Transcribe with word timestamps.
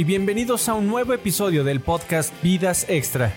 y 0.00 0.04
bienvenidos 0.04 0.66
a 0.70 0.72
un 0.72 0.86
nuevo 0.86 1.12
episodio 1.12 1.62
del 1.62 1.80
podcast 1.80 2.32
Vidas 2.42 2.86
Extra. 2.88 3.34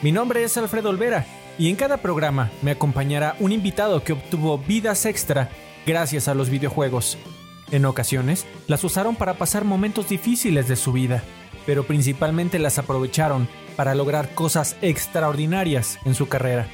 Mi 0.00 0.10
nombre 0.10 0.42
es 0.42 0.56
Alfredo 0.56 0.88
Olvera 0.88 1.26
y 1.58 1.68
en 1.68 1.76
cada 1.76 1.98
programa 1.98 2.50
me 2.62 2.70
acompañará 2.70 3.36
un 3.40 3.52
invitado 3.52 4.02
que 4.02 4.14
obtuvo 4.14 4.56
vidas 4.56 5.04
extra 5.04 5.50
gracias 5.84 6.28
a 6.28 6.34
los 6.34 6.48
videojuegos. 6.48 7.18
En 7.70 7.84
ocasiones 7.84 8.46
las 8.68 8.82
usaron 8.84 9.16
para 9.16 9.34
pasar 9.34 9.66
momentos 9.66 10.08
difíciles 10.08 10.66
de 10.66 10.76
su 10.76 10.94
vida, 10.94 11.22
pero 11.66 11.84
principalmente 11.84 12.58
las 12.58 12.78
aprovecharon 12.78 13.46
para 13.76 13.94
lograr 13.94 14.34
cosas 14.34 14.78
extraordinarias 14.80 15.98
en 16.06 16.14
su 16.14 16.26
carrera. 16.26 16.68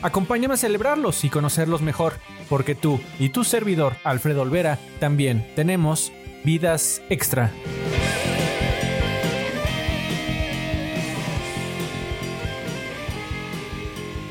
Acompáñame 0.00 0.54
a 0.54 0.56
celebrarlos 0.56 1.22
y 1.24 1.28
conocerlos 1.28 1.82
mejor, 1.82 2.14
porque 2.48 2.74
tú 2.74 2.98
y 3.18 3.28
tu 3.28 3.44
servidor, 3.44 3.96
Alfredo 4.04 4.40
Olvera, 4.40 4.78
también 5.00 5.52
tenemos 5.54 6.12
vidas 6.44 7.02
extra. 7.10 7.52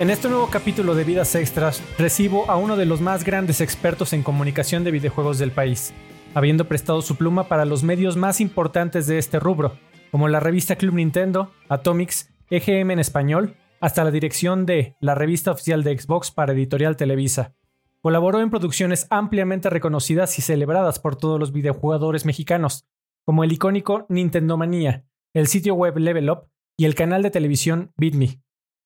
En 0.03 0.09
este 0.09 0.27
nuevo 0.27 0.49
capítulo 0.49 0.95
de 0.95 1.05
Vidas 1.05 1.33
Extras 1.33 1.81
recibo 1.97 2.51
a 2.51 2.57
uno 2.57 2.75
de 2.75 2.85
los 2.85 2.99
más 2.99 3.23
grandes 3.23 3.61
expertos 3.61 4.11
en 4.11 4.21
comunicación 4.21 4.83
de 4.83 4.91
videojuegos 4.91 5.39
del 5.39 5.51
país, 5.51 5.93
habiendo 6.33 6.67
prestado 6.67 7.01
su 7.01 7.15
pluma 7.15 7.47
para 7.47 7.63
los 7.63 7.83
medios 7.83 8.17
más 8.17 8.41
importantes 8.41 9.07
de 9.07 9.17
este 9.17 9.39
rubro, 9.39 9.77
como 10.11 10.27
la 10.27 10.41
revista 10.41 10.75
Club 10.75 10.95
Nintendo, 10.95 11.53
Atomics, 11.69 12.29
EGM 12.49 12.91
en 12.91 12.99
español, 12.99 13.55
hasta 13.79 14.03
la 14.03 14.11
dirección 14.11 14.65
de 14.65 14.97
la 14.99 15.15
revista 15.15 15.51
oficial 15.51 15.85
de 15.85 15.97
Xbox 15.97 16.31
para 16.31 16.51
Editorial 16.51 16.97
Televisa. 16.97 17.55
Colaboró 18.01 18.41
en 18.41 18.49
producciones 18.49 19.07
ampliamente 19.09 19.69
reconocidas 19.69 20.37
y 20.37 20.41
celebradas 20.41 20.99
por 20.99 21.15
todos 21.15 21.39
los 21.39 21.53
videojugadores 21.53 22.25
mexicanos, 22.25 22.85
como 23.23 23.45
el 23.45 23.53
icónico 23.53 24.05
Nintendo 24.09 24.57
Manía, 24.57 25.05
el 25.33 25.47
sitio 25.47 25.75
web 25.75 25.97
Level 25.97 26.29
Up 26.29 26.49
y 26.75 26.83
el 26.83 26.93
canal 26.93 27.23
de 27.23 27.31
televisión 27.31 27.93
BitMe. 27.95 28.43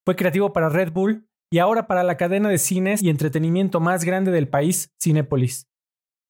Fue 0.07 0.15
creativo 0.15 0.53
para 0.53 0.69
Red 0.69 0.93
Bull 0.93 1.27
y 1.51 1.57
ahora 1.57 1.85
para 1.85 2.01
la 2.01 2.15
cadena 2.15 2.47
de 2.47 2.59
cines 2.59 3.03
y 3.03 3.09
entretenimiento 3.09 3.81
más 3.81 4.05
grande 4.05 4.31
del 4.31 4.47
país, 4.47 4.93
Cinepolis. 5.03 5.67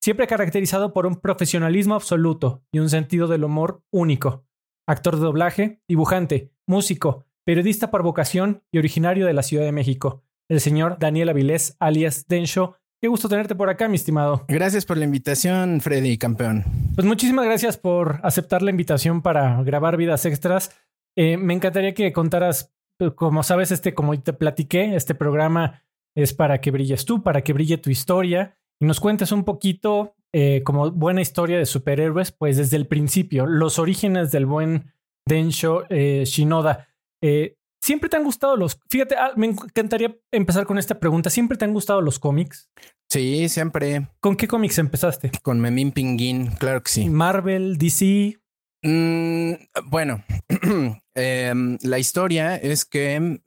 Siempre 0.02 0.26
caracterizado 0.26 0.94
por 0.94 1.06
un 1.06 1.18
profesionalismo 1.18 1.94
absoluto 1.94 2.64
y 2.72 2.80
un 2.80 2.90
sentido 2.90 3.28
del 3.28 3.44
humor 3.44 3.84
único. 3.92 4.48
Actor 4.88 5.18
de 5.18 5.22
doblaje, 5.22 5.84
dibujante, 5.88 6.52
músico, 6.66 7.28
periodista 7.46 7.92
por 7.92 8.02
vocación 8.02 8.64
y 8.72 8.80
originario 8.80 9.28
de 9.28 9.34
la 9.34 9.44
Ciudad 9.44 9.66
de 9.66 9.72
México. 9.72 10.24
El 10.50 10.60
señor 10.60 10.98
Daniel 10.98 11.30
Avilés, 11.30 11.78
alias 11.80 12.26
Densho. 12.28 12.78
Qué 13.00 13.08
gusto 13.08 13.30
tenerte 13.30 13.54
por 13.54 13.70
acá, 13.70 13.88
mi 13.88 13.98
estimado. 13.98 14.44
Gracias 14.48 14.88
por 14.88 14.98
la 14.98 15.06
invitación, 15.06 15.82
Freddy, 15.82 16.18
campeón. 16.18 16.64
Pues 16.96 17.06
muchísimas 17.06 17.46
gracias 17.46 17.78
por 17.78 18.22
aceptar 18.24 18.64
la 18.64 18.72
invitación 18.72 19.22
para 19.22 19.62
grabar 19.62 19.98
vidas 19.98 20.26
extras. 20.26 20.72
Eh, 21.16 21.38
me 21.38 21.54
encantaría 21.54 21.94
que 21.94 22.12
contaras 22.12 22.74
como 23.16 23.44
sabes, 23.44 23.72
este, 23.72 23.94
como 23.94 24.20
te 24.20 24.34
platiqué, 24.34 24.96
este 24.96 25.16
programa 25.16 25.84
es 26.16 26.34
para 26.34 26.62
que 26.62 26.72
brilles 26.72 27.06
tú, 27.06 27.22
para 27.22 27.44
que 27.44 27.54
brille 27.54 27.78
tu 27.78 27.90
historia 27.90 28.58
y 28.80 28.86
nos 28.86 29.00
cuentes 29.00 29.32
un 29.32 29.44
poquito 29.44 30.16
eh, 30.34 30.62
como 30.64 30.92
buena 30.92 31.22
historia 31.22 31.58
de 31.58 31.66
superhéroes, 31.66 32.32
pues 32.32 32.58
desde 32.58 32.78
el 32.78 32.88
principio, 32.88 33.46
los 33.46 33.80
orígenes 33.80 34.32
del 34.32 34.46
buen 34.46 34.92
Densho 35.28 35.86
eh, 35.90 36.24
Shinoda. 36.26 36.88
Eh, 37.22 37.56
¿Siempre 37.82 38.10
te 38.10 38.18
han 38.18 38.24
gustado 38.24 38.58
los... 38.58 38.80
Fíjate, 38.90 39.16
ah, 39.16 39.32
me 39.36 39.48
encantaría 39.48 40.16
empezar 40.32 40.66
con 40.66 40.78
esta 40.78 41.00
pregunta. 41.00 41.30
¿Siempre 41.30 41.58
te 41.58 41.66
han 41.66 41.74
gustado 41.74 42.02
los 42.02 42.20
cómics? 42.20 42.70
Sí, 43.10 43.48
siempre. 43.50 44.10
¿Con 44.20 44.36
qué 44.36 44.48
cómics 44.48 44.78
empezaste? 44.80 45.32
Con 45.44 45.60
Memín 45.60 45.92
Pinguín, 45.92 46.48
claro 46.60 46.82
que 46.82 46.92
sí. 46.92 47.10
Marvel, 47.10 47.78
DC. 47.78 48.40
Mm, 48.84 49.54
bueno, 49.86 50.24
em, 51.16 51.78
la 51.82 52.00
historia 52.00 52.56
es 52.56 52.86
que 52.86 53.42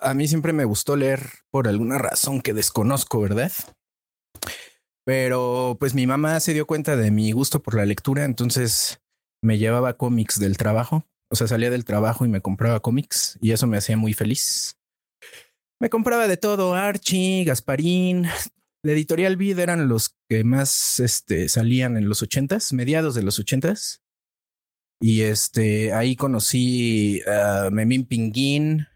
a 0.00 0.14
mí 0.14 0.28
siempre 0.28 0.52
me 0.52 0.64
gustó 0.64 0.96
leer 0.96 1.20
por 1.50 1.68
alguna 1.68 1.98
razón 1.98 2.40
que 2.40 2.54
desconozco, 2.54 3.20
¿verdad? 3.20 3.52
Pero 5.04 5.76
pues 5.80 5.94
mi 5.94 6.06
mamá 6.06 6.38
se 6.40 6.52
dio 6.52 6.66
cuenta 6.66 6.96
de 6.96 7.10
mi 7.10 7.32
gusto 7.32 7.62
por 7.62 7.74
la 7.74 7.86
lectura, 7.86 8.24
entonces 8.24 9.00
me 9.42 9.58
llevaba 9.58 9.96
cómics 9.96 10.38
del 10.38 10.56
trabajo. 10.56 11.06
O 11.30 11.36
sea, 11.36 11.46
salía 11.46 11.70
del 11.70 11.84
trabajo 11.84 12.24
y 12.24 12.28
me 12.28 12.40
compraba 12.40 12.80
cómics 12.80 13.38
y 13.40 13.52
eso 13.52 13.66
me 13.66 13.78
hacía 13.78 13.96
muy 13.96 14.14
feliz. 14.14 14.78
Me 15.80 15.90
compraba 15.90 16.26
de 16.26 16.36
todo, 16.36 16.74
Archie, 16.74 17.44
Gasparín. 17.44 18.26
La 18.82 18.92
editorial 18.92 19.36
Vid 19.36 19.58
eran 19.58 19.88
los 19.88 20.16
que 20.28 20.44
más 20.44 21.00
este, 21.00 21.48
salían 21.48 21.96
en 21.96 22.08
los 22.08 22.22
ochentas, 22.22 22.72
mediados 22.72 23.14
de 23.14 23.22
los 23.22 23.38
ochentas. 23.38 24.02
Y 25.00 25.22
este, 25.22 25.92
ahí 25.92 26.16
conocí 26.16 27.20
a 27.22 27.70
Memín 27.70 28.04
Pinguín. 28.04 28.86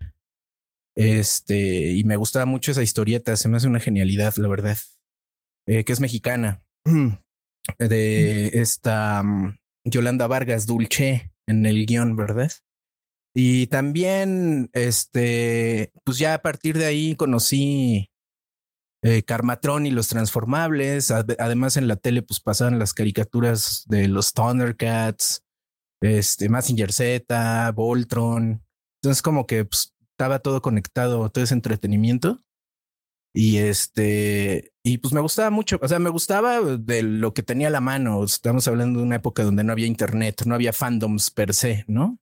Este, 0.97 1.93
y 1.93 2.05
me 2.05 2.17
gustaba 2.17 2.45
mucho 2.45 2.73
esa 2.73 2.83
historieta. 2.83 3.37
Se 3.37 3.49
me 3.49 3.57
hace 3.57 3.69
una 3.69 3.81
genialidad, 3.81 4.35
la 4.37 4.49
verdad. 4.49 4.79
Eh, 5.67 5.85
que 5.85 5.93
es 5.93 6.01
mexicana. 6.01 6.63
De 7.79 8.49
esta 8.55 9.23
mm, 9.23 9.57
Yolanda 9.85 10.27
Vargas 10.27 10.67
Dulce 10.67 11.33
en 11.47 11.65
el 11.67 11.87
guion, 11.87 12.17
¿verdad? 12.17 12.51
Y 13.35 13.69
también, 13.69 14.69
este, 14.73 15.93
pues 16.05 16.19
ya 16.19 16.35
a 16.35 16.43
partir 16.43 16.77
de 16.77 16.85
ahí 16.85 17.17
conocí 17.17 18.11
eh, 19.03 19.23
Carmatrón 19.23 19.87
y 19.87 19.91
los 19.91 20.09
Transformables. 20.09 21.11
además, 21.11 21.77
en 21.77 21.89
la 21.89 21.97
tele, 21.97 22.23
pues 22.23 22.41
pasaban 22.41 22.79
las 22.79 22.95
caricaturas 22.95 23.85
de 23.87 24.09
los 24.09 24.33
Thundercats, 24.33 25.42
este, 26.03 26.49
Massinger 26.49 26.93
Z, 26.93 27.73
Voltron. 27.73 28.63
Entonces, 29.01 29.23
como 29.23 29.47
que 29.47 29.65
pues, 29.65 29.95
estaba 30.11 30.41
todo 30.41 30.61
conectado, 30.61 31.31
todo 31.31 31.45
ese 31.45 31.55
entretenimiento. 31.55 32.41
Y 33.35 33.59
este, 33.59 34.73
y 34.85 34.99
pues 34.99 35.15
me 35.15 35.21
gustaba 35.21 35.49
mucho, 35.49 35.79
o 35.81 35.89
sea, 35.89 35.99
me 35.99 36.11
gustaba 36.11 36.61
de 36.61 37.03
lo 37.03 37.33
que 37.33 37.43
tenía 37.43 37.69
a 37.69 37.71
la 37.71 37.81
mano. 37.81 38.23
Estamos 38.25 38.69
hablando 38.69 38.99
de 38.99 39.07
una 39.07 39.17
época 39.17 39.43
donde 39.43 39.65
no 39.65 39.73
había 39.73 39.87
internet, 39.87 40.43
no 40.45 40.55
había 40.55 40.75
fandoms 40.75 41.31
per 41.31 41.55
se, 41.55 41.85
¿no? 41.89 42.19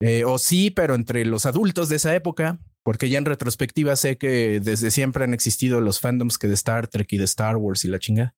Eh, 0.00 0.24
o 0.24 0.38
sí, 0.38 0.70
pero 0.70 0.94
entre 0.94 1.24
los 1.24 1.46
adultos 1.46 1.88
de 1.88 1.96
esa 1.96 2.14
época, 2.14 2.58
porque 2.82 3.08
ya 3.08 3.18
en 3.18 3.24
retrospectiva 3.24 3.94
sé 3.94 4.18
que 4.18 4.60
desde 4.60 4.90
siempre 4.90 5.24
han 5.24 5.32
existido 5.32 5.80
los 5.80 6.00
fandoms 6.00 6.38
que 6.38 6.48
de 6.48 6.54
Star 6.54 6.88
Trek 6.88 7.12
y 7.12 7.18
de 7.18 7.24
Star 7.24 7.56
Wars 7.56 7.84
y 7.84 7.88
la 7.88 7.98
chinga. 7.98 8.34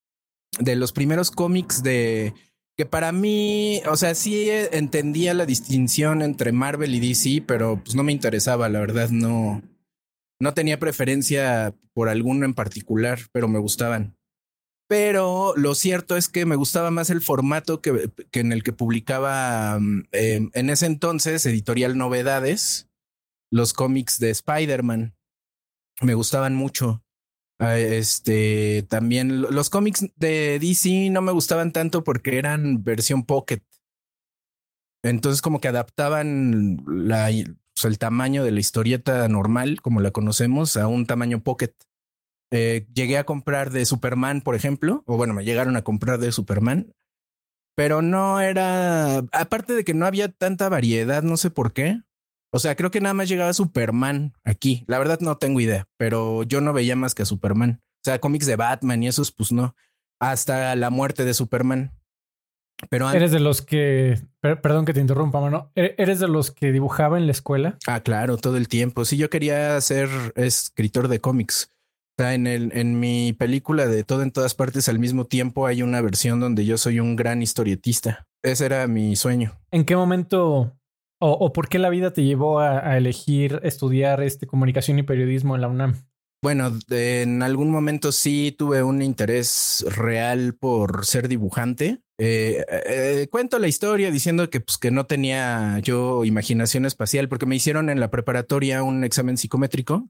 De 0.58 0.76
los 0.76 0.92
primeros 0.92 1.30
cómics 1.30 1.82
de 1.82 2.34
que 2.78 2.86
para 2.86 3.10
mí, 3.10 3.82
o 3.90 3.96
sea, 3.96 4.14
sí 4.14 4.48
entendía 4.48 5.34
la 5.34 5.46
distinción 5.46 6.22
entre 6.22 6.52
Marvel 6.52 6.94
y 6.94 7.00
DC, 7.00 7.42
pero 7.44 7.82
pues 7.82 7.96
no 7.96 8.04
me 8.04 8.12
interesaba, 8.12 8.68
la 8.68 8.78
verdad, 8.78 9.10
no, 9.10 9.62
no 10.40 10.54
tenía 10.54 10.78
preferencia 10.78 11.74
por 11.92 12.08
alguno 12.08 12.44
en 12.44 12.54
particular, 12.54 13.18
pero 13.32 13.48
me 13.48 13.58
gustaban. 13.58 14.16
Pero 14.88 15.54
lo 15.56 15.74
cierto 15.74 16.16
es 16.16 16.28
que 16.28 16.46
me 16.46 16.54
gustaba 16.54 16.92
más 16.92 17.10
el 17.10 17.20
formato 17.20 17.82
que, 17.82 18.12
en 18.32 18.52
el 18.52 18.62
que 18.62 18.72
publicaba 18.72 19.76
mm, 19.80 20.04
em, 20.12 20.50
en 20.54 20.70
ese 20.70 20.86
entonces 20.86 21.44
Editorial 21.46 21.98
Novedades, 21.98 22.88
los 23.50 23.72
cómics 23.72 24.20
de 24.20 24.30
Spider-Man. 24.30 25.16
Me 26.00 26.14
gustaban 26.14 26.54
mucho. 26.54 27.02
Ah, 27.60 27.76
este, 27.76 28.86
también 28.88 29.42
los 29.42 29.68
cómics 29.68 30.06
de 30.14 30.60
DC 30.60 31.10
no 31.10 31.22
me 31.22 31.32
gustaban 31.32 31.72
tanto 31.72 32.04
porque 32.04 32.38
eran 32.38 32.84
versión 32.84 33.24
pocket. 33.24 33.62
Entonces 35.02 35.42
como 35.42 35.60
que 35.60 35.68
adaptaban 35.68 36.78
la, 36.86 37.30
el 37.30 37.98
tamaño 37.98 38.44
de 38.44 38.52
la 38.52 38.60
historieta 38.60 39.26
normal, 39.28 39.80
como 39.80 40.00
la 40.00 40.12
conocemos, 40.12 40.76
a 40.76 40.86
un 40.86 41.06
tamaño 41.06 41.42
pocket. 41.42 41.74
Eh, 42.52 42.86
llegué 42.94 43.18
a 43.18 43.24
comprar 43.24 43.70
de 43.70 43.84
Superman, 43.84 44.40
por 44.40 44.54
ejemplo, 44.54 45.02
o 45.06 45.16
bueno, 45.16 45.34
me 45.34 45.44
llegaron 45.44 45.76
a 45.76 45.82
comprar 45.82 46.18
de 46.18 46.32
Superman, 46.32 46.92
pero 47.76 48.02
no 48.02 48.40
era, 48.40 49.18
aparte 49.32 49.74
de 49.74 49.84
que 49.84 49.94
no 49.94 50.06
había 50.06 50.28
tanta 50.32 50.68
variedad, 50.68 51.22
no 51.22 51.36
sé 51.36 51.50
por 51.50 51.72
qué, 51.72 52.02
o 52.50 52.58
sea, 52.58 52.76
creo 52.76 52.90
que 52.90 53.00
nada 53.00 53.14
más 53.14 53.28
llegaba 53.28 53.52
Superman 53.52 54.32
aquí. 54.44 54.84
La 54.86 54.98
verdad 54.98 55.20
no 55.20 55.36
tengo 55.36 55.60
idea, 55.60 55.86
pero 55.96 56.42
yo 56.44 56.60
no 56.60 56.72
veía 56.72 56.96
más 56.96 57.14
que 57.14 57.22
a 57.22 57.26
Superman. 57.26 57.80
O 57.82 58.04
sea, 58.04 58.20
cómics 58.20 58.46
de 58.46 58.56
Batman 58.56 59.02
y 59.02 59.08
esos, 59.08 59.32
pues 59.32 59.52
no. 59.52 59.74
Hasta 60.20 60.74
la 60.76 60.90
muerte 60.90 61.24
de 61.24 61.34
Superman. 61.34 61.92
Pero 62.90 63.10
eres 63.10 63.32
de 63.32 63.40
los 63.40 63.60
que, 63.60 64.20
perdón 64.40 64.84
que 64.84 64.94
te 64.94 65.00
interrumpa, 65.00 65.40
mano. 65.40 65.72
¿E-, 65.74 65.94
¿Eres 65.98 66.20
de 66.20 66.28
los 66.28 66.52
que 66.52 66.70
dibujaba 66.72 67.18
en 67.18 67.26
la 67.26 67.32
escuela? 67.32 67.76
Ah, 67.86 68.00
claro, 68.00 68.36
todo 68.36 68.56
el 68.56 68.68
tiempo. 68.68 69.04
Sí, 69.04 69.16
yo 69.16 69.30
quería 69.30 69.80
ser 69.80 70.08
escritor 70.36 71.08
de 71.08 71.20
cómics. 71.20 71.72
O 72.18 72.22
sea, 72.22 72.34
en, 72.34 72.46
el, 72.46 72.70
en 72.74 72.98
mi 72.98 73.32
película 73.32 73.86
de 73.86 74.02
Todo 74.04 74.22
en 74.22 74.32
todas 74.32 74.54
partes 74.54 74.88
al 74.88 74.98
mismo 74.98 75.26
tiempo 75.26 75.66
hay 75.66 75.82
una 75.82 76.00
versión 76.00 76.40
donde 76.40 76.64
yo 76.64 76.78
soy 76.78 77.00
un 77.00 77.14
gran 77.16 77.42
historietista. 77.42 78.26
Ese 78.42 78.66
era 78.66 78.86
mi 78.86 79.16
sueño. 79.16 79.60
¿En 79.70 79.84
qué 79.84 79.96
momento 79.96 80.77
¿O, 81.20 81.52
por 81.52 81.68
qué 81.68 81.78
la 81.78 81.90
vida 81.90 82.12
te 82.12 82.22
llevó 82.22 82.60
a, 82.60 82.96
elegir 82.96 83.60
estudiar 83.64 84.22
este, 84.22 84.46
comunicación 84.46 84.98
y 84.98 85.02
periodismo 85.02 85.56
en 85.56 85.60
la 85.60 85.68
UNAM? 85.68 85.94
Bueno, 86.40 86.72
en 86.90 87.42
algún 87.42 87.70
momento 87.70 88.12
sí 88.12 88.54
tuve 88.56 88.84
un 88.84 89.02
interés 89.02 89.84
real 89.88 90.54
por 90.54 91.04
ser 91.04 91.26
dibujante. 91.26 92.00
eh, 92.18 92.64
eh, 92.68 93.26
cuento 93.30 93.58
la 93.58 93.66
historia 93.66 94.12
diciendo 94.12 94.48
que, 94.48 94.60
pues, 94.60 94.78
que 94.78 94.92
no 94.92 95.06
tenía 95.06 95.80
yo 95.80 96.24
imaginación 96.24 96.86
espacial 96.86 97.28
porque 97.28 97.46
me 97.46 97.56
hicieron 97.56 97.90
en 97.90 97.98
la 97.98 98.10
preparatoria 98.10 98.84
un 98.84 99.02
examen 99.02 99.36
psicométrico 99.36 100.08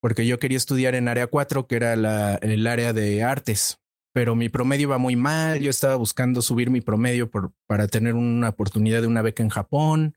porque 0.00 0.26
yo 0.26 0.38
quería 0.38 0.56
estudiar 0.56 0.94
en 0.94 1.08
área 1.08 1.26
4, 1.26 1.66
que 1.66 1.76
era 1.76 1.96
la, 1.96 2.36
el 2.36 2.66
área 2.66 2.92
de 2.92 3.22
artes, 3.22 3.80
pero 4.12 4.34
mi 4.36 4.48
promedio 4.48 4.88
iba 4.88 4.98
muy 4.98 5.16
mal. 5.16 5.60
Yo 5.60 5.70
estaba 5.70 5.96
buscando 5.96 6.42
subir 6.42 6.70
mi 6.70 6.80
promedio 6.80 7.30
por, 7.30 7.52
para 7.66 7.88
tener 7.88 8.14
una 8.14 8.50
oportunidad 8.50 9.00
de 9.00 9.08
una 9.08 9.22
beca 9.22 9.42
en 9.42 9.48
Japón. 9.48 10.14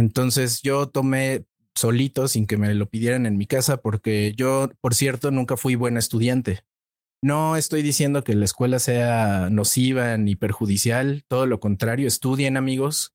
Entonces 0.00 0.62
yo 0.62 0.88
tomé 0.88 1.44
solito 1.74 2.26
sin 2.26 2.46
que 2.46 2.56
me 2.56 2.72
lo 2.74 2.88
pidieran 2.88 3.26
en 3.26 3.36
mi 3.36 3.46
casa 3.46 3.76
porque 3.76 4.32
yo, 4.34 4.70
por 4.80 4.94
cierto, 4.94 5.30
nunca 5.30 5.58
fui 5.58 5.74
buen 5.74 5.98
estudiante. 5.98 6.60
No 7.22 7.54
estoy 7.56 7.82
diciendo 7.82 8.24
que 8.24 8.34
la 8.34 8.46
escuela 8.46 8.78
sea 8.78 9.48
nociva 9.50 10.16
ni 10.16 10.36
perjudicial, 10.36 11.22
todo 11.28 11.44
lo 11.44 11.60
contrario, 11.60 12.08
estudien 12.08 12.56
amigos, 12.56 13.14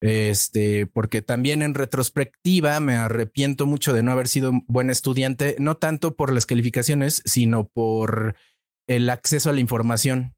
este, 0.00 0.86
porque 0.86 1.22
también 1.22 1.60
en 1.60 1.74
retrospectiva 1.74 2.78
me 2.78 2.94
arrepiento 2.94 3.66
mucho 3.66 3.92
de 3.92 4.04
no 4.04 4.12
haber 4.12 4.28
sido 4.28 4.52
buen 4.68 4.90
estudiante, 4.90 5.56
no 5.58 5.76
tanto 5.76 6.14
por 6.14 6.32
las 6.32 6.46
calificaciones, 6.46 7.20
sino 7.24 7.66
por 7.66 8.36
el 8.86 9.10
acceso 9.10 9.50
a 9.50 9.54
la 9.54 9.60
información. 9.60 10.36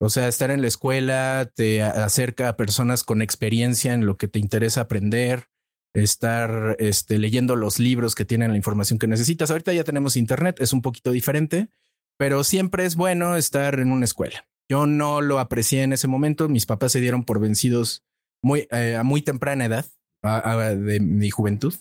O 0.00 0.10
sea, 0.10 0.28
estar 0.28 0.50
en 0.50 0.62
la 0.62 0.68
escuela 0.68 1.50
te 1.54 1.82
acerca 1.82 2.48
a 2.48 2.56
personas 2.56 3.02
con 3.02 3.20
experiencia 3.20 3.94
en 3.94 4.06
lo 4.06 4.16
que 4.16 4.28
te 4.28 4.38
interesa 4.38 4.82
aprender, 4.82 5.48
estar 5.92 6.76
este, 6.78 7.18
leyendo 7.18 7.56
los 7.56 7.80
libros 7.80 8.14
que 8.14 8.24
tienen 8.24 8.52
la 8.52 8.56
información 8.56 8.98
que 8.98 9.08
necesitas. 9.08 9.50
Ahorita 9.50 9.72
ya 9.72 9.84
tenemos 9.84 10.16
internet, 10.16 10.60
es 10.60 10.72
un 10.72 10.82
poquito 10.82 11.10
diferente, 11.10 11.68
pero 12.16 12.44
siempre 12.44 12.84
es 12.84 12.94
bueno 12.94 13.36
estar 13.36 13.80
en 13.80 13.90
una 13.90 14.04
escuela. 14.04 14.46
Yo 14.70 14.86
no 14.86 15.20
lo 15.20 15.40
aprecié 15.40 15.82
en 15.82 15.92
ese 15.92 16.08
momento. 16.08 16.48
Mis 16.48 16.66
papás 16.66 16.92
se 16.92 17.00
dieron 17.00 17.24
por 17.24 17.40
vencidos 17.40 18.04
muy, 18.42 18.68
eh, 18.70 18.96
a 18.96 19.02
muy 19.02 19.22
temprana 19.22 19.64
edad 19.64 19.86
de 20.22 21.00
mi 21.00 21.30
juventud. 21.30 21.74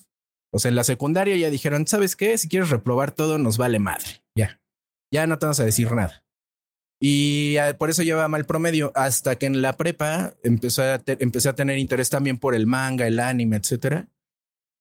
O 0.53 0.59
sea, 0.59 0.69
en 0.69 0.75
la 0.75 0.83
secundaria 0.83 1.35
ya 1.35 1.49
dijeron, 1.49 1.85
¿sabes 1.85 2.15
qué? 2.15 2.37
Si 2.37 2.47
quieres 2.47 2.69
reprobar 2.69 3.11
todo, 3.11 3.37
nos 3.37 3.57
vale 3.57 3.79
madre. 3.79 4.23
Ya, 4.35 4.61
ya 5.11 5.27
no 5.27 5.37
te 5.37 5.45
vamos 5.45 5.59
a 5.59 5.65
decir 5.65 5.91
nada. 5.91 6.23
Y 6.99 7.57
ah, 7.57 7.77
por 7.77 7.89
eso 7.89 8.03
llevaba 8.03 8.27
mal 8.27 8.45
promedio 8.45 8.91
hasta 8.95 9.35
que 9.35 9.45
en 9.45 9.61
la 9.61 9.77
prepa 9.77 10.33
empecé 10.43 10.81
a, 10.81 11.03
empecé 11.05 11.49
a 11.49 11.55
tener 11.55 11.77
interés 11.77 12.09
también 12.09 12.37
por 12.37 12.55
el 12.55 12.65
manga, 12.65 13.07
el 13.07 13.19
anime, 13.19 13.57
etcétera. 13.57 14.07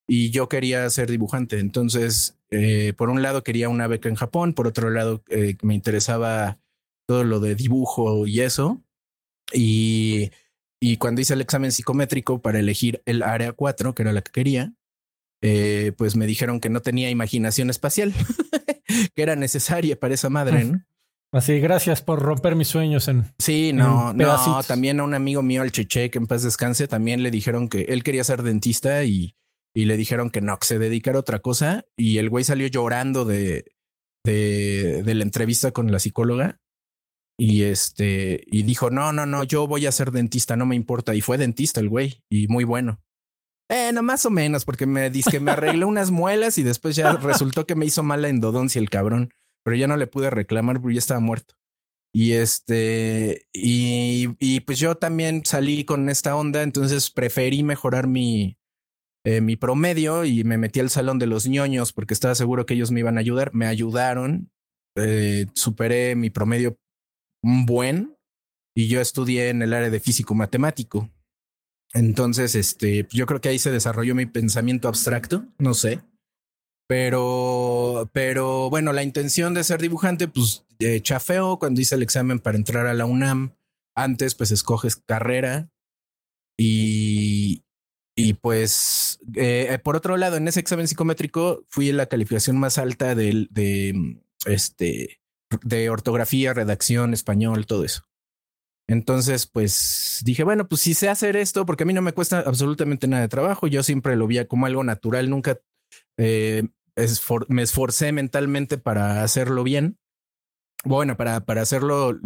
Y 0.07 0.31
yo 0.31 0.49
quería 0.49 0.89
ser 0.89 1.11
dibujante. 1.11 1.59
Entonces, 1.59 2.39
eh, 2.49 2.93
por 2.97 3.09
un 3.09 3.21
lado 3.21 3.43
quería 3.43 3.69
una 3.69 3.87
beca 3.87 4.09
en 4.09 4.15
Japón, 4.15 4.53
por 4.53 4.67
otro 4.67 4.89
lado 4.89 5.23
eh, 5.29 5.57
me 5.61 5.75
interesaba 5.75 6.59
todo 7.07 7.23
lo 7.23 7.39
de 7.39 7.55
dibujo 7.55 8.25
y 8.25 8.41
eso. 8.41 8.81
Y, 9.53 10.31
y 10.79 10.97
cuando 10.97 11.21
hice 11.21 11.33
el 11.33 11.41
examen 11.41 11.71
psicométrico 11.71 12.41
para 12.41 12.59
elegir 12.59 13.01
el 13.05 13.21
área 13.21 13.51
4, 13.51 13.93
que 13.93 14.01
era 14.01 14.13
la 14.13 14.21
que 14.21 14.31
quería, 14.31 14.73
eh, 15.41 15.91
pues 15.97 16.15
me 16.15 16.25
dijeron 16.25 16.59
que 16.59 16.69
no 16.69 16.81
tenía 16.81 17.09
imaginación 17.09 17.69
espacial, 17.69 18.13
que 19.15 19.21
era 19.21 19.35
necesaria 19.35 19.99
para 19.99 20.15
esa 20.15 20.29
madre, 20.29 20.63
¿no? 20.65 20.81
Así, 21.33 21.59
gracias 21.59 22.01
por 22.01 22.21
romper 22.21 22.55
mis 22.55 22.69
sueños 22.69 23.07
en. 23.09 23.25
Sí, 23.37 23.73
no, 23.73 24.13
no. 24.13 24.63
También 24.63 24.99
a 24.99 25.03
un 25.03 25.13
amigo 25.13 25.41
mío, 25.41 25.63
el 25.63 25.71
Cheche, 25.71 26.09
que 26.09 26.19
en 26.19 26.27
paz 26.27 26.43
descanse, 26.43 26.87
también 26.87 27.21
le 27.21 27.31
dijeron 27.31 27.67
que 27.67 27.81
él 27.89 28.03
quería 28.03 28.23
ser 28.23 28.43
dentista 28.43 29.03
y, 29.03 29.35
y 29.75 29.85
le 29.85 29.97
dijeron 29.97 30.29
que 30.29 30.39
no, 30.39 30.57
que 30.57 30.67
se 30.67 30.79
dedicara 30.79 31.17
a 31.17 31.21
otra 31.21 31.39
cosa. 31.39 31.83
Y 31.97 32.19
el 32.19 32.29
güey 32.29 32.45
salió 32.45 32.67
llorando 32.67 33.25
de, 33.25 33.65
de, 34.25 35.03
de 35.03 35.15
la 35.15 35.23
entrevista 35.23 35.71
con 35.71 35.91
la 35.91 35.99
psicóloga. 35.99 36.59
Y 37.37 37.63
este, 37.63 38.43
y 38.47 38.63
dijo, 38.63 38.89
no, 38.89 39.11
no, 39.11 39.25
no, 39.25 39.43
yo 39.43 39.67
voy 39.67 39.85
a 39.85 39.91
ser 39.91 40.11
dentista, 40.11 40.55
no 40.55 40.65
me 40.65 40.77
importa. 40.77 41.13
Y 41.13 41.21
fue 41.21 41.37
dentista 41.37 41.81
el 41.81 41.89
güey, 41.89 42.23
y 42.31 42.47
muy 42.47 42.63
bueno. 42.63 43.01
Eh, 43.69 43.91
no, 43.93 44.01
más 44.01 44.25
o 44.25 44.29
menos, 44.29 44.63
porque 44.63 44.85
me 44.85 45.09
dice 45.09 45.29
que 45.29 45.39
me 45.41 45.51
arregló 45.51 45.87
unas 45.89 46.09
muelas 46.09 46.57
y 46.57 46.63
después 46.63 46.95
ya 46.95 47.11
resultó 47.17 47.67
que 47.67 47.75
me 47.75 47.85
hizo 47.85 48.01
mala 48.01 48.29
endodoncia 48.29 48.79
el 48.79 48.89
cabrón 48.89 49.29
pero 49.67 49.75
ya 49.75 49.87
no 49.87 49.97
le 49.97 50.07
pude 50.07 50.29
reclamar 50.29 50.79
porque 50.79 50.93
ya 50.93 50.99
estaba 50.99 51.19
muerto. 51.19 51.55
Y 52.13 52.31
este, 52.31 53.49
y, 53.51 54.29
y 54.39 54.61
pues 54.61 54.79
yo 54.79 54.95
también 54.95 55.43
salí 55.43 55.83
con 55.83 56.07
esta 56.07 56.37
onda, 56.37 56.63
entonces 56.63 57.11
preferí 57.11 57.63
mejorar 57.63 58.07
mi, 58.07 58.57
eh, 59.25 59.41
mi 59.41 59.57
promedio 59.57 60.23
y 60.23 60.45
me 60.45 60.57
metí 60.57 60.79
al 60.79 60.89
salón 60.89 61.19
de 61.19 61.27
los 61.27 61.49
ñoños 61.49 61.91
porque 61.91 62.13
estaba 62.13 62.33
seguro 62.33 62.65
que 62.65 62.75
ellos 62.75 62.91
me 62.91 63.01
iban 63.01 63.17
a 63.17 63.19
ayudar. 63.19 63.53
Me 63.53 63.67
ayudaron, 63.67 64.49
eh, 64.95 65.47
superé 65.53 66.15
mi 66.15 66.29
promedio 66.29 66.79
un 67.43 67.65
buen 67.65 68.15
y 68.73 68.87
yo 68.87 69.01
estudié 69.01 69.49
en 69.49 69.63
el 69.63 69.73
área 69.73 69.89
de 69.89 69.99
físico 69.99 70.33
matemático. 70.33 71.11
Entonces, 71.93 72.55
este, 72.55 73.05
yo 73.11 73.25
creo 73.25 73.41
que 73.41 73.49
ahí 73.49 73.59
se 73.59 73.71
desarrolló 73.71 74.15
mi 74.15 74.27
pensamiento 74.27 74.87
abstracto, 74.87 75.45
no 75.57 75.73
sé. 75.73 76.06
Pero, 76.87 78.09
pero 78.13 78.69
bueno, 78.69 78.93
la 78.93 79.03
intención 79.03 79.53
de 79.53 79.63
ser 79.63 79.81
dibujante, 79.81 80.27
pues 80.27 80.65
eh, 80.79 81.01
chafeo 81.01 81.59
cuando 81.59 81.81
hice 81.81 81.95
el 81.95 82.03
examen 82.03 82.39
para 82.39 82.57
entrar 82.57 82.87
a 82.87 82.93
la 82.93 83.05
UNAM. 83.05 83.55
Antes, 83.95 84.35
pues 84.35 84.51
escoges 84.51 84.95
carrera 84.95 85.71
y, 86.57 87.63
y 88.15 88.33
pues, 88.33 89.19
eh, 89.35 89.79
por 89.83 89.95
otro 89.95 90.17
lado, 90.17 90.37
en 90.37 90.47
ese 90.47 90.59
examen 90.59 90.87
psicométrico 90.87 91.65
fui 91.69 91.91
la 91.91 92.05
calificación 92.05 92.57
más 92.57 92.77
alta 92.77 93.15
de, 93.15 93.47
de, 93.49 94.19
este, 94.45 95.19
de 95.63 95.89
ortografía, 95.89 96.53
redacción, 96.53 97.13
español, 97.13 97.65
todo 97.65 97.85
eso. 97.85 98.03
Entonces, 98.89 99.45
pues 99.45 100.21
dije, 100.23 100.43
bueno, 100.43 100.67
pues 100.67 100.81
si 100.81 100.93
sé 100.93 101.09
hacer 101.09 101.35
esto, 101.35 101.65
porque 101.65 101.83
a 101.83 101.85
mí 101.85 101.93
no 101.93 102.01
me 102.01 102.13
cuesta 102.13 102.39
absolutamente 102.39 103.07
nada 103.07 103.23
de 103.23 103.27
trabajo, 103.27 103.67
yo 103.67 103.83
siempre 103.83 104.15
lo 104.15 104.27
veía 104.27 104.47
como 104.47 104.65
algo 104.65 104.83
natural, 104.83 105.29
nunca 105.29 105.59
eh, 106.17 106.67
me 107.47 107.61
esforcé 107.61 108.11
mentalmente 108.11 108.77
para 108.77 109.23
hacerlo 109.23 109.63
bien. 109.63 109.97
Bueno, 110.83 111.17
para, 111.17 111.45
para 111.45 111.61
hacerlo 111.61 112.19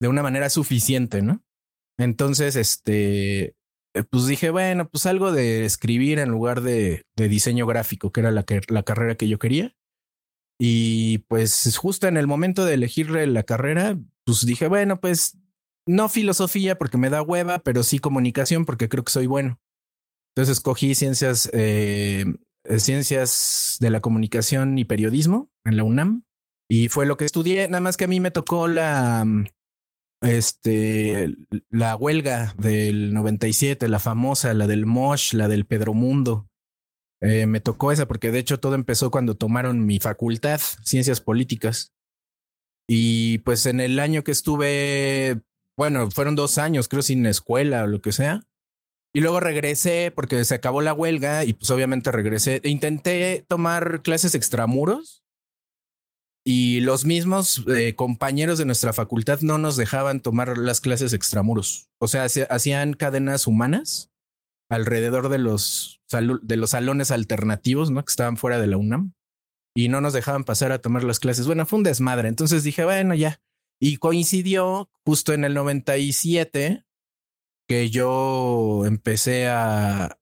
de 0.00 0.08
una 0.08 0.22
manera 0.22 0.50
suficiente, 0.50 1.22
¿no? 1.22 1.42
Entonces, 1.98 2.56
este, 2.56 3.54
eh, 3.94 4.04
pues 4.10 4.26
dije, 4.26 4.50
bueno, 4.50 4.88
pues 4.88 5.06
algo 5.06 5.32
de 5.32 5.64
escribir 5.64 6.18
en 6.18 6.30
lugar 6.30 6.60
de, 6.60 7.02
de 7.16 7.28
diseño 7.28 7.66
gráfico, 7.66 8.12
que 8.12 8.20
era 8.20 8.30
la, 8.30 8.44
la 8.68 8.82
carrera 8.82 9.14
que 9.16 9.28
yo 9.28 9.38
quería. 9.38 9.74
Y 10.58 11.18
pues 11.28 11.76
justo 11.76 12.06
en 12.06 12.16
el 12.16 12.26
momento 12.26 12.64
de 12.64 12.74
elegir 12.74 13.10
la 13.10 13.42
carrera, 13.42 13.98
pues 14.24 14.44
dije, 14.46 14.68
bueno, 14.68 15.00
pues 15.00 15.38
no 15.86 16.08
filosofía 16.08 16.78
porque 16.78 16.98
me 16.98 17.10
da 17.10 17.22
hueva, 17.22 17.58
pero 17.58 17.82
sí 17.82 17.98
comunicación 17.98 18.64
porque 18.64 18.88
creo 18.88 19.04
que 19.04 19.12
soy 19.12 19.26
bueno. 19.26 19.60
Entonces 20.34 20.58
escogí 20.58 20.94
ciencias 20.94 21.48
eh, 21.52 22.24
ciencias 22.78 23.76
de 23.80 23.90
la 23.90 24.00
comunicación 24.00 24.78
y 24.78 24.84
periodismo 24.84 25.50
en 25.64 25.76
la 25.76 25.84
UNAM. 25.84 26.24
Y 26.68 26.88
fue 26.88 27.06
lo 27.06 27.16
que 27.16 27.24
estudié, 27.24 27.68
nada 27.68 27.80
más 27.80 27.96
que 27.96 28.04
a 28.04 28.08
mí 28.08 28.20
me 28.20 28.30
tocó 28.30 28.66
la, 28.66 29.24
mm, 29.24 29.46
este, 30.22 31.34
la 31.70 31.96
huelga 31.96 32.54
del 32.58 33.12
97, 33.14 33.88
la 33.88 33.98
famosa, 33.98 34.54
la 34.54 34.66
del 34.66 34.86
Mosh, 34.86 35.34
la 35.34 35.48
del 35.48 35.66
Pedro 35.66 35.94
Mundo. 35.94 36.48
Eh, 37.20 37.46
me 37.46 37.60
tocó 37.60 37.92
esa 37.92 38.06
porque 38.06 38.30
de 38.30 38.38
hecho 38.38 38.60
todo 38.60 38.74
empezó 38.74 39.10
cuando 39.10 39.36
tomaron 39.36 39.86
mi 39.86 39.98
facultad, 39.98 40.60
ciencias 40.82 41.20
políticas. 41.20 41.92
Y 42.88 43.38
pues 43.38 43.66
en 43.66 43.80
el 43.80 43.98
año 43.98 44.22
que 44.22 44.32
estuve, 44.32 45.40
bueno, 45.76 46.10
fueron 46.10 46.36
dos 46.36 46.58
años, 46.58 46.88
creo, 46.88 47.02
sin 47.02 47.26
escuela 47.26 47.84
o 47.84 47.86
lo 47.86 48.00
que 48.00 48.12
sea. 48.12 48.42
Y 49.16 49.22
luego 49.22 49.40
regresé 49.40 50.12
porque 50.14 50.44
se 50.44 50.56
acabó 50.56 50.82
la 50.82 50.92
huelga 50.92 51.46
y 51.46 51.54
pues 51.54 51.70
obviamente 51.70 52.12
regresé. 52.12 52.60
E 52.62 52.68
intenté 52.68 53.46
tomar 53.48 54.02
clases 54.02 54.34
extramuros 54.34 55.24
y 56.44 56.80
los 56.80 57.06
mismos 57.06 57.64
eh, 57.66 57.94
compañeros 57.94 58.58
de 58.58 58.66
nuestra 58.66 58.92
facultad 58.92 59.40
no 59.40 59.56
nos 59.56 59.78
dejaban 59.78 60.20
tomar 60.20 60.58
las 60.58 60.82
clases 60.82 61.14
extramuros. 61.14 61.88
O 61.98 62.08
sea, 62.08 62.26
hacían 62.50 62.92
cadenas 62.92 63.46
humanas 63.46 64.12
alrededor 64.68 65.30
de 65.30 65.38
los, 65.38 66.02
de 66.42 66.56
los 66.58 66.68
salones 66.68 67.10
alternativos, 67.10 67.90
¿no? 67.90 68.04
Que 68.04 68.10
estaban 68.10 68.36
fuera 68.36 68.60
de 68.60 68.66
la 68.66 68.76
UNAM 68.76 69.14
y 69.74 69.88
no 69.88 70.02
nos 70.02 70.12
dejaban 70.12 70.44
pasar 70.44 70.72
a 70.72 70.82
tomar 70.82 71.04
las 71.04 71.20
clases. 71.20 71.46
Bueno, 71.46 71.64
fue 71.64 71.78
un 71.78 71.84
desmadre. 71.84 72.28
Entonces 72.28 72.64
dije, 72.64 72.84
bueno, 72.84 73.14
ya. 73.14 73.40
Y 73.80 73.96
coincidió 73.96 74.90
justo 75.06 75.32
en 75.32 75.44
el 75.44 75.54
97 75.54 76.85
que 77.66 77.90
yo 77.90 78.84
empecé 78.86 79.48
a, 79.48 80.18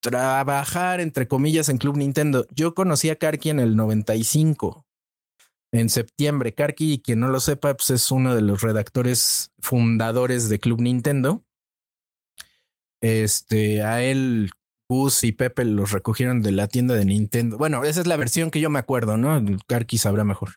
trabajar, 0.00 1.00
entre 1.00 1.26
comillas, 1.26 1.68
en 1.68 1.78
Club 1.78 1.96
Nintendo. 1.96 2.46
Yo 2.54 2.74
conocí 2.74 3.10
a 3.10 3.16
Karki 3.16 3.50
en 3.50 3.58
el 3.58 3.74
95, 3.74 4.86
en 5.72 5.88
septiembre. 5.88 6.54
Karki, 6.54 7.00
quien 7.00 7.18
no 7.18 7.28
lo 7.28 7.40
sepa, 7.40 7.74
pues 7.74 7.90
es 7.90 8.12
uno 8.12 8.36
de 8.36 8.42
los 8.42 8.62
redactores 8.62 9.52
fundadores 9.58 10.48
de 10.48 10.60
Club 10.60 10.80
Nintendo. 10.80 11.42
Este, 13.00 13.82
a 13.82 14.04
él, 14.04 14.50
Gus 14.88 15.24
y 15.24 15.32
Pepe 15.32 15.64
los 15.64 15.90
recogieron 15.90 16.40
de 16.40 16.52
la 16.52 16.68
tienda 16.68 16.94
de 16.94 17.04
Nintendo. 17.04 17.58
Bueno, 17.58 17.82
esa 17.82 18.00
es 18.00 18.06
la 18.06 18.16
versión 18.16 18.52
que 18.52 18.60
yo 18.60 18.70
me 18.70 18.78
acuerdo, 18.78 19.16
¿no? 19.16 19.44
Karki 19.66 19.98
sabrá 19.98 20.22
mejor. 20.22 20.54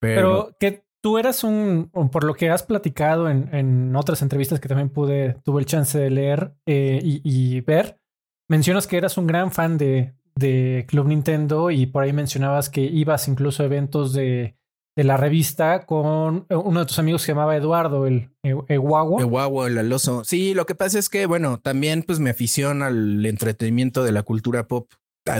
Pero, 0.00 0.54
¿qué, 0.60 0.84
tú 1.02 1.18
eras 1.18 1.44
un, 1.44 1.90
por 2.10 2.24
lo 2.24 2.34
que 2.34 2.48
has 2.48 2.62
platicado 2.62 3.28
en, 3.28 3.94
otras 3.94 4.22
entrevistas 4.22 4.60
que 4.60 4.68
también 4.68 4.88
pude, 4.88 5.34
tuve 5.44 5.60
el 5.60 5.66
chance 5.66 5.98
de 5.98 6.10
leer 6.10 6.54
eh, 6.66 7.00
y, 7.02 7.60
ver, 7.62 8.00
mencionas 8.48 8.86
que 8.86 8.96
eras 8.96 9.18
un 9.18 9.26
gran 9.26 9.52
fan 9.52 9.76
de, 9.76 10.14
de, 10.34 10.86
Club 10.88 11.08
Nintendo 11.08 11.70
y 11.70 11.86
por 11.86 12.04
ahí 12.04 12.12
mencionabas 12.12 12.70
que 12.70 12.80
ibas 12.80 13.28
incluso 13.28 13.62
a 13.62 13.66
eventos 13.66 14.12
de, 14.12 14.56
de 14.96 15.04
la 15.04 15.16
revista 15.16 15.86
con 15.86 16.46
uno 16.48 16.80
de 16.80 16.86
tus 16.86 16.98
amigos 16.98 17.22
que 17.22 17.26
se 17.26 17.32
llamaba 17.32 17.56
Eduardo, 17.56 18.06
el 18.06 18.30
Eguago. 18.42 19.20
Eguago, 19.20 19.66
el 19.66 19.78
aloso. 19.78 20.22
Sí, 20.24 20.54
lo 20.54 20.66
que 20.66 20.74
pasa 20.74 20.98
es 20.98 21.08
que, 21.08 21.26
bueno, 21.26 21.58
también 21.58 22.02
pues 22.02 22.20
mi 22.20 22.30
afición 22.30 22.82
al 22.82 23.26
entretenimiento 23.26 24.04
de 24.04 24.12
la 24.12 24.22
cultura 24.22 24.68
pop 24.68 24.90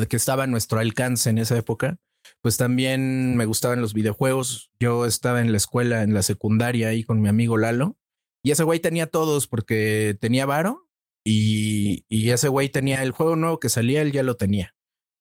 que 0.08 0.16
estaba 0.16 0.44
a 0.44 0.46
nuestro 0.46 0.78
alcance 0.78 1.28
en 1.28 1.38
esa 1.38 1.56
época, 1.56 1.98
pues 2.40 2.56
también 2.56 3.36
me 3.36 3.46
gustaban 3.46 3.80
los 3.80 3.94
videojuegos. 3.94 4.70
Yo 4.80 5.06
estaba 5.06 5.40
en 5.40 5.52
la 5.52 5.58
escuela, 5.58 6.02
en 6.02 6.14
la 6.14 6.22
secundaria 6.22 6.88
ahí 6.88 7.04
con 7.04 7.20
mi 7.20 7.28
amigo 7.28 7.56
Lalo. 7.58 7.96
Y 8.44 8.50
ese 8.50 8.64
güey 8.64 8.80
tenía 8.80 9.06
todos 9.06 9.46
porque 9.46 10.16
tenía 10.20 10.46
varo 10.46 10.88
y, 11.24 12.04
y 12.08 12.30
ese 12.30 12.48
güey 12.48 12.68
tenía 12.68 13.02
el 13.02 13.12
juego 13.12 13.36
nuevo 13.36 13.60
que 13.60 13.68
salía, 13.68 14.02
él 14.02 14.12
ya 14.12 14.22
lo 14.22 14.36
tenía. 14.36 14.74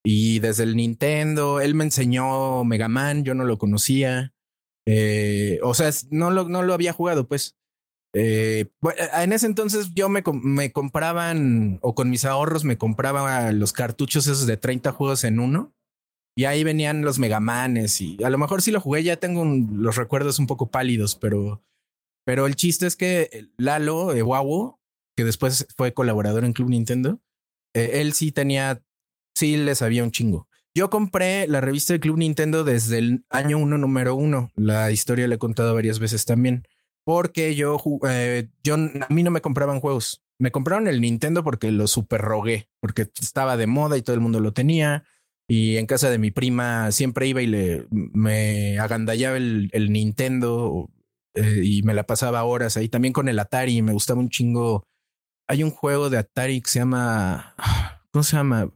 Y 0.03 0.39
desde 0.39 0.63
el 0.63 0.75
Nintendo, 0.75 1.61
él 1.61 1.75
me 1.75 1.83
enseñó 1.83 2.63
Mega 2.63 2.87
Man, 2.87 3.23
yo 3.23 3.35
no 3.35 3.45
lo 3.45 3.57
conocía. 3.57 4.33
Eh, 4.87 5.59
o 5.61 5.73
sea, 5.73 5.91
no 6.09 6.31
lo, 6.31 6.49
no 6.49 6.63
lo 6.63 6.73
había 6.73 6.93
jugado, 6.93 7.27
pues. 7.27 7.57
Eh, 8.13 8.65
en 9.13 9.31
ese 9.31 9.45
entonces 9.45 9.93
yo 9.93 10.09
me, 10.09 10.21
me 10.43 10.71
compraban, 10.71 11.79
o 11.81 11.95
con 11.95 12.09
mis 12.09 12.25
ahorros 12.25 12.65
me 12.65 12.77
compraba 12.77 13.51
los 13.53 13.71
cartuchos 13.71 14.27
esos 14.27 14.47
de 14.47 14.57
30 14.57 14.91
juegos 14.91 15.23
en 15.23 15.39
uno. 15.39 15.73
Y 16.41 16.45
ahí 16.45 16.63
venían 16.63 17.03
los 17.03 17.19
Megamanes 17.19 18.01
y 18.01 18.17
a 18.23 18.31
lo 18.31 18.39
mejor 18.39 18.63
sí 18.63 18.71
lo 18.71 18.81
jugué, 18.81 19.03
ya 19.03 19.17
tengo 19.17 19.45
los 19.45 19.95
recuerdos 19.95 20.39
un 20.39 20.47
poco 20.47 20.71
pálidos, 20.71 21.15
pero, 21.15 21.63
pero 22.25 22.47
el 22.47 22.55
chiste 22.55 22.87
es 22.87 22.95
que 22.95 23.49
Lalo, 23.57 24.07
de 24.07 24.25
que 25.15 25.23
después 25.23 25.67
fue 25.77 25.93
colaborador 25.93 26.43
en 26.43 26.53
Club 26.53 26.69
Nintendo, 26.69 27.21
eh, 27.75 28.01
él 28.01 28.13
sí 28.13 28.31
tenía, 28.31 28.81
sí 29.35 29.55
le 29.55 29.75
sabía 29.75 30.03
un 30.03 30.09
chingo. 30.09 30.47
Yo 30.73 30.89
compré 30.89 31.47
la 31.47 31.61
revista 31.61 31.93
de 31.93 31.99
Club 31.99 32.17
Nintendo 32.17 32.63
desde 32.63 32.97
el 32.97 33.23
año 33.29 33.59
uno, 33.59 33.77
número 33.77 34.15
uno. 34.15 34.49
La 34.55 34.89
historia 34.89 35.27
le 35.27 35.35
he 35.35 35.37
contado 35.37 35.75
varias 35.75 35.99
veces 35.99 36.25
también 36.25 36.65
porque 37.03 37.53
yo, 37.53 37.77
eh, 38.09 38.49
yo, 38.63 38.73
a 38.73 39.13
mí 39.13 39.21
no 39.21 39.29
me 39.29 39.41
compraban 39.41 39.79
juegos. 39.79 40.23
Me 40.39 40.51
compraron 40.51 40.87
el 40.87 41.01
Nintendo 41.01 41.43
porque 41.43 41.69
lo 41.69 41.85
super 41.85 42.19
rogué, 42.19 42.67
porque 42.79 43.07
estaba 43.21 43.57
de 43.57 43.67
moda 43.67 43.95
y 43.95 44.01
todo 44.01 44.15
el 44.15 44.21
mundo 44.21 44.39
lo 44.39 44.53
tenía. 44.53 45.03
Y 45.51 45.75
en 45.75 45.85
casa 45.85 46.09
de 46.09 46.17
mi 46.17 46.31
prima 46.31 46.93
siempre 46.93 47.27
iba 47.27 47.41
y 47.41 47.45
le 47.45 47.85
me 47.91 48.79
agandallaba 48.79 49.35
el, 49.35 49.91
Nintendo 49.91 50.89
eh, 51.35 51.61
y 51.61 51.83
me 51.83 51.93
la 51.93 52.03
pasaba 52.03 52.45
horas 52.45 52.77
ahí. 52.77 52.87
También 52.87 53.11
con 53.11 53.27
el 53.27 53.37
Atari, 53.37 53.81
me 53.81 53.91
gustaba 53.91 54.21
un 54.21 54.29
chingo. 54.29 54.85
Hay 55.49 55.63
un 55.63 55.71
juego 55.71 56.09
de 56.09 56.19
Atari 56.19 56.61
que 56.61 56.69
se 56.69 56.79
llama. 56.79 57.53
¿Cómo 58.13 58.23
se 58.23 58.37
llama? 58.37 58.71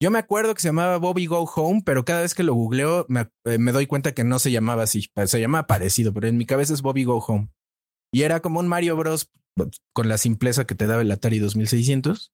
Yo 0.00 0.12
me 0.12 0.20
acuerdo 0.20 0.54
que 0.54 0.60
se 0.60 0.68
llamaba 0.68 0.98
Bobby 0.98 1.26
Go 1.26 1.40
Home, 1.42 1.82
pero 1.84 2.04
cada 2.04 2.20
vez 2.20 2.36
que 2.36 2.44
lo 2.44 2.54
googleo 2.54 3.04
me, 3.08 3.28
eh, 3.44 3.58
me, 3.58 3.72
doy 3.72 3.88
cuenta 3.88 4.14
que 4.14 4.22
no 4.22 4.38
se 4.38 4.52
llamaba 4.52 4.84
así. 4.84 5.10
Se 5.24 5.40
llamaba 5.40 5.66
parecido, 5.66 6.14
pero 6.14 6.28
en 6.28 6.38
mi 6.38 6.46
cabeza 6.46 6.72
es 6.72 6.82
Bobby 6.82 7.02
Go 7.02 7.16
Home. 7.18 7.48
Y 8.12 8.22
era 8.22 8.38
como 8.38 8.60
un 8.60 8.68
Mario 8.68 8.94
Bros. 8.96 9.28
con 9.92 10.08
la 10.08 10.18
simpleza 10.18 10.68
que 10.68 10.76
te 10.76 10.86
daba 10.86 11.02
el 11.02 11.10
Atari 11.10 11.40
2600. 11.40 12.32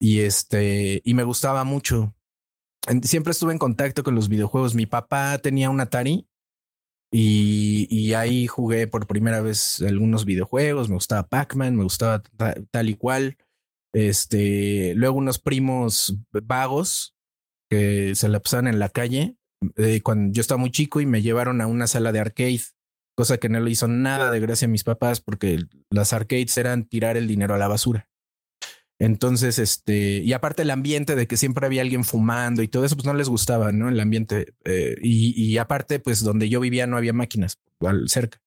Y 0.00 0.20
este, 0.20 1.02
y 1.04 1.14
me 1.14 1.24
gustaba 1.24 1.64
mucho. 1.64 2.14
Siempre 3.02 3.32
estuve 3.32 3.52
en 3.52 3.58
contacto 3.58 4.02
con 4.02 4.14
los 4.14 4.28
videojuegos. 4.28 4.74
Mi 4.74 4.86
papá 4.86 5.38
tenía 5.38 5.70
un 5.70 5.80
Atari 5.80 6.26
y, 7.12 7.86
y 7.90 8.14
ahí 8.14 8.46
jugué 8.46 8.86
por 8.86 9.06
primera 9.06 9.40
vez 9.40 9.82
algunos 9.82 10.24
videojuegos. 10.24 10.88
Me 10.88 10.94
gustaba 10.94 11.28
Pac-Man, 11.28 11.76
me 11.76 11.84
gustaba 11.84 12.22
tal 12.70 12.88
y 12.88 12.94
cual. 12.94 13.36
Este, 13.92 14.94
luego 14.94 15.18
unos 15.18 15.38
primos 15.38 16.16
vagos 16.30 17.16
que 17.68 18.14
se 18.14 18.28
la 18.28 18.40
pasaban 18.40 18.68
en 18.68 18.78
la 18.78 18.88
calle 18.88 19.36
eh, 19.76 20.00
cuando 20.02 20.32
yo 20.32 20.40
estaba 20.40 20.58
muy 20.58 20.70
chico 20.70 21.00
y 21.00 21.06
me 21.06 21.22
llevaron 21.22 21.60
a 21.60 21.66
una 21.66 21.86
sala 21.86 22.12
de 22.12 22.20
arcade, 22.20 22.62
cosa 23.16 23.38
que 23.38 23.48
no 23.48 23.60
le 23.60 23.70
hizo 23.70 23.88
nada 23.88 24.30
de 24.30 24.40
gracia 24.40 24.66
a 24.66 24.70
mis 24.70 24.84
papás 24.84 25.20
porque 25.20 25.64
las 25.90 26.12
arcades 26.12 26.56
eran 26.56 26.84
tirar 26.84 27.16
el 27.16 27.28
dinero 27.28 27.54
a 27.54 27.58
la 27.58 27.68
basura. 27.68 28.08
Entonces, 29.00 29.58
este, 29.58 30.18
y 30.18 30.32
aparte 30.34 30.62
el 30.62 30.70
ambiente 30.70 31.16
de 31.16 31.26
que 31.26 31.36
siempre 31.36 31.66
había 31.66 31.82
alguien 31.82 32.04
fumando 32.04 32.62
y 32.62 32.68
todo 32.68 32.84
eso, 32.84 32.94
pues 32.96 33.06
no 33.06 33.14
les 33.14 33.28
gustaba, 33.28 33.72
¿no? 33.72 33.88
El 33.88 33.98
ambiente. 33.98 34.54
Eh, 34.64 34.96
y, 35.02 35.32
y, 35.42 35.58
aparte, 35.58 35.98
pues 35.98 36.22
donde 36.22 36.48
yo 36.48 36.60
vivía 36.60 36.86
no 36.86 36.96
había 36.96 37.12
máquinas 37.12 37.58
cerca 38.06 38.40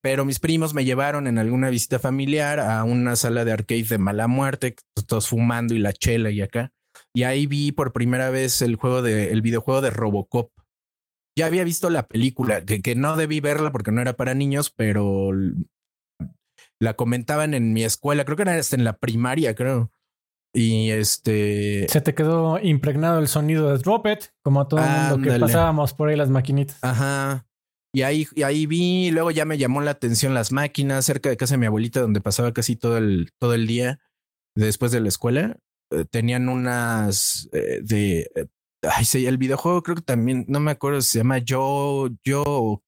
pero 0.00 0.24
mis 0.24 0.38
primos 0.38 0.72
me 0.72 0.84
llevaron 0.84 1.26
en 1.26 1.38
alguna 1.38 1.68
visita 1.68 1.98
familiar 1.98 2.60
a 2.60 2.84
una 2.84 3.16
sala 3.16 3.44
de 3.44 3.52
arcade 3.52 3.82
de 3.82 3.98
mala 3.98 4.28
muerte, 4.28 4.76
todos 5.06 5.28
fumando 5.28 5.74
y 5.74 5.78
la 5.78 5.92
chela 5.92 6.30
y 6.30 6.42
acá. 6.42 6.72
Y 7.12 7.24
ahí 7.24 7.46
vi 7.46 7.72
por 7.72 7.92
primera 7.92 8.30
vez 8.30 8.62
el 8.62 8.76
juego 8.76 9.02
de, 9.02 9.32
el 9.32 9.42
videojuego 9.42 9.80
de 9.80 9.90
Robocop. 9.90 10.52
Ya 11.36 11.46
había 11.46 11.64
visto 11.64 11.90
la 11.90 12.06
película, 12.06 12.64
que, 12.64 12.80
que 12.80 12.94
no 12.94 13.16
debí 13.16 13.40
verla 13.40 13.72
porque 13.72 13.90
no 13.90 14.00
era 14.00 14.12
para 14.12 14.34
niños, 14.34 14.70
pero 14.70 15.32
la 16.80 16.94
comentaban 16.94 17.54
en 17.54 17.72
mi 17.72 17.84
escuela, 17.84 18.24
creo 18.24 18.36
que 18.36 18.42
era 18.42 18.56
hasta 18.56 18.76
en 18.76 18.84
la 18.84 18.98
primaria, 18.98 19.54
creo. 19.54 19.90
Y 20.52 20.90
este. 20.90 21.86
Se 21.88 22.00
te 22.00 22.14
quedó 22.14 22.60
impregnado 22.60 23.18
el 23.18 23.26
sonido 23.26 23.70
de 23.70 23.78
Drop 23.78 24.06
It, 24.06 24.26
como 24.42 24.60
a 24.60 24.68
todo 24.68 24.80
el 24.80 24.90
mundo 24.90 25.32
que 25.32 25.38
pasábamos 25.40 25.94
por 25.94 26.08
ahí 26.08 26.16
las 26.16 26.30
maquinitas. 26.30 26.78
Ajá. 26.82 27.46
Y 27.92 28.02
ahí, 28.02 28.26
y 28.34 28.42
ahí 28.42 28.66
vi, 28.66 29.10
luego 29.12 29.30
ya 29.30 29.44
me 29.44 29.58
llamó 29.58 29.80
la 29.80 29.92
atención 29.92 30.34
las 30.34 30.50
máquinas 30.50 31.04
cerca 31.04 31.28
de 31.28 31.36
casa 31.36 31.54
de 31.54 31.58
mi 31.58 31.66
abuelita, 31.66 32.00
donde 32.00 32.20
pasaba 32.20 32.52
casi 32.52 32.74
todo 32.74 32.98
el, 32.98 33.30
todo 33.38 33.54
el 33.54 33.68
día 33.68 34.00
después 34.56 34.90
de 34.90 35.00
la 35.00 35.08
escuela. 35.08 35.56
Eh, 35.90 36.04
tenían 36.10 36.48
unas 36.48 37.48
eh, 37.52 37.80
de. 37.82 38.30
Eh, 38.34 38.46
ay, 38.82 39.04
sí, 39.04 39.26
el 39.26 39.38
videojuego 39.38 39.82
creo 39.82 39.96
que 39.96 40.02
también, 40.02 40.44
no 40.48 40.60
me 40.60 40.72
acuerdo, 40.72 41.00
se 41.02 41.18
llama 41.18 41.38
Yo, 41.38 42.08
Yo 42.24 42.82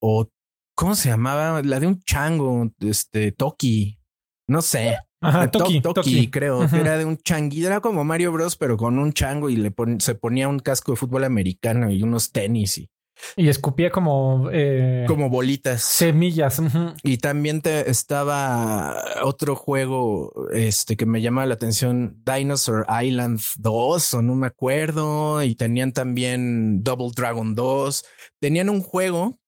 o, 0.00 0.30
¿cómo 0.78 0.94
se 0.94 1.08
llamaba? 1.08 1.60
La 1.62 1.80
de 1.80 1.88
un 1.88 2.00
chango, 2.04 2.70
este, 2.78 3.32
Toki, 3.32 3.98
no 4.46 4.62
sé. 4.62 4.96
Ajá, 5.20 5.50
Toki, 5.50 5.80
Toki, 5.80 6.30
creo. 6.30 6.62
Era 6.62 6.96
de 6.96 7.04
un 7.04 7.16
changuito, 7.18 7.66
era 7.66 7.80
como 7.80 8.04
Mario 8.04 8.30
Bros, 8.30 8.56
pero 8.56 8.76
con 8.76 8.96
un 9.00 9.12
chango 9.12 9.50
y 9.50 9.56
le 9.56 9.74
se 9.98 10.14
ponía 10.14 10.46
un 10.46 10.60
casco 10.60 10.92
de 10.92 10.96
fútbol 10.96 11.24
americano 11.24 11.90
y 11.90 12.04
unos 12.04 12.30
tenis 12.30 12.78
y 12.78 12.88
y 13.36 13.48
escupía 13.48 13.90
como... 13.90 14.48
Eh, 14.52 15.04
como 15.08 15.28
bolitas. 15.28 15.82
Semillas. 15.82 16.62
Y 17.02 17.18
también 17.18 17.60
te 17.60 17.90
estaba 17.90 18.96
otro 19.22 19.56
juego 19.56 20.32
este, 20.52 20.96
que 20.96 21.04
me 21.04 21.20
llamaba 21.20 21.46
la 21.46 21.54
atención, 21.54 22.22
Dinosaur 22.24 22.86
Island 23.02 23.40
2, 23.58 24.14
o 24.14 24.22
no 24.22 24.36
me 24.36 24.46
acuerdo. 24.46 25.42
Y 25.42 25.56
tenían 25.56 25.92
también 25.92 26.84
Double 26.84 27.10
Dragon 27.14 27.56
2. 27.56 28.04
Tenían 28.40 28.68
un 28.68 28.82
juego 28.82 29.38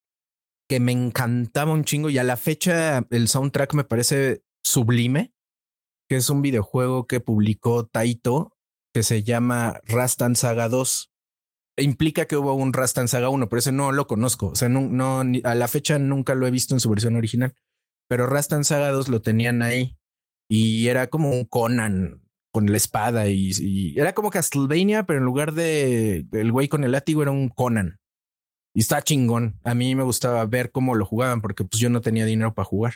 que 0.71 0.79
me 0.79 0.93
encantaba 0.93 1.73
un 1.73 1.83
chingo 1.83 2.11
y 2.11 2.19
a 2.19 2.23
la 2.23 2.37
fecha 2.37 3.05
el 3.11 3.27
soundtrack 3.27 3.75
me 3.75 3.83
parece 3.83 4.45
sublime, 4.63 5.35
que 6.09 6.15
es 6.15 6.31
un 6.31 6.43
videojuego 6.43 7.09
que 7.09 7.19
publicó 7.19 7.87
Taito 7.87 8.57
que 8.95 9.03
se 9.03 9.25
llama 9.25 9.81
Rastan 9.85 10.37
Saga 10.37 10.69
2 10.69 11.11
implica 11.77 12.27
que 12.27 12.37
hubo 12.37 12.55
un 12.55 12.73
Rastan 12.73 13.09
Saga 13.09 13.31
1, 13.31 13.49
pero 13.49 13.59
ese 13.59 13.73
no 13.73 13.91
lo 13.91 14.07
conozco. 14.07 14.51
O 14.51 14.55
sea, 14.55 14.69
no, 14.69 14.83
no, 14.83 15.25
a 15.43 15.55
la 15.57 15.67
fecha 15.67 15.99
nunca 15.99 16.37
lo 16.37 16.47
he 16.47 16.53
visto 16.53 16.73
en 16.77 16.81
su 16.81 16.89
versión 16.89 17.17
original. 17.17 17.53
Pero 18.09 18.29
Rastan 18.29 18.63
Saga 18.63 18.93
2 18.93 19.09
lo 19.09 19.23
tenían 19.23 19.63
ahí 19.63 19.99
y 20.49 20.87
era 20.87 21.09
como 21.09 21.31
un 21.31 21.47
Conan 21.47 22.23
con 22.53 22.71
la 22.71 22.77
espada 22.77 23.27
y, 23.27 23.99
era 23.99 24.13
como 24.13 24.31
Castlevania, 24.31 25.03
pero 25.03 25.19
en 25.19 25.25
lugar 25.25 25.53
de 25.53 26.27
el 26.31 26.53
güey 26.53 26.69
con 26.69 26.85
el 26.85 26.93
látigo 26.93 27.23
era 27.23 27.33
un 27.33 27.49
Conan. 27.49 27.99
Y 28.75 28.81
está 28.81 29.03
chingón. 29.03 29.59
A 29.65 29.75
mí 29.75 29.95
me 29.95 30.03
gustaba 30.03 30.45
ver 30.47 30.71
cómo 30.71 30.95
lo 30.95 31.05
jugaban 31.05 31.41
porque 31.41 31.65
pues 31.65 31.81
yo 31.81 31.91
no 31.91 32.01
tenía 32.01 32.25
dinero 32.25 32.55
para 32.55 32.67
jugar. 32.67 32.95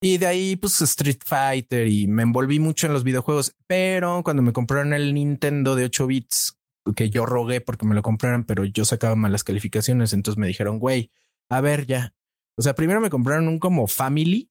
Y 0.00 0.18
de 0.18 0.26
ahí 0.26 0.56
pues 0.56 0.80
Street 0.80 1.20
Fighter 1.24 1.88
y 1.88 2.06
me 2.06 2.22
envolví 2.22 2.60
mucho 2.60 2.86
en 2.86 2.92
los 2.92 3.02
videojuegos, 3.02 3.56
pero 3.66 4.22
cuando 4.22 4.42
me 4.42 4.52
compraron 4.52 4.92
el 4.92 5.12
Nintendo 5.12 5.74
de 5.74 5.84
8 5.84 6.06
bits 6.06 6.58
que 6.94 7.10
yo 7.10 7.26
rogué 7.26 7.60
porque 7.60 7.86
me 7.86 7.94
lo 7.94 8.02
compraran, 8.02 8.44
pero 8.44 8.64
yo 8.64 8.84
sacaba 8.84 9.16
malas 9.16 9.44
calificaciones. 9.44 10.12
Entonces 10.12 10.38
me 10.38 10.46
dijeron, 10.46 10.78
güey, 10.78 11.10
a 11.50 11.60
ver 11.60 11.86
ya. 11.86 12.14
O 12.56 12.62
sea, 12.62 12.74
primero 12.74 13.00
me 13.00 13.10
compraron 13.10 13.48
un 13.48 13.58
como 13.58 13.86
Family 13.86 14.50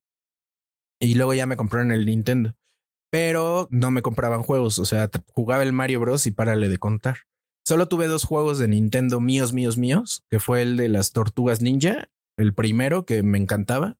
y 1.00 1.16
luego 1.16 1.34
ya 1.34 1.46
me 1.46 1.58
compraron 1.58 1.92
el 1.92 2.06
Nintendo, 2.06 2.56
pero 3.12 3.68
no 3.72 3.92
me 3.92 4.02
compraban 4.02 4.44
juegos. 4.44 4.80
O 4.80 4.86
sea, 4.86 5.10
jugaba 5.34 5.64
el 5.64 5.74
Mario 5.74 6.00
Bros. 6.00 6.28
y 6.28 6.32
párale 6.32 6.70
de 6.70 6.78
contar. 6.78 7.20
Solo 7.68 7.90
tuve 7.90 8.08
dos 8.08 8.24
juegos 8.24 8.60
de 8.60 8.70
Nintendo 8.70 9.20
míos, 9.20 9.52
míos, 9.52 9.78
míos, 9.78 10.24
que 10.30 10.40
fue 10.40 10.62
el 10.62 10.78
de 10.78 10.88
las 10.88 11.12
Tortugas 11.12 11.62
Ninja, 11.62 12.08
el 12.38 12.54
primero 12.54 13.06
que 13.06 13.24
me 13.24 13.38
encantaba, 13.38 13.98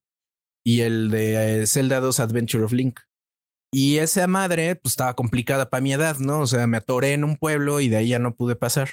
y 0.64 0.80
el 0.80 1.10
de 1.10 1.60
eh, 1.60 1.66
Zelda 1.66 2.00
2 2.00 2.18
Adventure 2.18 2.64
of 2.64 2.72
Link. 2.72 3.00
Y 3.70 3.98
esa 3.98 4.26
madre, 4.26 4.74
pues 4.76 4.92
estaba 4.92 5.12
complicada 5.12 5.68
para 5.68 5.82
mi 5.82 5.92
edad, 5.92 6.16
¿no? 6.16 6.40
O 6.40 6.46
sea, 6.46 6.66
me 6.66 6.78
atoré 6.78 7.12
en 7.12 7.24
un 7.24 7.36
pueblo 7.36 7.80
y 7.80 7.90
de 7.90 7.98
ahí 7.98 8.08
ya 8.08 8.18
no 8.18 8.34
pude 8.34 8.56
pasar. 8.56 8.92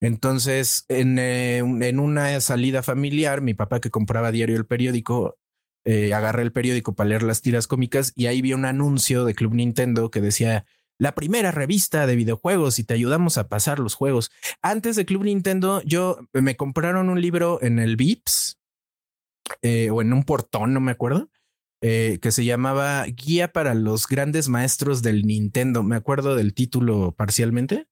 Entonces, 0.00 0.84
en, 0.88 1.18
eh, 1.18 1.58
en 1.58 1.98
una 1.98 2.40
salida 2.40 2.84
familiar, 2.84 3.40
mi 3.40 3.54
papá 3.54 3.80
que 3.80 3.90
compraba 3.90 4.30
diario 4.30 4.56
el 4.56 4.66
periódico, 4.66 5.36
eh, 5.84 6.14
agarré 6.14 6.42
el 6.44 6.52
periódico 6.52 6.94
para 6.94 7.08
leer 7.08 7.24
las 7.24 7.42
tiras 7.42 7.66
cómicas 7.66 8.12
y 8.14 8.26
ahí 8.26 8.40
vi 8.40 8.52
un 8.52 8.66
anuncio 8.66 9.24
de 9.24 9.34
Club 9.34 9.54
Nintendo 9.54 10.12
que 10.12 10.20
decía 10.20 10.64
la 11.02 11.16
primera 11.16 11.50
revista 11.50 12.06
de 12.06 12.14
videojuegos 12.14 12.78
y 12.78 12.84
te 12.84 12.94
ayudamos 12.94 13.36
a 13.36 13.48
pasar 13.48 13.80
los 13.80 13.94
juegos. 13.94 14.30
Antes 14.62 14.94
de 14.94 15.04
Club 15.04 15.24
Nintendo, 15.24 15.82
yo 15.82 16.20
me 16.32 16.54
compraron 16.54 17.08
un 17.08 17.20
libro 17.20 17.58
en 17.60 17.80
el 17.80 17.96
Vips 17.96 18.60
eh, 19.62 19.90
o 19.90 20.00
en 20.00 20.12
un 20.12 20.22
portón, 20.22 20.72
no 20.72 20.80
me 20.80 20.92
acuerdo, 20.92 21.28
eh, 21.80 22.20
que 22.22 22.30
se 22.30 22.44
llamaba 22.44 23.04
Guía 23.06 23.52
para 23.52 23.74
los 23.74 24.06
grandes 24.06 24.48
maestros 24.48 25.02
del 25.02 25.22
Nintendo. 25.22 25.82
Me 25.82 25.96
acuerdo 25.96 26.36
del 26.36 26.54
título 26.54 27.16
parcialmente. 27.16 27.88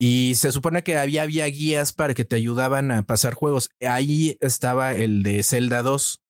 Y 0.00 0.34
se 0.34 0.50
supone 0.50 0.82
que 0.82 0.98
había, 0.98 1.22
había 1.22 1.46
guías 1.46 1.92
para 1.92 2.14
que 2.14 2.24
te 2.24 2.34
ayudaban 2.34 2.90
a 2.90 3.04
pasar 3.04 3.34
juegos. 3.34 3.70
Ahí 3.80 4.38
estaba 4.40 4.92
el 4.92 5.22
de 5.22 5.44
Zelda 5.44 5.82
2 5.82 6.20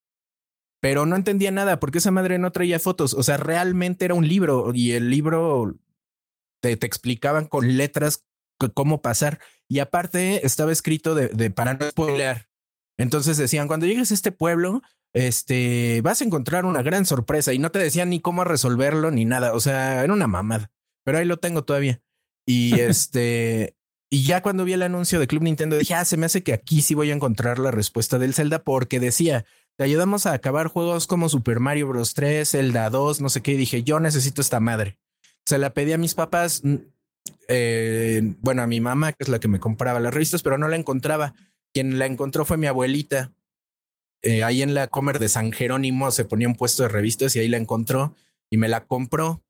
pero 0.84 1.06
no 1.06 1.16
entendía 1.16 1.50
nada 1.50 1.80
porque 1.80 1.96
esa 1.96 2.11
madre 2.11 2.38
no 2.38 2.52
traía 2.52 2.78
fotos. 2.78 3.14
O 3.14 3.23
sea, 3.23 3.38
realmente 3.38 4.04
era 4.04 4.12
un 4.12 4.28
libro 4.28 4.70
y 4.75 4.92
el 4.92 5.08
libro 5.08 5.78
te, 6.73 6.87
explicaban 6.87 7.47
con 7.47 7.76
letras 7.76 8.25
cómo 8.75 9.02
pasar. 9.02 9.40
Y 9.68 9.80
aparte 9.80 10.47
estaba 10.47 10.73
escrito 10.73 11.14
de, 11.14 11.50
para 11.50 11.75
no 11.75 11.88
spoilear. 11.88 12.49
Entonces 12.99 13.37
decían, 13.37 13.66
cuando 13.66 13.87
llegues 13.87 14.11
a 14.11 14.14
este 14.14 14.33
pueblo, 14.33 14.83
este, 15.12 16.00
vas 16.02 16.21
a 16.21 16.25
encontrar 16.25 16.64
una 16.64 16.83
gran 16.83 17.06
sorpresa 17.06 17.52
y 17.52 17.59
no 17.59 17.71
te 17.71 17.78
decían 17.78 18.11
ni 18.11 18.21
cómo 18.21 18.44
resolverlo 18.44 19.11
ni 19.11 19.25
nada. 19.25 19.52
O 19.52 19.61
sea, 19.61 20.02
era 20.04 20.12
una 20.12 20.26
mamada, 20.26 20.71
pero 21.04 21.18
ahí 21.18 21.25
lo 21.25 21.38
tengo 21.38 21.64
todavía. 21.64 22.00
Y 22.47 22.75
este, 22.80 23.76
y 24.11 24.25
ya 24.25 24.42
cuando 24.42 24.64
vi 24.64 24.75
el 24.75 24.83
anuncio 24.83 25.18
de 25.18 25.26
Club 25.26 25.42
Nintendo 25.42 25.76
dije, 25.76 25.94
ah, 25.94 26.04
se 26.04 26.16
me 26.16 26.26
hace 26.26 26.42
que 26.42 26.52
aquí 26.52 26.83
sí 26.83 26.94
voy 26.94 27.11
a 27.11 27.14
encontrar 27.14 27.59
la 27.59 27.73
respuesta 27.73 28.18
del 28.18 28.35
Zelda 28.35 28.62
porque 28.62 29.00
decía, 29.00 29.44
te 29.76 29.83
ayudamos 29.83 30.26
a 30.26 30.33
acabar 30.33 30.68
juegos 30.68 31.09
como 31.09 31.28
Super 31.28 31.59
Mario 31.59 31.88
Bros. 31.88 32.14
3, 32.14 32.49
Zelda 32.49 32.90
2, 32.90 33.21
no 33.21 33.28
sé 33.28 33.42
qué. 33.42 33.52
Y 33.52 33.56
dije, 33.56 33.83
yo 33.83 33.99
necesito 33.99 34.40
esta 34.40 34.61
madre. 34.61 34.99
Se 35.46 35.58
la 35.58 35.74
pedí 35.74 35.92
a 35.92 35.98
mis 35.98 36.14
papás, 36.14 36.62
eh, 37.48 38.22
bueno, 38.40 38.62
a 38.62 38.66
mi 38.66 38.80
mamá, 38.80 39.12
que 39.12 39.24
es 39.24 39.28
la 39.28 39.40
que 39.40 39.48
me 39.48 39.60
compraba 39.60 40.00
las 40.00 40.14
revistas, 40.14 40.42
pero 40.42 40.58
no 40.58 40.68
la 40.68 40.76
encontraba. 40.76 41.34
Quien 41.72 41.98
la 41.98 42.06
encontró 42.06 42.44
fue 42.44 42.56
mi 42.56 42.66
abuelita. 42.66 43.32
Eh, 44.22 44.42
ahí 44.42 44.62
en 44.62 44.74
la 44.74 44.86
Comer 44.86 45.18
de 45.18 45.28
San 45.28 45.52
Jerónimo 45.52 46.10
se 46.10 46.24
ponía 46.24 46.48
un 46.48 46.54
puesto 46.54 46.82
de 46.82 46.88
revistas 46.88 47.36
y 47.36 47.40
ahí 47.40 47.48
la 47.48 47.58
encontró 47.58 48.14
y 48.50 48.56
me 48.56 48.68
la 48.68 48.86
compró. 48.86 49.44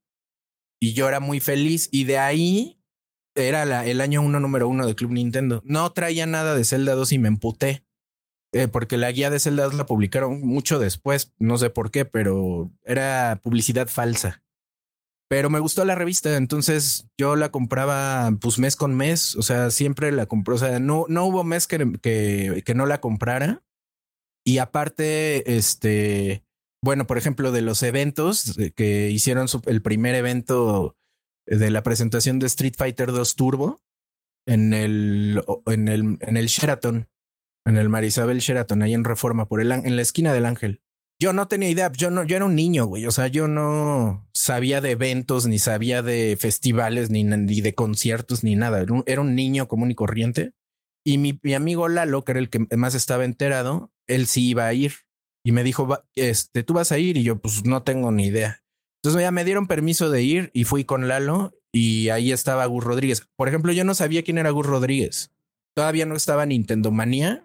Y 0.81 0.93
yo 0.93 1.07
era 1.07 1.19
muy 1.19 1.39
feliz. 1.39 1.87
Y 1.91 2.03
de 2.03 2.17
ahí 2.17 2.81
era 3.35 3.65
la, 3.65 3.85
el 3.85 4.01
año 4.01 4.21
uno 4.21 4.39
número 4.39 4.67
uno 4.67 4.85
de 4.85 4.95
Club 4.95 5.11
Nintendo. 5.11 5.61
No 5.65 5.91
traía 5.93 6.25
nada 6.25 6.55
de 6.55 6.65
Zelda 6.65 6.95
2 6.95 7.13
y 7.13 7.19
me 7.19 7.29
emputé. 7.29 7.85
Eh, 8.55 8.69
porque 8.69 8.95
la 8.95 9.11
guía 9.11 9.29
de 9.29 9.41
Zelda 9.41 9.67
la 9.67 9.85
publicaron 9.85 10.39
mucho 10.39 10.79
después, 10.79 11.33
no 11.39 11.57
sé 11.57 11.69
por 11.69 11.91
qué, 11.91 12.05
pero 12.05 12.71
era 12.85 13.41
publicidad 13.43 13.89
falsa. 13.89 14.44
Pero 15.27 15.49
me 15.49 15.59
gustó 15.59 15.83
la 15.85 15.95
revista, 15.95 16.37
entonces 16.37 17.07
yo 17.17 17.35
la 17.35 17.49
compraba 17.49 18.31
pues 18.39 18.59
mes 18.59 18.75
con 18.75 18.95
mes, 18.95 19.35
o 19.35 19.41
sea, 19.41 19.71
siempre 19.71 20.11
la 20.11 20.27
compró, 20.27 20.55
o 20.55 20.57
sea, 20.59 20.79
no, 20.79 21.05
no 21.09 21.25
hubo 21.25 21.43
mes 21.43 21.65
que, 21.65 21.93
que, 22.01 22.61
que 22.63 22.75
no 22.75 22.85
la 22.85 23.01
comprara. 23.01 23.63
Y 24.45 24.59
aparte, 24.59 25.57
este, 25.57 26.45
bueno, 26.83 27.07
por 27.07 27.17
ejemplo, 27.17 27.51
de 27.51 27.63
los 27.63 27.81
eventos 27.81 28.55
que 28.75 29.09
hicieron 29.09 29.47
el 29.65 29.81
primer 29.81 30.13
evento 30.13 30.95
de 31.47 31.71
la 31.71 31.81
presentación 31.81 32.37
de 32.37 32.45
Street 32.45 32.75
Fighter 32.77 33.11
2 33.11 33.35
Turbo 33.35 33.81
en 34.47 34.73
el, 34.73 35.43
en 35.65 35.87
el, 35.87 36.17
en 36.21 36.37
el 36.37 36.45
Sheraton 36.45 37.07
en 37.65 37.77
el 37.77 37.89
Marisabel 37.89 38.39
Sheraton, 38.39 38.83
ahí 38.83 38.93
en 38.93 39.03
Reforma, 39.03 39.47
por 39.47 39.59
el, 39.59 39.71
en 39.71 39.95
la 39.95 40.01
esquina 40.01 40.33
del 40.33 40.45
Ángel. 40.45 40.81
Yo 41.19 41.31
no 41.31 41.47
tenía 41.47 41.69
idea, 41.69 41.91
yo 41.93 42.11
no, 42.11 42.23
yo 42.23 42.35
era 42.35 42.45
un 42.45 42.55
niño, 42.55 42.85
güey. 42.85 43.05
O 43.05 43.11
sea, 43.11 43.27
yo 43.27 43.47
no 43.47 44.27
sabía 44.33 44.81
de 44.81 44.91
eventos, 44.91 45.47
ni 45.47 45.59
sabía 45.59 46.01
de 46.01 46.37
festivales, 46.37 47.09
ni, 47.09 47.23
ni 47.23 47.61
de 47.61 47.73
conciertos, 47.73 48.43
ni 48.43 48.55
nada. 48.55 48.85
Era 49.05 49.21
un, 49.21 49.35
niño 49.35 49.67
común 49.67 49.91
y 49.91 49.95
corriente. 49.95 50.51
Y 51.05 51.17
mi, 51.17 51.39
mi, 51.41 51.53
amigo 51.53 51.87
Lalo, 51.87 52.25
que 52.25 52.33
era 52.33 52.39
el 52.39 52.49
que 52.49 52.67
más 52.75 52.95
estaba 52.95 53.23
enterado, 53.23 53.93
él 54.07 54.27
sí 54.27 54.49
iba 54.49 54.67
a 54.67 54.73
ir. 54.73 54.93
Y 55.45 55.51
me 55.51 55.63
dijo, 55.63 56.03
este, 56.15 56.63
tú 56.63 56.73
vas 56.73 56.91
a 56.91 56.99
ir. 56.99 57.15
Y 57.15 57.23
yo, 57.23 57.39
pues 57.39 57.63
no 57.65 57.83
tengo 57.83 58.11
ni 58.11 58.25
idea. 58.25 58.63
Entonces 59.01 59.21
ya 59.21 59.31
me 59.31 59.45
dieron 59.45 59.67
permiso 59.67 60.09
de 60.09 60.23
ir 60.23 60.49
y 60.53 60.63
fui 60.65 60.83
con 60.83 61.07
Lalo 61.07 61.53
y 61.71 62.09
ahí 62.09 62.31
estaba 62.31 62.65
Gus 62.65 62.83
Rodríguez. 62.83 63.27
Por 63.37 63.47
ejemplo, 63.47 63.71
yo 63.71 63.83
no 63.85 63.93
sabía 63.93 64.23
quién 64.23 64.37
era 64.37 64.49
Gus 64.49 64.65
Rodríguez. 64.65 65.31
Todavía 65.75 66.05
no 66.05 66.15
estaba 66.15 66.45
Nintendo 66.45 66.91
Manía 66.91 67.44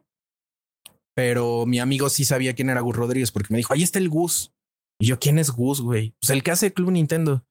pero 1.14 1.66
mi 1.66 1.80
amigo 1.80 2.08
sí 2.08 2.24
sabía 2.24 2.54
quién 2.54 2.70
era 2.70 2.80
Gus 2.80 2.96
Rodríguez 2.96 3.32
porque 3.32 3.52
me 3.52 3.58
dijo, 3.58 3.74
ahí 3.74 3.82
está 3.82 3.98
el 3.98 4.08
Gus. 4.08 4.52
Y 5.00 5.06
yo, 5.06 5.18
¿quién 5.18 5.38
es 5.38 5.50
Gus, 5.50 5.80
güey? 5.80 6.14
Pues 6.20 6.30
el 6.30 6.42
que 6.42 6.50
hace 6.50 6.72
Club 6.72 6.90
Nintendo. 6.90 7.44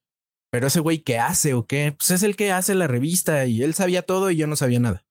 Pero 0.52 0.68
ese 0.68 0.80
güey, 0.80 1.00
¿qué 1.00 1.20
hace 1.20 1.54
o 1.54 1.66
qué? 1.68 1.96
Pues 1.98 2.12
es 2.12 2.24
el 2.24 2.36
que 2.36 2.52
hace 2.52 2.74
la 2.76 2.88
revista 2.88 3.46
y 3.46 3.64
él 3.64 3.74
sabía 3.74 4.02
todo 4.02 4.32
y 4.32 4.36
yo 4.36 4.48
no 4.48 4.56
sabía 4.56 4.80
nada. 4.80 5.06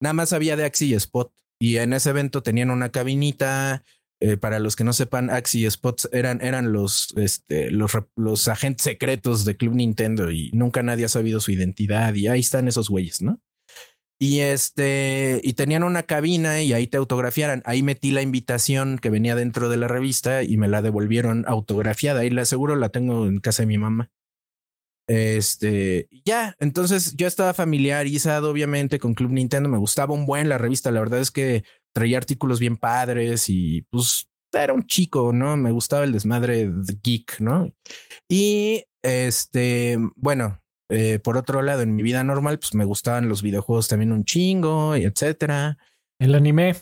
Nada 0.00 0.12
más 0.12 0.30
sabía 0.30 0.56
de 0.56 0.64
Axie 0.64 0.88
y 0.88 0.94
Spot. 0.94 1.32
Y 1.60 1.76
en 1.76 1.92
ese 1.92 2.10
evento 2.10 2.42
tenían 2.42 2.70
una 2.70 2.90
cabinita. 2.90 3.84
Eh, 4.22 4.36
para 4.36 4.58
los 4.58 4.76
que 4.76 4.84
no 4.84 4.92
sepan, 4.92 5.30
Axie 5.30 5.62
y 5.62 5.66
Spot 5.66 6.02
eran, 6.12 6.42
eran 6.42 6.72
los, 6.72 7.14
este, 7.16 7.70
los, 7.70 7.92
los 8.16 8.48
agentes 8.48 8.84
secretos 8.84 9.46
de 9.46 9.56
Club 9.56 9.74
Nintendo 9.74 10.30
y 10.30 10.50
nunca 10.52 10.82
nadie 10.82 11.06
ha 11.06 11.08
sabido 11.08 11.40
su 11.40 11.52
identidad. 11.52 12.14
Y 12.14 12.28
ahí 12.28 12.40
están 12.40 12.68
esos 12.68 12.90
güeyes, 12.90 13.22
¿no? 13.22 13.40
Y 14.22 14.40
este, 14.40 15.40
y 15.42 15.54
tenían 15.54 15.82
una 15.82 16.02
cabina 16.02 16.60
y 16.60 16.74
ahí 16.74 16.86
te 16.86 16.98
autografiaran. 16.98 17.62
Ahí 17.64 17.82
metí 17.82 18.10
la 18.10 18.20
invitación 18.20 18.98
que 18.98 19.08
venía 19.08 19.34
dentro 19.34 19.70
de 19.70 19.78
la 19.78 19.88
revista 19.88 20.42
y 20.42 20.58
me 20.58 20.68
la 20.68 20.82
devolvieron 20.82 21.44
autografiada. 21.48 22.26
Y 22.26 22.30
la 22.30 22.44
seguro 22.44 22.76
la 22.76 22.90
tengo 22.90 23.26
en 23.26 23.40
casa 23.40 23.62
de 23.62 23.68
mi 23.68 23.78
mamá. 23.78 24.10
Este, 25.08 26.08
ya, 26.24 26.54
entonces 26.60 27.16
yo 27.16 27.26
estaba 27.26 27.54
familiarizado 27.54 28.50
obviamente 28.50 28.98
con 28.98 29.14
Club 29.14 29.30
Nintendo. 29.30 29.70
Me 29.70 29.78
gustaba 29.78 30.12
un 30.12 30.26
buen 30.26 30.50
la 30.50 30.58
revista. 30.58 30.90
La 30.90 31.00
verdad 31.00 31.20
es 31.20 31.30
que 31.30 31.64
traía 31.94 32.18
artículos 32.18 32.60
bien 32.60 32.76
padres 32.76 33.48
y 33.48 33.86
pues 33.90 34.28
era 34.52 34.74
un 34.74 34.86
chico, 34.86 35.32
¿no? 35.32 35.56
Me 35.56 35.70
gustaba 35.70 36.04
el 36.04 36.12
desmadre 36.12 36.70
geek, 37.02 37.40
¿no? 37.40 37.72
Y 38.28 38.84
este, 39.02 39.96
bueno, 40.14 40.59
eh, 40.90 41.18
por 41.20 41.36
otro 41.36 41.62
lado, 41.62 41.82
en 41.82 41.94
mi 41.94 42.02
vida 42.02 42.24
normal, 42.24 42.58
pues 42.58 42.74
me 42.74 42.84
gustaban 42.84 43.28
los 43.28 43.42
videojuegos 43.42 43.88
también 43.88 44.12
un 44.12 44.24
chingo 44.24 44.96
y 44.96 45.04
etcétera. 45.04 45.78
El 46.18 46.34
anime. 46.34 46.76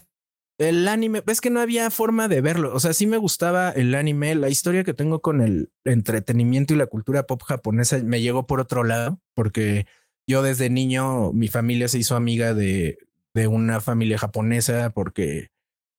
El 0.59 0.89
anime, 0.89 1.23
es 1.27 1.41
que 1.41 1.51
no 1.51 1.61
había 1.61 1.89
forma 1.91 2.27
de 2.27 2.41
verlo. 2.41 2.75
O 2.75 2.81
sea, 2.81 2.93
sí 2.93 3.07
me 3.07 3.17
gustaba 3.17 3.71
el 3.71 3.95
anime. 3.95 4.35
La 4.35 4.49
historia 4.49 4.83
que 4.83 4.95
tengo 4.95 5.21
con 5.21 5.41
el 5.41 5.71
entretenimiento 5.85 6.75
y 6.75 6.79
la 6.79 6.87
cultura 6.87 7.25
pop 7.25 7.43
japonesa 7.43 7.99
me 8.03 8.21
llegó 8.21 8.47
por 8.47 8.59
otro 8.59 8.83
lado, 8.83 9.21
porque 9.35 9.87
yo 10.27 10.43
desde 10.43 10.69
niño, 10.69 11.33
mi 11.33 11.47
familia 11.49 11.87
se 11.87 11.99
hizo 11.99 12.17
amiga 12.17 12.55
de, 12.55 12.99
de 13.35 13.47
una 13.47 13.81
familia 13.81 14.19
japonesa 14.19 14.91
porque 14.91 15.51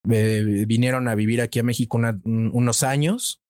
eh, 0.09 0.65
vinieron 0.67 1.07
a 1.07 1.15
vivir 1.15 1.41
aquí 1.41 1.59
a 1.59 1.63
México 1.63 1.99
unos 2.25 2.83
años 2.83 3.41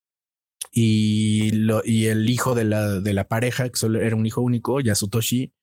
y, 0.71 1.51
lo, 1.51 1.81
y 1.83 2.07
el 2.07 2.29
hijo 2.29 2.55
de 2.55 2.65
la, 2.65 2.99
de 2.99 3.13
la 3.13 3.27
pareja, 3.27 3.67
que 3.69 3.77
solo 3.77 4.01
era 4.01 4.15
un 4.15 4.25
hijo 4.25 4.41
único, 4.41 4.79
Yasutoshi, 4.79 5.53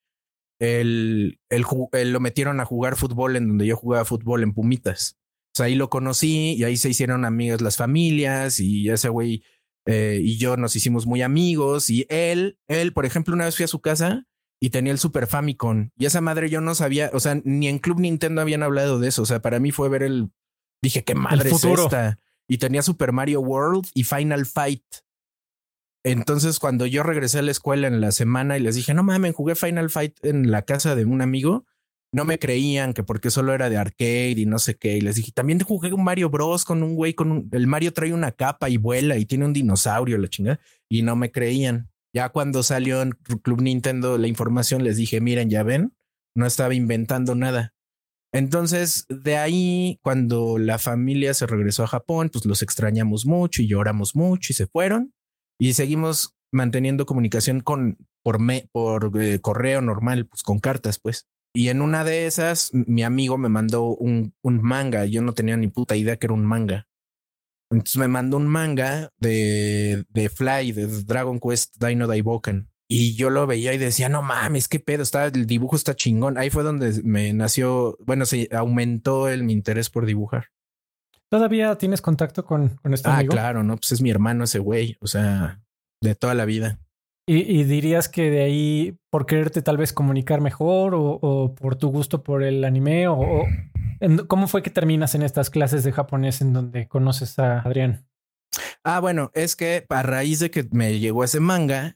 él, 0.59 1.38
él, 1.50 1.64
él, 1.92 2.12
lo 2.12 2.20
metieron 2.20 2.61
a 2.61 2.64
jugar 2.64 2.96
fútbol 2.96 3.37
en 3.37 3.48
donde 3.48 3.66
yo 3.66 3.76
jugaba 3.76 4.04
fútbol 4.04 4.42
en 4.42 4.54
Pumitas. 4.54 5.16
O 5.54 5.56
sea, 5.56 5.66
ahí 5.66 5.74
lo 5.74 5.90
conocí 5.90 6.54
y 6.54 6.64
ahí 6.64 6.76
se 6.76 6.90
hicieron 6.90 7.24
amigas 7.24 7.61
las 7.61 7.76
familias 7.76 8.61
y 8.61 8.88
ese 8.88 9.09
güey 9.09 9.42
eh, 9.87 10.20
y 10.20 10.37
yo 10.37 10.56
nos 10.56 10.74
hicimos 10.74 11.06
muy 11.06 11.22
amigos 11.22 11.90
y 11.90 12.06
él, 12.09 12.59
él, 12.66 12.92
por 12.92 13.06
ejemplo, 13.06 13.35
una 13.35 13.44
vez 13.44 13.56
fui 13.56 13.64
a 13.64 13.68
su 13.68 13.80
casa 13.80 14.26
y 14.61 14.70
tenía 14.70 14.92
el 14.92 14.98
Super 14.98 15.28
Famicom 15.28 15.90
y 15.96 16.06
esa 16.06 16.20
madre 16.20 16.50
yo 16.50 16.61
no 16.61 16.74
sabía, 16.74 17.11
o 17.12 17.20
sea, 17.20 17.40
ni 17.44 17.68
en 17.68 17.78
Club 17.78 18.00
Nintendo 18.00 18.42
habían 18.42 18.64
hablado 18.64 18.98
de 18.98 19.09
eso, 19.09 19.22
o 19.22 19.26
sea, 19.26 19.40
para 19.40 19.61
mí 19.61 19.70
fue 19.70 19.88
ver 19.88 20.02
el, 20.02 20.30
dije, 20.82 21.04
¿qué 21.04 21.14
madre 21.14 21.50
es 21.50 21.62
esta? 21.62 22.18
Y 22.48 22.59
tenía 22.59 22.82
Super 22.82 23.12
Mario 23.12 23.40
World 23.40 23.87
y 23.94 24.04
Final 24.04 24.46
Fight. 24.46 24.85
Entonces, 26.04 26.59
cuando 26.61 26.87
yo 26.87 27.02
regresé 27.02 27.40
a 27.40 27.42
la 27.42 27.50
escuela 27.50 27.88
en 27.88 28.00
la 28.00 28.12
semana 28.12 28.56
y 28.56 28.61
les 28.61 28.76
dije, 28.76 28.94
no 28.94 29.02
mames, 29.02 29.35
jugué 29.35 29.56
Final 29.56 29.90
Fight 29.90 30.24
en 30.24 30.50
la 30.50 30.62
casa 30.62 30.94
de 30.94 31.04
un 31.04 31.20
amigo, 31.20 31.64
no 32.12 32.24
me 32.24 32.38
creían 32.38 32.94
que 32.94 33.02
porque 33.02 33.30
solo 33.30 33.52
era 33.52 33.68
de 33.68 33.76
arcade 33.76 34.37
y 34.37 34.46
no 34.46 34.59
sé 34.59 34.76
qué. 34.76 34.96
Y 34.96 35.00
les 35.00 35.16
dije, 35.16 35.32
también 35.32 35.61
jugué 35.61 35.92
un 35.92 36.04
Mario 36.04 36.30
Bros 36.30 36.64
con 36.64 36.82
un 36.82 36.94
güey 36.94 37.14
con 37.14 37.32
un, 37.32 37.48
el 37.52 37.66
Mario 37.66 37.92
trae 37.92 38.12
una 38.12 38.32
capa 38.32 38.70
y 38.70 38.76
vuela 38.76 39.18
y 39.18 39.26
tiene 39.26 39.44
un 39.44 39.52
dinosaurio, 39.52 40.16
la 40.16 40.28
chingada. 40.28 40.61
Y 40.88 41.02
no 41.02 41.16
me 41.16 41.30
creían. 41.30 41.90
Ya 42.14 42.30
cuando 42.30 42.62
salió 42.62 43.02
en 43.02 43.11
Club 43.42 43.61
Nintendo 43.61 44.16
la 44.16 44.28
información, 44.28 44.82
les 44.85 44.96
dije, 44.96 45.20
miren, 45.20 45.50
ya 45.50 45.62
ven, 45.62 45.92
no 46.35 46.46
estaba 46.46 46.72
inventando 46.72 47.35
nada. 47.35 47.74
Entonces, 48.37 49.07
de 49.09 49.38
ahí, 49.38 49.99
cuando 50.03 50.59
la 50.59 50.79
familia 50.79 51.33
se 51.33 51.46
regresó 51.46 51.85
a 51.85 51.87
Japón, 51.87 52.29
pues 52.31 52.44
los 52.44 52.61
extrañamos 52.61 53.25
mucho 53.25 53.62
y 53.62 53.68
lloramos 53.68 54.14
mucho 54.14 54.53
y 54.53 54.55
se 54.55 54.66
fueron. 54.66 55.14
Y 55.59 55.72
seguimos 55.72 56.37
manteniendo 56.53 57.07
comunicación 57.07 57.61
con 57.61 57.96
por, 58.22 58.38
me, 58.38 58.68
por 58.72 59.11
eh, 59.22 59.40
correo 59.40 59.81
normal, 59.81 60.27
pues 60.27 60.42
con 60.42 60.59
cartas, 60.59 60.99
pues. 60.99 61.27
y 61.55 61.68
en 61.68 61.81
una 61.81 62.05
de 62.05 62.27
esas, 62.27 62.70
mi 62.75 63.05
amigo 63.05 63.38
me 63.38 63.49
mandó 63.49 63.96
un, 63.96 64.35
un 64.42 64.61
manga. 64.61 65.07
Yo 65.07 65.22
no 65.22 65.33
tenía 65.33 65.57
ni 65.57 65.68
puta 65.68 65.96
idea 65.96 66.18
que 66.18 66.27
era 66.27 66.35
un 66.35 66.44
manga. 66.44 66.87
Entonces 67.70 67.96
me 67.96 68.09
mandó 68.09 68.37
un 68.37 68.49
manga 68.49 69.12
de, 69.16 70.05
de 70.11 70.29
Fly, 70.29 70.72
de 70.72 70.87
Dragon 71.05 71.40
Quest 71.40 71.83
Dino 71.83 72.07
Daiboken. 72.07 72.68
Y 72.88 73.16
yo 73.16 73.31
lo 73.31 73.46
veía 73.46 73.75
y 73.75 73.79
decía, 73.79 74.09
no 74.09 74.22
mames, 74.22 74.68
qué 74.68 74.79
pedo, 74.79 75.03
está, 75.03 75.27
el 75.27 75.46
dibujo 75.46 75.75
está 75.75 75.96
chingón. 75.96 76.38
Ahí 76.38 76.51
fue 76.51 76.62
donde 76.62 77.03
me 77.03 77.33
nació, 77.33 77.96
bueno, 78.05 78.27
se 78.27 78.49
aumentó 78.53 79.29
el, 79.29 79.42
mi 79.42 79.53
interés 79.53 79.90
por 79.90 80.07
dibujar. 80.07 80.46
¿Todavía 81.29 81.75
tienes 81.77 82.01
contacto 82.01 82.44
con, 82.44 82.77
con 82.77 82.94
este 82.94 83.09
ah, 83.09 83.16
amigo? 83.16 83.33
claro, 83.33 83.64
no, 83.64 83.77
pues 83.77 83.90
es 83.90 84.01
mi 84.01 84.11
hermano 84.11 84.44
ese 84.44 84.61
güey, 84.61 84.96
o 85.01 85.09
sea, 85.09 85.61
de 86.01 86.14
toda 86.14 86.35
la 86.35 86.44
vida. 86.44 86.79
¿Y, 87.29 87.38
y 87.38 87.64
dirías 87.64 88.09
que 88.09 88.31
de 88.31 88.42
ahí 88.44 88.96
por 89.11 89.27
quererte 89.27 89.61
tal 89.61 89.77
vez 89.77 89.92
comunicar 89.92 90.40
mejor 90.40 90.94
o, 90.94 91.18
o 91.20 91.55
por 91.57 91.75
tu 91.75 91.88
gusto 91.88 92.22
por 92.22 92.44
el 92.44 92.64
anime 92.64 93.09
o, 93.09 93.18
o 93.18 93.46
cómo 94.29 94.46
fue 94.46 94.62
que 94.62 94.70
terminas 94.70 95.14
en 95.16 95.22
estas 95.22 95.51
clases 95.51 95.85
de 95.85 95.90
japonés 95.90 96.40
en 96.40 96.53
donde 96.53 96.87
conoces 96.87 97.38
a 97.38 97.61
Adrián? 97.61 98.07
Ah, 98.85 99.01
bueno, 99.01 99.31
es 99.35 99.57
que 99.57 99.85
a 99.88 100.03
raíz 100.03 100.38
de 100.38 100.51
que 100.51 100.68
me 100.70 101.01
llegó 101.01 101.25
ese 101.25 101.40
manga, 101.40 101.95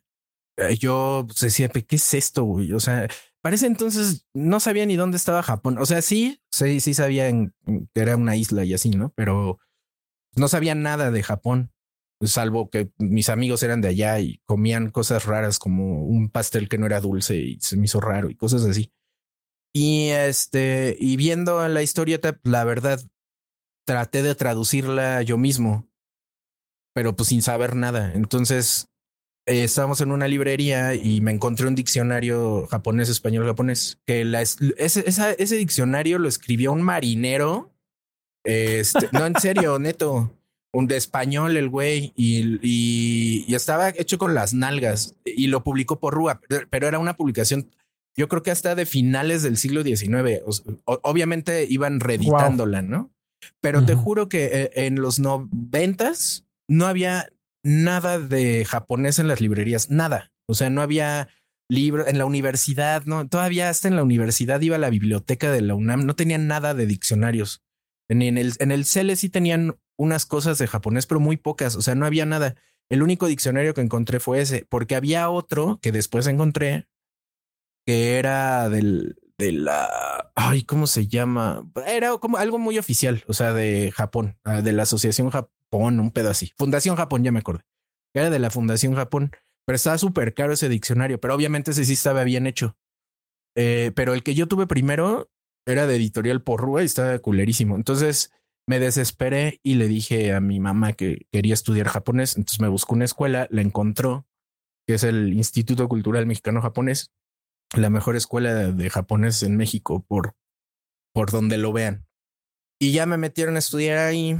yo 0.79 1.25
pues, 1.27 1.41
decía, 1.41 1.69
¿qué 1.69 1.97
es 1.97 2.15
esto? 2.15 2.45
Güey? 2.45 2.73
O 2.73 2.81
sea, 2.81 3.09
parece 3.43 3.67
entonces 3.67 4.27
no 4.35 4.61
sabía 4.61 4.87
ni 4.87 4.97
dónde 4.97 5.17
estaba 5.17 5.43
Japón. 5.43 5.79
O 5.79 5.87
sea, 5.87 6.03
sí, 6.03 6.43
sí, 6.51 6.81
sí 6.81 6.95
sabía 6.95 7.29
en, 7.29 7.55
que 7.95 8.01
era 8.01 8.17
una 8.17 8.37
isla 8.37 8.65
y 8.65 8.75
así, 8.75 8.91
¿no? 8.91 9.13
Pero 9.15 9.59
no 10.37 10.49
sabía 10.49 10.75
nada 10.75 11.11
de 11.11 11.23
Japón, 11.23 11.73
salvo 12.23 12.71
que 12.71 12.91
mis 12.99 13.29
amigos 13.29 13.63
eran 13.63 13.81
de 13.81 13.89
allá 13.89 14.21
y 14.21 14.39
comían 14.45 14.91
cosas 14.91 15.25
raras 15.25 15.59
como 15.59 16.05
un 16.05 16.29
pastel 16.31 16.69
que 16.69 16.79
no 16.79 16.87
era 16.87 17.01
dulce 17.01 17.37
y 17.37 17.61
se 17.61 17.77
me 17.77 17.87
hizo 17.87 18.01
raro 18.01 18.31
y 18.31 18.37
cosas 18.37 18.65
así. 18.65 18.93
Y 19.73 20.09
este, 20.11 20.97
y 20.99 21.17
viendo 21.17 21.67
la 21.69 21.83
historieta, 21.83 22.39
la 22.43 22.65
verdad, 22.65 23.01
traté 23.87 24.23
de 24.23 24.35
traducirla 24.35 25.23
yo 25.23 25.39
mismo, 25.39 25.89
pero 26.93 27.15
pues 27.15 27.29
sin 27.29 27.43
saber 27.43 27.77
nada. 27.77 28.13
Entonces, 28.15 28.90
eh, 29.51 29.65
estábamos 29.65 30.01
en 30.01 30.13
una 30.13 30.29
librería 30.29 30.95
y 30.95 31.21
me 31.21 31.33
encontré 31.33 31.67
un 31.67 31.75
diccionario 31.75 32.69
japonés, 32.69 33.09
español, 33.09 33.45
japonés, 33.47 33.99
que 34.07 34.25
la, 34.25 34.43
ese, 34.43 34.69
esa, 34.79 35.33
ese 35.33 35.57
diccionario 35.57 36.21
lo 36.21 36.29
escribió 36.29 36.73
un 36.73 36.83
marinero. 36.83 37.75
Este, 38.45 39.09
no, 39.11 39.27
en 39.27 39.35
serio, 39.41 39.79
neto, 39.81 40.33
un 40.73 40.87
de 40.87 40.97
español 40.97 41.57
el 41.57 41.69
güey 41.69 42.13
y, 42.15 42.61
y, 42.63 43.45
y, 43.49 43.55
estaba 43.57 43.89
hecho 43.89 44.19
con 44.19 44.35
las 44.35 44.55
nalgas 44.55 45.17
y 45.25 45.49
lo 45.49 45.65
publicó 45.65 45.99
por 45.99 46.15
Rúa, 46.15 46.41
pero 46.71 46.87
era 46.87 47.01
una 47.01 47.17
publicación, 47.17 47.75
yo 48.17 48.29
creo 48.29 48.45
que 48.45 48.53
hasta 48.53 48.77
de 48.77 48.87
finales 48.87 49.43
del 49.43 49.57
siglo 49.57 49.83
XIX. 49.83 50.43
O, 50.47 51.01
obviamente 51.03 51.67
iban 51.69 51.99
reeditándola, 51.99 52.83
wow. 52.83 52.91
¿no? 52.91 53.11
Pero 53.61 53.81
uh 53.81 53.83
-huh. 53.83 53.87
te 53.87 53.95
juro 53.97 54.29
que 54.29 54.45
eh, 54.45 54.71
en 54.87 55.01
los 55.01 55.19
noventas 55.19 56.47
no 56.69 56.87
había 56.87 57.31
nada 57.63 58.19
de 58.19 58.65
japonés 58.65 59.19
en 59.19 59.29
las 59.29 59.41
librerías, 59.41 59.91
nada. 59.91 60.33
O 60.47 60.55
sea, 60.55 60.71
no 60.71 60.83
había 60.83 61.29
libro 61.69 62.07
en 62.07 62.19
la 62.19 62.25
universidad, 62.25 63.05
no, 63.05 63.29
todavía 63.29 63.69
hasta 63.69 63.89
en 63.89 63.97
la 63.97 64.03
universidad 64.03 64.61
iba 64.61 64.77
a 64.77 64.81
la 64.81 64.91
biblioteca 64.91 65.53
de 65.53 65.61
la 65.61 65.75
UNAM, 65.75 66.05
no 66.05 66.17
tenían 66.17 66.49
nada 66.49 66.75
de 66.75 66.87
diccionarios. 66.87 67.63
En, 68.09 68.23
el, 68.23 68.55
en 68.59 68.73
el 68.73 68.85
CELE 68.85 69.15
sí 69.15 69.29
tenían 69.29 69.79
unas 69.97 70.27
cosas 70.27 70.59
de 70.59 70.67
japonés, 70.67 71.07
pero 71.07 71.21
muy 71.21 71.37
pocas, 71.37 71.77
o 71.77 71.83
sea, 71.83 71.95
no 71.95 72.07
había 72.07 72.27
nada. 72.27 72.57
El 72.89 73.05
único 73.05 73.27
diccionario 73.29 73.73
que 73.73 73.83
encontré 73.83 74.19
fue 74.19 74.41
ese, 74.41 74.67
porque 74.69 74.97
había 74.97 75.31
otro 75.31 75.79
que 75.81 75.93
después 75.93 76.27
encontré 76.27 76.89
que 77.87 78.19
era 78.19 78.69
del, 78.69 79.17
de 79.39 79.53
la, 79.53 80.33
ay, 80.35 80.65
¿cómo 80.65 80.87
se 80.87 81.07
llama? 81.07 81.71
Era 81.87 82.17
como 82.19 82.37
algo 82.37 82.59
muy 82.59 82.79
oficial, 82.79 83.25
o 83.29 83.33
sea, 83.33 83.53
de 83.53 83.93
Japón, 83.95 84.37
ah, 84.45 84.61
de 84.61 84.73
la 84.73 84.83
Asociación 84.83 85.31
Japón, 85.71 86.01
un 86.01 86.11
pedo 86.11 86.31
así. 86.31 86.53
Fundación 86.59 86.97
Japón, 86.97 87.23
ya 87.23 87.33
me 87.33 87.41
acordé. 87.41 87.65
Era 88.15 88.31
de 88.31 88.39
la 88.39 88.51
Fundación 88.51 88.95
Japón, 88.95 89.31
pero 89.67 89.77
estaba 89.77 89.99
súper 89.99 90.35
caro 90.35 90.53
ese 90.53 90.69
diccionario, 90.69 91.21
pero 91.21 91.35
obviamente 91.35 91.71
ese 91.71 91.85
sí 91.85 91.93
estaba 91.93 92.25
bien 92.25 92.47
hecho. 92.47 92.77
Eh, 93.57 93.93
pero 93.95 94.15
el 94.15 94.23
que 94.23 94.35
yo 94.35 94.49
tuve 94.49 94.67
primero 94.67 95.31
era 95.67 95.87
de 95.87 95.97
editorial 95.97 96.43
Porrúa 96.43 96.83
y 96.83 96.87
estaba 96.87 97.19
culerísimo. 97.19 97.77
Entonces 97.77 98.33
me 98.67 98.79
desesperé 98.79 99.61
y 99.63 99.75
le 99.75 99.89
dije 99.89 100.33
a 100.33 100.41
mi 100.41 100.61
mamá 100.61 100.93
que 100.93 101.27
quería 101.33 101.55
estudiar 101.55 101.89
japonés. 101.89 102.37
Entonces 102.37 102.61
me 102.61 102.69
buscó 102.69 102.95
una 102.95 103.05
escuela, 103.05 103.47
la 103.51 103.63
encontró, 103.63 104.27
que 104.87 104.95
es 104.95 105.05
el 105.05 105.35
Instituto 105.35 105.89
Cultural 105.89 106.27
Mexicano 106.27 106.63
Japonés, 106.63 107.13
la 107.77 107.91
mejor 107.91 108.17
escuela 108.17 108.55
de, 108.55 108.91
japonés 108.91 109.43
en 109.43 109.57
México 109.57 110.05
por, 110.09 110.35
por 111.13 111.31
donde 111.31 111.59
lo 111.59 111.73
vean. 111.73 112.07
Y 112.81 112.93
ya 112.93 113.07
me 113.07 113.19
metieron 113.19 113.57
a 113.57 113.61
estudiar 113.61 113.99
ahí. 113.99 114.37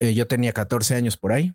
Eh, 0.00 0.14
yo 0.14 0.26
tenía 0.26 0.52
14 0.52 0.94
años 0.94 1.16
por 1.16 1.32
ahí. 1.32 1.54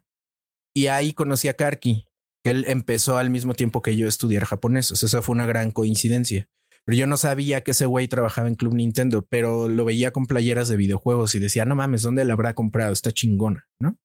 Y 0.76 0.88
ahí 0.88 1.14
conocí 1.14 1.48
a 1.48 1.54
Karki, 1.54 2.08
que 2.44 2.52
él 2.52 2.66
empezó 2.68 3.18
al 3.18 3.30
mismo 3.30 3.54
tiempo 3.54 3.82
que 3.82 3.96
yo 3.98 4.08
estudiar 4.08 4.46
japonés. 4.46 4.92
O 4.92 4.96
sea, 4.96 5.22
fue 5.22 5.34
una 5.34 5.46
gran 5.46 5.72
coincidencia. 5.72 6.50
Pero 6.86 6.98
yo 6.98 7.08
no 7.08 7.18
sabía 7.18 7.62
que 7.62 7.72
ese 7.72 7.86
güey 7.86 8.08
trabajaba 8.08 8.48
en 8.48 8.56
Club 8.56 8.74
Nintendo, 8.74 9.26
pero 9.30 9.70
lo 9.70 9.86
veía 9.86 10.12
con 10.12 10.26
playeras 10.26 10.68
de 10.68 10.78
videojuegos 10.78 11.36
y 11.36 11.40
decía, 11.40 11.66
no 11.66 11.76
mames, 11.76 12.02
¿dónde 12.02 12.26
la 12.26 12.34
habrá 12.34 12.54
comprado? 12.54 12.92
Está 12.92 13.12
chingona, 13.12 13.68
¿no? 13.80 13.98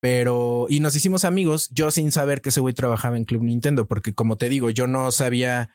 Pero, 0.00 0.66
y 0.68 0.80
nos 0.80 0.94
hicimos 0.94 1.24
amigos, 1.24 1.70
yo 1.70 1.90
sin 1.90 2.12
saber 2.12 2.40
que 2.40 2.50
ese 2.50 2.60
güey 2.60 2.74
trabajaba 2.74 3.16
en 3.16 3.24
Club 3.24 3.42
Nintendo, 3.42 3.86
porque 3.86 4.14
como 4.14 4.36
te 4.36 4.48
digo, 4.48 4.70
yo 4.70 4.86
no 4.86 5.10
sabía, 5.10 5.70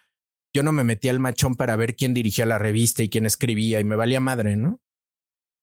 yo 0.53 0.63
no 0.63 0.71
me 0.71 0.83
metía 0.83 1.11
al 1.11 1.19
machón 1.19 1.55
para 1.55 1.75
ver 1.75 1.95
quién 1.95 2.13
dirigía 2.13 2.45
la 2.45 2.57
revista 2.57 3.03
y 3.03 3.09
quién 3.09 3.25
escribía 3.25 3.79
y 3.79 3.83
me 3.83 3.95
valía 3.95 4.19
madre, 4.19 4.55
¿no? 4.55 4.79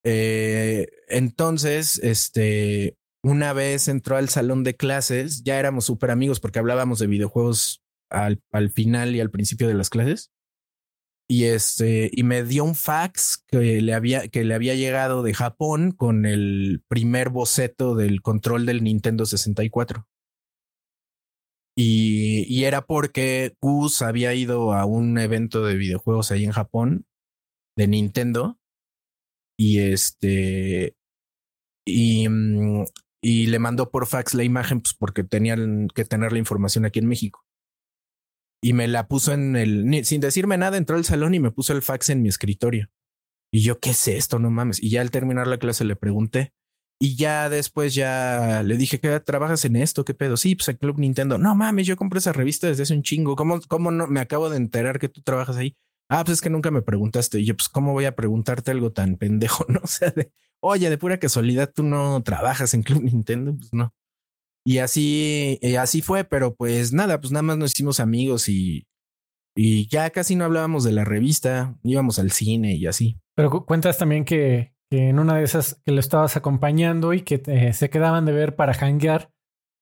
Eh, 0.05 0.89
entonces, 1.09 1.99
este, 2.03 2.97
una 3.23 3.53
vez 3.53 3.89
entró 3.89 4.17
al 4.17 4.29
salón 4.29 4.65
de 4.65 4.77
clases, 4.77 5.43
ya 5.45 5.59
éramos 5.59 5.85
súper 5.85 6.11
amigos 6.11 6.41
porque 6.41 6.59
hablábamos 6.59 6.99
de 6.99 7.07
videojuegos 7.07 7.83
al, 8.09 8.43
al, 8.51 8.71
final 8.71 9.15
y 9.15 9.21
al 9.21 9.31
principio 9.31 9.69
de 9.69 9.75
las 9.75 9.91
clases. 9.91 10.31
Y 11.29 11.45
este, 11.45 12.11
y 12.13 12.25
me 12.25 12.43
dio 12.43 12.65
un 12.65 12.75
fax 12.75 13.45
que 13.47 13.81
le 13.81 13.95
había, 13.95 14.27
que 14.29 14.43
le 14.43 14.55
había 14.55 14.75
llegado 14.75 15.23
de 15.23 15.33
Japón 15.33 15.93
con 15.93 16.27
el 16.27 16.83
primer 16.89 17.29
boceto 17.29 17.95
del 17.95 18.21
control 18.21 18.67
del 18.67 18.83
Nintendo 18.83 19.27
64. 19.27 20.09
Y, 21.77 22.45
y 22.53 22.65
era 22.65 22.85
porque 22.85 23.55
Gus 23.61 24.03
había 24.03 24.35
ido 24.35 24.73
a 24.73 24.87
un 24.87 25.19
evento 25.19 25.65
de 25.65 25.77
videojuegos 25.77 26.33
ahí 26.33 26.45
en 26.45 26.51
Japón 26.51 27.07
de 27.77 27.87
Nintendo. 27.87 28.60
Y 29.61 29.81
este, 29.81 30.97
y, 31.87 32.27
y 33.23 33.47
le 33.47 33.59
mandó 33.59 33.91
por 33.91 34.07
fax 34.07 34.33
la 34.33 34.45
imagen, 34.45 34.81
pues 34.81 34.95
porque 34.95 35.23
tenían 35.23 35.89
que 35.95 36.07
tener 36.07 36.33
la 36.33 36.39
información 36.39 36.87
aquí 36.87 37.01
en 37.01 37.07
México 37.07 37.45
y 38.63 38.73
me 38.73 38.89
la 38.89 39.09
puso 39.09 39.33
en 39.33 39.57
el, 39.57 40.05
sin 40.05 40.21
decirme 40.21 40.59
nada, 40.59 40.77
entró 40.77 40.97
al 40.97 41.05
salón 41.05 41.35
y 41.35 41.41
me 41.41 41.51
puso 41.51 41.73
el 41.73 41.83
fax 41.83 42.11
en 42.11 42.23
mi 42.23 42.29
escritorio. 42.29 42.91
Y 43.53 43.63
yo, 43.63 43.81
¿qué 43.81 43.91
es 43.91 44.07
esto? 44.07 44.39
No 44.39 44.51
mames. 44.51 44.83
Y 44.83 44.91
ya 44.91 45.01
al 45.01 45.11
terminar 45.11 45.47
la 45.47 45.59
clase 45.59 45.85
le 45.85 45.97
pregunté. 45.97 46.53
Y 47.03 47.17
ya 47.17 47.49
después 47.49 47.95
ya 47.95 48.63
le 48.63 48.77
dije, 48.77 49.01
¿qué 49.01 49.19
trabajas 49.21 49.65
en 49.65 49.77
esto? 49.77 50.05
¿Qué 50.05 50.13
pedo? 50.13 50.37
Sí, 50.37 50.55
pues 50.55 50.69
el 50.69 50.79
Club 50.79 50.99
Nintendo. 50.99 51.39
No 51.39 51.55
mames, 51.55 51.87
yo 51.87 51.97
compré 51.97 52.19
esa 52.19 52.33
revista 52.33 52.67
desde 52.67 52.83
hace 52.83 52.95
un 52.95 53.03
chingo. 53.03 53.35
¿Cómo, 53.35 53.61
cómo 53.67 53.91
no? 53.91 54.07
Me 54.07 54.21
acabo 54.21 54.51
de 54.51 54.59
enterar 54.59 54.99
que 54.99 55.09
tú 55.09 55.23
trabajas 55.23 55.57
ahí. 55.57 55.77
Ah, 56.11 56.25
pues 56.25 56.39
es 56.39 56.43
que 56.43 56.51
nunca 56.51 56.73
me 56.73 56.83
preguntaste. 56.83 57.39
Y 57.39 57.47
yo, 57.47 57.57
pues, 57.57 57.69
¿cómo 57.69 57.93
voy 57.93 58.05
a 58.05 58.17
preguntarte 58.17 58.73
algo 58.73 58.93
tan 58.93 59.17
pendejo? 59.17 59.65
No 59.69 59.81
o 59.83 59.87
sea, 59.87 60.11
de, 60.11 60.33
oye, 60.61 60.91
de 60.91 60.99
pura 60.99 61.19
casualidad, 61.19 61.73
tú 61.73 61.85
no 61.85 62.21
trabajas 62.23 62.75
en 62.75 62.83
Club 62.83 63.03
Nintendo. 63.05 63.55
Pues 63.57 63.73
no. 63.73 63.95
Y 64.67 64.79
así, 64.79 65.59
eh, 65.63 65.79
así 65.79 66.03
fue, 66.03 66.25
pero 66.25 66.55
pues 66.55 66.93
nada, 66.93 67.21
pues 67.21 67.33
nada 67.33 67.43
más 67.43 67.57
nos 67.57 67.73
hicimos 67.73 68.01
amigos 68.01 68.49
y, 68.49 68.87
y 69.57 69.89
ya 69.89 70.11
casi 70.11 70.35
no 70.35 70.45
hablábamos 70.45 70.85
de 70.85 70.93
la 70.93 71.05
revista, 71.05 71.77
íbamos 71.83 72.19
al 72.19 72.31
cine 72.33 72.75
y 72.75 72.87
así. 72.87 73.19
Pero 73.37 73.65
cuentas 73.65 73.97
también 73.97 74.25
que, 74.25 74.75
en 74.91 75.19
una 75.19 75.37
de 75.37 75.45
esas 75.45 75.81
que 75.85 75.93
lo 75.93 76.01
estabas 76.01 76.37
acompañando 76.37 77.15
y 77.15 77.23
que 77.23 77.39
te, 77.39 77.73
se 77.73 77.89
quedaban 77.89 78.27
de 78.27 78.33
ver 78.33 78.57
para 78.57 78.75
hanguear, 78.75 79.33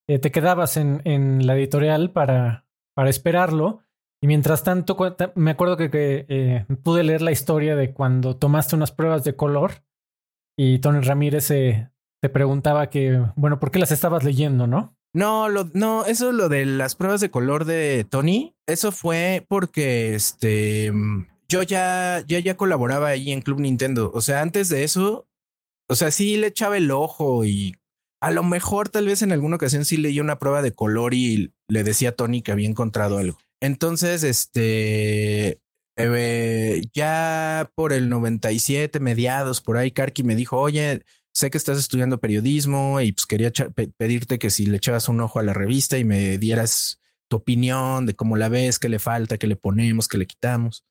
eh, 0.08 0.18
te 0.18 0.30
quedabas 0.30 0.76
en, 0.76 1.00
en 1.04 1.46
la 1.46 1.56
editorial 1.56 2.12
para, 2.12 2.66
para 2.94 3.10
esperarlo. 3.10 3.82
Y 4.20 4.26
mientras 4.26 4.64
tanto, 4.64 4.96
me 5.36 5.52
acuerdo 5.52 5.76
que, 5.76 5.90
que 5.90 6.26
eh, 6.28 6.66
pude 6.82 7.04
leer 7.04 7.22
la 7.22 7.30
historia 7.30 7.76
de 7.76 7.92
cuando 7.92 8.36
tomaste 8.36 8.74
unas 8.74 8.90
pruebas 8.90 9.24
de 9.24 9.36
color 9.36 9.84
y 10.56 10.80
Tony 10.80 11.00
Ramírez 11.00 11.44
se, 11.44 11.90
te 12.20 12.28
preguntaba 12.28 12.90
que, 12.90 13.24
bueno, 13.36 13.60
¿por 13.60 13.70
qué 13.70 13.78
las 13.78 13.92
estabas 13.92 14.24
leyendo, 14.24 14.66
no? 14.66 14.96
No, 15.14 15.48
lo, 15.48 15.70
no, 15.72 16.04
eso 16.04 16.32
lo 16.32 16.48
de 16.48 16.66
las 16.66 16.94
pruebas 16.94 17.20
de 17.20 17.30
color 17.30 17.64
de 17.64 18.04
Tony, 18.08 18.54
eso 18.66 18.92
fue 18.92 19.46
porque 19.48 20.14
este 20.14 20.92
yo 21.48 21.62
ya, 21.62 22.22
ya, 22.26 22.38
ya 22.40 22.56
colaboraba 22.56 23.08
ahí 23.08 23.32
en 23.32 23.40
Club 23.40 23.60
Nintendo. 23.60 24.10
O 24.12 24.20
sea, 24.20 24.42
antes 24.42 24.68
de 24.68 24.84
eso, 24.84 25.26
o 25.88 25.94
sea, 25.94 26.10
sí 26.10 26.36
le 26.36 26.48
echaba 26.48 26.76
el 26.76 26.90
ojo 26.90 27.44
y 27.44 27.74
a 28.20 28.30
lo 28.30 28.42
mejor 28.42 28.90
tal 28.90 29.06
vez 29.06 29.22
en 29.22 29.32
alguna 29.32 29.56
ocasión 29.56 29.84
sí 29.84 29.96
leí 29.96 30.20
una 30.20 30.38
prueba 30.38 30.60
de 30.60 30.72
color 30.72 31.14
y 31.14 31.54
le 31.68 31.84
decía 31.84 32.10
a 32.10 32.12
Tony 32.12 32.42
que 32.42 32.52
había 32.52 32.68
encontrado 32.68 33.16
algo. 33.18 33.38
Entonces, 33.60 34.22
este, 34.22 35.60
eh, 35.96 36.82
ya 36.94 37.70
por 37.74 37.92
el 37.92 38.08
97, 38.08 39.00
mediados, 39.00 39.60
por 39.60 39.76
ahí, 39.76 39.90
Karki 39.90 40.22
me 40.22 40.36
dijo, 40.36 40.58
oye, 40.58 41.02
sé 41.32 41.50
que 41.50 41.58
estás 41.58 41.78
estudiando 41.78 42.20
periodismo 42.20 43.00
y 43.00 43.12
pues 43.12 43.26
quería 43.26 43.52
pedirte 43.96 44.38
que 44.38 44.50
si 44.50 44.66
le 44.66 44.76
echabas 44.76 45.08
un 45.08 45.20
ojo 45.20 45.38
a 45.38 45.42
la 45.42 45.54
revista 45.54 45.98
y 45.98 46.04
me 46.04 46.38
dieras 46.38 47.00
tu 47.28 47.36
opinión 47.36 48.06
de 48.06 48.14
cómo 48.14 48.36
la 48.36 48.48
ves, 48.48 48.78
qué 48.78 48.88
le 48.88 48.98
falta, 48.98 49.38
qué 49.38 49.46
le 49.46 49.56
ponemos, 49.56 50.08
qué 50.08 50.18
le 50.18 50.26
quitamos. 50.26 50.84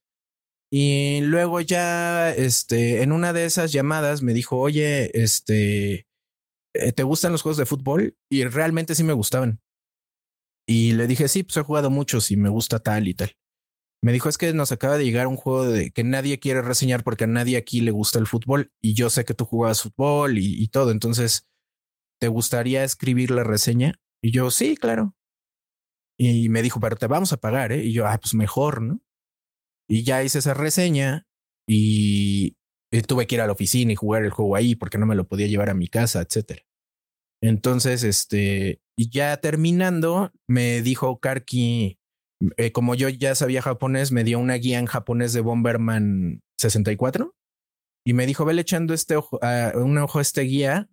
Y 0.71 1.21
luego 1.21 1.61
ya, 1.61 2.33
este, 2.33 3.01
en 3.01 3.11
una 3.13 3.33
de 3.33 3.45
esas 3.45 3.71
llamadas 3.71 4.21
me 4.21 4.33
dijo, 4.33 4.57
oye, 4.57 5.11
este, 5.21 6.07
eh, 6.73 6.91
¿te 6.91 7.03
gustan 7.03 7.31
los 7.31 7.41
juegos 7.41 7.57
de 7.57 7.65
fútbol? 7.65 8.17
Y 8.29 8.43
realmente 8.43 8.93
sí 8.93 9.03
me 9.03 9.13
gustaban. 9.13 9.61
Y 10.67 10.91
le 10.93 11.07
dije, 11.07 11.27
sí, 11.29 11.43
pues 11.43 11.55
he 11.57 11.61
jugado 11.61 11.89
muchos 11.89 12.29
y 12.29 12.35
me 12.35 12.49
gusta 12.49 12.79
tal 12.79 13.07
y 13.07 13.13
tal. 13.13 13.31
Me 14.03 14.11
dijo, 14.11 14.29
es 14.29 14.37
que 14.37 14.53
nos 14.53 14.71
acaba 14.71 14.97
de 14.97 15.05
llegar 15.05 15.27
un 15.27 15.37
juego 15.37 15.65
de 15.65 15.91
que 15.91 16.03
nadie 16.03 16.39
quiere 16.39 16.61
reseñar 16.61 17.03
porque 17.03 17.23
a 17.23 17.27
nadie 17.27 17.57
aquí 17.57 17.81
le 17.81 17.91
gusta 17.91 18.19
el 18.19 18.27
fútbol 18.27 18.71
y 18.81 18.93
yo 18.93 19.09
sé 19.09 19.25
que 19.25 19.33
tú 19.33 19.45
jugabas 19.45 19.81
fútbol 19.81 20.37
y, 20.37 20.67
todo. 20.67 20.91
Entonces, 20.91 21.47
¿te 22.19 22.27
gustaría 22.27 22.83
escribir 22.83 23.31
la 23.31 23.43
reseña? 23.43 23.95
Y 24.21 24.31
yo, 24.31 24.51
sí, 24.51 24.75
claro. 24.75 25.15
Y 26.19 26.49
me 26.49 26.61
dijo, 26.61 26.79
pero 26.79 26.95
te 26.95 27.07
vamos 27.07 27.31
a 27.31 27.37
pagar, 27.37 27.71
¿eh? 27.71 27.83
Y 27.83 27.93
yo, 27.93 28.05
ah, 28.05 28.17
pues 28.19 28.33
mejor, 28.33 28.81
¿no? 28.81 29.01
Y 29.89 30.03
ya 30.03 30.23
hice 30.23 30.39
esa 30.39 30.53
reseña 30.53 31.25
y, 31.67 32.55
tuve 33.07 33.25
que 33.25 33.35
ir 33.35 33.41
a 33.41 33.47
la 33.47 33.53
oficina 33.53 33.93
y 33.93 33.95
jugar 33.95 34.23
el 34.23 34.31
juego 34.31 34.55
ahí 34.55 34.75
porque 34.75 34.97
no 34.97 35.05
me 35.05 35.15
lo 35.15 35.27
podía 35.27 35.47
llevar 35.47 35.69
a 35.69 35.75
mi 35.75 35.87
casa, 35.87 36.21
etcétera. 36.21 36.66
Entonces, 37.41 38.03
este, 38.03 38.81
ya 38.97 39.37
terminando, 39.37 40.31
me 40.47 40.81
dijo 40.81 41.19
Karki, 41.19 41.99
eh, 42.57 42.71
como 42.71 42.95
yo 42.95 43.09
ya 43.09 43.35
sabía 43.35 43.61
japonés, 43.61 44.11
me 44.11 44.23
dio 44.23 44.39
una 44.39 44.55
guía 44.55 44.79
en 44.79 44.85
japonés 44.85 45.33
de 45.33 45.41
Bomberman 45.41 46.41
64 46.57 47.35
y 48.05 48.13
me 48.13 48.25
dijo, 48.25 48.45
vele 48.45 48.61
echando 48.61 48.93
este 48.93 49.15
ojo, 49.15 49.39
uh, 49.41 49.79
un 49.79 49.97
ojo 49.97 50.19
a 50.19 50.21
este 50.21 50.41
guía 50.41 50.89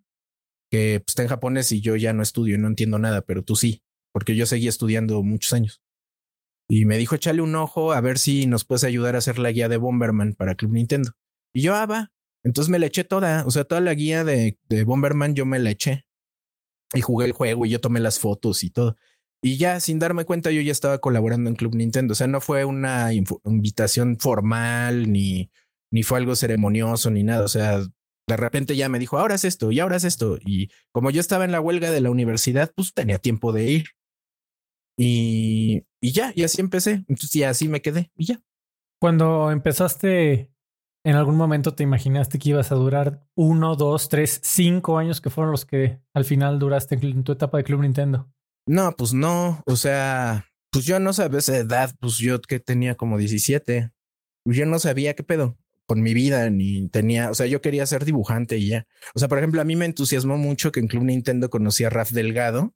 que 0.71 1.01
pues, 1.01 1.13
está 1.13 1.23
en 1.23 1.29
japonés 1.29 1.73
y 1.73 1.81
yo 1.81 1.97
ya 1.97 2.13
no 2.13 2.23
estudio 2.23 2.57
y 2.57 2.59
no 2.59 2.69
entiendo 2.69 2.99
nada, 2.99 3.23
pero 3.23 3.43
tú 3.43 3.57
sí 3.57 3.83
porque 4.15 4.37
yo 4.37 4.47
seguí 4.47 4.69
estudiando 4.69 5.23
muchos 5.25 5.53
años. 5.53 5.83
Y 6.71 6.87
me 6.87 6.97
dijo, 6.97 7.17
échale 7.17 7.43
un 7.43 7.55
ojo 7.57 7.93
a 7.93 8.01
ver 8.01 8.19
si 8.19 8.47
nos 8.47 8.65
puedes 8.65 8.85
ayudar 8.85 9.17
a 9.17 9.19
hacer 9.19 9.39
la 9.39 9.51
guía 9.51 9.69
de 9.69 9.77
Bomberman 9.77 10.35
para 10.35 10.55
Club 10.55 10.73
Nintendo. 10.73 11.11
Y 11.53 11.63
yo, 11.63 11.75
ah, 11.75 11.85
va. 11.85 12.13
Entonces 12.45 12.71
me 12.71 12.79
la 12.79 12.87
eché 12.87 13.05
toda, 13.05 13.45
o 13.45 13.51
sea, 13.51 13.65
toda 13.65 13.81
la 13.81 13.93
guía 13.93 14.23
de 14.25 14.57
Bomberman 14.87 15.35
yo 15.35 15.45
me 15.47 15.59
la 15.59 15.71
eché. 15.71 16.07
Y 16.95 17.01
jugué 17.01 17.27
el 17.27 17.33
juego 17.33 17.67
y 17.67 17.71
yo 17.71 17.81
tomé 17.81 18.01
las 18.01 18.19
fotos 18.19 18.65
y 18.65 18.71
todo. 18.71 18.97
Y 19.43 19.59
ya 19.59 19.79
sin 19.81 19.99
darme 19.99 20.25
cuenta 20.25 20.51
yo 20.51 20.63
ya 20.63 20.73
estaba 20.73 20.99
colaborando 20.99 21.51
en 21.51 21.57
Club 21.57 21.75
Nintendo. 21.75 22.13
O 22.13 22.15
sea, 22.15 22.27
no 22.27 22.41
fue 22.41 22.65
una 22.65 23.13
invitación 23.13 24.17
formal 24.19 25.13
ni, 25.13 25.51
ni 25.91 26.03
fue 26.03 26.19
algo 26.19 26.35
ceremonioso 26.35 27.11
ni 27.11 27.25
nada. 27.25 27.45
O 27.45 27.49
sea, 27.49 27.81
de 28.27 28.37
repente 28.37 28.75
ya 28.75 28.89
me 28.89 28.99
dijo, 28.99 29.19
ahora 29.19 29.35
es 29.35 29.45
esto 29.45 29.71
y 29.71 29.81
ahora 29.81 29.97
es 29.97 30.05
esto. 30.05 30.39
Y 30.41 30.71
como 30.93 31.11
yo 31.11 31.21
estaba 31.21 31.45
en 31.45 31.53
la 31.53 31.61
huelga 31.61 31.91
de 31.91 32.01
la 32.01 32.11
universidad, 32.11 32.73
pues 32.75 32.95
tenía 32.95 33.19
tiempo 33.19 33.53
de 33.53 33.71
ir. 33.71 33.85
Y, 34.97 35.83
y 36.01 36.13
ya, 36.13 36.33
y 36.35 36.45
así 36.45 36.61
empecé. 36.61 37.05
Entonces, 37.09 37.37
y 37.37 37.43
así 37.43 37.69
me 37.69 37.83
quedé 37.83 38.11
y 38.17 38.27
ya. 38.27 38.41
Cuando 38.99 39.51
empezaste, 39.51 40.54
¿en 41.05 41.17
algún 41.17 41.37
momento 41.37 41.75
te 41.75 41.83
imaginaste 41.83 42.39
que 42.39 42.51
ibas 42.51 42.73
a 42.73 42.75
durar 42.75 43.27
uno, 43.35 43.77
dos, 43.77 44.09
tres, 44.09 44.41
cinco 44.43 44.99
años 44.99 45.21
que 45.21 45.31
fueron 45.31 45.53
los 45.53 45.65
que 45.65 46.01
al 46.13 46.25
final 46.25 46.59
duraste 46.59 46.99
en 47.01 47.23
tu 47.23 47.33
etapa 47.33 47.59
de 47.59 47.65
Club 47.65 47.83
Nintendo? 47.83 48.29
No, 48.67 48.93
pues 48.97 49.15
no. 49.15 49.63
O 49.67 49.77
sea, 49.77 50.47
pues 50.73 50.85
yo 50.85 50.99
no 50.99 51.13
sabía 51.13 51.39
esa 51.39 51.57
edad, 51.59 51.95
pues 52.01 52.19
yo 52.19 52.41
que 52.41 52.59
tenía 52.59 52.97
como 52.97 53.19
17. 53.19 53.93
Pues 54.45 54.57
yo 54.57 54.67
no 54.67 54.79
sabía 54.79 55.15
qué 55.15 55.23
pedo 55.23 55.57
con 55.87 56.03
mi 56.03 56.15
vida, 56.15 56.49
ni 56.49 56.89
tenía, 56.89 57.31
o 57.31 57.35
sea, 57.35 57.47
yo 57.47 57.61
quería 57.61 57.85
ser 57.85 58.07
dibujante 58.07 58.57
y 58.57 58.69
ya. 58.69 58.87
O 59.15 59.19
sea, 59.19 59.29
por 59.29 59.37
ejemplo, 59.39 59.61
a 59.61 59.65
mí 59.65 59.77
me 59.77 59.85
entusiasmó 59.85 60.39
mucho 60.39 60.73
que 60.73 60.81
en 60.81 60.89
Club 60.89 61.05
Nintendo 61.05 61.51
conocí 61.51 61.85
a 61.85 61.91
Raf 61.91 62.11
Delgado 62.11 62.75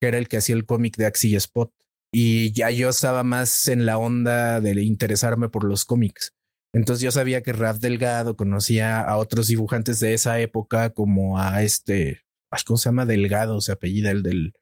que 0.00 0.08
era 0.08 0.18
el 0.18 0.28
que 0.28 0.38
hacía 0.38 0.54
el 0.54 0.64
cómic 0.64 0.96
de 0.96 1.06
Axie 1.06 1.36
Spot. 1.36 1.72
Y 2.12 2.52
ya 2.52 2.70
yo 2.70 2.88
estaba 2.88 3.22
más 3.22 3.68
en 3.68 3.86
la 3.86 3.98
onda 3.98 4.60
de 4.60 4.82
interesarme 4.82 5.48
por 5.48 5.64
los 5.64 5.84
cómics. 5.84 6.34
Entonces 6.72 7.02
yo 7.02 7.10
sabía 7.10 7.42
que 7.42 7.52
Raf 7.52 7.78
Delgado 7.78 8.36
conocía 8.36 9.00
a 9.00 9.16
otros 9.16 9.48
dibujantes 9.48 9.98
de 10.00 10.14
esa 10.14 10.38
época, 10.40 10.90
como 10.90 11.38
a 11.38 11.62
este, 11.62 12.22
¿cómo 12.66 12.76
se 12.76 12.88
llama? 12.88 13.06
Delgado, 13.06 13.60
se 13.60 13.72
apellida 13.72 14.10
el 14.10 14.22
del, 14.22 14.52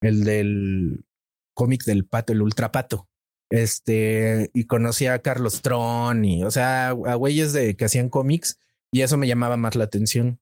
el 0.00 0.24
del 0.24 1.04
cómic 1.54 1.84
del 1.84 2.06
pato, 2.06 2.32
el 2.32 2.42
ultrapato. 2.42 3.08
Este, 3.50 4.50
y 4.54 4.64
conocía 4.64 5.12
a 5.12 5.18
Carlos 5.18 5.60
Tron 5.60 6.24
y, 6.24 6.42
o 6.42 6.50
sea, 6.50 6.88
a 6.88 7.14
güeyes 7.16 7.52
de 7.52 7.76
que 7.76 7.84
hacían 7.84 8.08
cómics 8.08 8.58
y 8.90 9.02
eso 9.02 9.18
me 9.18 9.28
llamaba 9.28 9.58
más 9.58 9.76
la 9.76 9.84
atención. 9.84 10.40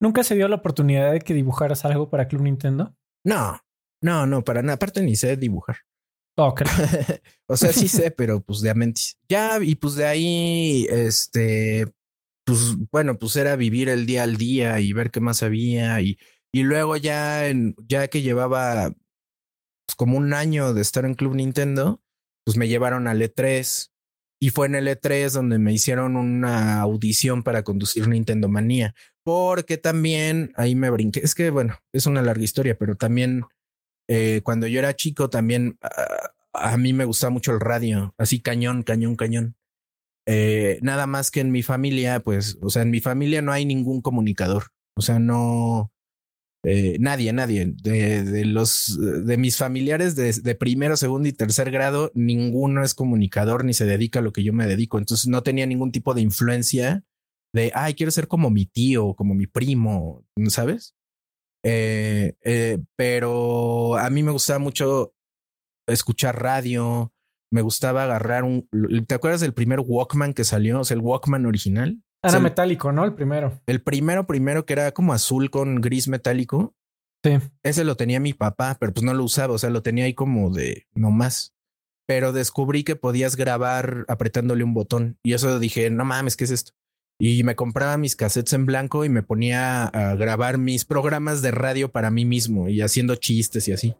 ¿Nunca 0.00 0.24
se 0.24 0.34
dio 0.34 0.48
la 0.48 0.56
oportunidad 0.56 1.12
de 1.12 1.20
que 1.20 1.34
dibujaras 1.34 1.84
algo 1.84 2.08
para 2.08 2.28
Club 2.28 2.42
Nintendo? 2.42 2.96
No, 3.24 3.60
no, 4.02 4.26
no, 4.26 4.42
para 4.42 4.62
nada. 4.62 4.74
Aparte 4.74 5.02
ni 5.02 5.16
sé 5.16 5.36
dibujar. 5.36 5.76
O 7.48 7.56
sea, 7.56 7.72
sí 7.72 7.88
sé, 7.88 8.10
pero 8.10 8.40
pues 8.40 8.60
de 8.60 8.70
amentis. 8.70 9.18
Ya, 9.28 9.58
y 9.62 9.76
pues 9.76 9.94
de 9.94 10.04
ahí, 10.04 10.86
este, 10.90 11.86
pues 12.44 12.74
bueno, 12.90 13.18
pues 13.18 13.36
era 13.36 13.54
vivir 13.56 13.88
el 13.88 14.04
día 14.04 14.24
al 14.24 14.36
día 14.36 14.80
y 14.80 14.92
ver 14.92 15.10
qué 15.10 15.20
más 15.20 15.42
había. 15.42 16.00
Y, 16.00 16.18
y 16.52 16.62
luego 16.64 16.96
ya, 16.96 17.48
en, 17.48 17.76
ya 17.86 18.08
que 18.08 18.22
llevaba 18.22 18.90
pues, 18.90 19.94
como 19.96 20.16
un 20.16 20.34
año 20.34 20.74
de 20.74 20.82
estar 20.82 21.04
en 21.04 21.14
Club 21.14 21.36
Nintendo, 21.36 22.02
pues 22.44 22.56
me 22.56 22.68
llevaron 22.68 23.06
al 23.06 23.22
E3. 23.22 23.90
Y 24.38 24.50
fue 24.50 24.66
en 24.66 24.74
el 24.74 24.88
E3 24.88 25.30
donde 25.30 25.58
me 25.58 25.72
hicieron 25.72 26.16
una 26.16 26.80
audición 26.80 27.42
para 27.42 27.62
conducir 27.62 28.08
Nintendo 28.08 28.48
Manía. 28.48 28.94
Porque 29.24 29.78
también 29.78 30.52
ahí 30.56 30.74
me 30.74 30.90
brinqué. 30.90 31.20
Es 31.22 31.34
que, 31.34 31.50
bueno, 31.50 31.78
es 31.92 32.06
una 32.06 32.22
larga 32.22 32.44
historia, 32.44 32.76
pero 32.76 32.96
también 32.96 33.44
eh, 34.08 34.40
cuando 34.44 34.66
yo 34.66 34.78
era 34.78 34.94
chico 34.94 35.30
también 35.30 35.78
ah, 35.82 36.25
a 36.58 36.76
mí 36.76 36.92
me 36.92 37.04
gustaba 37.04 37.30
mucho 37.30 37.52
el 37.52 37.60
radio, 37.60 38.14
así 38.18 38.40
cañón, 38.40 38.82
cañón, 38.82 39.16
cañón. 39.16 39.56
Eh, 40.26 40.78
nada 40.82 41.06
más 41.06 41.30
que 41.30 41.40
en 41.40 41.52
mi 41.52 41.62
familia, 41.62 42.20
pues, 42.20 42.58
o 42.60 42.68
sea, 42.68 42.82
en 42.82 42.90
mi 42.90 43.00
familia 43.00 43.42
no 43.42 43.52
hay 43.52 43.64
ningún 43.64 44.02
comunicador, 44.02 44.72
o 44.96 45.00
sea, 45.00 45.20
no, 45.20 45.92
eh, 46.64 46.96
nadie, 46.98 47.32
nadie, 47.32 47.72
de, 47.80 48.24
de, 48.24 48.44
los, 48.44 48.98
de 48.98 49.36
mis 49.36 49.56
familiares 49.56 50.16
de, 50.16 50.32
de, 50.32 50.54
primero, 50.56 50.96
segundo 50.96 51.28
y 51.28 51.32
tercer 51.32 51.70
grado, 51.70 52.10
ninguno 52.14 52.82
es 52.82 52.94
comunicador 52.94 53.64
ni 53.64 53.72
se 53.72 53.86
dedica 53.86 54.18
a 54.18 54.22
lo 54.22 54.32
que 54.32 54.42
yo 54.42 54.52
me 54.52 54.66
dedico, 54.66 54.98
entonces 54.98 55.28
no 55.28 55.44
tenía 55.44 55.64
ningún 55.64 55.92
tipo 55.92 56.12
de 56.12 56.22
influencia 56.22 57.04
de, 57.54 57.70
ay, 57.74 57.94
quiero 57.94 58.10
ser 58.10 58.26
como 58.26 58.50
mi 58.50 58.66
tío, 58.66 59.14
como 59.14 59.34
mi 59.34 59.46
primo, 59.46 60.24
¿sabes? 60.48 60.96
Eh, 61.62 62.34
pero 62.96 63.96
a 63.96 64.10
mí 64.10 64.22
me 64.22 64.32
gustaba 64.32 64.58
mucho 64.58 65.15
escuchar 65.86 66.42
radio, 66.42 67.12
me 67.50 67.62
gustaba 67.62 68.04
agarrar 68.04 68.44
un... 68.44 68.68
¿Te 69.06 69.14
acuerdas 69.14 69.40
del 69.40 69.54
primer 69.54 69.80
Walkman 69.80 70.34
que 70.34 70.44
salió? 70.44 70.80
O 70.80 70.84
sea, 70.84 70.96
el 70.96 71.00
Walkman 71.00 71.46
original. 71.46 72.02
Era 72.22 72.40
metálico, 72.40 72.90
¿no? 72.92 73.04
El 73.04 73.14
primero. 73.14 73.60
El 73.66 73.82
primero, 73.82 74.26
primero 74.26 74.66
que 74.66 74.72
era 74.72 74.92
como 74.92 75.12
azul 75.12 75.50
con 75.50 75.80
gris 75.80 76.08
metálico. 76.08 76.74
Sí. 77.22 77.38
Ese 77.62 77.84
lo 77.84 77.96
tenía 77.96 78.20
mi 78.20 78.32
papá, 78.32 78.76
pero 78.80 78.92
pues 78.92 79.04
no 79.04 79.14
lo 79.14 79.22
usaba, 79.24 79.54
o 79.54 79.58
sea, 79.58 79.70
lo 79.70 79.82
tenía 79.82 80.04
ahí 80.04 80.14
como 80.14 80.50
de 80.50 80.86
nomás. 80.94 81.54
Pero 82.08 82.32
descubrí 82.32 82.84
que 82.84 82.96
podías 82.96 83.36
grabar 83.36 84.04
apretándole 84.08 84.64
un 84.64 84.74
botón 84.74 85.18
y 85.22 85.34
eso 85.34 85.58
dije, 85.58 85.90
no 85.90 86.04
mames, 86.04 86.36
¿qué 86.36 86.44
es 86.44 86.50
esto? 86.50 86.72
y 87.18 87.42
me 87.44 87.56
compraba 87.56 87.96
mis 87.96 88.16
cassettes 88.16 88.52
en 88.52 88.66
blanco 88.66 89.04
y 89.04 89.08
me 89.08 89.22
ponía 89.22 89.84
a 89.84 90.14
grabar 90.16 90.58
mis 90.58 90.84
programas 90.84 91.42
de 91.42 91.50
radio 91.50 91.90
para 91.90 92.10
mí 92.10 92.24
mismo 92.24 92.68
y 92.68 92.82
haciendo 92.82 93.16
chistes 93.16 93.68
y 93.68 93.72
así. 93.72 93.96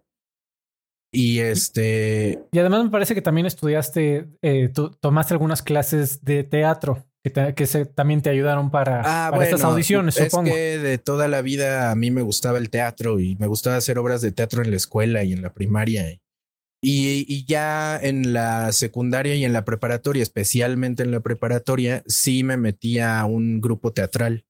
Y 1.17 1.41
este. 1.41 2.45
Y 2.53 2.59
además 2.59 2.85
me 2.85 2.91
parece 2.91 3.15
que 3.15 3.23
también 3.23 3.47
estudiaste, 3.47 4.29
eh, 4.43 4.71
tomaste 5.01 5.33
algunas 5.33 5.63
clases 5.63 6.23
de 6.23 6.45
teatro 6.45 7.07
que, 7.23 7.55
que 7.55 7.67
se, 7.67 7.87
también 7.87 8.21
te 8.21 8.29
ayudaron 8.29 8.71
para, 8.71 9.01
ah, 9.03 9.33
estas 9.43 9.65
audiciones, 9.65 10.19
es 10.19 10.31
supongo. 10.31 10.51
que 10.51 10.79
de 10.79 10.99
toda 10.99 11.27
la 11.27 11.41
vida 11.41 11.91
a 11.91 11.95
mí 11.95 12.11
me 12.11 12.21
gustaba 12.21 12.59
el 12.59 12.69
teatro 12.69 13.19
y 13.19 13.35
me 13.37 13.47
gustaba 13.47 13.77
hacer 13.77 13.99
obras 13.99 14.21
de 14.21 14.31
teatro 14.31 14.63
en 14.63 14.71
la 14.71 14.77
escuela 14.77 15.25
y 15.25 15.33
en 15.33 15.41
la 15.41 15.55
primaria. 15.55 16.21
Y, 16.83 17.47
ya 17.47 17.99
en 17.99 18.35
la 18.35 18.71
secundaria 18.73 19.35
y 19.37 19.47
en 19.47 19.55
la 19.55 19.65
preparatoria, 19.65 20.23
especialmente 20.23 21.03
en 21.03 21.13
la 21.13 21.21
preparatoria, 21.21 22.03
sí 22.07 22.45
me 22.45 22.59
metía 22.59 23.19
a 23.19 23.25
un 23.25 23.63
grupo 23.63 23.95
teatral. 23.95 24.45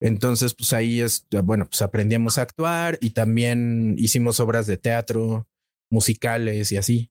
Entonces, 0.00 0.52
pues 0.52 0.72
ahí 0.72 1.00
es, 1.00 1.28
bueno, 1.44 1.66
pues 1.66 1.80
aprendíamos 1.80 2.38
a 2.38 2.42
actuar 2.42 2.98
y 3.00 3.10
también 3.10 3.94
hicimos 3.98 4.40
obras 4.40 4.66
de 4.66 4.76
teatro, 4.76 5.46
musicales 5.90 6.72
y 6.72 6.76
así. 6.76 7.10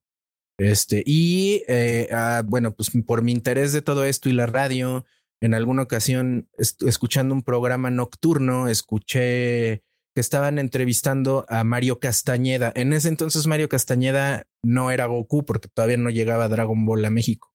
Este, 0.57 1.03
y 1.05 1.63
eh, 1.67 2.07
ah, 2.11 2.43
bueno, 2.45 2.73
pues 2.75 2.91
por 3.05 3.21
mi 3.21 3.31
interés 3.31 3.73
de 3.73 3.81
todo 3.81 4.05
esto 4.05 4.29
y 4.29 4.33
la 4.33 4.45
radio, 4.45 5.05
en 5.41 5.53
alguna 5.53 5.83
ocasión, 5.83 6.49
escuchando 6.57 7.35
un 7.35 7.43
programa 7.43 7.89
nocturno, 7.89 8.67
escuché 8.67 9.83
que 10.13 10.21
estaban 10.21 10.59
entrevistando 10.59 11.45
a 11.49 11.65
Mario 11.65 11.99
Castañeda. 11.99 12.71
En 12.75 12.93
ese 12.93 13.09
entonces 13.09 13.47
Mario 13.47 13.67
Castañeda 13.67 14.47
no 14.63 14.91
era 14.91 15.07
Goku 15.07 15.43
porque 15.43 15.67
todavía 15.67 15.97
no 15.97 16.09
llegaba 16.09 16.47
Dragon 16.47 16.85
Ball 16.85 17.03
a 17.03 17.09
México. 17.09 17.51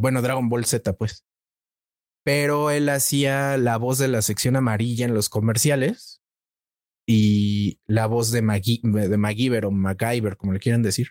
bueno, 0.00 0.20
Dragon 0.20 0.48
Ball 0.50 0.66
Z, 0.66 0.92
pues. 0.92 1.24
Pero 2.22 2.70
él 2.70 2.88
hacía 2.90 3.56
la 3.56 3.78
voz 3.78 3.98
de 3.98 4.08
la 4.08 4.22
sección 4.22 4.56
amarilla 4.56 5.06
en 5.06 5.14
los 5.14 5.28
comerciales 5.28 6.21
y 7.06 7.80
la 7.86 8.06
voz 8.06 8.30
de, 8.30 8.42
Magui 8.42 8.80
de 8.82 9.16
MacGyver 9.16 9.66
o 9.66 9.70
MacGyver, 9.70 10.36
como 10.36 10.52
le 10.52 10.60
quieran 10.60 10.82
decir. 10.82 11.08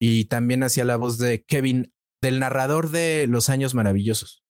Y 0.00 0.26
también 0.26 0.62
hacía 0.62 0.84
la 0.84 0.96
voz 0.96 1.18
de 1.18 1.44
Kevin, 1.44 1.92
del 2.20 2.40
narrador 2.40 2.90
de 2.90 3.26
Los 3.28 3.48
Años 3.48 3.74
Maravillosos. 3.74 4.44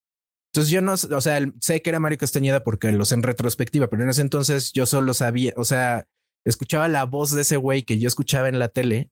Entonces 0.52 0.72
yo 0.72 0.80
no, 0.80 0.94
o 0.94 1.20
sea, 1.20 1.40
sé 1.60 1.80
que 1.80 1.90
era 1.90 2.00
Mario 2.00 2.18
Castañeda 2.18 2.64
porque 2.64 2.90
lo 2.90 3.04
sé 3.04 3.14
en 3.14 3.22
retrospectiva, 3.22 3.88
pero 3.88 4.02
en 4.02 4.10
ese 4.10 4.22
entonces 4.22 4.72
yo 4.72 4.84
solo 4.84 5.14
sabía, 5.14 5.52
o 5.56 5.64
sea, 5.64 6.08
escuchaba 6.44 6.88
la 6.88 7.04
voz 7.04 7.30
de 7.30 7.42
ese 7.42 7.56
güey 7.56 7.84
que 7.84 7.98
yo 7.98 8.08
escuchaba 8.08 8.48
en 8.48 8.58
la 8.58 8.68
tele, 8.68 9.10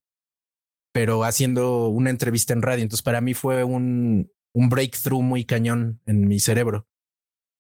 pero 0.93 1.23
haciendo 1.23 1.89
una 1.89 2.11
entrevista 2.11 2.55
en 2.55 2.63
radio. 2.63 2.83
Entonces 2.83 3.05
para 3.05 3.21
mí 3.21 3.35
fue 3.35 3.63
un, 3.63 4.33
un 4.53 4.69
breakthrough 4.69 5.23
muy 5.23 5.45
cañón 5.45 6.01
en 6.07 6.27
mi 6.27 6.41
cerebro. 6.41 6.89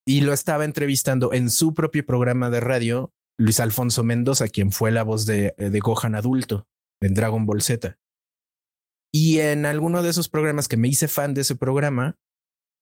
Y 0.04 0.22
lo 0.22 0.32
estaba 0.32 0.64
entrevistando 0.64 1.32
en 1.32 1.50
su 1.50 1.74
propio 1.74 2.04
programa 2.04 2.50
de 2.50 2.60
radio, 2.60 3.12
Luis 3.38 3.60
Alfonso 3.60 4.02
Mendoza, 4.04 4.48
quien 4.48 4.72
fue 4.72 4.90
la 4.90 5.04
voz 5.04 5.24
de, 5.24 5.54
de 5.56 5.80
Gohan 5.80 6.14
adulto 6.14 6.66
en 7.00 7.14
Dragon 7.14 7.46
Ball 7.46 7.62
Z. 7.62 7.98
Y 9.12 9.38
en 9.38 9.64
alguno 9.64 10.02
de 10.02 10.10
esos 10.10 10.28
programas 10.28 10.68
que 10.68 10.76
me 10.76 10.88
hice 10.88 11.08
fan 11.08 11.34
de 11.34 11.40
ese 11.40 11.56
programa, 11.56 12.18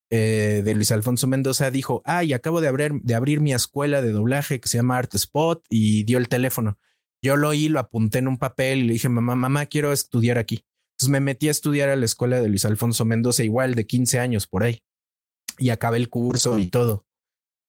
eh, 0.08 0.62
de 0.64 0.74
Luis 0.74 0.92
Alfonso 0.92 1.26
Mendoza 1.26 1.70
dijo, 1.70 2.02
ay, 2.04 2.32
acabo 2.32 2.60
de 2.60 2.68
abrir, 2.68 2.92
de 3.02 3.14
abrir 3.14 3.40
mi 3.40 3.52
escuela 3.52 4.02
de 4.02 4.12
doblaje 4.12 4.60
que 4.60 4.68
se 4.68 4.78
llama 4.78 4.98
Art 4.98 5.12
Spot 5.14 5.64
y 5.68 6.04
dio 6.04 6.18
el 6.18 6.28
teléfono. 6.28 6.78
Yo 7.22 7.36
lo 7.36 7.48
oí, 7.48 7.68
lo 7.68 7.80
apunté 7.80 8.18
en 8.18 8.28
un 8.28 8.38
papel 8.38 8.80
y 8.80 8.82
le 8.84 8.92
dije, 8.94 9.08
mamá, 9.08 9.34
mamá, 9.34 9.66
quiero 9.66 9.92
estudiar 9.92 10.38
aquí. 10.38 10.64
Entonces 10.92 11.10
me 11.10 11.20
metí 11.20 11.48
a 11.48 11.50
estudiar 11.50 11.88
a 11.88 11.96
la 11.96 12.04
escuela 12.04 12.40
de 12.40 12.48
Luis 12.48 12.64
Alfonso 12.64 13.04
Mendoza, 13.04 13.42
igual 13.42 13.74
de 13.74 13.86
15 13.86 14.20
años 14.20 14.46
por 14.46 14.62
ahí. 14.62 14.80
Y 15.58 15.70
acabé 15.70 15.96
el 15.96 16.08
curso 16.08 16.58
y 16.58 16.68
todo. 16.68 17.05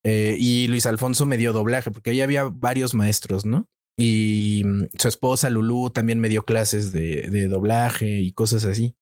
Eh, 0.10 0.38
y 0.39 0.70
Luis 0.70 0.86
Alfonso 0.86 1.26
me 1.26 1.36
dio 1.36 1.52
doblaje, 1.52 1.91
porque 1.91 2.12
ahí 2.12 2.22
había 2.22 2.46
varios 2.46 2.93
maestros, 2.93 3.46
¿no? 3.46 3.67
Y 4.00 4.62
mm, 4.63 4.86
su 4.98 5.10
esposa 5.10 5.50
Lulú 5.50 5.89
también 5.89 6.22
me 6.22 6.30
dio 6.30 6.46
clases 6.46 6.93
de, 6.93 7.24
de 7.30 7.50
doblaje 7.50 8.22
y 8.22 8.32
cosas 8.32 8.63
así. 8.63 8.96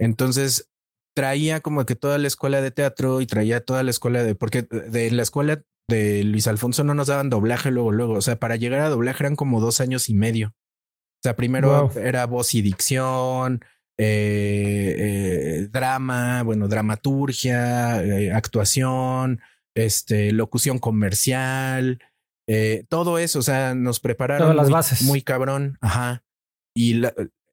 Entonces 0.00 0.68
traía 1.14 1.60
como 1.60 1.86
que 1.86 1.94
toda 1.94 2.18
la 2.18 2.26
escuela 2.26 2.60
de 2.60 2.72
teatro 2.72 3.20
y 3.20 3.26
traía 3.26 3.64
toda 3.64 3.84
la 3.84 3.90
escuela 3.90 4.24
de, 4.24 4.34
porque 4.34 4.62
de 4.62 5.12
la 5.12 5.22
escuela 5.22 5.62
de 5.88 6.24
Luis 6.24 6.48
Alfonso 6.48 6.82
no 6.82 6.94
nos 6.94 7.06
daban 7.06 7.30
doblaje 7.30 7.70
luego, 7.70 7.92
luego, 7.92 8.14
o 8.14 8.20
sea, 8.20 8.40
para 8.40 8.56
llegar 8.56 8.80
a 8.80 8.88
doblaje 8.88 9.22
eran 9.22 9.36
como 9.36 9.60
dos 9.60 9.80
años 9.80 10.08
y 10.08 10.14
medio. 10.14 10.48
O 10.48 11.22
sea, 11.22 11.36
primero 11.36 11.92
era 11.94 12.26
voz 12.26 12.54
y 12.54 12.62
dicción, 12.62 13.60
eh, 13.98 14.96
eh, 14.98 15.68
drama, 15.70 16.42
bueno, 16.42 16.66
dramaturgia, 16.66 18.02
eh, 18.02 18.32
actuación, 18.32 19.40
este, 19.74 20.32
locución 20.32 20.78
comercial, 20.78 22.00
todo 22.88 23.18
eso, 23.18 23.38
o 23.38 23.42
sea, 23.42 23.74
nos 23.76 24.00
prepararon 24.00 24.48
Todas 24.48 24.56
las 24.56 24.70
bases. 24.70 25.02
muy 25.02 25.22
cabrón, 25.22 25.78
ajá. 25.80 26.24
Y 26.74 27.02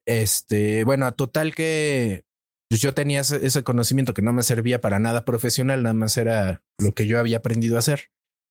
este, 0.06 0.82
bueno, 0.82 1.06
a 1.06 1.12
total 1.12 1.54
que 1.54 2.24
pues 2.68 2.82
yo 2.82 2.92
tenía 2.92 3.20
ese, 3.20 3.62
conocimiento 3.62 4.12
que 4.12 4.22
no 4.22 4.32
me 4.32 4.42
servía 4.42 4.80
para 4.80 4.98
nada 4.98 5.24
profesional, 5.24 5.82
nada 5.82 5.94
más 5.94 6.16
era 6.16 6.62
lo 6.78 6.92
que 6.92 7.06
yo 7.06 7.18
había 7.18 7.38
aprendido 7.38 7.76
a 7.76 7.78
hacer. 7.78 8.10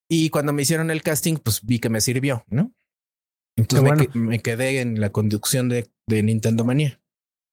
Y 0.10 0.30
cuando 0.30 0.53
me 0.53 0.63
hicieron 0.63 0.89
el 0.89 1.03
casting, 1.03 1.36
pues 1.36 1.63
vi 1.63 1.80
que 1.80 1.89
me 1.89 2.01
sirvió, 2.01 2.43
¿no? 2.47 2.73
Entonces 3.56 4.15
me, 4.15 4.39
quedé 4.39 4.82
en 4.82 4.99
la 5.01 5.12
conducción 5.12 5.69
de, 5.69 5.89
Nintendo 6.08 6.63
Manía. 6.63 7.01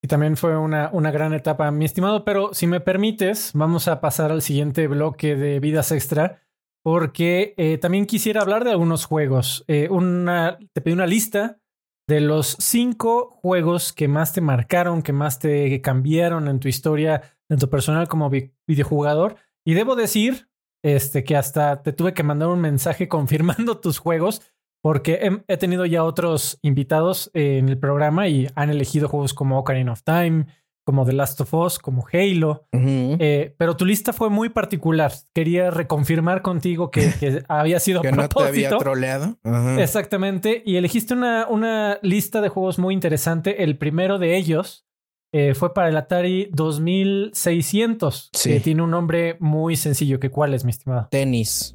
Y 0.05 0.07
también 0.07 0.37
fue 0.37 0.59
una, 0.59 0.91
una 0.93 1.11
gran 1.11 1.33
etapa, 1.33 1.71
mi 1.71 1.87
estimado, 1.87 2.27
pero 2.27 2.53
si 2.53 2.67
me 2.67 2.81
permites, 2.81 3.53
vamos 3.55 3.89
a 3.89 4.03
pasar 4.03 4.33
al 4.33 4.43
siguiente 4.43 4.87
bloque 4.87 5.35
de 5.35 5.61
vidas 5.61 5.93
extra, 5.93 6.43
porque 6.83 7.55
eh, 7.57 7.79
también 7.79 8.05
quisiera 8.05 8.43
hablar 8.43 8.65
de 8.65 8.73
algunos 8.73 9.07
juegos. 9.07 9.65
Eh, 9.67 9.89
una, 9.91 10.59
te 10.75 10.83
pedí 10.83 10.93
una 10.93 11.07
lista 11.07 11.59
de 12.07 12.21
los 12.21 12.55
cinco 12.61 13.39
juegos 13.41 13.95
que 13.95 14.07
más 14.07 14.35
te 14.35 14.43
marcaron, 14.43 15.01
que 15.01 15.15
más 15.15 15.39
te 15.39 15.81
cambiaron 15.81 16.49
en 16.49 16.61
tu 16.61 16.69
historia, 16.69 17.23
en 17.49 17.59
tu 17.59 17.71
personal 17.71 18.07
como 18.07 18.29
videojugador. 18.29 19.37
Y 19.65 19.73
debo 19.73 19.97
decir 19.97 20.51
este, 20.83 21.25
que 21.25 21.35
hasta 21.35 21.83
te 21.83 21.95
tuve 21.95 22.13
que 22.13 22.23
mandar 22.23 22.51
un 22.51 22.61
mensaje 22.61 23.09
confirmando 23.09 23.79
tus 23.79 24.01
juegos, 24.01 24.43
porque 24.85 25.19
he, 25.49 25.57
tenido 25.57 25.87
ya 25.87 26.05
otros 26.05 26.59
invitados 26.61 27.31
en 27.33 27.71
el 27.71 27.79
programa 27.79 28.29
y 28.29 28.49
han 28.55 28.69
elegido 28.69 29.09
juegos 29.09 29.33
como 29.33 29.59
Ocarina 29.59 29.93
of 29.93 30.03
Time, 30.03 30.45
como 30.85 31.07
The 31.07 31.15
Last 31.15 31.41
of 31.41 31.55
Us, 31.55 31.79
como 31.79 32.05
Halo. 32.13 32.67
Eh, 32.71 33.55
pero 33.57 33.79
tu 33.79 33.87
lista 33.87 34.13
fue 34.13 34.29
muy 34.29 34.51
particular. 34.51 35.11
Quería 35.33 35.71
reconfirmar 35.71 36.43
contigo 36.43 36.91
que, 36.91 37.15
había 37.49 37.81
sido 37.81 38.03
que 38.03 38.13
no 38.13 38.29
te 38.29 38.43
había 38.43 38.77
troleado. 38.77 39.39
Exactamente. 39.79 40.63
Y 40.67 40.77
elegiste 40.77 41.15
una, 41.15 41.47
una 41.49 41.99
lista 42.03 42.43
de 42.43 42.51
juegos 42.51 42.79
muy 42.79 42.93
interesante. 42.93 43.65
El 43.65 43.79
primero 43.79 44.19
de 44.19 44.37
ellos 44.37 44.85
eh, 45.33 45.55
fue 45.55 45.73
para 45.73 45.89
el 45.89 45.97
Atari 45.97 46.51
2600, 46.53 48.33
que 48.45 48.61
tiene 48.61 48.83
un 48.83 48.91
nombre 48.91 49.39
muy 49.41 49.77
sencillo. 49.77 50.21
¿Que 50.21 50.29
¿Cuál 50.29 50.53
es, 50.53 50.63
mi 50.67 50.73
estimado? 50.73 51.09
Tenis. 51.11 51.75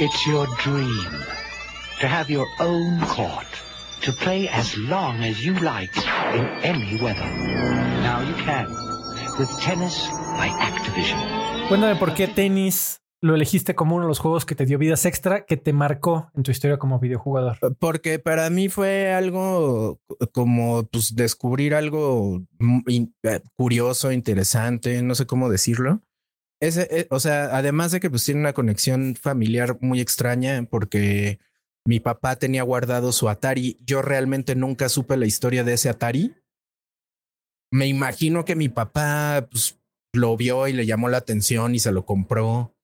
It's 0.00 0.26
your 0.26 0.46
dream 0.62 1.47
to 2.00 2.06
have 2.06 2.30
your 2.30 2.46
own 2.60 3.00
court 3.00 3.46
to 4.02 4.12
play 4.12 4.48
as 4.48 4.76
long 4.76 5.22
as 5.24 5.44
you 5.44 5.54
like 5.54 5.90
in 6.34 6.46
any 6.62 7.00
weather. 7.02 7.26
Now 8.02 8.22
you 8.22 8.34
can 8.44 8.66
with 9.38 9.50
Tennis 9.60 10.08
by 10.36 10.48
Activision. 10.48 11.18
Cuéntame 11.68 11.96
por 11.96 12.14
qué 12.14 12.28
tenis 12.28 13.00
lo 13.20 13.34
elegiste 13.34 13.74
como 13.74 13.96
uno 13.96 14.04
de 14.04 14.08
los 14.08 14.20
juegos 14.20 14.46
que 14.46 14.54
te 14.54 14.64
dio 14.64 14.78
vidas 14.78 15.04
extra, 15.04 15.44
que 15.44 15.56
te 15.56 15.72
marcó 15.72 16.30
en 16.36 16.44
tu 16.44 16.52
historia 16.52 16.78
como 16.78 17.00
videojugador. 17.00 17.58
Porque 17.80 18.20
para 18.20 18.48
mí 18.48 18.68
fue 18.68 19.12
algo 19.12 20.00
como 20.32 20.84
pues 20.84 21.16
descubrir 21.16 21.74
algo 21.74 22.42
eh, 22.86 23.40
curioso, 23.56 24.12
interesante, 24.12 25.02
no 25.02 25.16
sé 25.16 25.26
cómo 25.26 25.50
decirlo. 25.50 26.00
Ese, 26.60 26.88
eh, 26.90 27.06
o 27.10 27.20
sea, 27.20 27.56
además 27.56 27.92
de 27.92 28.00
que 28.00 28.10
pues 28.10 28.24
tiene 28.24 28.40
una 28.40 28.52
conexión 28.52 29.16
familiar 29.16 29.78
muy 29.80 30.00
extraña 30.00 30.64
porque 30.68 31.38
mi 31.88 32.00
papá 32.00 32.36
tenía 32.36 32.64
guardado 32.64 33.12
su 33.12 33.30
Atari. 33.30 33.78
Yo 33.80 34.02
realmente 34.02 34.54
nunca 34.54 34.90
supe 34.90 35.16
la 35.16 35.24
historia 35.24 35.64
de 35.64 35.72
ese 35.72 35.88
Atari. 35.88 36.36
Me 37.72 37.86
imagino 37.86 38.44
que 38.44 38.56
mi 38.56 38.68
papá 38.68 39.48
pues, 39.50 39.80
lo 40.12 40.36
vio 40.36 40.68
y 40.68 40.74
le 40.74 40.84
llamó 40.84 41.08
la 41.08 41.16
atención 41.16 41.74
y 41.74 41.78
se 41.78 41.90
lo 41.90 42.04
compró. 42.04 42.76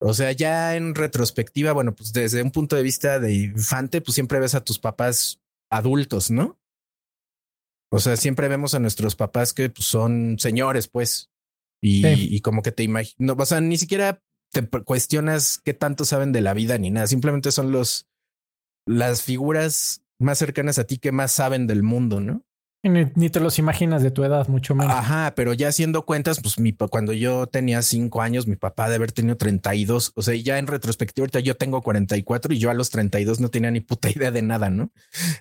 O 0.00 0.12
sea, 0.12 0.32
ya 0.32 0.74
en 0.74 0.96
retrospectiva, 0.96 1.72
bueno, 1.72 1.94
pues 1.94 2.12
desde 2.12 2.42
un 2.42 2.50
punto 2.50 2.74
de 2.74 2.82
vista 2.82 3.20
de 3.20 3.32
infante, 3.32 4.00
pues 4.00 4.16
siempre 4.16 4.40
ves 4.40 4.56
a 4.56 4.64
tus 4.64 4.80
papás 4.80 5.40
adultos, 5.70 6.32
¿no? 6.32 6.58
O 7.92 8.00
sea, 8.00 8.16
siempre 8.16 8.48
vemos 8.48 8.74
a 8.74 8.80
nuestros 8.80 9.14
papás 9.14 9.52
que 9.52 9.70
pues, 9.70 9.86
son 9.86 10.36
señores, 10.40 10.88
pues. 10.88 11.30
Y, 11.80 12.04
y 12.04 12.40
como 12.40 12.62
que 12.62 12.72
te 12.72 12.82
imaginas, 12.82 13.36
o 13.38 13.46
sea, 13.46 13.60
ni 13.60 13.78
siquiera 13.78 14.20
te 14.50 14.68
cuestionas 14.68 15.60
qué 15.64 15.74
tanto 15.74 16.04
saben 16.04 16.32
de 16.32 16.40
la 16.40 16.54
vida 16.54 16.76
ni 16.76 16.90
nada. 16.90 17.06
Simplemente 17.06 17.52
son 17.52 17.70
los 17.70 18.08
las 18.86 19.22
figuras 19.22 20.02
más 20.18 20.38
cercanas 20.38 20.78
a 20.78 20.84
ti 20.84 20.98
que 20.98 21.12
más 21.12 21.32
saben 21.32 21.66
del 21.66 21.82
mundo, 21.82 22.20
¿no? 22.20 22.44
Ni, 22.84 23.30
te 23.30 23.38
los 23.38 23.60
imaginas 23.60 24.02
de 24.02 24.10
tu 24.10 24.24
edad, 24.24 24.48
mucho 24.48 24.74
menos. 24.74 24.92
Ajá, 24.92 25.34
pero 25.36 25.52
ya 25.52 25.68
haciendo 25.68 26.04
cuentas, 26.04 26.40
pues 26.40 26.58
mi, 26.58 26.72
cuando 26.72 27.12
yo 27.12 27.46
tenía 27.46 27.80
cinco 27.80 28.22
años, 28.22 28.48
mi 28.48 28.56
papá 28.56 28.88
de 28.88 28.96
haber 28.96 29.12
tenido 29.12 29.36
32, 29.36 30.10
o 30.16 30.22
sea, 30.22 30.34
ya 30.34 30.58
en 30.58 30.66
retrospectiva, 30.66 31.22
ahorita 31.22 31.38
yo 31.38 31.56
tengo 31.56 31.80
44 31.80 32.52
y 32.52 32.58
yo 32.58 32.70
a 32.70 32.74
los 32.74 32.90
32 32.90 33.38
no 33.38 33.50
tenía 33.50 33.70
ni 33.70 33.80
puta 33.80 34.10
idea 34.10 34.32
de 34.32 34.42
nada, 34.42 34.68
¿no? 34.68 34.90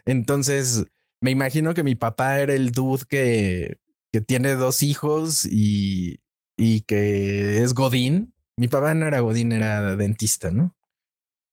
Entonces, 0.06 0.86
me 1.20 1.32
imagino 1.32 1.74
que 1.74 1.84
mi 1.84 1.96
papá 1.96 2.40
era 2.40 2.54
el 2.54 2.72
dude 2.72 3.06
que, 3.10 3.78
que 4.12 4.22
tiene 4.22 4.54
dos 4.54 4.84
hijos 4.84 5.44
y, 5.46 6.20
y 6.58 6.82
que 6.82 7.64
es 7.64 7.74
Godín. 7.74 8.36
Mi 8.56 8.68
papá 8.68 8.94
no 8.94 9.08
era 9.08 9.20
Godín, 9.22 9.52
era 9.52 9.96
dentista, 9.96 10.52
¿no? 10.52 10.76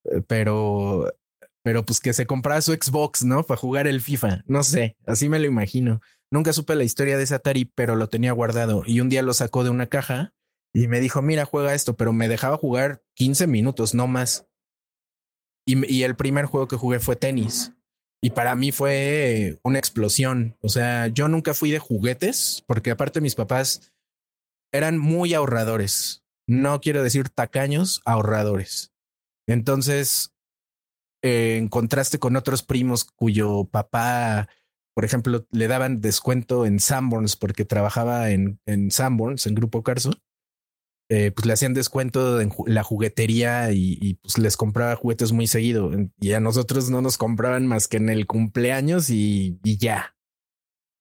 Eh, 0.05 0.21
pero 0.27 1.11
pero 1.69 1.85
pues 1.85 2.01
que 2.01 2.15
se 2.15 2.25
comprara 2.25 2.63
su 2.63 2.73
Xbox, 2.73 3.27
¿no? 3.27 3.43
Para 3.43 3.61
jugar 3.61 3.87
el 3.87 4.01
FIFA. 4.01 4.43
No 4.47 4.63
sé, 4.63 4.97
así 5.07 5.29
me 5.29 5.39
lo 5.39 5.45
imagino. 5.45 6.01
Nunca 6.31 6.55
supe 6.55 6.75
la 6.75 6.85
historia 6.85 7.19
de 7.19 7.25
ese 7.25 7.35
Atari, 7.35 7.67
pero 7.67 7.95
lo 7.95 8.09
tenía 8.09 8.33
guardado 8.33 8.85
y 8.87 9.03
un 9.03 9.11
día 9.11 9.21
lo 9.21 9.35
sacó 9.35 9.65
de 9.65 9.69
una 9.69 9.87
caja 9.87 10.33
y 10.73 10.89
me 10.89 10.99
dijo, 10.99 11.21
mira, 11.21 11.45
juega 11.45 11.75
esto, 11.75 11.95
pero 11.95 12.15
me 12.15 12.27
dejaba 12.27 12.57
jugar 12.57 13.03
15 13.17 13.49
minutos, 13.49 13.93
no 13.93 14.07
más. 14.07 14.47
Y, 15.67 15.95
y 15.95 16.05
el 16.05 16.17
primer 16.17 16.47
juego 16.47 16.69
que 16.69 16.77
jugué 16.77 17.01
fue 17.01 17.17
tenis. 17.17 17.75
Y 18.23 18.31
para 18.31 18.55
mí 18.55 18.73
fue 18.73 19.61
una 19.63 19.79
explosión. 19.79 20.57
O 20.63 20.71
sea, 20.71 21.09
yo 21.09 21.29
nunca 21.29 21.53
fui 21.53 21.71
de 21.71 21.81
juguetes, 21.81 22.65
porque 22.67 22.93
aparte 22.93 23.21
mis 23.21 23.35
papás 23.35 23.93
eran 24.73 24.97
muy 24.97 25.35
ahorradores. 25.35 26.25
No 26.47 26.81
quiero 26.81 27.03
decir 27.03 27.29
tacaños, 27.29 28.01
ahorradores. 28.07 28.95
Entonces, 29.47 30.33
en 31.23 31.69
contraste 31.69 32.19
con 32.19 32.37
otros 32.37 32.63
primos 32.63 33.05
cuyo 33.05 33.65
papá 33.65 34.49
por 34.99 35.05
ejemplo, 35.05 35.47
le 35.53 35.69
daban 35.69 36.01
descuento 36.01 36.67
en 36.67 36.81
Sanborns 36.81 37.37
porque 37.37 37.65
trabajaba 37.65 38.33
en, 38.33 38.59
en 38.67 38.91
Sanborns, 38.91 39.47
en 39.47 39.55
Grupo 39.55 39.85
Carso. 39.85 40.11
Eh, 41.09 41.31
pues 41.31 41.47
le 41.47 41.53
hacían 41.53 41.73
descuento 41.73 42.41
en 42.41 42.51
la 42.67 42.83
juguetería 42.83 43.71
y, 43.71 44.15
pues 44.15 44.39
les 44.39 44.57
compraba 44.57 44.97
juguetes 44.97 45.31
muy 45.31 45.47
seguido. 45.47 45.93
Y 46.19 46.33
a 46.33 46.41
nosotros 46.41 46.91
no 46.91 47.01
nos 47.01 47.17
compraban 47.17 47.65
más 47.65 47.87
que 47.87 47.99
en 47.99 48.09
el 48.09 48.27
cumpleaños 48.27 49.09
y, 49.09 49.61
y 49.63 49.79
ya. 49.79 50.17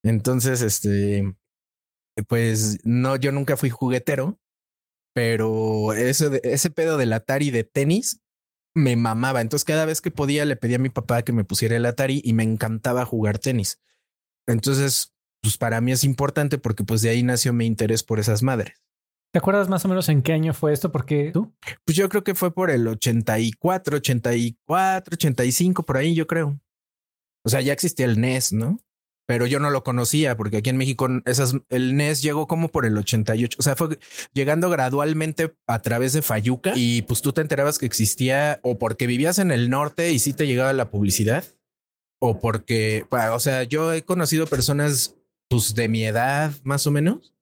Entonces, 0.03 0.61
este, 0.61 1.35
pues 2.27 2.77
no, 2.85 3.15
yo 3.15 3.31
nunca 3.31 3.57
fui 3.57 3.71
juguetero, 3.71 4.39
pero 5.15 5.93
ese, 5.93 6.39
ese 6.43 6.69
pedo 6.69 6.97
del 6.97 7.13
Atari 7.13 7.49
de 7.49 7.63
tenis 7.63 8.21
me 8.77 8.95
mamaba. 8.95 9.41
Entonces 9.41 9.65
cada 9.65 9.85
vez 9.85 10.01
que 10.01 10.11
podía 10.11 10.45
le 10.45 10.55
pedía 10.55 10.77
a 10.77 10.79
mi 10.79 10.89
papá 10.89 11.23
que 11.23 11.33
me 11.33 11.43
pusiera 11.43 11.75
el 11.75 11.85
Atari 11.85 12.21
y 12.23 12.33
me 12.33 12.43
encantaba 12.43 13.05
jugar 13.05 13.39
tenis. 13.39 13.81
Entonces, 14.47 15.13
pues 15.41 15.57
para 15.57 15.81
mí 15.81 15.91
es 15.91 16.03
importante 16.03 16.57
porque 16.57 16.83
pues 16.83 17.01
de 17.01 17.09
ahí 17.09 17.23
nació 17.23 17.53
mi 17.53 17.65
interés 17.65 18.03
por 18.03 18.19
esas 18.19 18.43
madres. 18.43 18.81
¿Te 19.33 19.39
acuerdas 19.39 19.67
más 19.67 19.83
o 19.83 19.87
menos 19.89 20.07
en 20.09 20.21
qué 20.21 20.33
año 20.33 20.53
fue 20.53 20.71
esto? 20.71 20.91
Porque 20.91 21.31
tú? 21.33 21.53
Pues 21.85 21.97
yo 21.97 22.07
creo 22.07 22.23
que 22.23 22.33
fue 22.33 22.53
por 22.53 22.71
el 22.71 22.87
84, 22.87 23.97
84, 23.97 25.13
85, 25.15 25.83
por 25.83 25.97
ahí 25.97 26.15
yo 26.15 26.27
creo. 26.27 26.59
O 27.45 27.49
sea, 27.49 27.61
ya 27.61 27.73
existía 27.73 28.05
el 28.05 28.19
NES, 28.19 28.53
¿no? 28.53 28.79
Pero 29.27 29.45
yo 29.45 29.59
no 29.59 29.69
lo 29.69 29.83
conocía 29.83 30.37
porque 30.37 30.57
aquí 30.57 30.69
en 30.69 30.77
México 30.77 31.07
esas, 31.25 31.55
el 31.69 31.97
NES 31.97 32.21
llegó 32.21 32.47
como 32.47 32.69
por 32.69 32.85
el 32.85 32.97
88, 32.97 33.57
o 33.59 33.61
sea, 33.61 33.75
fue 33.75 33.99
llegando 34.33 34.69
gradualmente 34.69 35.53
a 35.67 35.81
través 35.81 36.13
de 36.13 36.21
Fayuca 36.21 36.73
y 36.75 37.01
pues 37.03 37.21
tú 37.21 37.33
te 37.33 37.41
enterabas 37.41 37.77
que 37.77 37.85
existía 37.85 38.59
o 38.63 38.79
porque 38.79 39.05
vivías 39.05 39.37
en 39.37 39.51
el 39.51 39.69
norte 39.69 40.11
y 40.11 40.19
sí 40.19 40.31
te 40.31 40.47
llegaba 40.47 40.71
la 40.71 40.89
publicidad 40.89 41.43
o 42.19 42.39
porque, 42.39 43.05
o 43.11 43.39
sea, 43.39 43.63
yo 43.63 43.93
he 43.93 44.03
conocido 44.03 44.47
personas 44.47 45.15
pues 45.49 45.75
de 45.75 45.89
mi 45.89 46.05
edad 46.05 46.53
más 46.63 46.87
o 46.87 46.91
menos 46.91 47.35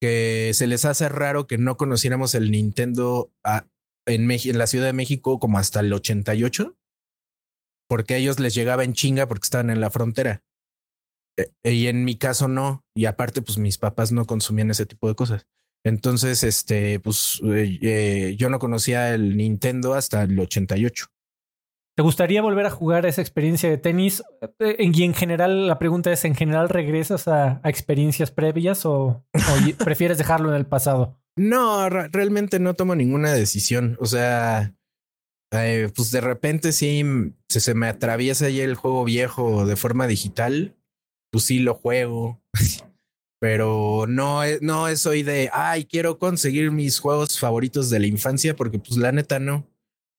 que 0.00 0.52
se 0.52 0.66
les 0.66 0.84
hace 0.84 1.08
raro 1.08 1.46
que 1.46 1.56
no 1.56 1.78
conociéramos 1.78 2.34
el 2.34 2.50
Nintendo 2.50 3.32
en, 4.06 4.30
en 4.30 4.58
la 4.58 4.66
Ciudad 4.66 4.84
de 4.84 4.92
México 4.92 5.38
como 5.38 5.58
hasta 5.58 5.80
el 5.80 5.90
88 5.90 6.76
porque 7.88 8.14
a 8.14 8.16
ellos 8.18 8.38
les 8.38 8.54
llegaba 8.54 8.84
en 8.84 8.92
chinga 8.92 9.26
porque 9.26 9.44
estaban 9.44 9.70
en 9.70 9.80
la 9.80 9.90
frontera. 9.90 10.42
Eh, 11.36 11.72
y 11.72 11.86
en 11.86 12.04
mi 12.04 12.16
caso 12.16 12.48
no. 12.48 12.84
Y 12.94 13.06
aparte, 13.06 13.42
pues 13.42 13.58
mis 13.58 13.78
papás 13.78 14.12
no 14.12 14.24
consumían 14.24 14.70
ese 14.70 14.86
tipo 14.86 15.08
de 15.08 15.14
cosas. 15.14 15.46
Entonces, 15.84 16.42
este, 16.42 16.98
pues 17.00 17.40
eh, 17.44 17.78
eh, 17.80 18.34
yo 18.36 18.50
no 18.50 18.58
conocía 18.58 19.14
el 19.14 19.36
Nintendo 19.36 19.94
hasta 19.94 20.22
el 20.22 20.38
88. 20.38 21.06
¿Te 21.96 22.02
gustaría 22.02 22.42
volver 22.42 22.66
a 22.66 22.70
jugar 22.70 23.06
esa 23.06 23.22
experiencia 23.22 23.70
de 23.70 23.78
tenis? 23.78 24.22
Y 24.58 25.04
en 25.04 25.14
general, 25.14 25.66
la 25.66 25.78
pregunta 25.78 26.12
es, 26.12 26.24
¿en 26.26 26.34
general 26.34 26.68
regresas 26.68 27.26
a, 27.26 27.60
experiencias 27.64 28.30
previas 28.30 28.84
o, 28.84 29.24
prefieres 29.78 30.18
dejarlo 30.18 30.50
en 30.50 30.56
el 30.56 30.66
pasado? 30.66 31.18
No, 31.38 31.88
realmente 31.88 32.58
no 32.58 32.74
tomo 32.74 32.94
ninguna 32.94 33.32
decisión. 33.32 33.96
O 33.98 34.06
sea, 34.06 34.74
pues 35.50 36.10
de 36.10 36.20
repente 36.20 36.72
sí 36.72 37.02
se, 37.48 37.60
se 37.60 37.74
me 37.74 37.88
atraviesa 37.88 38.50
ya 38.50 38.64
el 38.64 38.74
juego 38.74 39.04
viejo 39.04 39.64
de 39.64 39.76
forma 39.76 40.06
digital 40.06 40.76
pues 41.36 41.44
sí 41.44 41.58
lo 41.58 41.74
juego, 41.74 42.40
pero 43.38 44.06
no, 44.08 44.40
no 44.62 44.96
soy 44.96 45.22
de, 45.22 45.50
ay, 45.52 45.84
quiero 45.84 46.18
conseguir 46.18 46.70
mis 46.70 46.98
juegos 46.98 47.38
favoritos 47.38 47.90
de 47.90 48.00
la 48.00 48.06
infancia, 48.06 48.56
porque 48.56 48.78
pues 48.78 48.96
la 48.96 49.12
neta 49.12 49.38
no. 49.38 49.66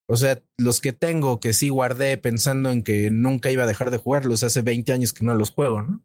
O 0.07 0.15
sea, 0.15 0.43
los 0.59 0.80
que 0.80 0.93
tengo 0.93 1.39
que 1.39 1.53
sí 1.53 1.70
guardé 1.70 2.20
pensando 2.20 2.70
en 2.70 2.84
que 2.84 3.09
nunca 3.09 3.49
iba 3.49 3.63
a 3.63 3.68
dejar 3.68 3.89
de 3.89 3.97
jugarlos, 3.97 4.43
hace 4.43 4.61
20 4.61 4.93
años 4.93 5.11
que 5.11 5.26
no 5.26 5.34
los 5.34 5.49
juego, 5.49 5.82
¿no? 5.82 6.03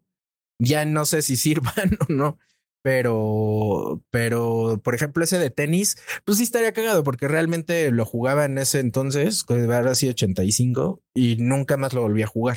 Ya 0.58 0.86
no 0.86 1.04
sé 1.04 1.20
si 1.20 1.36
sirvan 1.36 1.98
o 2.08 2.10
no, 2.10 2.38
pero, 2.80 4.02
pero, 4.08 4.80
por 4.82 4.94
ejemplo, 4.94 5.24
ese 5.24 5.38
de 5.38 5.50
tenis, 5.50 5.98
pues 6.24 6.38
sí 6.38 6.44
estaría 6.44 6.72
cagado 6.72 7.04
porque 7.04 7.28
realmente 7.28 7.90
lo 7.90 8.06
jugaba 8.06 8.46
en 8.46 8.56
ese 8.56 8.80
entonces, 8.80 9.44
que 9.44 9.58
era 9.58 9.90
así 9.90 10.08
85, 10.08 11.02
y 11.12 11.36
nunca 11.36 11.76
más 11.76 11.92
lo 11.92 12.00
volví 12.00 12.22
a 12.22 12.26
jugar. 12.26 12.56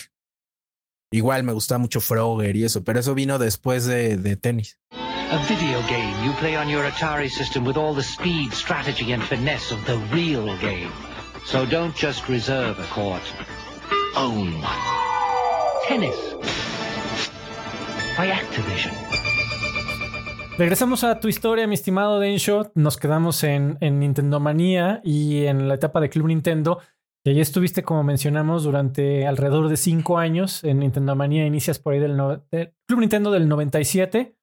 Igual 1.16 1.44
me 1.44 1.54
gustaba 1.54 1.80
mucho 1.80 2.02
Frogger 2.02 2.58
y 2.58 2.66
eso, 2.66 2.84
pero 2.84 3.00
eso 3.00 3.16
vino 3.16 3.40
después 3.40 3.86
de, 3.86 4.18
de 4.18 4.36
tenis. 4.36 4.78
A 4.92 5.38
video 5.48 5.80
game 5.88 6.14
you 6.26 6.34
play 6.42 6.58
on 6.58 6.68
your 6.68 6.84
Atari 6.84 7.30
system 7.30 7.66
with 7.66 7.78
all 7.78 7.96
the 7.96 8.04
speed, 8.04 8.52
strategy 8.52 9.14
and 9.14 9.24
finesse 9.24 9.74
of 9.74 9.80
the 9.86 9.98
real 10.14 10.46
game. 10.60 10.92
So 11.46 11.66
don't 11.66 11.96
just 11.96 12.28
reserve 12.28 12.78
a 12.80 12.94
court. 12.94 13.22
Own 14.18 14.62
one. 14.62 15.88
Tennis. 15.88 16.18
By 18.18 18.32
Activision. 18.32 18.94
Regresamos 20.58 21.06
a 21.06 21.20
tu 21.22 21.30
historia, 21.30 21.66
mi 21.66 21.76
estimado 21.76 22.20
Densho. 22.20 22.72
Nos 22.76 22.98
quedamos 22.98 23.42
en, 23.44 23.78
en 23.80 24.00
Nintendo 24.00 24.42
Manía 24.42 25.02
y 25.04 25.46
en 25.46 25.70
la 25.70 25.76
etapa 25.76 26.02
de 26.02 26.10
Club 26.10 26.28
Nintendo. 26.28 26.80
Y 27.26 27.32
ahí 27.32 27.42
estuviste, 27.42 27.82
como 27.82 28.04
mencionamos, 28.04 28.66
durante 28.66 29.26
alrededor 29.26 29.68
de 29.68 29.78
cinco 29.78 30.20
años 30.20 30.64
en 30.64 30.78
Nintendo 30.78 31.16
Manía. 31.16 31.48
Inicias 31.48 31.80
por 31.80 31.94
ahí 31.94 32.00
del, 32.00 32.16
Club 32.88 33.00
Nintendo 33.00 33.32
del 33.32 33.50
97 33.50 34.38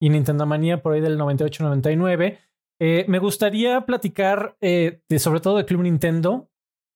y 0.00 0.08
Nintendo 0.08 0.46
Manía 0.46 0.80
por 0.80 0.94
ahí 0.94 1.02
del 1.02 1.18
98-99. 1.18 2.38
Eh, 2.80 3.04
me 3.08 3.18
gustaría 3.18 3.82
platicar 3.82 4.56
eh, 4.62 5.02
de, 5.06 5.18
sobre 5.18 5.40
todo 5.40 5.58
de 5.58 5.66
Club 5.66 5.82
Nintendo. 5.82 6.50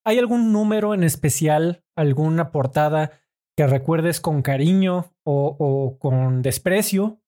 ¿Hay 0.07 0.19
algún 0.19 0.51
número 0.51 0.95
en 0.95 1.05
especial, 1.05 1.85
alguna 1.95 2.51
portada 2.51 3.21
que 3.55 3.67
recuerdes 3.67 4.23
con 4.23 4.41
cariño 4.41 5.13
o, 5.25 5.99
con 5.99 6.41
desprecio? 6.41 7.21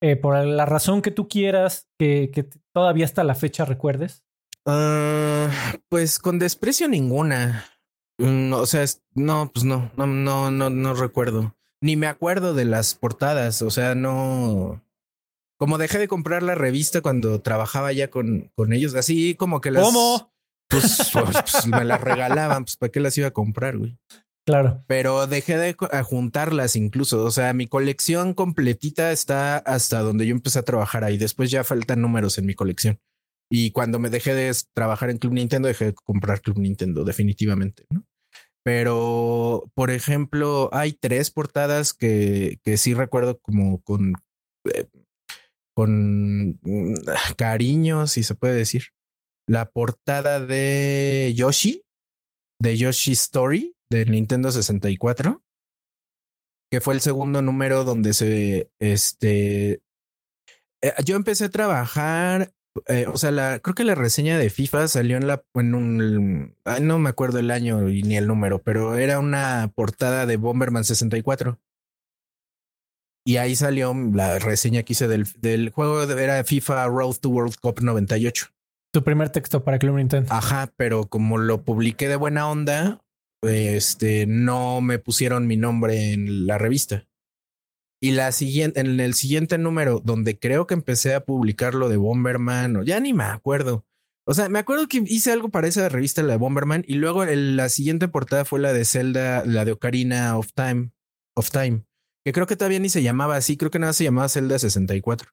Eh, 0.00 0.14
por 0.14 0.44
la 0.44 0.64
razón 0.64 1.02
que 1.02 1.10
tú 1.10 1.26
quieras, 1.26 1.90
que, 1.98 2.30
que 2.32 2.48
todavía 2.72 3.04
hasta 3.04 3.24
la 3.24 3.34
fecha 3.34 3.64
recuerdes. 3.64 4.27
Uh, 4.68 5.48
pues 5.88 6.18
con 6.18 6.38
desprecio 6.38 6.88
ninguna. 6.88 7.64
Mm, 8.18 8.52
o 8.52 8.66
sea, 8.66 8.84
no, 9.14 9.50
pues 9.52 9.64
no, 9.64 9.90
no, 9.96 10.06
no, 10.06 10.50
no, 10.50 10.68
no 10.68 10.94
recuerdo. 10.94 11.56
Ni 11.80 11.96
me 11.96 12.06
acuerdo 12.06 12.52
de 12.52 12.66
las 12.66 12.94
portadas. 12.94 13.62
O 13.62 13.70
sea, 13.70 13.94
no. 13.94 14.84
Como 15.58 15.78
dejé 15.78 15.98
de 15.98 16.06
comprar 16.06 16.42
la 16.42 16.54
revista 16.54 17.00
cuando 17.00 17.40
trabajaba 17.40 17.92
ya 17.92 18.10
con, 18.10 18.52
con 18.54 18.74
ellos, 18.74 18.94
así 18.94 19.34
como 19.36 19.62
que 19.62 19.70
las. 19.70 19.84
¿Cómo? 19.84 20.34
Pues, 20.68 21.10
pues, 21.14 21.36
pues 21.50 21.66
me 21.66 21.84
las 21.86 22.00
regalaban, 22.02 22.64
pues 22.64 22.76
para 22.76 22.92
qué 22.92 23.00
las 23.00 23.16
iba 23.16 23.28
a 23.28 23.32
comprar, 23.32 23.78
güey. 23.78 23.98
Claro. 24.44 24.84
Pero 24.86 25.26
dejé 25.26 25.56
de 25.56 25.74
juntarlas 26.04 26.76
incluso. 26.76 27.24
O 27.24 27.30
sea, 27.30 27.54
mi 27.54 27.66
colección 27.66 28.34
completita 28.34 29.12
está 29.12 29.56
hasta 29.58 30.00
donde 30.00 30.26
yo 30.26 30.34
empecé 30.34 30.58
a 30.58 30.64
trabajar 30.64 31.04
ahí. 31.04 31.16
Después 31.16 31.50
ya 31.50 31.64
faltan 31.64 32.02
números 32.02 32.36
en 32.36 32.46
mi 32.46 32.54
colección. 32.54 33.00
Y 33.50 33.70
cuando 33.70 33.98
me 33.98 34.10
dejé 34.10 34.34
de 34.34 34.54
trabajar 34.74 35.10
en 35.10 35.18
Club 35.18 35.32
Nintendo, 35.32 35.68
dejé 35.68 35.86
de 35.86 35.94
comprar 35.94 36.42
Club 36.42 36.58
Nintendo, 36.58 37.04
definitivamente, 37.04 37.84
¿no? 37.90 38.04
Pero, 38.64 39.70
por 39.74 39.90
ejemplo, 39.90 40.68
hay 40.72 40.92
tres 40.92 41.30
portadas 41.30 41.94
que, 41.94 42.58
que 42.62 42.76
sí 42.76 42.92
recuerdo 42.92 43.38
como 43.38 43.80
con, 43.80 44.14
eh, 44.74 44.86
con 45.74 46.58
mm, 46.60 46.94
cariño, 47.36 48.06
si 48.06 48.22
se 48.22 48.34
puede 48.34 48.54
decir. 48.54 48.88
La 49.48 49.70
portada 49.70 50.44
de 50.44 51.32
Yoshi, 51.34 51.82
de 52.60 52.76
Yoshi 52.76 53.12
Story, 53.12 53.74
de 53.90 54.04
Nintendo 54.04 54.52
64, 54.52 55.42
que 56.70 56.82
fue 56.82 56.92
el 56.92 57.00
segundo 57.00 57.40
número 57.40 57.84
donde 57.84 58.12
se, 58.12 58.70
este, 58.78 59.80
eh, 60.82 60.92
yo 61.04 61.16
empecé 61.16 61.46
a 61.46 61.50
trabajar 61.50 62.52
eh, 62.86 63.06
o 63.06 63.16
sea, 63.16 63.30
la, 63.30 63.58
creo 63.58 63.74
que 63.74 63.84
la 63.84 63.94
reseña 63.94 64.38
de 64.38 64.50
FIFA 64.50 64.88
salió 64.88 65.16
en 65.16 65.26
la, 65.26 65.42
en 65.54 65.74
un, 65.74 66.54
no 66.80 66.98
me 66.98 67.08
acuerdo 67.08 67.38
el 67.38 67.50
año 67.50 67.88
y 67.88 68.02
ni 68.02 68.16
el 68.16 68.26
número, 68.26 68.60
pero 68.60 68.96
era 68.96 69.18
una 69.18 69.70
portada 69.74 70.26
de 70.26 70.36
Bomberman 70.36 70.84
64. 70.84 71.58
Y 73.26 73.36
ahí 73.36 73.56
salió 73.56 73.94
la 73.94 74.38
reseña 74.38 74.82
que 74.82 74.94
hice 74.94 75.08
del, 75.08 75.26
del 75.38 75.70
juego, 75.70 76.02
era 76.02 76.42
FIFA 76.44 76.86
Road 76.86 77.16
to 77.20 77.28
World 77.28 77.56
Cup 77.60 77.80
98. 77.82 78.46
Tu 78.92 79.04
primer 79.04 79.30
texto 79.30 79.64
para 79.64 79.78
Club 79.78 79.96
Nintendo. 79.96 80.32
Ajá, 80.32 80.72
pero 80.76 81.08
como 81.08 81.36
lo 81.36 81.62
publiqué 81.62 82.08
de 82.08 82.16
buena 82.16 82.48
onda, 82.48 83.02
este, 83.42 84.26
no 84.26 84.80
me 84.80 84.98
pusieron 84.98 85.46
mi 85.46 85.56
nombre 85.56 86.12
en 86.12 86.46
la 86.46 86.58
revista. 86.58 87.07
Y 88.00 88.12
la 88.12 88.30
siguiente, 88.32 88.80
en 88.80 89.00
el 89.00 89.14
siguiente 89.14 89.58
número, 89.58 90.00
donde 90.04 90.38
creo 90.38 90.66
que 90.66 90.74
empecé 90.74 91.14
a 91.14 91.24
publicar 91.24 91.74
lo 91.74 91.88
de 91.88 91.96
Bomberman, 91.96 92.76
o 92.76 92.82
ya 92.84 93.00
ni 93.00 93.12
me 93.12 93.24
acuerdo. 93.24 93.84
O 94.24 94.34
sea, 94.34 94.48
me 94.48 94.58
acuerdo 94.58 94.86
que 94.88 95.02
hice 95.06 95.32
algo 95.32 95.48
para 95.48 95.66
esa 95.66 95.88
revista, 95.88 96.22
la 96.22 96.34
de 96.34 96.38
Bomberman, 96.38 96.84
y 96.86 96.94
luego 96.94 97.24
la 97.24 97.68
siguiente 97.68 98.08
portada 98.08 98.44
fue 98.44 98.60
la 98.60 98.72
de 98.72 98.84
Zelda, 98.84 99.44
la 99.44 99.64
de 99.64 99.72
Ocarina 99.72 100.36
of 100.38 100.52
Time, 100.54 100.90
of 101.34 101.50
Time, 101.50 101.84
que 102.24 102.32
creo 102.32 102.46
que 102.46 102.54
todavía 102.54 102.78
ni 102.78 102.88
se 102.88 103.02
llamaba 103.02 103.36
así, 103.36 103.56
creo 103.56 103.70
que 103.70 103.78
nada 103.78 103.92
se 103.92 104.04
llamaba 104.04 104.28
Zelda 104.28 104.58
64. 104.58 105.30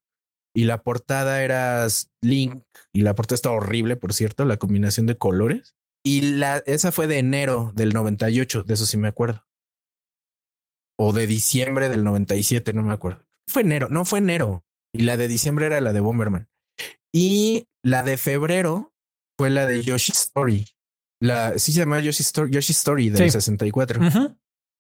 Y 0.56 0.64
la 0.64 0.82
portada 0.82 1.44
era 1.44 1.86
Link, 2.22 2.64
y 2.94 3.02
la 3.02 3.14
portada 3.14 3.36
está 3.36 3.52
horrible, 3.52 3.98
por 3.98 4.14
cierto, 4.14 4.46
la 4.46 4.58
combinación 4.58 5.06
de 5.06 5.18
colores. 5.18 5.76
Y 6.04 6.22
la, 6.22 6.64
esa 6.66 6.92
fue 6.92 7.08
de 7.08 7.20
enero 7.20 7.74
del 7.76 7.90
98, 7.90 8.64
de 8.64 8.74
eso 8.74 8.86
sí 8.86 8.96
me 8.98 9.10
acuerdo. 9.10 9.45
O 10.98 11.14
de 11.14 11.28
diciembre 11.28 11.90
del 11.90 12.04
97, 12.04 12.74
no 12.74 12.84
me 12.84 12.94
acuerdo. 12.94 13.26
Fue 13.48 13.62
enero, 13.62 13.88
no 13.90 14.06
fue 14.06 14.20
enero. 14.20 14.64
Y 14.94 15.04
la 15.04 15.18
de 15.18 15.28
diciembre 15.28 15.66
era 15.66 15.82
la 15.82 15.94
de 15.94 16.00
Bomberman. 16.00 16.50
Y 17.14 17.68
la 17.84 18.04
de 18.04 18.18
febrero 18.18 18.94
fue 19.38 19.50
la 19.50 19.66
de 19.66 19.84
Yoshi 19.84 20.12
Story. 20.12 20.68
La, 21.22 21.58
sí 21.58 21.72
se 21.72 21.80
llama 21.80 22.00
Yoshi 22.00 22.24
Story, 22.24 22.52
Yoshi 22.52 22.72
Story 22.74 23.10
del 23.10 23.32
64. 23.32 24.02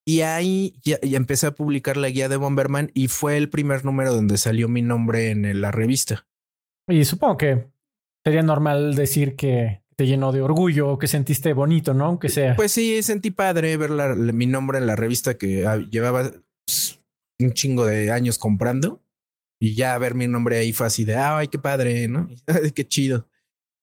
Y 0.07 0.21
ahí 0.21 0.79
ya, 0.83 0.99
empecé 1.01 1.47
a 1.47 1.55
publicar 1.55 1.97
la 1.97 2.09
guía 2.09 2.29
de 2.29 2.37
Bomberman 2.37 2.91
y 2.93 3.07
fue 3.07 3.37
el 3.37 3.49
primer 3.49 3.83
número 3.83 4.13
donde 4.13 4.37
salió 4.37 4.67
mi 4.67 4.81
nombre 4.81 5.31
en 5.31 5.61
la 5.61 5.71
revista. 5.71 6.27
Y 6.87 7.03
supongo 7.05 7.37
que 7.37 7.67
sería 8.23 8.43
normal 8.43 8.95
decir 8.95 9.35
que 9.35 9.81
te 9.95 10.05
llenó 10.05 10.31
de 10.31 10.41
orgullo 10.41 10.97
que 10.97 11.07
sentiste 11.07 11.53
bonito, 11.53 11.93
¿no? 11.93 12.05
Aunque 12.05 12.29
sea. 12.29 12.55
Pues 12.55 12.71
sí, 12.71 13.01
sentí 13.03 13.31
padre 13.31 13.77
ver 13.77 13.91
mi 14.15 14.45
nombre 14.45 14.77
en 14.77 14.87
la 14.87 14.95
revista 14.95 15.37
que 15.37 15.65
ah, 15.65 15.77
llevaba 15.77 16.31
pues, 16.65 16.99
un 17.39 17.53
chingo 17.53 17.85
de 17.85 18.11
años 18.11 18.37
comprando 18.37 19.01
y 19.59 19.75
ya 19.75 19.97
ver 19.97 20.15
mi 20.15 20.27
nombre 20.27 20.57
ahí 20.57 20.73
fue 20.73 20.87
así 20.87 21.05
de, 21.05 21.15
ay, 21.15 21.47
qué 21.47 21.59
padre, 21.59 22.07
¿no? 22.07 22.29
qué 22.75 22.87
chido. 22.87 23.27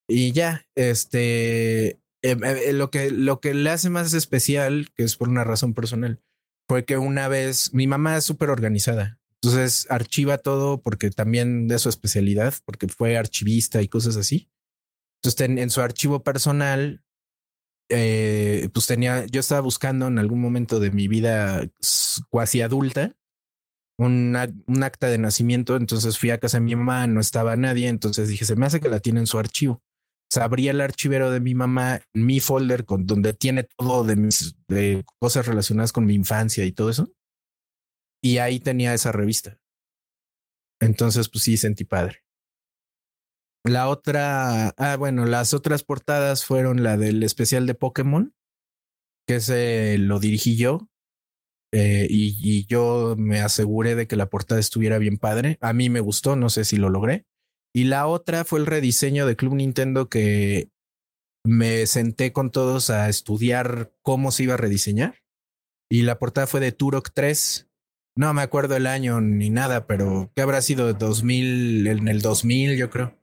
Y 0.08 0.32
ya, 0.32 0.66
este, 0.74 2.00
em, 2.22 2.44
eh, 2.44 2.72
lo, 2.72 2.90
que, 2.90 3.10
lo 3.10 3.40
que 3.40 3.54
le 3.54 3.70
hace 3.70 3.88
más 3.88 4.12
especial, 4.12 4.90
que 4.94 5.04
es 5.04 5.16
por 5.16 5.28
una 5.28 5.44
razón 5.44 5.74
personal, 5.74 6.20
fue 6.68 6.84
que 6.84 6.98
una 6.98 7.28
vez 7.28 7.72
mi 7.72 7.86
mamá 7.86 8.16
es 8.16 8.24
súper 8.24 8.50
organizada. 8.50 9.18
Entonces 9.42 9.86
archiva 9.90 10.38
todo 10.38 10.80
porque 10.80 11.10
también 11.10 11.66
de 11.66 11.78
su 11.78 11.88
especialidad, 11.88 12.54
porque 12.64 12.86
fue 12.88 13.16
archivista 13.16 13.82
y 13.82 13.88
cosas 13.88 14.16
así. 14.16 14.48
Entonces 15.22 15.58
en 15.58 15.70
su 15.70 15.80
archivo 15.80 16.22
personal, 16.22 17.02
eh, 17.88 18.68
pues 18.72 18.86
tenía, 18.86 19.26
yo 19.26 19.40
estaba 19.40 19.60
buscando 19.60 20.08
en 20.08 20.18
algún 20.18 20.40
momento 20.40 20.80
de 20.80 20.90
mi 20.90 21.08
vida 21.08 21.64
cuasi 22.30 22.62
adulta 22.62 23.14
un 23.98 24.82
acta 24.82 25.08
de 25.08 25.18
nacimiento, 25.18 25.76
entonces 25.76 26.18
fui 26.18 26.30
a 26.30 26.38
casa 26.38 26.58
de 26.58 26.64
mi 26.64 26.74
mamá, 26.74 27.06
no 27.06 27.20
estaba 27.20 27.56
nadie, 27.56 27.88
entonces 27.88 28.28
dije, 28.28 28.44
se 28.44 28.56
me 28.56 28.66
hace 28.66 28.80
que 28.80 28.88
la 28.88 29.00
tiene 29.00 29.20
en 29.20 29.26
su 29.26 29.38
archivo. 29.38 29.82
Abrí 30.34 30.68
el 30.68 30.80
archivero 30.80 31.30
de 31.30 31.40
mi 31.40 31.54
mamá, 31.54 32.00
mi 32.14 32.40
folder 32.40 32.86
con 32.86 33.06
donde 33.06 33.34
tiene 33.34 33.64
todo 33.64 34.02
de 34.02 34.16
mis 34.16 34.56
de 34.66 35.04
cosas 35.20 35.46
relacionadas 35.46 35.92
con 35.92 36.06
mi 36.06 36.14
infancia 36.14 36.64
y 36.64 36.72
todo 36.72 36.88
eso. 36.88 37.12
Y 38.22 38.38
ahí 38.38 38.58
tenía 38.58 38.94
esa 38.94 39.12
revista. 39.12 39.58
Entonces, 40.80 41.28
pues 41.28 41.44
sí, 41.44 41.58
sentí 41.58 41.84
padre. 41.84 42.24
La 43.64 43.88
otra, 43.88 44.70
ah, 44.70 44.96
bueno, 44.96 45.24
las 45.24 45.54
otras 45.54 45.84
portadas 45.84 46.44
fueron 46.44 46.82
la 46.82 46.96
del 46.96 47.22
especial 47.22 47.66
de 47.66 47.74
Pokémon, 47.74 48.34
que 49.26 49.36
ese 49.36 49.98
lo 49.98 50.18
dirigí 50.18 50.56
yo. 50.56 50.88
Eh, 51.74 52.06
y, 52.10 52.36
y, 52.42 52.66
yo 52.66 53.14
me 53.16 53.40
aseguré 53.40 53.94
de 53.94 54.06
que 54.06 54.16
la 54.16 54.28
portada 54.28 54.60
estuviera 54.60 54.98
bien 54.98 55.16
padre. 55.16 55.58
A 55.60 55.72
mí 55.72 55.88
me 55.88 56.00
gustó, 56.00 56.36
no 56.36 56.50
sé 56.50 56.64
si 56.64 56.76
lo 56.76 56.90
logré. 56.90 57.24
Y 57.74 57.84
la 57.84 58.06
otra 58.06 58.44
fue 58.44 58.58
el 58.58 58.66
rediseño 58.66 59.26
de 59.26 59.36
Club 59.36 59.54
Nintendo 59.54 60.10
que 60.10 60.68
me 61.44 61.86
senté 61.86 62.32
con 62.32 62.50
todos 62.50 62.90
a 62.90 63.08
estudiar 63.08 63.92
cómo 64.02 64.32
se 64.32 64.42
iba 64.42 64.54
a 64.54 64.58
rediseñar. 64.58 65.22
Y 65.90 66.02
la 66.02 66.18
portada 66.18 66.46
fue 66.46 66.60
de 66.60 66.72
Turok 66.72 67.10
3, 67.12 67.70
no 68.16 68.32
me 68.34 68.42
acuerdo 68.42 68.76
el 68.76 68.86
año 68.86 69.20
ni 69.20 69.50
nada, 69.50 69.86
pero 69.86 70.30
¿qué 70.34 70.42
habrá 70.42 70.60
sido? 70.60 70.92
2000, 70.92 71.86
en 71.86 72.08
el 72.08 72.20
2000, 72.20 72.76
yo 72.76 72.90
creo. 72.90 73.21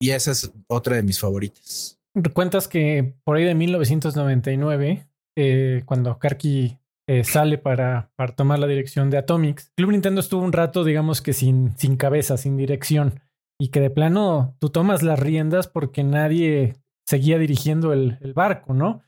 Y 0.00 0.10
esa 0.10 0.30
es 0.32 0.52
otra 0.68 0.96
de 0.96 1.02
mis 1.02 1.20
favoritas. 1.20 1.98
Cuentas 2.32 2.68
que 2.68 3.14
por 3.24 3.36
ahí 3.36 3.44
de 3.44 3.54
1999, 3.54 5.06
eh, 5.36 5.82
cuando 5.84 6.18
Karki 6.18 6.78
eh, 7.08 7.24
sale 7.24 7.58
para, 7.58 8.10
para 8.16 8.34
tomar 8.34 8.58
la 8.58 8.66
dirección 8.66 9.10
de 9.10 9.18
Atomics, 9.18 9.72
Club 9.76 9.92
Nintendo 9.92 10.20
estuvo 10.20 10.42
un 10.42 10.52
rato, 10.52 10.84
digamos 10.84 11.22
que 11.22 11.32
sin, 11.32 11.76
sin 11.78 11.96
cabeza, 11.96 12.36
sin 12.36 12.56
dirección. 12.56 13.20
Y 13.60 13.68
que 13.68 13.80
de 13.80 13.90
plano 13.90 14.56
tú 14.60 14.70
tomas 14.70 15.02
las 15.02 15.18
riendas 15.18 15.66
porque 15.66 16.04
nadie 16.04 16.76
seguía 17.06 17.38
dirigiendo 17.38 17.92
el, 17.92 18.18
el 18.20 18.34
barco, 18.34 18.74
¿no? 18.74 19.02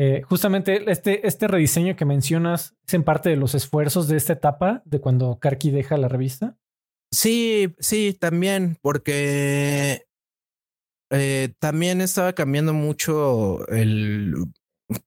Eh, 0.00 0.22
justamente 0.22 0.90
este, 0.90 1.26
este 1.26 1.48
rediseño 1.48 1.96
que 1.96 2.04
mencionas 2.04 2.76
es 2.86 2.94
en 2.94 3.02
parte 3.02 3.30
de 3.30 3.36
los 3.36 3.56
esfuerzos 3.56 4.06
de 4.06 4.16
esta 4.16 4.34
etapa 4.34 4.82
de 4.84 5.00
cuando 5.00 5.40
Karki 5.40 5.72
deja 5.72 5.96
la 5.96 6.06
revista. 6.06 6.56
Sí, 7.12 7.74
sí, 7.80 8.16
también, 8.18 8.76
porque 8.80 10.06
eh, 11.10 11.54
también 11.58 12.00
estaba 12.00 12.32
cambiando 12.32 12.74
mucho 12.74 13.66
el, 13.68 14.34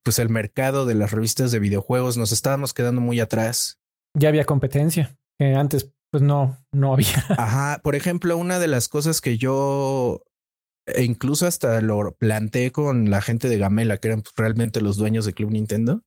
pues 0.04 0.20
el 0.20 0.30
mercado 0.30 0.86
de 0.86 0.96
las 0.96 1.12
revistas 1.12 1.52
de 1.52 1.60
videojuegos. 1.60 2.18
Nos 2.18 2.32
estábamos 2.32 2.74
quedando 2.74 3.02
muy 3.02 3.20
atrás. 3.20 3.80
Ya 4.18 4.30
había 4.30 4.46
competencia, 4.46 5.18
antes 5.40 5.92
pues 6.12 6.22
no, 6.22 6.58
no 6.74 6.94
había. 6.94 7.08
Ajá, 7.38 7.80
por 7.84 7.96
ejemplo, 7.96 8.38
una 8.38 8.60
de 8.60 8.68
las 8.68 8.90
cosas 8.90 9.22
que 9.22 9.38
yo 9.38 10.24
e 10.86 11.04
incluso 11.04 11.48
hasta 11.48 11.80
lo 11.82 12.16
planteé 12.16 12.72
con 12.72 13.10
la 13.10 13.22
gente 13.22 13.50
de 13.50 13.58
Gamela, 13.58 13.98
que 13.98 14.10
eran 14.10 14.24
realmente 14.36 14.82
los 14.82 14.98
dueños 14.98 15.26
de 15.26 15.34
Club 15.34 15.52
Nintendo. 15.52 16.04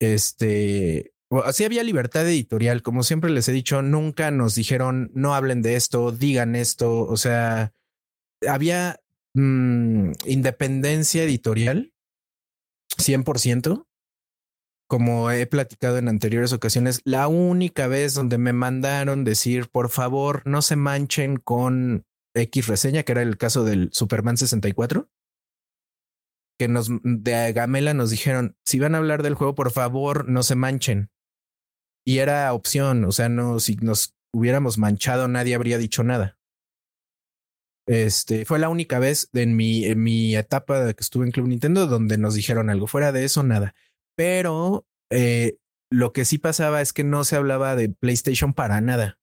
Este, 0.00 1.12
así 1.44 1.64
había 1.64 1.82
libertad 1.82 2.26
editorial, 2.26 2.82
como 2.82 3.02
siempre 3.02 3.30
les 3.30 3.48
he 3.48 3.52
dicho, 3.52 3.82
nunca 3.82 4.30
nos 4.30 4.54
dijeron 4.54 5.10
no 5.14 5.34
hablen 5.34 5.62
de 5.62 5.76
esto, 5.76 6.12
digan 6.12 6.56
esto, 6.56 7.04
o 7.04 7.16
sea, 7.16 7.72
había 8.46 9.00
mm, 9.34 10.12
independencia 10.26 11.24
editorial 11.24 11.92
100%. 12.98 13.86
Como 14.86 15.30
he 15.30 15.46
platicado 15.46 15.96
en 15.96 16.08
anteriores 16.08 16.52
ocasiones, 16.52 17.00
la 17.04 17.26
única 17.26 17.86
vez 17.86 18.14
donde 18.14 18.36
me 18.36 18.52
mandaron 18.52 19.24
decir, 19.24 19.68
por 19.70 19.88
favor, 19.88 20.42
no 20.44 20.60
se 20.60 20.76
manchen 20.76 21.38
con 21.38 22.04
X 22.34 22.66
reseña, 22.66 23.02
que 23.02 23.12
era 23.12 23.22
el 23.22 23.38
caso 23.38 23.64
del 23.64 23.88
Superman 23.92 24.36
64, 24.36 25.08
que 26.58 26.68
nos 26.68 26.90
de 27.02 27.52
Gamela 27.52 27.94
nos 27.94 28.10
dijeron, 28.10 28.56
si 28.64 28.78
van 28.78 28.94
a 28.94 28.98
hablar 28.98 29.22
del 29.22 29.34
juego, 29.34 29.54
por 29.54 29.70
favor, 29.70 30.28
no 30.28 30.42
se 30.42 30.54
manchen. 30.54 31.10
Y 32.06 32.18
era 32.18 32.52
opción, 32.52 33.04
o 33.04 33.12
sea, 33.12 33.30
no, 33.30 33.60
si 33.60 33.76
nos 33.76 34.14
hubiéramos 34.32 34.76
manchado, 34.76 35.28
nadie 35.28 35.54
habría 35.54 35.78
dicho 35.78 36.04
nada. 36.04 36.38
Este 37.86 38.44
fue 38.44 38.58
la 38.58 38.68
única 38.68 38.98
vez 38.98 39.28
en 39.34 39.56
mi, 39.56 39.84
en 39.84 40.02
mi 40.02 40.36
etapa 40.36 40.82
de 40.84 40.94
que 40.94 41.02
estuve 41.02 41.26
en 41.26 41.32
Club 41.32 41.48
Nintendo 41.48 41.86
donde 41.86 42.16
nos 42.18 42.34
dijeron 42.34 42.70
algo. 42.70 42.86
Fuera 42.86 43.12
de 43.12 43.24
eso, 43.24 43.42
nada. 43.42 43.74
Pero 44.16 44.86
eh, 45.10 45.58
lo 45.90 46.12
que 46.12 46.24
sí 46.24 46.38
pasaba 46.38 46.80
es 46.80 46.92
que 46.92 47.04
no 47.04 47.24
se 47.24 47.36
hablaba 47.36 47.76
de 47.76 47.88
PlayStation 47.88 48.54
para 48.54 48.80
nada. 48.80 49.18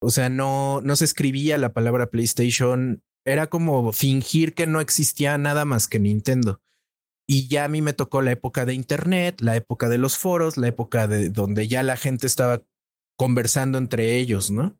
O 0.00 0.10
sea, 0.10 0.28
no, 0.28 0.80
no 0.82 0.96
se 0.96 1.04
escribía 1.04 1.58
la 1.58 1.72
palabra 1.72 2.10
PlayStation. 2.10 3.02
Era 3.24 3.48
como 3.48 3.92
fingir 3.92 4.54
que 4.54 4.66
no 4.66 4.80
existía 4.80 5.36
nada 5.36 5.64
más 5.64 5.88
que 5.88 5.98
Nintendo. 5.98 6.60
Y 7.28 7.48
ya 7.48 7.64
a 7.64 7.68
mí 7.68 7.82
me 7.82 7.92
tocó 7.92 8.22
la 8.22 8.30
época 8.30 8.64
de 8.64 8.74
Internet, 8.74 9.40
la 9.40 9.56
época 9.56 9.88
de 9.88 9.98
los 9.98 10.16
foros, 10.16 10.56
la 10.56 10.68
época 10.68 11.08
de 11.08 11.28
donde 11.28 11.66
ya 11.66 11.82
la 11.82 11.96
gente 11.96 12.26
estaba 12.26 12.62
conversando 13.16 13.78
entre 13.78 14.16
ellos, 14.16 14.50
¿no? 14.50 14.78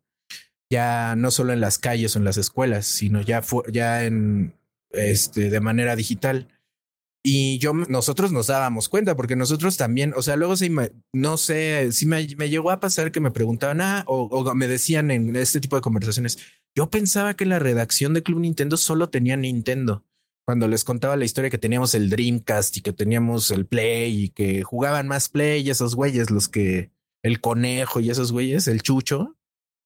Ya 0.69 1.15
no 1.15 1.31
solo 1.31 1.53
en 1.53 1.61
las 1.61 1.77
calles 1.77 2.15
o 2.15 2.19
en 2.19 2.25
las 2.25 2.37
escuelas, 2.37 2.85
sino 2.85 3.21
ya, 3.21 3.41
ya 3.71 4.03
en 4.03 4.53
este, 4.91 5.49
de 5.49 5.59
manera 5.61 5.95
digital. 5.95 6.47
Y 7.29 7.57
yo, 7.57 7.73
nosotros 7.73 8.31
nos 8.31 8.47
dábamos 8.47 8.87
cuenta, 8.87 9.15
porque 9.15 9.35
nosotros 9.35 9.75
también, 9.75 10.13
o 10.15 10.21
sea, 10.21 10.37
luego 10.37 10.55
sí, 10.55 10.73
no 11.11 11.35
sé, 11.37 11.91
si 11.91 12.05
me, 12.05 12.25
llegó 12.25 12.71
a 12.71 12.79
pasar 12.79 13.11
que 13.11 13.19
me 13.19 13.31
preguntaban, 13.31 13.81
ah, 13.81 14.03
o, 14.07 14.55
me 14.55 14.67
decían 14.67 15.11
en 15.11 15.35
este 15.35 15.59
tipo 15.59 15.75
de 15.75 15.81
conversaciones, 15.81 16.37
yo 16.73 16.89
pensaba 16.89 17.33
que 17.33 17.45
la 17.45 17.59
redacción 17.59 18.13
de 18.13 18.23
Club 18.23 18.39
Nintendo 18.39 18.77
solo 18.77 19.09
tenía 19.09 19.35
Nintendo. 19.35 20.05
Cuando 20.45 20.69
les 20.69 20.85
contaba 20.85 21.17
la 21.17 21.25
historia 21.25 21.49
que 21.49 21.57
teníamos 21.57 21.93
el 21.95 22.09
Dreamcast 22.09 22.77
y 22.77 22.81
que 22.81 22.93
teníamos 22.93 23.51
el 23.51 23.65
Play 23.65 24.23
y 24.23 24.29
que 24.29 24.63
jugaban 24.63 25.09
más 25.09 25.27
Play 25.27 25.67
y 25.67 25.69
esos 25.69 25.95
güeyes, 25.95 26.31
los 26.31 26.47
que 26.47 26.91
el 27.23 27.41
conejo 27.41 27.99
y 27.99 28.09
esos 28.09 28.31
güeyes, 28.31 28.69
el 28.69 28.81
chucho, 28.81 29.35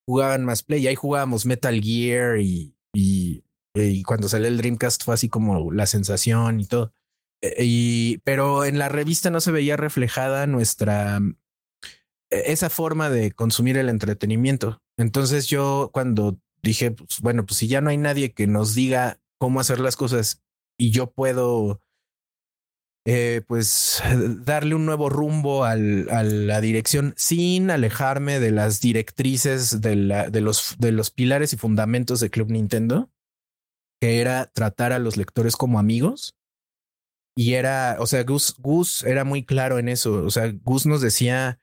jugaban 0.05 0.45
más 0.45 0.63
Play 0.63 0.87
ahí 0.87 0.95
jugábamos 0.95 1.45
Metal 1.45 1.79
Gear 1.81 2.39
y, 2.39 2.75
y, 2.93 3.43
cuando 4.03 4.27
salió 4.27 4.47
el 4.47 4.57
Dreamcast 4.57 5.03
fue 5.03 5.13
así 5.13 5.29
como 5.29 5.71
la 5.71 5.85
sensación 5.85 6.59
y 6.59 6.65
todo. 6.65 6.93
Eh, 7.41 7.63
y, 7.63 8.17
pero 8.19 8.65
en 8.65 8.77
la 8.77 8.89
revista 8.89 9.29
no 9.29 9.39
se 9.39 9.51
veía 9.51 9.77
reflejada 9.77 10.47
nuestra 10.47 11.19
e, 12.29 12.51
esa 12.51 12.69
forma 12.69 13.09
de 13.09 13.31
consumir 13.31 13.77
el 13.77 13.89
entretenimiento. 13.89 14.81
Entonces 14.97 15.47
yo 15.47 15.89
cuando 15.93 16.37
dije, 16.61 16.91
pues, 16.91 17.21
bueno, 17.21 17.45
pues 17.45 17.57
si 17.57 17.67
ya 17.67 17.81
no 17.81 17.89
hay 17.89 17.97
nadie 17.97 18.33
que 18.33 18.47
nos 18.47 18.75
diga 18.75 19.19
cómo 19.39 19.59
hacer 19.59 19.79
las 19.79 19.95
cosas 19.95 20.41
y 20.77 20.91
yo 20.91 21.11
puedo, 21.11 21.81
eh, 23.05 23.41
pues, 23.47 24.01
darle 24.45 24.75
un 24.75 24.85
nuevo 24.85 25.09
rumbo 25.09 25.63
a 25.63 25.75
la 25.75 26.61
dirección 26.61 27.13
sin 27.17 27.71
alejarme 27.71 28.39
de 28.39 28.51
las 28.51 28.81
directrices 28.81 29.81
de, 29.81 29.95
los, 29.95 30.75
de 30.77 30.91
los 30.91 31.11
pilares 31.11 31.53
y 31.53 31.57
fundamentos 31.57 32.19
de 32.19 32.29
Club 32.29 32.51
Nintendo, 32.51 33.09
que 33.99 34.21
era 34.21 34.47
tratar 34.47 34.93
a 34.93 34.99
los 34.99 35.17
lectores 35.17 35.55
como 35.55 35.79
amigos 35.79 36.35
y 37.35 37.53
era, 37.53 37.97
o 37.99 38.07
sea, 38.07 38.23
Gus, 38.23 38.55
Gus 38.57 39.03
era 39.03 39.23
muy 39.23 39.45
claro 39.45 39.79
en 39.79 39.89
eso. 39.89 40.23
O 40.23 40.29
sea, 40.29 40.51
Gus 40.63 40.85
nos 40.85 41.01
decía, 41.01 41.59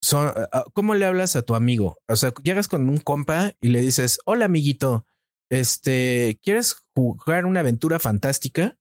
son, 0.00 0.32
¿cómo 0.74 0.94
le 0.94 1.06
hablas 1.06 1.36
a 1.36 1.42
tu 1.42 1.54
amigo? 1.54 1.98
O 2.08 2.16
sea, 2.16 2.32
llegas 2.42 2.68
con 2.68 2.88
un 2.88 2.98
compa 2.98 3.52
y 3.60 3.68
le 3.68 3.80
dices, 3.80 4.20
hola 4.24 4.46
amiguito, 4.46 5.06
este, 5.50 6.40
¿quieres 6.42 6.76
jugar 6.94 7.46
una 7.46 7.60
aventura 7.60 7.98
fantástica? 7.98 8.78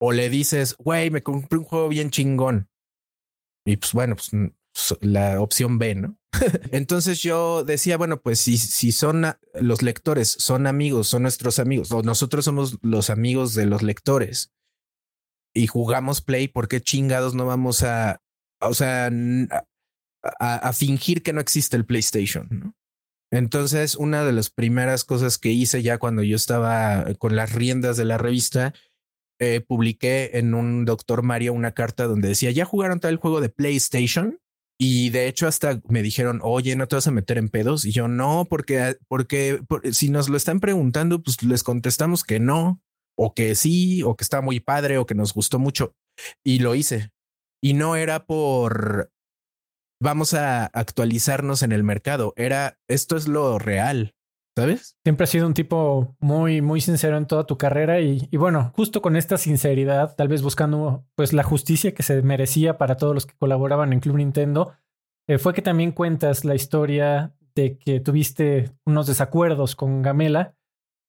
O 0.00 0.12
le 0.12 0.28
dices, 0.28 0.74
güey, 0.78 1.10
me 1.10 1.22
compré 1.22 1.58
un 1.58 1.64
juego 1.64 1.88
bien 1.88 2.10
chingón. 2.10 2.68
Y 3.64 3.76
pues 3.76 3.92
bueno, 3.92 4.16
pues 4.16 4.30
la 5.00 5.40
opción 5.40 5.78
B, 5.78 5.94
¿no? 5.94 6.18
Entonces 6.72 7.22
yo 7.22 7.64
decía, 7.64 7.96
bueno, 7.96 8.20
pues 8.20 8.40
si, 8.40 8.58
si 8.58 8.92
son 8.92 9.24
los 9.54 9.82
lectores, 9.82 10.36
son 10.38 10.66
amigos, 10.66 11.08
son 11.08 11.22
nuestros 11.22 11.58
amigos, 11.58 11.92
o 11.92 12.02
nosotros 12.02 12.44
somos 12.44 12.78
los 12.82 13.08
amigos 13.08 13.54
de 13.54 13.66
los 13.66 13.82
lectores 13.82 14.52
y 15.54 15.68
jugamos 15.68 16.20
Play, 16.20 16.48
¿por 16.48 16.68
qué 16.68 16.82
chingados 16.82 17.34
no 17.34 17.46
vamos 17.46 17.82
a, 17.84 18.20
o 18.60 18.74
sea, 18.74 19.10
a, 20.40 20.72
fingir 20.72 21.22
que 21.22 21.32
no 21.32 21.40
existe 21.40 21.76
el 21.76 21.86
PlayStation? 21.86 22.48
¿no? 22.50 22.74
Entonces, 23.30 23.94
una 23.94 24.24
de 24.24 24.32
las 24.32 24.50
primeras 24.50 25.04
cosas 25.04 25.38
que 25.38 25.50
hice 25.50 25.82
ya 25.82 25.98
cuando 25.98 26.22
yo 26.22 26.36
estaba 26.36 27.06
con 27.18 27.36
las 27.36 27.52
riendas 27.52 27.96
de 27.96 28.04
la 28.04 28.18
revista, 28.18 28.74
eh, 29.44 29.60
publiqué 29.60 30.38
en 30.38 30.54
un 30.54 30.84
Doctor 30.84 31.22
Mario 31.22 31.52
una 31.52 31.72
carta 31.72 32.04
donde 32.04 32.28
decía, 32.28 32.50
¿ya 32.50 32.64
jugaron 32.64 33.00
tal 33.00 33.16
juego 33.16 33.40
de 33.40 33.48
PlayStation? 33.48 34.40
Y 34.78 35.10
de 35.10 35.28
hecho 35.28 35.46
hasta 35.46 35.80
me 35.88 36.02
dijeron, 36.02 36.40
oye, 36.42 36.74
¿no 36.76 36.88
te 36.88 36.96
vas 36.96 37.06
a 37.06 37.12
meter 37.12 37.38
en 37.38 37.48
pedos? 37.48 37.84
Y 37.84 37.92
yo 37.92 38.08
no, 38.08 38.46
porque, 38.48 38.96
porque, 39.08 39.60
si 39.92 40.08
nos 40.08 40.28
lo 40.28 40.36
están 40.36 40.60
preguntando, 40.60 41.22
pues 41.22 41.42
les 41.42 41.62
contestamos 41.62 42.24
que 42.24 42.40
no, 42.40 42.82
o 43.16 43.34
que 43.34 43.54
sí, 43.54 44.02
o 44.02 44.16
que 44.16 44.24
está 44.24 44.40
muy 44.40 44.60
padre, 44.60 44.98
o 44.98 45.06
que 45.06 45.14
nos 45.14 45.32
gustó 45.32 45.58
mucho. 45.58 45.94
Y 46.42 46.58
lo 46.58 46.74
hice. 46.74 47.10
Y 47.62 47.74
no 47.74 47.96
era 47.96 48.26
por, 48.26 49.12
vamos 50.00 50.34
a 50.34 50.66
actualizarnos 50.66 51.62
en 51.62 51.72
el 51.72 51.84
mercado, 51.84 52.34
era, 52.36 52.78
esto 52.88 53.16
es 53.16 53.28
lo 53.28 53.58
real. 53.58 54.14
¿Sabes? 54.56 54.96
Siempre 55.02 55.24
has 55.24 55.30
sido 55.30 55.48
un 55.48 55.54
tipo 55.54 56.14
muy, 56.20 56.62
muy 56.62 56.80
sincero 56.80 57.16
en 57.16 57.26
toda 57.26 57.44
tu 57.44 57.58
carrera 57.58 58.00
y, 58.00 58.28
bueno, 58.36 58.72
justo 58.76 59.02
con 59.02 59.16
esta 59.16 59.36
sinceridad, 59.36 60.14
tal 60.14 60.28
vez 60.28 60.42
buscando 60.42 61.04
pues 61.16 61.32
la 61.32 61.42
justicia 61.42 61.92
que 61.92 62.04
se 62.04 62.22
merecía 62.22 62.78
para 62.78 62.96
todos 62.96 63.14
los 63.14 63.26
que 63.26 63.36
colaboraban 63.36 63.92
en 63.92 63.98
Club 63.98 64.16
Nintendo, 64.16 64.74
eh, 65.26 65.38
fue 65.38 65.54
que 65.54 65.62
también 65.62 65.90
cuentas 65.90 66.44
la 66.44 66.54
historia 66.54 67.34
de 67.56 67.78
que 67.78 67.98
tuviste 67.98 68.70
unos 68.84 69.08
desacuerdos 69.08 69.74
con 69.74 70.02
Gamela, 70.02 70.54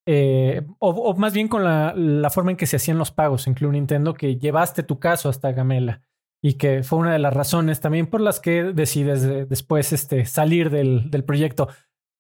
eh, 0.08 0.64
o, 0.80 1.16
más 1.16 1.34
bien 1.34 1.48
con 1.48 1.64
la, 1.64 1.94
la, 1.96 2.30
forma 2.30 2.52
en 2.52 2.58
que 2.58 2.68
se 2.68 2.76
hacían 2.76 3.00
los 3.00 3.12
pagos 3.12 3.48
en 3.48 3.56
Club 3.56 3.72
Nintendo, 3.72 4.14
que 4.14 4.38
llevaste 4.38 4.84
tu 4.84 5.00
caso 5.00 5.30
hasta 5.30 5.52
Gamela 5.52 6.02
y 6.44 6.56
que 6.56 6.84
fue 6.84 7.00
una 7.00 7.14
de 7.14 7.20
las 7.20 7.34
razones 7.34 7.80
también 7.80 8.06
por 8.06 8.22
las 8.22 8.40
que 8.40 8.64
decides 8.64 9.50
después 9.50 9.92
este, 9.94 10.26
salir 10.26 10.70
del, 10.70 11.10
del 11.10 11.24
proyecto. 11.24 11.70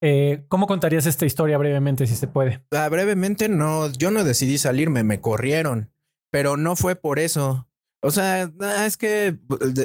Eh, 0.01 0.43
¿Cómo 0.47 0.67
contarías 0.67 1.05
esta 1.05 1.25
historia 1.25 1.57
brevemente, 1.57 2.07
si 2.07 2.15
se 2.15 2.27
puede? 2.27 2.63
Ah, 2.71 2.89
brevemente, 2.89 3.49
no, 3.49 3.91
yo 3.91 4.11
no 4.11 4.23
decidí 4.23 4.57
salirme, 4.57 5.03
me 5.03 5.21
corrieron, 5.21 5.91
pero 6.31 6.57
no 6.57 6.75
fue 6.75 6.95
por 6.95 7.19
eso. 7.19 7.67
O 8.01 8.11
sea, 8.11 8.51
ah, 8.59 8.85
es 8.85 8.97
que, 8.97 9.37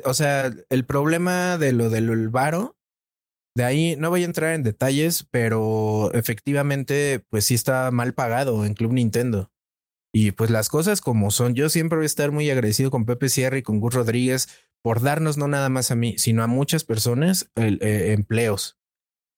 o 0.05 0.15
sea, 0.15 0.51
el 0.69 0.85
problema 0.85 1.59
de 1.59 1.73
lo 1.73 1.89
del 1.91 2.29
varo, 2.29 2.77
de 3.57 3.65
ahí 3.65 3.97
no 3.97 4.11
voy 4.11 4.23
a 4.23 4.27
entrar 4.27 4.55
en 4.55 4.63
detalles, 4.63 5.27
pero 5.31 6.13
efectivamente, 6.13 7.25
pues 7.31 7.47
sí 7.47 7.55
está 7.55 7.91
mal 7.91 8.15
pagado 8.15 8.65
en 8.65 8.75
Club 8.75 8.93
Nintendo. 8.93 9.51
Y 10.13 10.33
pues 10.33 10.51
las 10.51 10.69
cosas 10.69 11.01
como 11.01 11.31
son, 11.31 11.55
yo 11.55 11.69
siempre 11.69 11.97
voy 11.97 12.05
a 12.05 12.07
estar 12.07 12.33
muy 12.33 12.51
agradecido 12.51 12.91
con 12.91 13.07
Pepe 13.07 13.29
Sierra 13.29 13.59
y 13.59 13.63
con 13.63 13.79
Gus 13.79 13.95
Rodríguez 13.95 14.49
por 14.83 15.03
darnos 15.03 15.37
no 15.37 15.47
nada 15.47 15.69
más 15.69 15.91
a 15.91 15.95
mí, 15.95 16.17
sino 16.19 16.43
a 16.43 16.47
muchas 16.47 16.85
personas 16.85 17.51
eh, 17.55 18.13
empleos. 18.13 18.80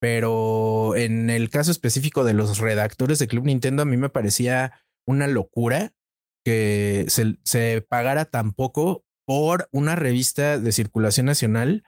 Pero 0.02 0.96
en 0.96 1.30
el 1.30 1.48
caso 1.48 1.70
específico 1.70 2.24
de 2.24 2.34
los 2.34 2.58
redactores 2.58 3.20
de 3.20 3.28
Club 3.28 3.44
Nintendo, 3.44 3.82
a 3.82 3.84
mí 3.84 3.96
me 3.96 4.08
parecía 4.08 4.72
una 5.06 5.28
locura 5.28 5.94
que 6.44 7.06
se, 7.06 7.82
pagara 7.82 8.24
tan 8.24 8.52
poco 8.52 9.04
por 9.24 9.68
una 9.70 9.94
revista 9.94 10.58
de 10.58 10.72
circulación 10.72 11.26
nacional 11.26 11.84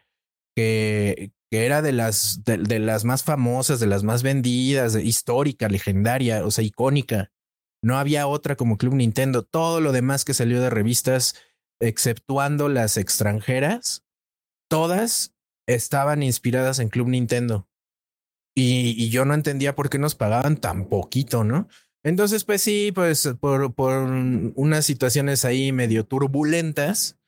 que, 0.57 1.33
era 1.51 1.83
de 1.83 1.91
las, 1.91 2.45
de, 2.45 2.79
las 2.79 3.05
más 3.05 3.25
famosas, 3.25 3.81
de 3.81 3.89
las 3.89 4.05
más 4.05 4.23
vendidas, 4.23 4.95
histórica, 4.95 5.69
legendaria, 5.69 6.47
o 6.47 6.53
sea, 6.53 6.63
icónica. 6.63 7.33
No 7.83 7.99
había 7.99 8.29
otra 8.29 8.55
como 8.55 8.77
Club 8.79 8.95
Nintendo. 8.95 9.43
Todo 9.43 9.81
lo 9.81 9.91
demás 9.91 10.25
que 10.25 10.35
salió 10.35 10.61
de 10.61 10.71
revistas, 10.71 11.35
exceptuando 11.81 12.69
las 12.69 12.97
extranjeras, 12.97 14.05
todas 14.71 15.35
estaban 15.67 16.23
inspiradas 16.23 16.79
en 16.79 16.91
Club 16.91 17.09
Nintendo. 17.09 17.69
Y, 18.55 19.11
yo 19.11 19.25
no 19.25 19.35
entendía 19.35 19.75
por 19.75 19.91
qué 19.91 19.99
nos 19.99 20.15
pagaban 20.15 20.57
tan 20.57 20.89
poquito, 20.89 21.45
¿no? 21.45 21.69
Entonces, 22.05 22.45
pues 22.45 22.63
sí, 22.63 22.93
pues 22.95 23.29
por, 23.41 23.75
unas 24.55 24.87
situaciones 24.87 25.45
ahí 25.45 25.73
medio 25.73 26.05
turbulentas, 26.05 27.19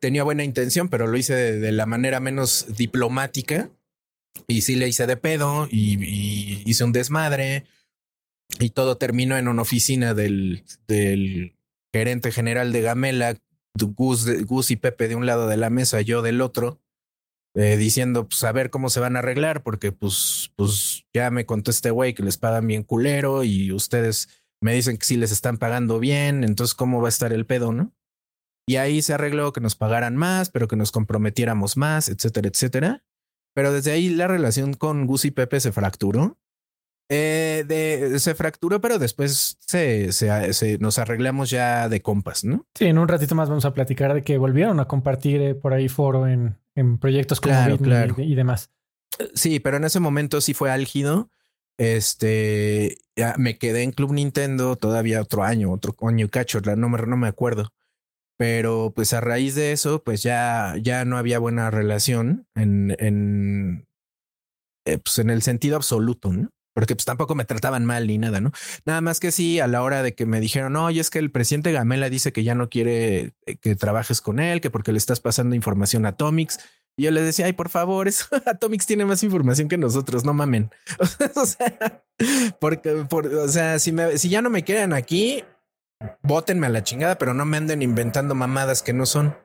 tenía 0.00 0.22
buena 0.22 0.44
intención, 0.44 0.88
pero 0.88 1.06
lo 1.06 1.16
hice 1.16 1.34
de, 1.34 1.72
la 1.72 1.86
manera 1.86 2.20
menos 2.20 2.66
diplomática. 2.76 3.70
Y 4.46 4.62
sí 4.62 4.76
le 4.76 4.88
hice 4.88 5.06
de 5.06 5.16
pedo 5.16 5.68
y, 5.70 6.62
hice 6.64 6.84
un 6.84 6.92
desmadre. 6.92 7.64
Y 8.60 8.70
todo 8.70 8.96
terminó 8.96 9.36
en 9.36 9.48
una 9.48 9.62
oficina 9.62 10.14
del, 10.14 10.64
del 10.86 11.56
gerente 11.92 12.32
general 12.32 12.72
de 12.72 12.82
Gamela, 12.82 13.36
Gus, 13.74 14.44
Gus 14.44 14.70
y 14.70 14.76
Pepe 14.76 15.08
de 15.08 15.16
un 15.16 15.26
lado 15.26 15.48
de 15.48 15.56
la 15.56 15.70
mesa, 15.70 16.00
yo 16.00 16.22
del 16.22 16.40
otro 16.40 16.80
eh, 17.54 17.76
diciendo, 17.76 18.28
pues 18.28 18.42
a 18.44 18.52
ver 18.52 18.70
cómo 18.70 18.90
se 18.90 19.00
van 19.00 19.16
a 19.16 19.20
arreglar, 19.20 19.62
porque 19.62 19.92
pues, 19.92 20.52
pues 20.56 21.04
ya 21.12 21.30
me 21.30 21.46
contó 21.46 21.70
este 21.70 21.90
güey 21.90 22.14
que 22.14 22.22
les 22.22 22.38
pagan 22.38 22.66
bien 22.66 22.82
culero 22.82 23.44
y 23.44 23.72
ustedes 23.72 24.28
me 24.62 24.74
dicen 24.74 24.96
que 24.96 25.04
sí 25.04 25.16
les 25.16 25.32
están 25.32 25.58
pagando 25.58 25.98
bien, 25.98 26.44
entonces 26.44 26.74
cómo 26.74 27.00
va 27.00 27.08
a 27.08 27.10
estar 27.10 27.32
el 27.32 27.46
pedo, 27.46 27.72
¿no? 27.72 27.92
Y 28.66 28.76
ahí 28.76 29.02
se 29.02 29.14
arregló 29.14 29.52
que 29.52 29.60
nos 29.60 29.74
pagaran 29.74 30.16
más, 30.16 30.50
pero 30.50 30.68
que 30.68 30.76
nos 30.76 30.92
comprometiéramos 30.92 31.76
más, 31.76 32.08
etcétera, 32.08 32.48
etcétera. 32.48 33.04
Pero 33.54 33.72
desde 33.72 33.90
ahí 33.90 34.08
la 34.08 34.28
relación 34.28 34.74
con 34.74 35.06
Gus 35.06 35.24
y 35.24 35.30
Pepe 35.30 35.60
se 35.60 35.72
fracturó. 35.72 36.38
Eh, 37.14 37.64
de, 37.68 38.18
se 38.20 38.34
fracturó, 38.34 38.80
pero 38.80 38.98
después 38.98 39.58
se, 39.60 40.12
se, 40.12 40.54
se, 40.54 40.78
nos 40.78 40.98
arreglamos 40.98 41.50
ya 41.50 41.90
de 41.90 42.00
compas, 42.00 42.42
¿no? 42.42 42.66
Sí, 42.74 42.86
en 42.86 42.96
un 42.96 43.06
ratito 43.06 43.34
más 43.34 43.50
vamos 43.50 43.66
a 43.66 43.74
platicar 43.74 44.14
de 44.14 44.22
que 44.22 44.38
volvieron 44.38 44.80
a 44.80 44.86
compartir 44.86 45.42
eh, 45.42 45.54
por 45.54 45.74
ahí 45.74 45.90
foro 45.90 46.26
en, 46.26 46.56
en 46.74 46.96
proyectos 46.96 47.38
como 47.38 47.54
claro, 47.76 48.14
Y, 48.16 48.34
demás. 48.34 48.70
Sí, 49.34 49.60
pero 49.60 49.76
en 49.76 49.84
ese 49.84 50.00
momento 50.00 50.40
sí 50.40 50.54
fue 50.54 50.70
álgido. 50.70 51.30
Este, 51.76 52.96
ya 53.14 53.34
me 53.36 53.58
quedé 53.58 53.82
en 53.82 53.92
Club 53.92 54.14
Nintendo 54.14 54.76
todavía 54.76 55.20
otro 55.20 55.44
año, 55.44 55.70
otro 55.70 55.94
año 56.08 56.30
cacho, 56.30 56.62
no 56.62 56.88
me, 56.88 56.96
no 56.96 57.18
me 57.18 57.28
acuerdo. 57.28 57.74
Pero 58.38 58.94
pues 58.96 59.12
a 59.12 59.20
raíz 59.20 59.54
de 59.54 59.72
eso, 59.72 60.02
pues 60.02 60.22
ya, 60.22 60.76
ya 60.80 61.04
no 61.04 61.18
había 61.18 61.38
buena 61.38 61.70
relación 61.70 62.46
en, 62.54 62.96
en, 62.98 63.86
eh, 64.86 64.96
pues 64.96 65.18
en 65.18 65.28
el 65.28 65.42
sentido 65.42 65.76
absoluto, 65.76 66.32
¿no? 66.32 66.48
Porque 66.74 66.96
pues 66.96 67.04
tampoco 67.04 67.34
me 67.34 67.44
trataban 67.44 67.84
mal 67.84 68.06
ni 68.06 68.18
nada, 68.18 68.40
¿no? 68.40 68.50
Nada 68.86 69.00
más 69.00 69.20
que 69.20 69.30
sí, 69.30 69.60
a 69.60 69.66
la 69.66 69.82
hora 69.82 70.02
de 70.02 70.14
que 70.14 70.26
me 70.26 70.40
dijeron, 70.40 70.76
y 70.90 70.98
es 70.98 71.10
que 71.10 71.18
el 71.18 71.30
presidente 71.30 71.72
Gamela 71.72 72.08
dice 72.08 72.32
que 72.32 72.44
ya 72.44 72.54
no 72.54 72.70
quiere 72.70 73.34
eh, 73.46 73.56
que 73.60 73.76
trabajes 73.76 74.20
con 74.20 74.40
él, 74.40 74.60
que 74.60 74.70
porque 74.70 74.92
le 74.92 74.98
estás 74.98 75.20
pasando 75.20 75.54
información 75.54 76.06
a 76.06 76.10
Atomics. 76.10 76.58
Y 76.96 77.04
yo 77.04 77.10
les 77.10 77.24
decía, 77.24 77.46
ay, 77.46 77.52
por 77.52 77.68
favor, 77.68 78.08
eso, 78.08 78.26
Atomics 78.46 78.86
tiene 78.86 79.04
más 79.04 79.22
información 79.22 79.68
que 79.68 79.78
nosotros, 79.78 80.24
no 80.24 80.34
mamen. 80.34 80.70
o 81.36 81.46
sea, 81.46 82.04
porque, 82.60 83.06
por, 83.08 83.26
o 83.26 83.48
sea, 83.48 83.78
si, 83.78 83.92
me, 83.92 84.18
si 84.18 84.28
ya 84.28 84.42
no 84.42 84.50
me 84.50 84.64
quieren 84.64 84.92
aquí, 84.92 85.44
bótenme 86.22 86.66
a 86.66 86.70
la 86.70 86.84
chingada, 86.84 87.18
pero 87.18 87.34
no 87.34 87.44
me 87.44 87.56
anden 87.56 87.82
inventando 87.82 88.34
mamadas 88.34 88.82
que 88.82 88.92
no 88.92 89.06
son. 89.06 89.36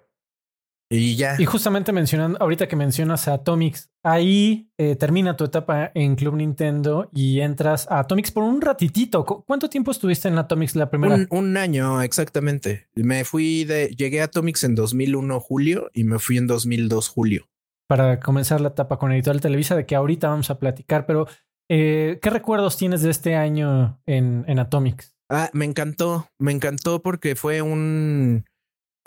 Y 0.89 1.17
ya. 1.17 1.35
Y 1.37 1.45
justamente 1.45 1.91
mencionando, 1.91 2.37
ahorita 2.41 2.67
que 2.67 2.77
mencionas 2.77 3.27
a 3.27 3.33
Atomics, 3.33 3.89
ahí 4.03 4.71
eh, 4.77 4.95
termina 4.95 5.35
tu 5.35 5.43
etapa 5.43 5.91
en 5.93 6.15
Club 6.15 6.35
Nintendo 6.35 7.09
y 7.13 7.41
entras 7.41 7.87
a 7.91 7.99
Atomics 7.99 8.31
por 8.31 8.43
un 8.43 8.61
ratitito. 8.61 9.25
¿Cuánto 9.25 9.69
tiempo 9.69 9.91
estuviste 9.91 10.29
en 10.29 10.37
Atomics 10.37 10.75
la 10.75 10.89
primera? 10.89 11.15
Un, 11.15 11.27
un, 11.29 11.57
año, 11.57 12.01
exactamente. 12.01 12.87
Me 12.95 13.25
fui 13.25 13.65
de, 13.65 13.89
llegué 13.89 14.21
a 14.21 14.25
Atomics 14.25 14.63
en 14.63 14.75
2001 14.75 15.39
julio 15.41 15.89
y 15.93 16.05
me 16.05 16.19
fui 16.19 16.37
en 16.37 16.47
2002 16.47 17.09
julio. 17.09 17.49
Para 17.89 18.19
comenzar 18.19 18.61
la 18.61 18.69
etapa 18.69 18.97
con 18.97 19.11
Editorial 19.11 19.41
Televisa, 19.41 19.75
de 19.75 19.85
que 19.85 19.95
ahorita 19.95 20.29
vamos 20.29 20.49
a 20.49 20.59
platicar, 20.59 21.05
pero 21.05 21.27
eh, 21.69 22.19
¿qué 22.21 22.29
recuerdos 22.29 22.77
tienes 22.77 23.01
de 23.01 23.09
este 23.09 23.35
año 23.35 23.99
en, 24.05 24.45
en 24.47 24.59
Atomics? 24.59 25.17
Ah, 25.29 25.49
me 25.51 25.65
encantó, 25.65 26.29
me 26.39 26.53
encantó 26.53 27.01
porque 27.01 27.35
fue 27.35 27.61
un 27.61 28.45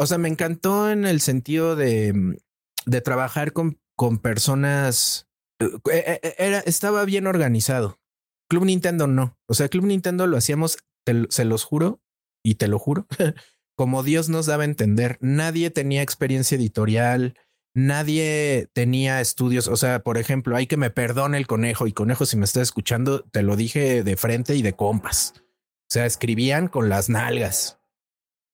o 0.01 0.07
sea, 0.07 0.16
me 0.16 0.28
encantó 0.28 0.90
en 0.90 1.05
el 1.05 1.20
sentido 1.20 1.76
de, 1.76 2.14
mm, 2.14 2.36
de 2.86 3.01
trabajar 3.03 3.53
con, 3.53 3.78
con 3.96 4.16
personas. 4.16 5.28
Eh, 5.59 5.68
eh, 5.92 6.20
eh, 6.22 6.34
era, 6.38 6.61
estaba 6.61 7.05
bien 7.05 7.26
organizado. 7.26 8.01
Club 8.48 8.64
Nintendo 8.64 9.07
no. 9.07 9.38
O 9.46 9.53
sea, 9.53 9.68
Club 9.68 9.84
Nintendo 9.84 10.26
lo 10.26 10.38
hacíamos, 10.38 10.78
se 11.28 11.44
los 11.44 11.64
juro, 11.64 12.01
y 12.42 12.55
te 12.55 12.66
lo 12.66 12.78
juro, 12.78 13.07
como 13.76 14.03
Dios 14.03 14.30
nos 14.30 14.46
daba 14.46 14.62
a 14.62 14.66
entender. 14.66 15.18
Nadie 15.20 15.68
tenía 15.68 16.01
experiencia 16.01 16.57
editorial. 16.57 17.34
nadie 17.74 18.70
tenía 18.72 19.20
estudios. 19.20 19.68
O 19.68 19.76
sea, 19.76 20.03
por 20.03 20.16
ejemplo, 20.16 20.57
hay 20.57 20.66
que 20.66 20.78
me 20.78 20.88
perdone 20.88 21.36
el 21.36 21.46
conejo 21.46 21.86
y 21.86 21.92
conejo, 21.92 22.24
si 22.24 22.38
me 22.38 22.46
estás 22.46 22.62
escuchando, 22.62 23.22
te 23.24 23.42
lo 23.42 23.55
dije 23.55 24.03
de 24.03 24.16
frente 24.16 24.57
y 24.57 24.62
de 24.62 24.72
compas. 24.72 25.34
O 25.36 25.92
sea, 25.92 26.07
escribían 26.07 26.68
con 26.68 26.88
las 26.88 27.11
nalgas. 27.11 27.80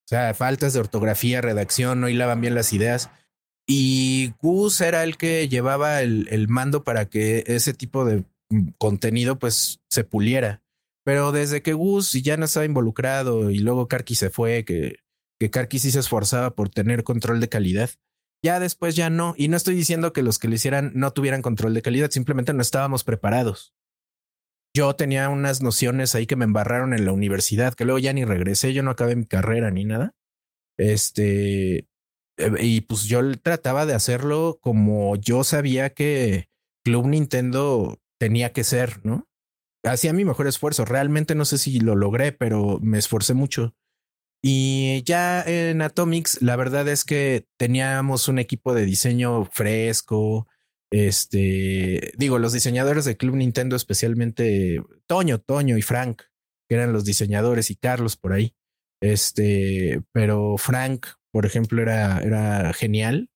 O 0.07 0.09
sea, 0.09 0.33
faltas 0.35 0.73
de 0.73 0.81
ortografía, 0.81 1.41
redacción, 1.41 2.01
no 2.01 2.09
hilaban 2.09 2.41
bien 2.41 2.55
las 2.55 2.73
ideas. 2.73 3.11
Y 3.67 4.35
Gus 4.41 4.81
era 4.81 5.03
el 5.03 5.17
que 5.17 5.49
llevaba 5.49 6.01
el, 6.01 6.29
el 6.31 6.47
mando 6.47 6.85
para 6.85 7.07
que 7.07 7.43
ese 7.49 7.75
tipo 7.75 8.05
de 8.05 8.25
contenido 8.79 9.39
pues 9.39 9.81
se 9.91 10.05
puliera. 10.05 10.63
Pero 11.05 11.33
desde 11.33 11.63
que 11.63 11.73
Gus 11.73 12.13
ya 12.13 12.37
no 12.37 12.45
estaba 12.45 12.67
involucrado 12.67 13.51
y 13.51 13.59
luego 13.59 13.89
Karki 13.89 14.15
se 14.15 14.31
fue, 14.31 14.65
que, 14.65 15.01
que 15.39 15.51
Karki 15.51 15.79
sí 15.79 15.91
se 15.91 16.01
esforzaba 16.01 16.55
por 16.55 16.69
tener 16.69 17.05
control 17.05 17.41
de 17.41 17.49
calidad, 17.49 17.91
ya 18.43 18.61
después 18.61 18.97
ya 18.97 19.11
no. 19.11 19.35
Y 19.37 19.49
no 19.49 19.57
estoy 19.57 19.75
diciendo 19.75 20.13
que 20.13 20.23
los 20.23 20.39
que 20.39 20.49
lo 20.49 20.55
hicieran 20.55 20.93
no 20.95 21.13
tuvieran 21.13 21.43
control 21.43 21.75
de 21.75 21.83
calidad, 21.83 22.11
simplemente 22.11 22.53
no 22.53 22.63
estábamos 22.63 23.05
preparados. 23.05 23.76
Yo 24.77 24.95
tenía 24.95 25.31
unas 25.31 25.63
nociones 25.63 26.15
ahí 26.15 26.27
que 26.27 26.37
me 26.37 26.45
embarraron 26.45 26.93
en 26.93 27.07
la 27.07 27.13
universidad, 27.13 27.73
que 27.73 27.87
luego 27.87 27.99
ya 27.99 28.13
ni 28.13 28.27
regresé, 28.27 28.75
yo 28.75 28.83
no 28.83 28.91
acabé 28.91 29.17
mi 29.17 29.25
carrera 29.25 29.71
ni 29.71 29.87
nada. 29.87 30.15
Este, 30.77 31.89
eh, 32.37 32.51
y 32.61 32.83
pues 32.83 33.05
yo 33.05 33.23
trataba 33.41 33.87
de 33.87 33.95
hacerlo 33.95 34.59
como 34.61 35.17
yo 35.17 35.45
sabía 35.45 35.95
que 35.95 36.51
Club 36.85 37.07
Nintendo 37.07 37.99
tenía 38.21 38.53
que 38.53 38.65
ser, 38.65 39.01
¿no? 39.03 39.27
Hacía 39.83 40.13
mi 40.13 40.27
mejor 40.27 40.47
esfuerzo. 40.47 40.85
Realmente 40.85 41.35
no 41.35 41.47
sé 41.47 41.57
si 41.57 41.81
lo 41.81 41.97
logré, 41.97 42.33
pero 42.33 42.79
me 42.83 42.99
esforcé 42.99 43.33
mucho. 43.33 43.75
Y 44.43 45.03
ya 45.05 45.43
en 45.43 45.81
Atomics, 45.81 46.43
la 46.43 46.55
verdad 46.57 46.87
es 46.89 47.07
que 47.07 47.47
teníamos 47.57 48.29
un 48.29 48.39
equipo 48.39 48.75
de 48.75 48.85
diseño 48.85 49.47
fresco. 49.47 50.47
Este, 50.93 52.13
digo, 52.17 52.39
los 52.39 52.53
diseñadores 52.53 53.05
de 53.05 53.17
Club 53.17 53.37
Nintendo, 53.37 53.77
especialmente 53.77 54.83
Toño, 55.07 55.41
Toño 55.41 55.77
y 55.77 55.83
Frank, 55.83 56.23
que 56.69 56.77
eran 56.77 56.93
los 56.93 57.05
diseñadores, 57.05 57.71
y 57.71 57.77
Carlos 57.77 58.17
por 58.17 58.33
ahí. 58.33 58.55
Este, 59.01 60.03
pero 60.13 60.57
Frank 60.59 61.07
por 61.37 61.45
ejemplo, 61.45 61.83
era, 61.83 62.21
era 62.21 62.73
genial. 62.73 63.29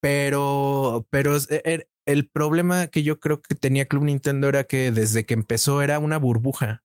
Pero, 0.00 1.06
pero 1.10 1.36
e, 1.36 1.60
er, 1.62 1.90
el 2.06 2.26
problema 2.26 2.86
que 2.86 3.02
yo 3.02 3.20
creo 3.20 3.42
que 3.42 3.54
tenía 3.54 3.84
Club 3.84 4.04
Nintendo 4.04 4.48
era 4.48 4.64
que 4.64 4.90
desde 4.92 5.26
que 5.26 5.34
empezó 5.34 5.82
era 5.82 5.98
una 5.98 6.16
burbuja. 6.16 6.84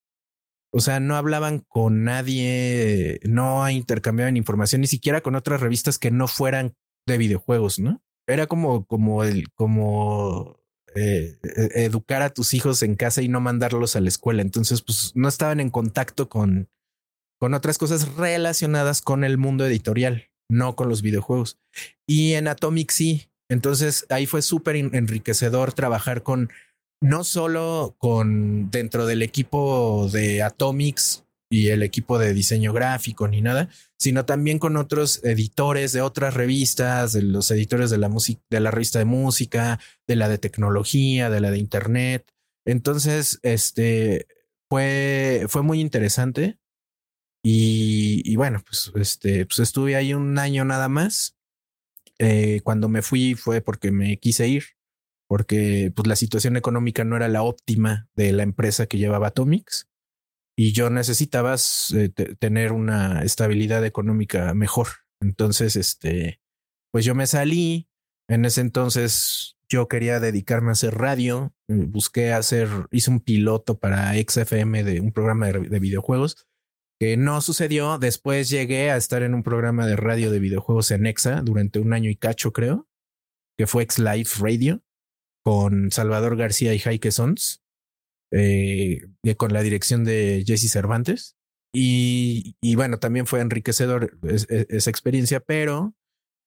O 0.73 0.81
sea, 0.81 0.99
no 0.99 1.15
hablaban 1.15 1.59
con 1.59 2.03
nadie, 2.03 3.21
no 3.23 3.69
intercambiaban 3.69 4.35
información, 4.35 4.81
ni 4.81 4.87
siquiera 4.87 5.21
con 5.21 5.35
otras 5.35 5.61
revistas 5.61 5.97
que 5.97 6.11
no 6.11 6.27
fueran 6.27 6.75
de 7.07 7.17
videojuegos, 7.17 7.79
¿no? 7.79 8.03
Era 8.27 8.47
como, 8.47 8.85
como 8.85 9.23
el, 9.23 9.51
como 9.53 10.59
eh, 10.95 11.37
e, 11.43 11.83
educar 11.85 12.21
a 12.21 12.33
tus 12.33 12.53
hijos 12.53 12.83
en 12.83 12.95
casa 12.95 13.21
y 13.21 13.27
no 13.27 13.41
mandarlos 13.41 13.95
a 13.95 14.01
la 14.01 14.09
escuela. 14.09 14.41
Entonces, 14.41 14.81
pues 14.81 15.11
no 15.15 15.27
estaban 15.27 15.59
en 15.59 15.69
contacto 15.69 16.29
con, 16.29 16.69
con 17.39 17.53
otras 17.53 17.77
cosas 17.77 18.15
relacionadas 18.15 19.01
con 19.01 19.23
el 19.23 19.37
mundo 19.37 19.65
editorial 19.65 20.29
no 20.49 20.75
con 20.75 20.89
los 20.89 21.01
videojuegos. 21.01 21.57
Y 22.07 22.33
en 22.33 22.47
Atomic 22.47 22.91
sí. 22.91 23.29
Entonces 23.49 24.05
ahí 24.09 24.25
fue 24.25 24.41
súper 24.41 24.75
enriquecedor 24.75 25.73
trabajar 25.73 26.23
con, 26.23 26.49
no 27.01 27.23
solo 27.23 27.95
con 27.97 28.71
dentro 28.71 29.05
del 29.05 29.21
equipo 29.21 30.09
de 30.11 30.41
Atomics 30.41 31.22
y 31.53 31.69
el 31.69 31.83
equipo 31.83 32.17
de 32.17 32.33
diseño 32.33 32.73
gráfico 32.73 33.27
ni 33.27 33.39
nada, 33.39 33.69
sino 33.99 34.25
también 34.25 34.57
con 34.57 34.75
otros 34.75 35.23
editores 35.23 35.91
de 35.91 36.01
otras 36.01 36.33
revistas, 36.33 37.13
de 37.13 37.21
los 37.21 37.51
editores 37.51 37.91
de 37.91 37.99
la 37.99 38.09
música, 38.09 38.41
de 38.49 38.59
la 38.59 38.71
revista 38.71 38.97
de 38.97 39.05
música, 39.05 39.79
de 40.07 40.15
la 40.15 40.29
de 40.29 40.39
tecnología, 40.39 41.29
de 41.29 41.41
la 41.41 41.51
de 41.51 41.59
internet. 41.59 42.25
Entonces, 42.65 43.39
este 43.43 44.25
fue, 44.67 45.45
fue 45.47 45.61
muy 45.61 45.79
interesante. 45.79 46.57
Y, 47.45 48.35
bueno, 48.35 48.63
pues, 48.65 48.91
este, 48.95 49.45
pues 49.45 49.59
estuve 49.59 49.95
ahí 49.95 50.15
un 50.15 50.39
año 50.39 50.65
nada 50.65 50.89
más. 50.89 51.37
Eh, 52.17 52.61
cuando 52.63 52.89
me 52.89 53.03
fui 53.03 53.35
fue 53.35 53.61
porque 53.61 53.91
me 53.91 54.17
quise 54.17 54.47
ir, 54.47 54.63
porque 55.27 55.91
pues 55.95 56.07
la 56.07 56.15
situación 56.15 56.57
económica 56.57 57.03
no 57.03 57.15
era 57.15 57.27
la 57.27 57.43
óptima 57.43 58.09
de 58.15 58.31
la 58.31 58.41
empresa 58.41 58.87
que 58.87 58.97
llevaba 58.97 59.27
Atomics 59.27 59.87
y 60.55 60.73
yo 60.73 60.89
necesitaba 60.89 61.55
eh, 61.95 62.09
tener 62.39 62.71
una 62.71 63.23
estabilidad 63.23 63.85
económica 63.85 64.53
mejor. 64.53 64.87
Entonces, 65.21 65.75
este, 65.75 66.41
pues 66.91 67.05
yo 67.05 67.15
me 67.15 67.27
salí. 67.27 67.89
En 68.29 68.45
ese 68.45 68.61
entonces 68.61 69.57
yo 69.67 69.87
quería 69.87 70.19
dedicarme 70.19 70.69
a 70.69 70.73
hacer 70.73 70.95
radio. 70.95 71.53
Busqué 71.67 72.33
hacer, 72.33 72.69
hice 72.91 73.09
un 73.09 73.19
piloto 73.19 73.79
para 73.79 74.13
XFM 74.13 74.83
de 74.83 74.99
un 74.99 75.11
programa 75.11 75.47
de 75.47 75.79
videojuegos 75.79 76.47
que 76.99 77.17
no 77.17 77.41
sucedió. 77.41 77.97
Después 77.97 78.49
llegué 78.49 78.91
a 78.91 78.97
estar 78.97 79.23
en 79.23 79.33
un 79.33 79.43
programa 79.43 79.87
de 79.87 79.95
radio 79.95 80.31
de 80.31 80.39
videojuegos 80.39 80.91
en 80.91 81.05
Exa 81.05 81.41
durante 81.41 81.79
un 81.79 81.93
año 81.93 82.09
y 82.09 82.15
cacho, 82.15 82.53
creo, 82.53 82.87
que 83.57 83.67
fue 83.67 83.83
X 83.83 83.99
Live 83.99 84.29
Radio 84.39 84.83
con 85.43 85.91
Salvador 85.91 86.37
García 86.37 86.73
y 86.73 86.79
Jaike 86.79 87.11
Sons, 87.11 87.62
eh, 88.33 89.01
con 89.37 89.53
la 89.53 89.61
dirección 89.61 90.03
de 90.03 90.43
Jesse 90.45 90.71
Cervantes. 90.71 91.35
Y, 91.75 92.55
y, 92.61 92.75
bueno, 92.75 92.99
también 92.99 93.25
fue 93.25 93.39
enriquecedor 93.39 94.17
esa 94.23 94.89
experiencia, 94.89 95.39
pero 95.39 95.95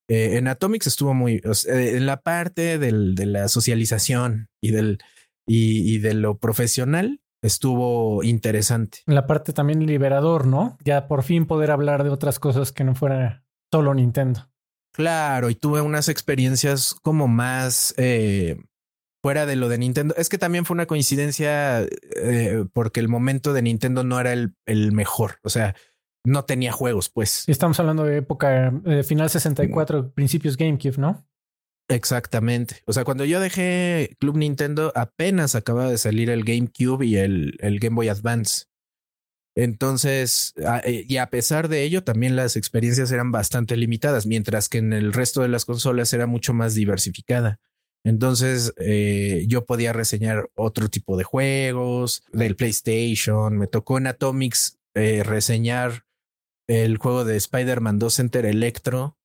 eh, 0.09 0.37
en 0.37 0.47
Atomics 0.47 0.87
estuvo 0.87 1.13
muy 1.13 1.41
en 1.65 2.05
la 2.05 2.21
parte 2.21 2.77
del, 2.77 3.15
de 3.15 3.25
la 3.25 3.49
socialización 3.49 4.47
y 4.61 4.71
del 4.71 4.99
y, 5.45 5.95
y 5.95 5.97
de 5.99 6.13
lo 6.13 6.37
profesional 6.37 7.21
estuvo 7.41 8.23
interesante. 8.23 8.99
La 9.05 9.27
parte 9.27 9.53
también 9.53 9.85
liberador, 9.85 10.47
¿no? 10.47 10.77
Ya 10.83 11.07
por 11.07 11.23
fin 11.23 11.45
poder 11.45 11.71
hablar 11.71 12.03
de 12.03 12.09
otras 12.09 12.39
cosas 12.39 12.71
que 12.71 12.83
no 12.83 12.95
fuera 12.95 13.43
solo 13.71 13.93
Nintendo. 13.93 14.49
Claro, 14.93 15.49
y 15.49 15.55
tuve 15.55 15.81
unas 15.81 16.09
experiencias 16.09 16.95
como 17.03 17.27
más 17.27 17.93
eh, 17.97 18.57
fuera 19.27 19.45
de 19.45 19.57
lo 19.57 19.67
de 19.67 19.77
Nintendo. 19.77 20.15
Es 20.15 20.29
que 20.29 20.37
también 20.37 20.63
fue 20.63 20.73
una 20.73 20.85
coincidencia 20.85 21.81
eh, 21.81 22.63
porque 22.71 23.01
el 23.01 23.09
momento 23.09 23.51
de 23.51 23.61
Nintendo 23.61 24.05
no 24.05 24.21
era 24.21 24.31
el, 24.31 24.55
el, 24.65 24.93
mejor. 24.93 25.39
O 25.43 25.49
sea, 25.49 25.75
no 26.23 26.45
tenía 26.45 26.71
juegos, 26.71 27.09
pues. 27.09 27.43
Estamos 27.47 27.77
hablando 27.81 28.05
de 28.05 28.19
época 28.19 28.71
eh, 28.85 29.03
final 29.03 29.29
64, 29.29 30.13
principios 30.13 30.55
GameCube, 30.55 30.97
¿no? 30.97 31.27
Exactamente. 31.89 32.77
O 32.85 32.93
sea, 32.93 33.03
cuando 33.03 33.25
yo 33.25 33.41
dejé 33.41 34.15
Club 34.17 34.37
Nintendo, 34.37 34.93
apenas 34.95 35.55
acababa 35.55 35.91
de 35.91 35.97
salir 35.97 36.29
el 36.29 36.45
GameCube 36.45 37.05
y 37.05 37.17
el, 37.17 37.57
el 37.59 37.79
Game 37.79 37.97
Boy 37.97 38.07
Advance. 38.07 38.67
Entonces, 39.57 40.53
eh, 40.85 41.03
y 41.05 41.17
a 41.17 41.29
pesar 41.29 41.67
de 41.67 41.83
ello, 41.83 42.05
también 42.05 42.37
las 42.37 42.55
experiencias 42.55 43.11
eran 43.11 43.33
bastante 43.33 43.75
limitadas, 43.75 44.25
mientras 44.25 44.69
que 44.69 44.77
en 44.77 44.93
el 44.93 45.11
resto 45.11 45.41
de 45.41 45.49
las 45.49 45.65
consolas 45.65 46.13
era 46.13 46.27
mucho 46.27 46.53
más 46.53 46.75
diversificada. 46.75 47.59
Entonces, 48.07 48.73
eh, 48.77 49.45
yo 49.47 49.65
podía 49.65 49.91
reseñar 49.91 50.49
otro 50.55 50.89
tipo 50.89 51.17
de 51.17 51.23
juegos 51.23 52.23
del 52.31 52.55
PlayStation. 52.55 53.57
Me 53.57 53.67
tocó 53.67 53.97
en 53.97 54.07
Atomics 54.07 54.79
eh, 54.93 55.23
reseñar 55.23 56.05
el 56.67 56.97
juego 56.97 57.25
de 57.25 57.35
Spider-Man 57.37 57.99
2 57.99 58.19
Enter 58.19 58.45
Electro, 58.45 59.17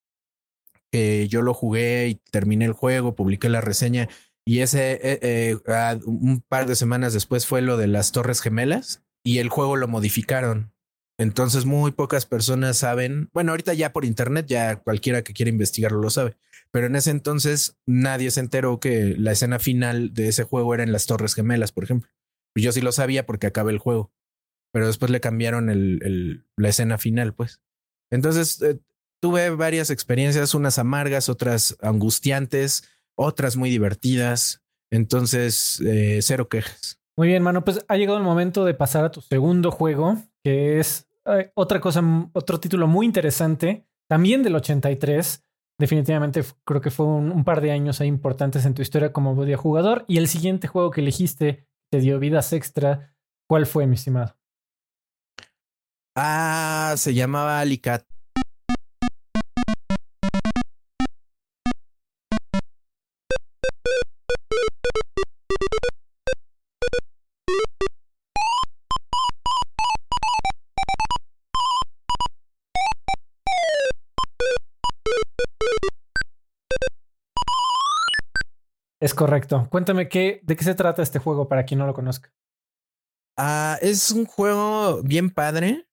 yo 0.93 1.41
lo 1.41 1.55
jugué 1.55 2.09
y 2.09 2.15
terminé 2.31 2.67
el 2.67 2.75
juego, 2.75 3.15
publiqué 3.15 3.49
la 3.49 3.63
reseña 3.63 4.09
y 4.45 4.61
ese 4.61 4.93
eh, 4.95 5.19
eh, 5.23 5.57
ah, 5.69 5.97
un 6.05 6.41
par 6.41 6.67
de 6.67 6.75
semanas 6.75 7.13
después 7.13 7.47
fue 7.47 7.63
lo 7.63 7.77
de 7.77 7.87
las 7.87 8.13
Torres 8.13 8.41
Gemelas 8.41 9.03
y 9.23 9.39
el 9.39 9.49
juego 9.49 9.77
lo 9.77 9.87
modificaron. 9.89 10.73
Entonces 11.19 11.65
muy 11.65 11.93
pocas 11.93 12.27
personas 12.27 12.79
saben, 12.79 13.31
bueno, 13.33 13.53
ahorita 13.53 13.75
ya 13.75 13.93
por 13.93 14.05
internet 14.05 14.47
ya 14.49 14.77
cualquiera 14.77 15.23
que 15.23 15.35
quiera 15.35 15.51
investigarlo 15.51 16.01
lo 16.01 16.11
sabe, 16.11 16.37
pero 16.73 16.87
en 16.87 16.97
ese 16.97 17.11
entonces 17.11 17.79
nadie 17.87 18.31
se 18.31 18.41
enteró 18.41 18.81
que 18.81 19.15
la 19.19 19.33
escena 19.33 19.59
final 19.59 20.15
de 20.15 20.29
ese 20.29 20.45
juego 20.45 20.75
era 20.75 20.83
en 20.83 20.93
las 20.93 21.07
Torres 21.07 21.35
Gemelas, 21.35 21.71
por 21.71 21.85
ejemplo. 21.85 22.11
Yo 22.55 22.73
sí 22.73 22.81
lo 22.81 22.93
sabía 22.93 23.27
porque 23.27 23.47
acabé 23.47 23.73
el 23.73 23.79
juego, 23.79 24.11
pero 24.73 24.87
después 24.87 25.11
le 25.11 25.21
cambiaron 25.21 25.71
el, 25.71 26.01
el, 26.03 26.47
la 26.57 26.71
escena 26.71 26.99
final, 26.99 27.35
pues. 27.35 27.61
Entonces, 28.11 28.61
eh, 28.63 28.81
tuve 29.21 29.51
varias 29.51 29.91
experiencias, 29.91 30.55
unas 30.55 30.79
amargas, 30.79 31.29
otras 31.29 31.77
angustiantes, 31.81 32.85
otras 33.15 33.57
muy 33.57 33.71
divertidas. 33.71 34.63
Entonces, 34.91 35.81
eh, 35.81 36.19
cero 36.23 36.49
quejas. 36.49 36.99
Muy 37.17 37.29
bien, 37.29 37.43
mano. 37.43 37.65
Pues 37.65 37.85
ha 37.89 37.97
llegado 37.97 38.19
el 38.19 38.25
momento 38.25 38.65
de 38.65 38.75
pasar 38.75 39.05
a 39.05 39.11
tu 39.11 39.21
segundo 39.21 39.71
juego, 39.71 40.17
que 40.43 40.81
es 40.81 41.07
eh, 41.27 41.51
otra 41.55 41.81
cosa, 41.81 42.03
otro 42.33 42.61
título 42.61 42.87
muy 42.87 43.07
interesante, 43.07 43.87
también 44.09 44.43
del 44.43 44.57
83. 44.57 45.45
Definitivamente 45.83 46.45
creo 46.65 46.81
que 46.81 46.93
fue 46.93 47.07
un, 47.07 47.43
par 47.43 47.61
de 47.61 47.73
años 47.73 48.01
importantes 48.03 48.65
en 48.67 48.75
tu 48.75 48.83
historia 48.83 49.13
como 49.13 49.35
videojugador. 49.35 50.05
Y 50.07 50.19
el 50.19 50.29
siguiente 50.29 50.69
juego 50.69 50.93
que 50.93 51.01
elegiste 51.01 51.67
te 51.91 51.99
dio 51.99 52.21
vidas 52.21 52.53
extra. 52.53 53.17
¿Cuál 53.49 53.67
fue, 53.67 53.89
mi 53.89 53.97
estimado? 53.97 54.37
Ah, 56.15 56.95
se 56.97 57.15
llamaba 57.15 57.59
Alicat. 57.59 58.12
Es 79.03 79.15
correcto. 79.15 79.67
Cuéntame 79.69 80.09
qué, 80.09 80.39
de 80.45 80.55
qué 80.55 80.63
se 80.63 80.77
trata 80.77 81.03
este 81.03 81.19
juego 81.19 81.49
para 81.49 81.65
quien 81.65 81.81
no 81.81 81.89
lo 81.89 81.93
conozca. 81.93 82.33
Ah, 83.37 83.77
es 83.83 84.13
un 84.13 84.27
juego 84.27 85.03
bien 85.03 85.31
padre 85.31 85.89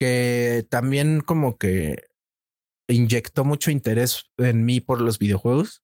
que 0.00 0.66
también 0.70 1.20
como 1.20 1.58
que 1.58 2.06
inyectó 2.88 3.44
mucho 3.44 3.70
interés 3.70 4.30
en 4.38 4.64
mí 4.64 4.80
por 4.80 5.02
los 5.02 5.18
videojuegos. 5.18 5.82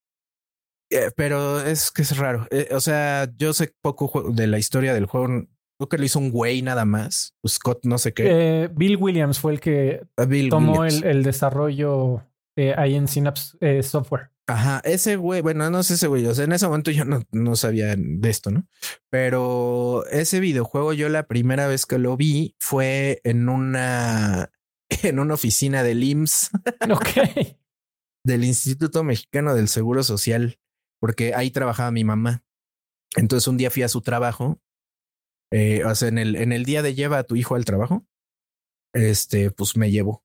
Eh, 0.91 1.11
pero 1.15 1.61
es 1.61 1.91
que 1.91 2.01
es 2.01 2.17
raro. 2.17 2.47
Eh, 2.51 2.69
o 2.73 2.81
sea, 2.81 3.31
yo 3.37 3.53
sé 3.53 3.75
poco 3.83 4.31
de 4.31 4.47
la 4.47 4.59
historia 4.59 4.95
del 4.95 5.05
juego. 5.05 5.47
Creo 5.79 5.89
que 5.91 5.99
lo 5.99 6.05
hizo 6.07 6.19
un 6.19 6.31
güey 6.31 6.63
nada 6.63 6.87
más. 6.87 7.35
Scott, 7.47 7.85
no 7.85 7.99
sé 7.99 8.15
qué. 8.15 8.63
Eh, 8.65 8.69
Bill 8.73 8.97
Williams 8.97 9.39
fue 9.39 9.53
el 9.53 9.61
que 9.61 10.07
ah, 10.17 10.27
tomó 10.49 10.87
el, 10.87 11.05
el, 11.05 11.23
desarrollo 11.23 12.23
ahí 12.77 12.95
en 12.95 13.09
Synapse 13.09 13.83
Software. 13.83 14.31
Ajá, 14.51 14.81
ese 14.83 15.15
güey, 15.15 15.43
bueno, 15.43 15.71
no 15.71 15.85
sé 15.85 15.95
ese 15.95 16.09
güey, 16.09 16.27
o 16.27 16.35
sea, 16.35 16.45
en 16.45 16.51
ese 16.51 16.67
momento 16.67 16.91
yo 16.91 17.05
no, 17.05 17.23
no 17.31 17.55
sabía 17.55 17.95
de 17.97 18.31
esto, 18.31 18.51
¿no? 18.51 18.67
Pero 19.09 20.05
ese 20.11 20.41
videojuego 20.41 20.93
yo 20.93 21.09
la 21.09 21.29
primera 21.29 21.69
vez 21.69 21.87
que 21.87 21.99
lo 21.99 22.17
vi 22.17 22.57
fue 22.59 23.21
en 23.23 23.49
una, 23.49 24.51
en 25.05 25.21
una 25.21 25.35
oficina 25.35 25.85
del 25.85 26.03
IMSS. 26.03 26.51
Ok. 26.91 27.57
del 28.25 28.43
Instituto 28.43 29.05
Mexicano 29.05 29.55
del 29.55 29.69
Seguro 29.69 30.03
Social, 30.03 30.59
porque 31.01 31.33
ahí 31.37 31.53
trabajaba 31.53 31.93
mi 31.93 32.03
mamá. 32.03 32.43
Entonces 33.15 33.47
un 33.47 33.57
día 33.57 33.71
fui 33.71 33.85
a 33.85 33.89
su 33.89 34.01
trabajo, 34.01 34.61
eh, 35.53 35.85
o 35.85 35.95
sea, 35.95 36.09
en 36.09 36.19
el, 36.19 36.35
en 36.35 36.51
el 36.51 36.65
día 36.65 36.83
de 36.83 36.97
lleva 36.97 37.19
a 37.19 37.25
tu 37.25 37.37
hijo 37.37 37.55
al 37.55 37.65
trabajo, 37.65 38.05
este, 38.95 39.53
pues 39.53 39.77
me 39.77 39.93
llevó. 39.93 40.25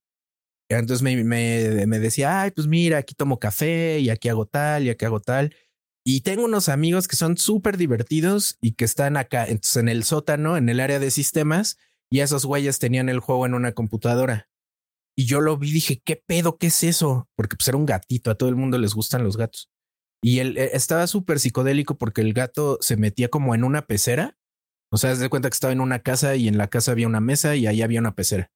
Entonces 0.70 1.04
me, 1.04 1.24
me, 1.24 1.86
me, 1.86 2.00
decía, 2.00 2.42
ay, 2.42 2.52
pues 2.52 2.68
mira, 2.68 2.98
aquí 2.98 3.14
tomo 3.14 3.40
café 3.40 4.00
y 4.00 4.10
aquí 4.10 4.30
hago 4.30 4.48
tal 4.48 4.84
y 4.84 4.90
aquí 4.90 5.06
hago 5.06 5.20
tal. 5.20 5.56
Y 6.04 6.22
tengo 6.22 6.46
unos 6.46 6.70
amigos 6.70 7.08
que 7.08 7.16
son 7.16 7.38
súper 7.38 7.78
divertidos 7.78 8.58
y 8.62 8.74
que 8.74 8.86
están 8.86 9.18
acá, 9.18 9.46
entonces 9.46 9.78
en 9.78 9.90
el 9.90 10.04
sótano, 10.04 10.58
en 10.58 10.70
el 10.70 10.80
área 10.80 11.00
de 11.00 11.12
sistemas, 11.12 11.78
y 12.12 12.20
esos 12.20 12.46
güeyes 12.46 12.80
tenían 12.80 13.10
el 13.10 13.20
juego 13.20 13.46
en 13.46 13.54
una 13.54 13.74
computadora. 13.74 14.50
Y 15.18 15.26
yo 15.26 15.40
lo 15.42 15.58
vi 15.58 15.72
dije, 15.72 16.02
¿qué 16.04 16.16
pedo? 16.16 16.58
¿Qué 16.58 16.68
es 16.68 16.84
eso? 16.84 17.30
Porque 17.36 17.56
pues 17.56 17.68
era 17.68 17.78
un 17.78 17.86
gatito, 17.86 18.30
a 18.30 18.36
todo 18.36 18.50
el 18.50 18.56
mundo 18.56 18.78
les 18.78 18.94
gustan 18.94 19.24
los 19.24 19.38
gatos. 19.38 19.72
Y 20.22 20.40
él 20.40 20.58
eh, 20.58 20.72
estaba 20.74 21.08
súper 21.08 21.40
psicodélico 21.40 21.98
porque 21.98 22.22
el 22.22 22.34
gato 22.34 22.78
se 22.82 22.98
metía 22.98 23.30
como 23.30 23.56
en 23.56 23.64
una 23.64 23.88
pecera. 23.88 24.38
O 24.92 24.98
sea, 24.98 25.16
se 25.16 25.30
cuenta 25.30 25.50
que 25.50 25.56
estaba 25.56 25.74
en 25.74 25.82
una 25.82 26.00
casa 26.00 26.36
y 26.36 26.48
en 26.48 26.58
la 26.58 26.68
casa 26.68 26.92
había 26.92 27.08
una 27.08 27.20
mesa 27.20 27.56
y 27.56 27.68
ahí 27.68 27.82
había 27.82 28.00
una 28.00 28.16
pecera 28.16 28.52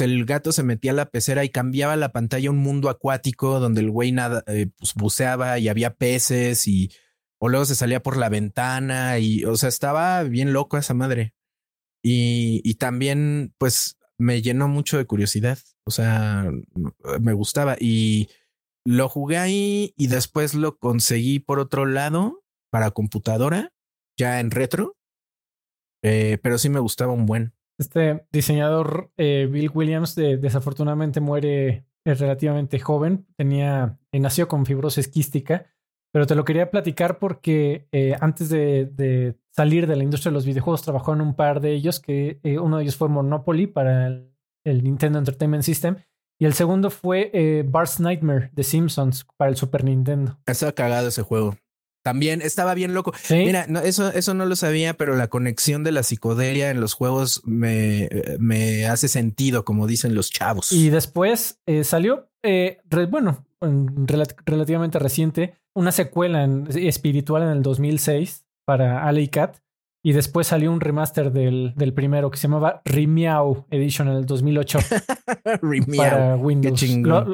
el 0.00 0.24
gato 0.24 0.52
se 0.52 0.62
metía 0.62 0.92
a 0.92 0.94
la 0.94 1.10
pecera 1.10 1.44
y 1.44 1.50
cambiaba 1.50 1.96
la 1.96 2.12
pantalla 2.12 2.48
a 2.48 2.52
un 2.52 2.58
mundo 2.58 2.88
acuático 2.88 3.60
donde 3.60 3.80
el 3.80 3.90
güey 3.90 4.12
nada, 4.12 4.42
eh, 4.46 4.68
pues, 4.78 4.94
buceaba 4.94 5.58
y 5.58 5.68
había 5.68 5.94
peces 5.94 6.66
y 6.68 6.90
o 7.38 7.48
luego 7.48 7.66
se 7.66 7.74
salía 7.74 8.02
por 8.02 8.16
la 8.16 8.28
ventana 8.28 9.18
y 9.18 9.44
o 9.44 9.56
sea 9.56 9.68
estaba 9.68 10.22
bien 10.24 10.52
loco 10.52 10.78
esa 10.78 10.94
madre. 10.94 11.34
Y, 12.02 12.60
y 12.64 12.74
también 12.74 13.54
pues 13.58 13.96
me 14.18 14.40
llenó 14.42 14.68
mucho 14.68 14.96
de 14.96 15.06
curiosidad 15.06 15.58
o 15.84 15.90
sea 15.90 16.50
me 17.20 17.32
gustaba 17.32 17.76
y 17.78 18.28
lo 18.84 19.08
jugué 19.08 19.38
ahí 19.38 19.92
y 19.96 20.06
después 20.06 20.54
lo 20.54 20.78
conseguí 20.78 21.40
por 21.40 21.58
otro 21.58 21.86
lado 21.86 22.44
para 22.70 22.92
computadora 22.92 23.72
ya 24.16 24.40
en 24.40 24.50
retro 24.50 24.96
eh, 26.02 26.38
pero 26.42 26.58
sí 26.58 26.68
me 26.68 26.80
gustaba 26.80 27.12
un 27.12 27.26
buen 27.26 27.55
este 27.78 28.26
diseñador 28.32 29.10
eh, 29.16 29.48
Bill 29.50 29.70
Williams 29.72 30.14
desafortunadamente 30.14 31.20
muere 31.20 31.86
eh, 32.04 32.14
relativamente 32.14 32.78
joven. 32.78 33.26
Tenía, 33.36 33.98
eh, 34.12 34.20
nació 34.20 34.48
con 34.48 34.66
fibrosis 34.66 35.08
quística, 35.08 35.66
pero 36.12 36.26
te 36.26 36.34
lo 36.34 36.44
quería 36.44 36.70
platicar 36.70 37.18
porque 37.18 37.88
antes 38.20 38.48
de, 38.48 39.36
salir 39.50 39.86
de 39.86 39.96
la 39.96 40.04
industria 40.04 40.30
de 40.30 40.34
los 40.34 40.46
videojuegos 40.46 40.82
trabajó 40.82 41.12
en 41.12 41.20
un 41.20 41.34
par 41.34 41.60
de 41.60 41.72
ellos, 41.72 42.00
que 42.00 42.40
uno 42.62 42.78
de 42.78 42.84
ellos 42.84 42.96
fue 42.96 43.08
Monopoly 43.08 43.66
para 43.66 44.06
el, 44.06 44.32
el 44.64 44.82
Nintendo 44.82 45.18
Entertainment 45.18 45.62
System 45.62 45.96
y 46.38 46.46
el 46.46 46.54
segundo 46.54 46.88
fue 46.88 47.62
Bart's 47.68 48.00
Nightmare 48.00 48.50
de 48.54 48.64
Simpsons 48.64 49.26
para 49.36 49.50
el 49.50 49.56
Super 49.58 49.84
Nintendo. 49.84 50.38
Está 50.46 50.72
cagado 50.72 51.08
ese 51.08 51.20
juego. 51.20 51.54
También 52.06 52.40
estaba 52.40 52.74
bien 52.74 52.94
loco. 52.94 53.12
Mira, 53.30 53.66
no, 53.68 53.80
eso, 53.80 54.12
eso 54.12 54.32
no 54.32 54.46
lo 54.46 54.54
sabía, 54.54 54.94
pero 54.94 55.16
la 55.16 55.26
conexión 55.26 55.82
de 55.82 55.90
la 55.90 56.04
psicodelia 56.04 56.70
en 56.70 56.80
los 56.80 56.94
juegos 56.94 57.42
me, 57.44 58.08
me 58.38 58.86
hace 58.86 59.08
sentido, 59.08 59.64
como 59.64 59.88
dicen 59.88 60.14
los 60.14 60.30
chavos. 60.30 60.70
Y 60.70 60.90
después 60.90 61.58
eh, 61.66 61.82
salió, 61.82 62.30
eh, 62.44 62.78
bueno, 63.10 63.44
relativamente 64.44 65.00
reciente, 65.00 65.56
una 65.74 65.90
secuela 65.90 66.48
espiritual 66.76 67.42
en 67.42 67.48
el 67.48 67.62
2006 67.64 68.46
para 68.64 69.08
Alley 69.08 69.26
Cat, 69.26 69.56
y 70.06 70.12
después 70.12 70.46
salió 70.46 70.70
un 70.70 70.78
remaster 70.78 71.32
del, 71.32 71.72
del 71.74 71.92
primero 71.92 72.30
que 72.30 72.36
se 72.36 72.46
llamaba 72.46 72.80
Rimiao 72.84 73.66
Edition 73.72 74.06
en 74.06 74.14
el 74.14 74.24
2008 74.24 74.78
para 75.96 76.36
Windows. 76.36 76.80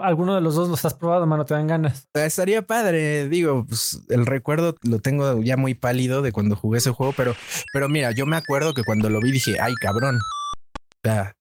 ¿Alguno 0.02 0.34
de 0.34 0.40
los 0.40 0.54
dos 0.54 0.70
los 0.70 0.82
has 0.86 0.94
probado, 0.94 1.26
mano? 1.26 1.44
¿Te 1.44 1.52
dan 1.52 1.66
ganas? 1.66 2.08
Estaría 2.14 2.62
padre. 2.62 3.28
Digo, 3.28 3.66
pues 3.66 4.00
el 4.08 4.24
recuerdo 4.24 4.74
lo 4.84 5.00
tengo 5.00 5.42
ya 5.42 5.58
muy 5.58 5.74
pálido 5.74 6.22
de 6.22 6.32
cuando 6.32 6.56
jugué 6.56 6.78
ese 6.78 6.92
juego, 6.92 7.12
pero, 7.14 7.34
pero 7.74 7.90
mira, 7.90 8.12
yo 8.12 8.24
me 8.24 8.36
acuerdo 8.36 8.72
que 8.72 8.84
cuando 8.84 9.10
lo 9.10 9.20
vi 9.20 9.32
dije, 9.32 9.60
ay, 9.60 9.74
cabrón. 9.74 10.16
O 10.16 10.98
sea, 11.04 11.36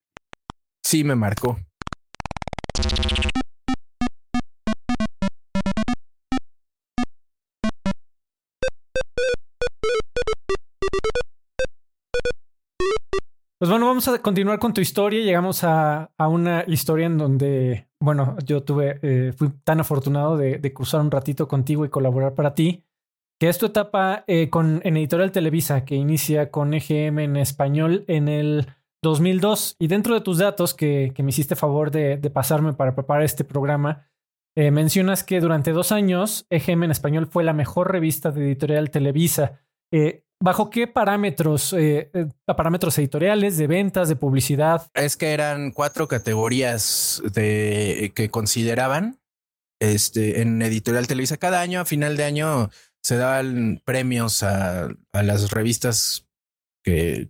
sí 0.84 1.06
me 1.06 1.16
marcó. 1.16 1.58
Pues 13.62 13.70
bueno, 13.70 13.86
vamos 13.86 14.08
a 14.08 14.18
continuar 14.18 14.58
con 14.58 14.74
tu 14.74 14.82
historia. 14.82 15.22
Llegamos 15.22 15.64
a, 15.64 16.10
una 16.18 16.64
historia 16.66 17.06
en 17.06 17.20
donde, 17.20 17.88
bueno, 18.00 18.36
yo 18.44 18.64
tuve, 18.64 18.98
eh, 19.04 19.34
fui 19.38 19.50
tan 19.64 19.80
afortunado 19.80 20.36
de, 20.36 20.74
cruzar 20.74 21.00
un 21.00 21.12
ratito 21.12 21.48
contigo 21.48 21.86
y 21.86 21.90
colaborar 21.90 22.34
para 22.34 22.56
ti, 22.56 22.88
que 23.40 23.50
es 23.50 23.60
tu 23.60 23.68
etapa 23.68 24.24
eh, 24.26 24.50
con, 24.50 24.82
en 24.84 24.98
Editorial 24.98 25.32
Televisa, 25.32 25.86
que 25.86 25.94
inicia 25.94 26.50
con 26.50 26.74
EGM 26.74 27.20
en 27.20 27.36
español 27.36 28.04
en 28.08 28.30
el 28.30 28.66
2002. 29.04 29.76
Y 29.78 29.86
dentro 29.86 30.16
de 30.16 30.22
tus 30.22 30.40
datos 30.40 30.74
que, 30.74 31.14
me 31.20 31.30
hiciste 31.30 31.56
favor 31.56 31.92
de, 31.92 32.18
pasarme 32.34 32.74
para 32.74 32.96
preparar 32.96 33.22
este 33.22 33.44
programa, 33.44 34.10
eh, 34.56 34.72
mencionas 34.72 35.24
que 35.24 35.40
durante 35.40 35.72
dos 35.72 35.92
años 35.92 36.48
EGM 36.50 36.86
en 36.86 36.92
español 36.92 37.28
fue 37.28 37.44
la 37.44 37.54
mejor 37.54 37.92
revista 37.92 38.32
de 38.32 38.44
Editorial 38.44 38.90
Televisa. 38.90 39.62
¿Bajo 40.42 40.72
qué 40.72 40.88
parámetros? 40.88 41.72
Eh, 41.74 42.10
eh, 42.14 42.28
parámetros 42.46 42.98
editoriales, 42.98 43.58
de 43.58 43.68
ventas, 43.68 44.10
de 44.10 44.16
publicidad. 44.16 44.88
Es 44.96 45.16
que 45.16 45.34
eran 45.34 45.72
cuatro 45.72 46.08
categorías 46.08 47.22
de 47.32 48.12
que 48.16 48.30
consideraban 48.30 49.20
este, 49.80 50.42
en 50.42 50.60
Editorial 50.64 51.06
Televisa. 51.06 51.38
Cada 51.38 51.62
año, 51.62 51.80
a 51.80 51.86
final 51.86 52.18
de 52.18 52.24
año, 52.24 52.72
se 53.04 53.18
daban 53.18 53.84
premios 53.86 54.42
a, 54.42 54.90
las 55.14 55.52
revistas 55.52 56.28
que, 56.84 57.30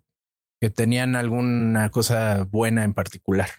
que, 0.61 0.69
tenían 0.69 1.17
alguna 1.17 1.89
cosa 1.89 2.47
buena 2.49 2.85
en 2.85 2.93
particular. 2.93 3.49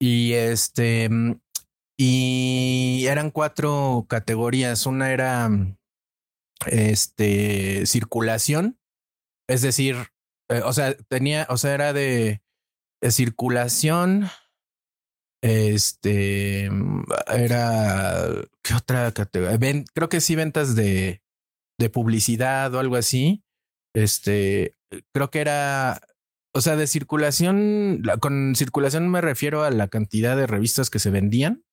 Y 0.00 0.34
este, 0.34 1.10
y 1.98 3.04
eran 3.08 3.32
cuatro 3.32 4.06
categorías. 4.08 4.86
Una 4.86 5.12
era 5.12 5.50
este, 6.66 7.86
circulación, 7.86 8.78
es 9.48 9.62
decir, 9.62 9.96
eh, 10.50 10.62
o 10.64 10.72
sea, 10.72 10.94
tenía, 10.94 11.46
o 11.50 11.56
sea, 11.56 11.74
era 11.74 11.92
de, 11.92 12.42
circulación, 13.10 14.28
este, 15.42 16.68
mm, 16.70 17.04
era, 17.28 18.26
¿qué 18.62 18.74
otra 18.74 19.12
categoría? 19.12 19.84
creo 19.94 20.08
que 20.08 20.20
sí, 20.20 20.34
ventas 20.34 20.74
de, 20.74 21.22
de 21.78 21.90
publicidad 21.90 22.74
o 22.74 22.80
algo 22.80 22.96
así. 22.96 23.44
Este, 23.94 24.76
creo 25.12 25.30
que 25.30 25.40
era, 25.40 26.00
o 26.54 26.60
sea, 26.60 26.76
de 26.76 26.86
circulación, 26.86 28.02
con 28.20 28.54
circulación 28.56 29.08
me 29.08 29.20
refiero 29.20 29.62
a 29.64 29.70
la 29.70 29.88
cantidad 29.88 30.36
de 30.36 30.46
revistas 30.46 30.90
que 30.90 30.98
se 30.98 31.10
vendían 31.10 31.64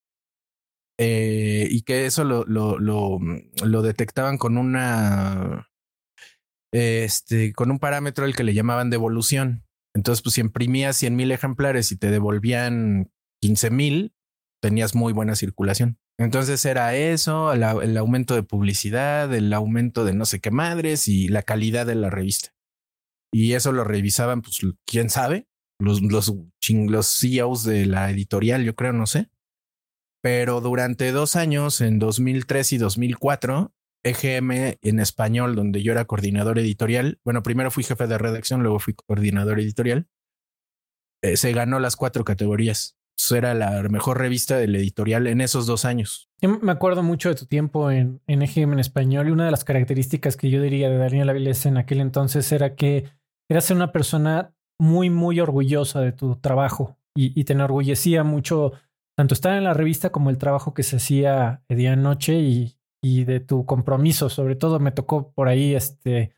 eh, 0.98 1.68
y 1.70 1.82
que 1.82 2.06
eso 2.06 2.24
lo, 2.24 2.44
lo, 2.46 3.82
detectaban 3.82 4.38
con 4.38 4.56
una, 4.56 5.68
este, 6.72 7.52
con 7.52 7.70
un 7.70 7.78
parámetro 7.78 8.24
el 8.24 8.34
que 8.34 8.44
le 8.44 8.54
llamaban 8.54 8.90
devolución. 8.90 9.64
Entonces, 9.94 10.22
pues 10.22 10.34
si 10.34 10.40
imprimías 10.40 10.96
100 10.96 11.16
mil 11.16 11.32
ejemplares 11.32 11.92
y 11.92 11.96
te 11.96 12.10
devolvían 12.10 13.10
15 13.42 13.70
mil, 13.70 14.14
tenías 14.62 14.94
muy 14.94 15.12
buena 15.12 15.36
circulación. 15.36 15.98
Entonces 16.18 16.64
era 16.64 16.94
eso, 16.94 17.52
el 17.52 17.96
aumento 17.96 18.34
de 18.34 18.42
publicidad, 18.42 19.34
el 19.34 19.52
aumento 19.52 20.06
de 20.06 20.14
no 20.14 20.24
sé 20.24 20.40
qué 20.40 20.50
madres 20.50 21.08
y 21.08 21.28
la 21.28 21.42
calidad 21.42 21.84
de 21.84 21.94
la 21.94 22.08
revista. 22.08 22.54
Y 23.34 23.52
eso 23.52 23.70
lo 23.72 23.84
revisaban, 23.84 24.40
pues 24.40 24.60
quién 24.86 25.10
sabe, 25.10 25.46
los, 25.78 26.00
los, 26.00 26.34
los 26.70 27.18
CEOs 27.18 27.64
de 27.64 27.84
la 27.84 28.10
editorial, 28.10 28.64
yo 28.64 28.74
creo, 28.74 28.94
no 28.94 29.06
sé 29.06 29.28
pero 30.26 30.60
durante 30.60 31.12
dos 31.12 31.36
años, 31.36 31.80
en 31.80 32.00
2003 32.00 32.72
y 32.72 32.78
2004, 32.78 33.72
EGM 34.02 34.76
en 34.82 34.98
español, 34.98 35.54
donde 35.54 35.84
yo 35.84 35.92
era 35.92 36.04
coordinador 36.04 36.58
editorial. 36.58 37.20
Bueno, 37.24 37.44
primero 37.44 37.70
fui 37.70 37.84
jefe 37.84 38.08
de 38.08 38.18
redacción, 38.18 38.64
luego 38.64 38.80
fui 38.80 38.94
coordinador 38.94 39.60
editorial. 39.60 40.08
Eh, 41.22 41.36
se 41.36 41.52
ganó 41.52 41.78
las 41.78 41.94
cuatro 41.94 42.24
categorías. 42.24 42.98
era 43.32 43.54
la 43.54 43.80
mejor 43.84 44.18
revista 44.18 44.56
del 44.56 44.74
editorial 44.74 45.28
en 45.28 45.40
esos 45.40 45.64
dos 45.64 45.84
años. 45.84 46.28
Yo 46.42 46.58
me 46.58 46.72
acuerdo 46.72 47.04
mucho 47.04 47.28
de 47.28 47.36
tu 47.36 47.46
tiempo 47.46 47.92
en, 47.92 48.20
EGM 48.26 48.72
en 48.72 48.80
español 48.80 49.28
y 49.28 49.30
una 49.30 49.44
de 49.44 49.52
las 49.52 49.62
características 49.62 50.36
que 50.36 50.50
yo 50.50 50.60
diría 50.60 50.90
de 50.90 50.98
Daniel 50.98 51.28
Avilés 51.28 51.66
en 51.66 51.76
aquel 51.76 52.00
entonces 52.00 52.50
era 52.50 52.74
que 52.74 53.04
eras 53.48 53.70
una 53.70 53.92
persona 53.92 54.52
muy, 54.76 55.08
muy 55.08 55.38
orgullosa 55.38 56.00
de 56.00 56.10
tu 56.10 56.34
trabajo 56.34 56.98
y 57.14 57.44
te 57.44 57.52
enorgullecía 57.52 58.24
mucho 58.24 58.72
tanto 59.16 59.34
estar 59.34 59.56
en 59.56 59.64
la 59.64 59.74
revista 59.74 60.10
como 60.10 60.30
el 60.30 60.38
trabajo 60.38 60.74
que 60.74 60.82
se 60.82 60.96
hacía 60.96 61.62
día 61.68 61.94
y 61.94 61.96
noche 61.96 62.34
y, 62.34 62.78
y 63.02 63.24
de 63.24 63.40
tu 63.40 63.64
compromiso. 63.64 64.28
Sobre 64.28 64.56
todo 64.56 64.78
me 64.78 64.92
tocó 64.92 65.32
por 65.32 65.48
ahí, 65.48 65.74
este, 65.74 66.32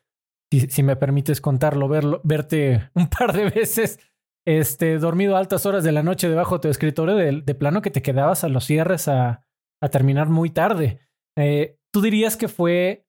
si, 0.50 0.82
me 0.82 0.96
permites 0.96 1.40
contarlo, 1.40 1.88
verlo, 1.88 2.20
verte 2.24 2.90
un 2.94 3.08
par 3.08 3.32
de 3.32 3.50
veces, 3.50 3.98
este, 4.46 4.98
dormido 4.98 5.36
a 5.36 5.40
altas 5.40 5.66
horas 5.66 5.84
de 5.84 5.92
la 5.92 6.02
noche 6.02 6.28
debajo 6.28 6.56
de 6.56 6.62
tu 6.62 6.68
escritorio, 6.68 7.16
de, 7.16 7.42
de 7.42 7.54
plano 7.54 7.82
que 7.82 7.90
te 7.90 8.02
quedabas 8.02 8.44
a 8.44 8.48
los 8.48 8.64
cierres 8.64 9.08
a, 9.08 9.44
a 9.82 9.88
terminar 9.88 10.28
muy 10.28 10.50
tarde. 10.50 11.00
Eh, 11.36 11.78
¿Tú 11.92 12.00
dirías 12.00 12.36
que 12.36 12.48
fue 12.48 13.06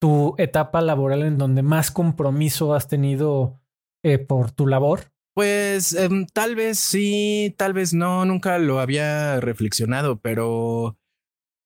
tu 0.00 0.34
etapa 0.38 0.80
laboral 0.80 1.22
en 1.22 1.38
donde 1.38 1.62
más 1.62 1.90
compromiso 1.90 2.74
has 2.74 2.88
tenido 2.88 3.60
eh, 4.04 4.18
por 4.18 4.50
tu 4.50 4.66
labor? 4.66 5.12
Pues 5.36 5.92
em, 5.92 6.24
tal 6.26 6.54
vez 6.54 6.78
sí, 6.78 7.54
tal 7.58 7.74
vez 7.74 7.92
no, 7.92 8.24
nunca 8.24 8.58
lo 8.58 8.80
había 8.80 9.38
reflexionado, 9.38 10.18
pero 10.18 10.96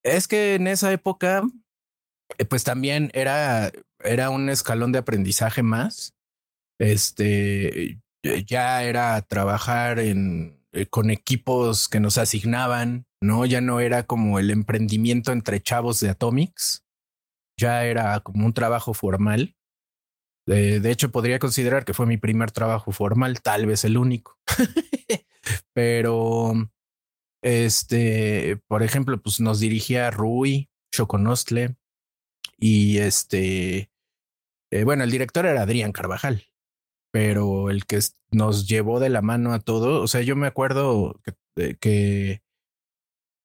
es 0.03 0.27
que 0.27 0.55
en 0.55 0.67
esa 0.67 0.91
época, 0.91 1.43
eh, 2.37 2.43
pues 2.43 2.65
también 2.65 3.11
era, 3.13 3.71
era 4.03 4.29
un 4.29 4.49
escalón 4.49 4.91
de 4.91 4.99
aprendizaje 4.99 5.63
más. 5.63 6.13
Este, 6.81 8.01
ya 8.45 8.83
era 8.83 9.21
trabajar 9.21 9.99
en, 9.99 10.61
eh, 10.73 10.87
con 10.87 11.09
equipos 11.09 11.87
que 11.87 12.01
nos 12.01 12.17
asignaban, 12.17 13.05
¿no? 13.21 13.45
Ya 13.45 13.61
no 13.61 13.79
era 13.79 14.03
como 14.03 14.37
el 14.37 14.51
emprendimiento 14.51 15.31
entre 15.31 15.61
chavos 15.61 16.01
de 16.01 16.09
Atomics, 16.09 16.83
ya 17.57 17.85
era 17.85 18.19
como 18.19 18.47
un 18.47 18.53
trabajo 18.53 18.93
formal. 18.93 19.55
De, 20.47 20.91
hecho, 20.91 21.11
podría 21.11 21.39
considerar 21.39 21.85
que 21.85 21.93
fue 21.93 22.05
mi 22.05 22.17
primer 22.17 22.51
trabajo 22.51 22.91
formal, 22.91 23.41
tal 23.41 23.65
vez 23.65 23.85
el 23.85 23.97
único. 23.97 24.37
Pero, 25.73 26.53
este, 27.43 28.59
por 28.67 28.83
ejemplo, 28.83 29.21
pues 29.21 29.39
nos 29.39 29.59
dirigía 29.59 30.11
Rui 30.11 30.69
Choconostle 30.93 31.75
y 32.57 32.97
este, 32.97 33.91
eh, 34.71 34.83
bueno, 34.83 35.03
el 35.03 35.11
director 35.11 35.45
era 35.45 35.63
Adrián 35.63 35.91
Carvajal, 35.91 36.45
pero 37.11 37.69
el 37.69 37.85
que 37.85 37.99
nos 38.31 38.67
llevó 38.67 38.99
de 38.99 39.09
la 39.09 39.21
mano 39.21 39.53
a 39.53 39.59
todo, 39.59 40.01
o 40.01 40.07
sea, 40.07 40.21
yo 40.21 40.35
me 40.35 40.47
acuerdo 40.47 41.19
que, 41.55 41.77
que 41.77 42.43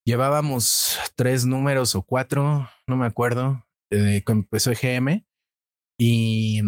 llevábamos 0.05 0.99
tres 1.17 1.47
números 1.47 1.95
o 1.95 2.03
cuatro, 2.03 2.69
no 2.87 2.97
me 2.97 3.07
acuerdo, 3.07 3.67
eh, 3.91 4.23
que 4.25 4.33
empezó 4.33 4.71
EGM 4.73 5.26
y 5.99 6.63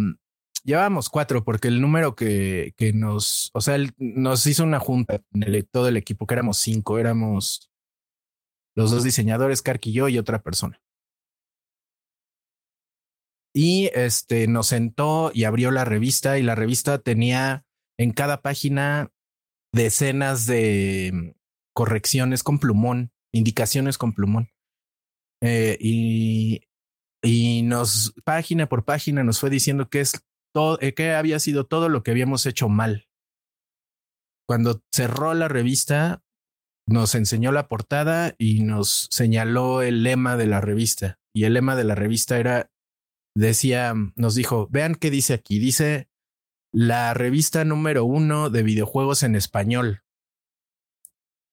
Llevábamos 0.69 1.09
cuatro 1.09 1.45
porque 1.45 1.69
el 1.69 1.81
número 1.81 2.15
que, 2.15 2.75
que 2.77 2.93
nos, 2.93 3.51
o 3.55 3.63
sea, 3.63 3.79
nos 3.97 4.47
hizo 4.47 4.65
una 4.65 4.79
junta 4.79 5.23
en 5.33 5.43
el, 5.43 5.67
todo 5.67 5.89
el 5.89 5.97
equipo, 5.97 6.27
que 6.27 6.35
éramos 6.35 6.59
cinco, 6.59 6.99
éramos 6.99 7.71
los 8.77 8.91
dos 8.91 9.03
diseñadores, 9.03 9.63
Kark 9.63 9.87
y 9.87 9.93
yo 9.93 10.11
y 10.11 10.19
otra 10.19 10.43
persona. 10.43 10.79
Y 13.55 13.91
este 13.95 14.47
nos 14.47 14.67
sentó 14.67 15.31
y 15.33 15.45
abrió 15.45 15.71
la 15.71 15.87
revista 15.87 16.39
y 16.39 16.43
la 16.43 16.55
revista 16.55 16.99
tenía 16.99 17.65
en 17.99 18.13
cada 18.13 18.43
página 18.43 19.11
decenas 19.73 20.45
de 20.45 21.35
correcciones 21.73 22.43
con 22.43 22.59
plumón, 22.59 23.11
indicaciones 23.33 23.97
con 23.97 24.13
plumón. 24.13 24.51
Eh, 25.41 25.79
y, 25.81 26.68
y 27.23 27.63
nos, 27.63 28.15
página 28.25 28.69
por 28.69 28.85
página, 28.85 29.25
nos 29.25 29.41
fue 29.41 29.51
diciendo 29.51 29.89
qué 29.89 30.01
es 30.01 30.25
todo, 30.53 30.79
eh, 30.81 30.95
que 30.95 31.13
había 31.13 31.39
sido 31.39 31.67
todo 31.67 31.89
lo 31.89 32.03
que 32.03 32.11
habíamos 32.11 32.47
hecho 32.47 32.69
mal. 32.69 33.09
Cuando 34.47 34.83
cerró 34.93 35.35
la 35.35 35.49
revista, 35.49 36.23
nos 36.87 37.15
enseñó 37.15 37.53
la 37.53 37.69
portada 37.69 38.35
y 38.39 38.63
nos 38.63 39.09
señaló 39.11 39.83
el 39.83 40.03
lema 40.03 40.37
de 40.37 40.47
la 40.47 40.61
revista. 40.61 41.19
Y 41.35 41.45
el 41.45 41.55
lema 41.55 41.77
de 41.77 41.85
la 41.85 41.95
revista 41.95 42.39
era, 42.39 42.71
decía, 43.35 43.95
nos 44.17 44.35
dijo, 44.35 44.69
vean 44.71 44.95
qué 44.95 45.11
dice 45.11 45.35
aquí. 45.35 45.59
Dice 45.59 46.09
la 46.73 47.13
revista 47.15 47.65
número 47.65 48.05
uno 48.05 48.49
de 48.49 48.63
videojuegos 48.63 49.23
en 49.23 49.37
español. 49.37 50.03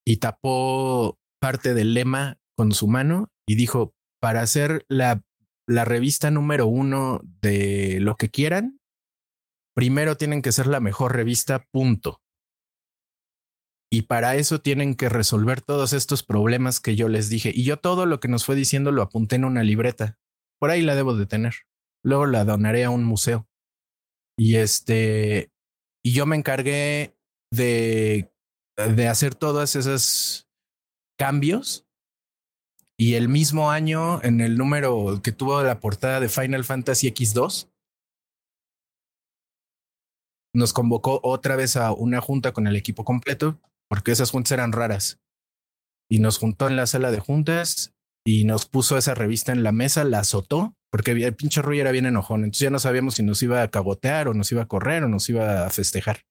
Y 0.06 0.18
tapó 0.18 1.20
parte 1.42 1.74
del 1.74 1.94
lema 1.94 2.38
con 2.56 2.72
su 2.72 2.88
mano 2.88 3.30
y 3.46 3.56
dijo, 3.56 3.94
para 4.22 4.42
hacer 4.42 4.86
la, 4.88 5.22
la 5.68 5.86
revista 5.86 6.32
número 6.32 6.68
uno 6.68 7.22
de 7.42 8.00
lo 8.00 8.16
que 8.16 8.30
quieran, 8.30 8.80
primero 9.76 10.18
tienen 10.18 10.42
que 10.42 10.52
ser 10.52 10.68
la 10.68 10.80
mejor 10.80 11.16
revista, 11.16 11.66
punto. 11.72 12.22
Y 13.92 14.04
para 14.04 14.36
eso 14.36 14.60
tienen 14.60 14.96
que 14.96 15.10
resolver 15.10 15.62
todos 15.62 15.94
estos 15.94 16.24
problemas 16.24 16.80
que 16.80 16.96
yo 16.96 17.08
les 17.08 17.30
dije. 17.30 17.52
Y 17.54 17.64
yo 17.64 17.78
todo 17.78 18.06
lo 18.06 18.20
que 18.20 18.28
nos 18.28 18.46
fue 18.46 18.56
diciendo 18.56 18.92
lo 18.92 19.02
apunté 19.02 19.36
en 19.36 19.46
una 19.46 19.64
libreta. 19.64 20.18
Por 20.60 20.70
ahí 20.70 20.82
la 20.82 20.96
debo 20.96 21.16
de 21.16 21.26
tener. 21.26 21.54
Luego 22.04 22.26
la 22.26 22.46
donaré 22.46 22.84
a 22.84 22.90
un 22.90 23.04
museo. 23.04 23.48
Y 24.38 24.58
este, 24.58 25.52
y 26.04 26.14
yo 26.14 26.26
me 26.26 26.36
encargué 26.36 27.18
de, 27.52 28.34
de 28.76 29.08
hacer 29.08 29.34
todos 29.36 29.76
esos 29.76 30.50
cambios. 31.18 31.85
Y 32.98 33.16
el 33.16 33.28
mismo 33.28 33.72
año, 33.72 34.24
en 34.24 34.40
el 34.40 34.58
número 34.58 35.22
que 35.22 35.34
tuvo 35.34 35.62
la 35.64 35.80
portada 35.80 36.20
de 36.20 36.30
Final 36.30 36.64
Fantasy 36.64 37.08
X2, 37.12 37.70
nos 40.54 40.72
convocó 40.72 41.20
otra 41.22 41.58
vez 41.58 41.76
a 41.76 41.92
una 41.92 42.22
junta 42.22 42.54
con 42.54 42.68
el 42.68 42.78
equipo 42.78 43.04
completo, 43.04 43.60
porque 43.90 44.12
esas 44.12 44.32
juntas 44.32 44.54
eran 44.54 44.72
raras. 44.72 45.20
Y 46.10 46.20
nos 46.20 46.38
juntó 46.38 46.68
en 46.68 46.78
la 46.78 46.88
sala 46.88 47.12
de 47.12 47.20
juntas 47.20 47.94
y 48.26 48.46
nos 48.46 48.66
puso 48.66 48.98
esa 48.98 49.14
revista 49.14 49.52
en 49.52 49.64
la 49.64 49.74
mesa, 49.74 50.06
la 50.06 50.20
azotó, 50.20 50.74
porque 50.90 51.12
el 51.12 51.36
pinche 51.36 51.62
Rui 51.62 51.80
era 51.80 51.92
bien 51.92 52.06
enojón. 52.06 52.46
Entonces 52.46 52.62
ya 52.62 52.70
no 52.70 52.80
sabíamos 52.80 53.16
si 53.16 53.24
nos 53.24 53.44
iba 53.44 53.62
a 53.62 53.70
cabotear 53.70 54.30
o 54.30 54.34
nos 54.34 54.50
iba 54.54 54.62
a 54.62 54.68
correr 54.68 55.04
o 55.04 55.10
nos 55.10 55.28
iba 55.30 55.66
a 55.66 55.70
festejar. 55.70 56.22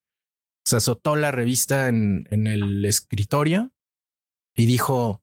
Se 0.65 0.77
azotó 0.77 1.15
la 1.15 1.29
revista 1.29 1.87
en 1.87 2.47
el 2.47 2.83
escritorio 2.85 3.71
y 4.55 4.65
dijo, 4.65 5.21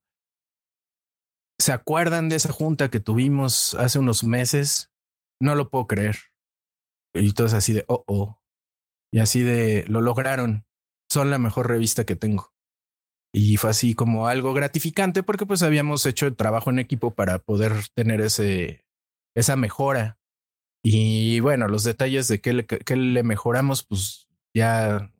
¿se 1.59 1.73
acuerdan 1.73 2.29
de 2.29 2.37
esa 2.37 2.53
junta 2.53 2.91
que 2.91 3.01
tuvimos 3.01 3.75
hace 3.75 3.99
unos 3.99 4.25
meses? 4.25 4.91
No 5.41 5.55
lo 5.55 5.71
puedo 5.71 5.87
creer. 5.87 6.17
Y 7.15 7.33
todos 7.33 7.53
así 7.53 7.73
de, 7.73 7.85
oh, 7.89 8.05
oh. 8.07 8.41
Y 9.13 9.19
así 9.19 9.43
de, 9.43 9.85
lo 9.89 10.01
lograron, 10.01 10.65
son 11.11 11.31
la 11.31 11.39
mejor 11.39 11.69
revista 11.69 12.05
que 12.05 12.17
tengo. 12.17 12.53
Y 13.35 13.57
fue 13.57 13.71
así 13.71 13.95
como 13.95 14.27
algo 14.29 14.53
gratificante 14.53 15.23
porque 15.23 15.47
pues 15.47 15.63
habíamos 15.63 16.05
hecho 16.07 16.27
el 16.27 16.37
trabajo 16.37 16.71
en 16.71 16.79
equipo 16.79 17.15
para 17.15 17.39
poder 17.39 17.73
tener 17.95 18.21
ese, 18.21 18.85
esa 19.35 19.57
mejora. 19.57 20.19
Y 20.83 21.41
bueno, 21.41 21.69
los 21.69 21.85
detalles 21.85 22.29
de 22.29 22.41
qué 22.41 22.53
le, 22.53 22.67
qué 22.67 22.97
le 22.97 23.23
mejoramos, 23.23 23.85
pues 23.85 24.29
ya 24.55 25.13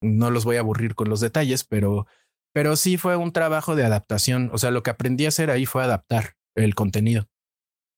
no 0.00 0.30
los 0.30 0.44
voy 0.44 0.56
a 0.56 0.60
aburrir 0.60 0.94
con 0.94 1.08
los 1.08 1.20
detalles, 1.20 1.64
pero, 1.64 2.06
pero 2.52 2.76
sí 2.76 2.96
fue 2.96 3.16
un 3.16 3.32
trabajo 3.32 3.76
de 3.76 3.84
adaptación. 3.84 4.50
O 4.52 4.58
sea, 4.58 4.70
lo 4.70 4.82
que 4.82 4.90
aprendí 4.90 5.24
a 5.24 5.28
hacer 5.28 5.50
ahí 5.50 5.66
fue 5.66 5.82
adaptar 5.82 6.36
el 6.54 6.74
contenido. 6.74 7.28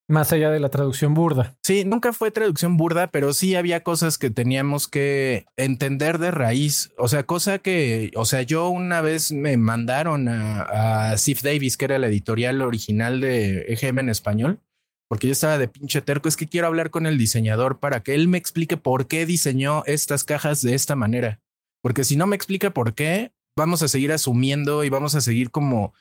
Más 0.09 0.33
allá 0.33 0.51
de 0.51 0.61
la 0.61 0.69
traducción 0.69 1.15
burda. 1.15 1.57
Sí, 1.63 1.85
nunca 1.85 2.13
fue 2.13 2.31
traducción 2.31 2.77
burda, 2.77 3.11
pero 3.11 3.33
sí 3.33 3.55
había 3.55 3.83
cosas 3.83 4.19
que 4.19 4.31
teníamos 4.31 4.89
que 4.89 5.47
entender 5.57 6.19
de 6.19 6.31
raíz. 6.33 6.93
O 6.99 7.09
sea, 7.09 7.23
cosa 7.23 7.61
que, 7.61 8.11
o 8.17 8.25
sea, 8.25 8.43
yo 8.43 8.69
una 8.69 9.01
vez 9.01 9.33
me 9.33 9.57
mandaron 9.57 10.29
a, 10.29 11.13
a 11.13 11.19
Sif 11.19 11.43
Davis, 11.43 11.77
que 11.77 11.87
era 11.87 11.99
la 11.99 12.09
editorial 12.09 12.61
original 12.63 13.21
de 13.21 13.63
EGM 13.69 14.01
en 14.01 14.09
español, 14.11 14.61
porque 15.09 15.29
yo 15.29 15.33
estaba 15.33 15.57
de 15.57 15.69
pinche 15.69 16.03
terco. 16.03 16.29
Es 16.29 16.37
que 16.37 16.49
quiero 16.49 16.67
hablar 16.67 16.91
con 16.91 17.07
el 17.07 17.17
diseñador 17.17 17.79
para 17.79 18.03
que 18.03 18.15
él 18.15 18.29
me 18.29 18.39
explique 18.39 18.77
por 18.77 19.07
qué 19.07 19.25
diseñó 19.25 19.83
estas 19.87 20.25
cajas 20.25 20.63
de 20.63 20.75
esta 20.75 20.97
manera. 20.97 21.41
Porque 21.81 22.05
si 22.05 22.17
no 22.17 22.27
me 22.27 22.37
explica 22.37 22.71
por 22.71 22.95
qué, 22.95 23.33
vamos 23.57 23.83
a 23.83 23.89
seguir 23.89 24.13
asumiendo 24.13 24.85
y 24.85 24.89
vamos 24.89 25.15
a 25.15 25.21
seguir 25.21 25.51
como 25.51 25.95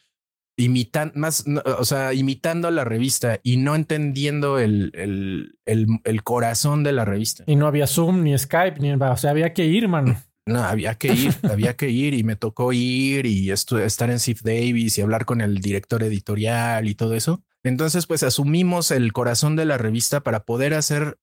imitan, 0.57 1.11
más, 1.15 1.45
o 1.65 1.85
sea, 1.85 2.13
imitando 2.13 2.69
la 2.71 2.83
revista 2.83 3.39
y 3.43 3.57
no 3.57 3.75
entendiendo 3.75 4.59
el, 4.59 4.91
el, 4.93 5.57
el, 5.65 5.87
el, 6.03 6.23
corazón 6.23 6.83
de 6.83 6.91
la 6.91 7.05
revista. 7.05 7.43
Y 7.47 7.55
no 7.55 7.67
había 7.67 7.87
Zoom 7.87 8.23
ni 8.23 8.37
Skype, 8.37 8.79
ni 8.79 8.91
o 8.91 9.17
sea, 9.17 9.31
había 9.31 9.53
que 9.53 9.65
ir, 9.65 9.87
mano. 9.87 10.21
No, 10.45 10.63
había 10.63 10.95
que 10.95 11.13
ir, 11.13 11.33
había 11.49 11.75
que 11.75 11.89
ir 11.89 12.13
y 12.13 12.23
me 12.23 12.35
tocó 12.35 12.73
ir 12.73 13.25
y 13.25 13.51
estar 13.51 14.09
en 14.09 14.19
Sif 14.19 14.41
Davis 14.41 14.97
y 14.97 15.01
hablar 15.01 15.25
con 15.25 15.41
el 15.41 15.59
director 15.59 16.03
editorial 16.03 16.87
y 16.87 16.95
todo 16.95 17.15
eso. 17.15 17.43
Entonces, 17.63 18.07
pues 18.07 18.23
asumimos 18.23 18.91
el 18.91 19.13
corazón 19.13 19.55
de 19.55 19.65
la 19.65 19.77
revista 19.77 20.21
para 20.21 20.45
poder 20.45 20.73
hacer 20.73 21.19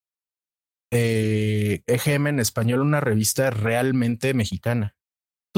eh, 0.93 1.83
EGM 1.87 2.29
en 2.29 2.41
español 2.41 2.81
una 2.81 3.01
revista 3.01 3.51
realmente 3.51 4.35
mexicana. 4.35 4.95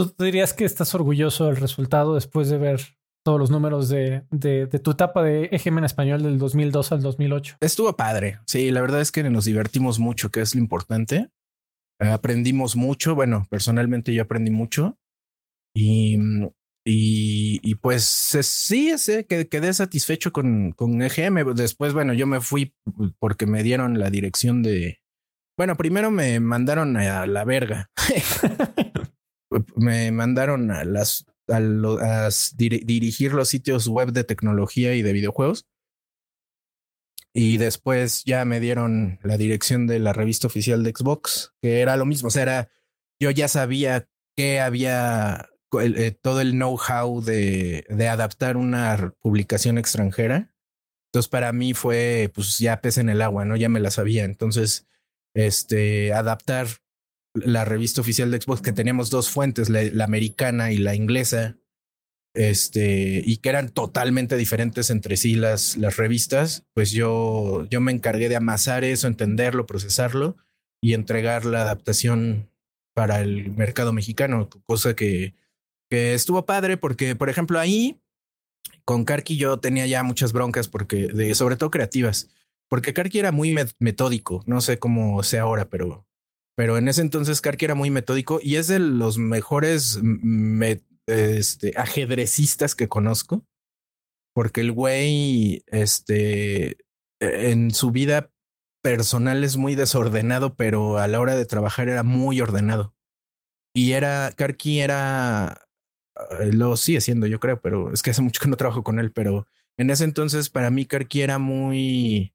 ¿Tú 0.09 0.25
dirías 0.25 0.55
que 0.55 0.65
estás 0.65 0.95
orgulloso 0.95 1.47
del 1.47 1.57
resultado 1.57 2.15
después 2.15 2.49
de 2.49 2.59
ver 2.59 2.81
todos 3.23 3.39
los 3.39 3.51
números 3.51 3.89
de, 3.89 4.25
de, 4.31 4.67
tu 4.67 4.93
etapa 4.93 5.23
de 5.23 5.49
EGM 5.53 5.79
en 5.79 5.85
español 5.85 6.23
del 6.23 6.39
2002 6.39 6.93
al 6.93 7.03
2008? 7.03 7.57
Estuvo 7.61 7.95
padre. 7.97 8.39
Sí, 8.47 8.71
la 8.71 8.81
verdad 8.81 9.01
es 9.01 9.13
que 9.13 9.23
nos 9.25 9.45
divertimos 9.45 9.99
mucho, 9.99 10.31
que 10.31 10.41
es 10.41 10.55
lo 10.55 10.61
importante. 10.61 11.29
Aprendimos 11.99 12.77
mucho. 12.77 13.15
Bueno, 13.15 13.47
personalmente 13.51 14.15
yo 14.15 14.23
aprendí 14.23 14.51
mucho. 14.51 14.99
Y, 15.75 16.17
y, 16.85 17.61
y 17.63 17.75
pues 17.77 18.05
sí, 18.05 18.97
sé 18.97 19.27
que 19.27 19.49
quedé 19.49 19.73
satisfecho 19.75 20.33
con, 20.33 20.73
con 20.73 21.03
EGM. 21.03 21.55
Después, 21.55 21.93
bueno, 21.93 22.15
yo 22.15 22.27
me 22.27 22.41
fui 22.41 22.75
porque 23.19 23.47
me 23.47 23.63
dieron 23.63 23.99
la 23.99 24.11
dirección 24.11 24.63
de. 24.63 25.01
Bueno, 25.59 25.77
primero 25.77 26.11
me 26.11 26.41
mandaron 26.41 26.97
a 26.97 27.27
la 27.27 27.45
verga. 27.45 27.91
me 29.77 30.11
mandaron 30.13 30.71
a 30.71 30.85
las 30.85 31.27
a, 31.49 32.29
dirigir 32.55 33.33
los 33.33 33.49
sitios 33.49 33.89
web 33.89 34.13
de 34.13 34.25
tecnología 34.25 34.95
y 34.95 35.03
de 35.03 35.13
videojuegos. 35.13 35.67
Y 37.33 37.59
después 37.59 38.25
ya 38.25 38.45
me 38.45 38.59
dieron 38.59 39.21
la 39.23 39.37
dirección 39.37 39.87
de 39.87 40.01
la 40.01 40.13
revista 40.13 40.49
oficial 40.49 40.83
de 40.83 40.91
Xbox, 40.91 41.55
que 41.63 41.81
era 41.81 41.97
lo 41.97 42.05
mismo. 42.05 42.29
O 42.29 42.31
sea, 42.31 42.43
era, 42.43 42.71
yo 43.21 43.31
ya 43.31 43.47
sabía 43.47 44.09
que 44.37 44.61
había 44.61 45.49
eh, 45.81 46.11
todo 46.11 46.41
el 46.41 46.53
know-how 46.53 47.23
de, 47.23 47.85
de 47.89 48.09
adaptar 48.09 48.57
una 48.57 49.15
publicación 49.21 49.79
extranjera. 49.79 50.53
Entonces, 51.09 51.29
para 51.29 51.53
mí 51.53 51.75
fue, 51.75 52.33
pues 52.35 52.59
ya 52.59 52.81
pez 52.81 52.99
en 52.99 53.09
el 53.09 53.23
agua, 53.23 53.45
¿no? 53.45 53.57
Ya 53.57 53.69
me 53.69 53.81
la 53.81 53.91
sabía. 53.91 54.25
Entonces, 54.25 54.89
este, 55.35 56.13
adaptar 56.13 56.67
la 57.35 57.65
revista 57.65 58.01
oficial 58.01 58.31
de 58.31 58.41
Xbox, 58.41 58.63
que 58.63 58.73
teníamos 58.73 59.11
dos 59.11 59.31
fuentes, 59.31 59.69
la, 59.69 60.05
americana 60.05 60.73
y 60.73 60.79
la 60.79 60.95
inglesa, 60.95 61.57
este, 62.35 63.23
y 63.25 63.39
que 63.39 63.49
eran 63.49 63.71
totalmente 63.71 64.37
diferentes 64.37 64.91
entre 64.91 65.17
sí 65.17 65.35
las, 65.35 65.77
las 65.77 65.97
revistas, 65.97 66.65
pues 66.75 66.91
yo, 66.93 67.67
yo 67.71 67.81
me 67.81 67.93
encargué 67.93 68.29
de 68.29 68.37
amasar 68.37 68.85
eso, 68.85 69.07
entenderlo, 69.07 69.67
procesarlo 69.67 70.37
y 70.83 70.95
entregar 70.95 71.45
la 71.45 71.63
adaptación 71.63 72.51
para 72.95 73.21
el 73.21 73.51
mercado 73.53 73.93
mexicano, 73.93 74.49
cosa 74.67 74.95
que, 74.95 75.35
que 75.89 76.15
estuvo 76.15 76.47
padre 76.47 76.77
porque, 76.77 77.17
por 77.17 77.31
ejemplo, 77.31 77.59
ahí 77.59 78.01
con 78.85 79.05
Karki 79.05 79.37
yo 79.37 79.59
tenía 79.59 79.87
ya 79.87 80.03
muchas 80.03 80.33
broncas 80.33 80.69
porque, 80.69 81.09
de, 81.09 81.35
sobre 81.35 81.57
todo 81.57 81.71
creativas, 81.71 82.29
porque 82.69 82.93
Karki 82.93 83.19
era 83.19 83.33
muy 83.33 83.55
metódico, 83.79 84.43
no 84.47 84.61
sé 84.61 84.79
cómo 84.79 85.23
sea 85.23 85.43
ahora, 85.43 85.69
pero 85.69 86.07
pero 86.57 86.77
en 86.77 86.89
ese 86.89 87.03
entonces 87.03 87.41
Karki 87.41 87.65
era 87.65 87.75
muy 87.75 87.91
metódico 87.91 88.41
y 88.43 88.57
es 88.57 88.69
de 88.69 88.79
los 88.79 89.19
mejores 89.19 89.99
este, 91.07 91.73
ajedrecistas 91.77 92.75
que 92.75 92.89
conozco, 92.89 93.47
porque 94.35 94.61
el 94.61 94.73
güey, 94.73 95.65
este, 95.67 96.77
en 97.21 97.71
su 97.73 97.91
vida 97.91 98.31
personal 98.83 99.45
es 99.45 99.57
muy 99.57 99.75
desordenado, 99.75 100.55
pero 100.55 100.99
a 100.99 101.09
la 101.09 101.21
hora 101.21 101.37
de 101.37 101.47
trabajar 101.47 101.89
era 101.89 102.03
muy 102.03 102.41
ordenado. 102.41 102.95
Y 103.75 103.93
era, 103.93 104.33
Karki 104.37 104.81
era, 104.81 105.69
eh, 106.41 106.53
lo 106.53 106.77
sigue 106.77 107.01
siendo, 107.01 107.27
yo 107.27 107.41
creo, 107.41 107.61
pero 107.61 107.93
es 107.93 108.03
que 108.03 108.11
hace 108.11 108.23
mucho 108.23 108.41
que 108.41 108.49
no 108.49 108.57
trabajo 108.57 108.83
con 108.83 108.99
él, 108.99 109.13
pero 109.13 109.47
en 109.77 109.91
ese 109.91 110.05
entonces 110.05 110.51
para 110.51 110.71
mí 110.71 110.87
Karki 110.87 111.23
era 111.23 111.39
muy, 111.39 112.35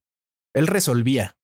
él 0.53 0.67
resolvía, 0.67 1.37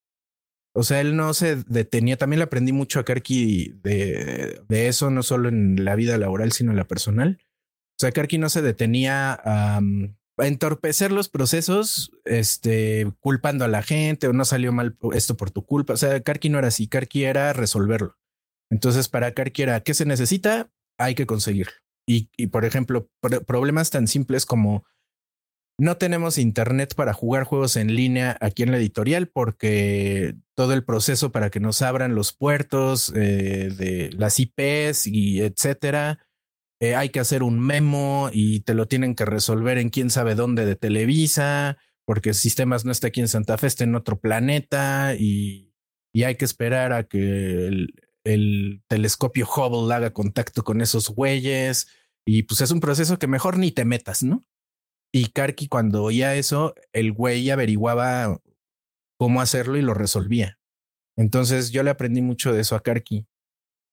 o 0.74 0.84
sea, 0.84 1.01
él 1.01 1.15
no 1.15 1.34
se 1.34 1.57
detenía. 1.67 2.17
También 2.17 2.39
le 2.39 2.45
aprendí 2.45 2.72
mucho 2.72 2.99
a 2.99 3.05
Karki 3.05 3.74
de, 3.84 4.61
eso, 4.69 5.09
no 5.09 5.24
solo 5.24 5.49
en 5.49 5.84
la 5.84 5.95
vida 5.95 6.17
laboral, 6.17 6.51
sino 6.51 6.72
en 6.72 6.78
la 6.78 6.88
personal. 6.88 7.39
O 7.41 7.99
sea, 7.99 8.11
Karki 8.11 8.38
no 8.38 8.49
se 8.49 8.61
detenía 8.61 9.39
a, 9.43 9.82
entorpecer 10.38 11.11
los 11.11 11.30
procesos, 11.30 12.11
este, 12.26 13.11
culpando 13.19 13.65
a 13.65 13.67
la 13.67 13.84
gente 13.84 14.28
o 14.28 14.34
no 14.34 14.43
salió 14.43 14.72
mal 14.72 14.97
esto 15.13 15.38
por 15.38 15.51
tu 15.51 15.65
culpa. 15.65 15.93
O 15.93 15.97
sea, 15.97 16.22
Karki 16.22 16.49
no 16.49 16.57
era 16.57 16.69
así. 16.69 16.88
Karki 16.88 17.26
era 17.26 17.53
resolverlo. 17.53 18.17
Entonces, 18.72 19.09
para 19.09 19.34
Karki 19.34 19.63
era, 19.63 19.82
¿qué 19.82 19.93
se 19.93 20.05
necesita? 20.05 20.72
Hay 20.97 21.15
que 21.15 21.26
conseguirlo. 21.26 21.74
Y, 22.07 22.30
y 22.38 22.47
por 22.47 22.65
ejemplo, 22.65 23.11
problemas 23.45 23.91
tan 23.91 24.07
simples 24.07 24.45
como 24.45 24.86
no 25.82 25.98
tenemos 25.98 26.38
internet 26.38 26.94
para 26.94 27.12
jugar 27.12 27.44
juegos 27.44 27.76
en 27.76 27.96
línea 27.96 28.38
aquí 28.40 28.62
en 28.62 28.70
la 28.70 28.78
editorial 28.78 29.26
porque 29.26 30.36
todo 30.54 30.74
el 30.74 30.84
proceso 30.84 31.32
para 31.32 31.50
que 31.50 31.60
nos 31.60 31.82
abran 31.82 32.14
los 32.14 32.34
puertos 32.34 33.12
eh, 33.16 33.74
de 33.76 34.12
las 34.16 34.40
IPs 34.40 35.08
y 35.08 35.42
etcétera, 35.42 36.20
eh, 36.80 36.94
hay 36.94 37.10
que 37.10 37.20
hacer 37.20 37.42
un 37.42 37.60
memo 37.60 38.30
y 38.32 38.60
te 38.60 38.76
lo 38.76 38.88
tienen 38.88 39.16
que 39.16 39.26
resolver 39.26 39.80
en 39.80 39.90
quién 39.90 40.12
sabe 40.12 40.36
dónde 40.36 40.68
de 40.68 40.76
Televisa, 40.76 41.80
porque 42.06 42.36
sistemas 42.36 42.86
no 42.86 42.92
está 42.92 43.08
aquí 43.08 43.22
en 43.22 43.28
Santa 43.28 43.58
Fe, 43.58 43.66
está 43.66 43.84
en 43.84 43.96
otro 43.96 44.20
planeta 44.20 45.16
y, 45.18 45.74
y 46.14 46.26
hay 46.26 46.36
que 46.36 46.46
esperar 46.46 46.94
a 46.94 47.06
que 47.06 47.66
el, 47.66 47.95
el 48.24 48.84
telescopio 48.88 49.48
Hubble 49.48 49.91
haga 49.95 50.14
contacto 50.14 50.64
con 50.64 50.82
esos 50.82 51.10
güeyes. 51.10 51.88
Y 52.24 52.44
pues 52.44 52.62
es 52.62 52.70
un 52.70 52.82
proceso 52.82 53.18
que 53.18 53.26
mejor 53.26 53.58
ni 53.58 53.72
te 53.72 53.84
metas, 53.84 54.22
¿no? 54.22 54.45
Y 55.14 55.28
Karki, 55.28 55.68
cuando 55.68 56.04
oía 56.04 56.36
eso, 56.36 56.74
el 56.94 57.12
güey 57.12 57.50
averiguaba 57.50 58.40
cómo 59.20 59.42
hacerlo 59.42 59.78
y 59.78 59.82
lo 59.82 59.94
resolvía. 59.94 60.58
Entonces 61.18 61.72
yo 61.72 61.84
le 61.84 61.90
aprendí 61.90 62.22
mucho 62.22 62.54
de 62.54 62.62
eso 62.62 62.76
a 62.76 62.82
Karki. 62.82 63.28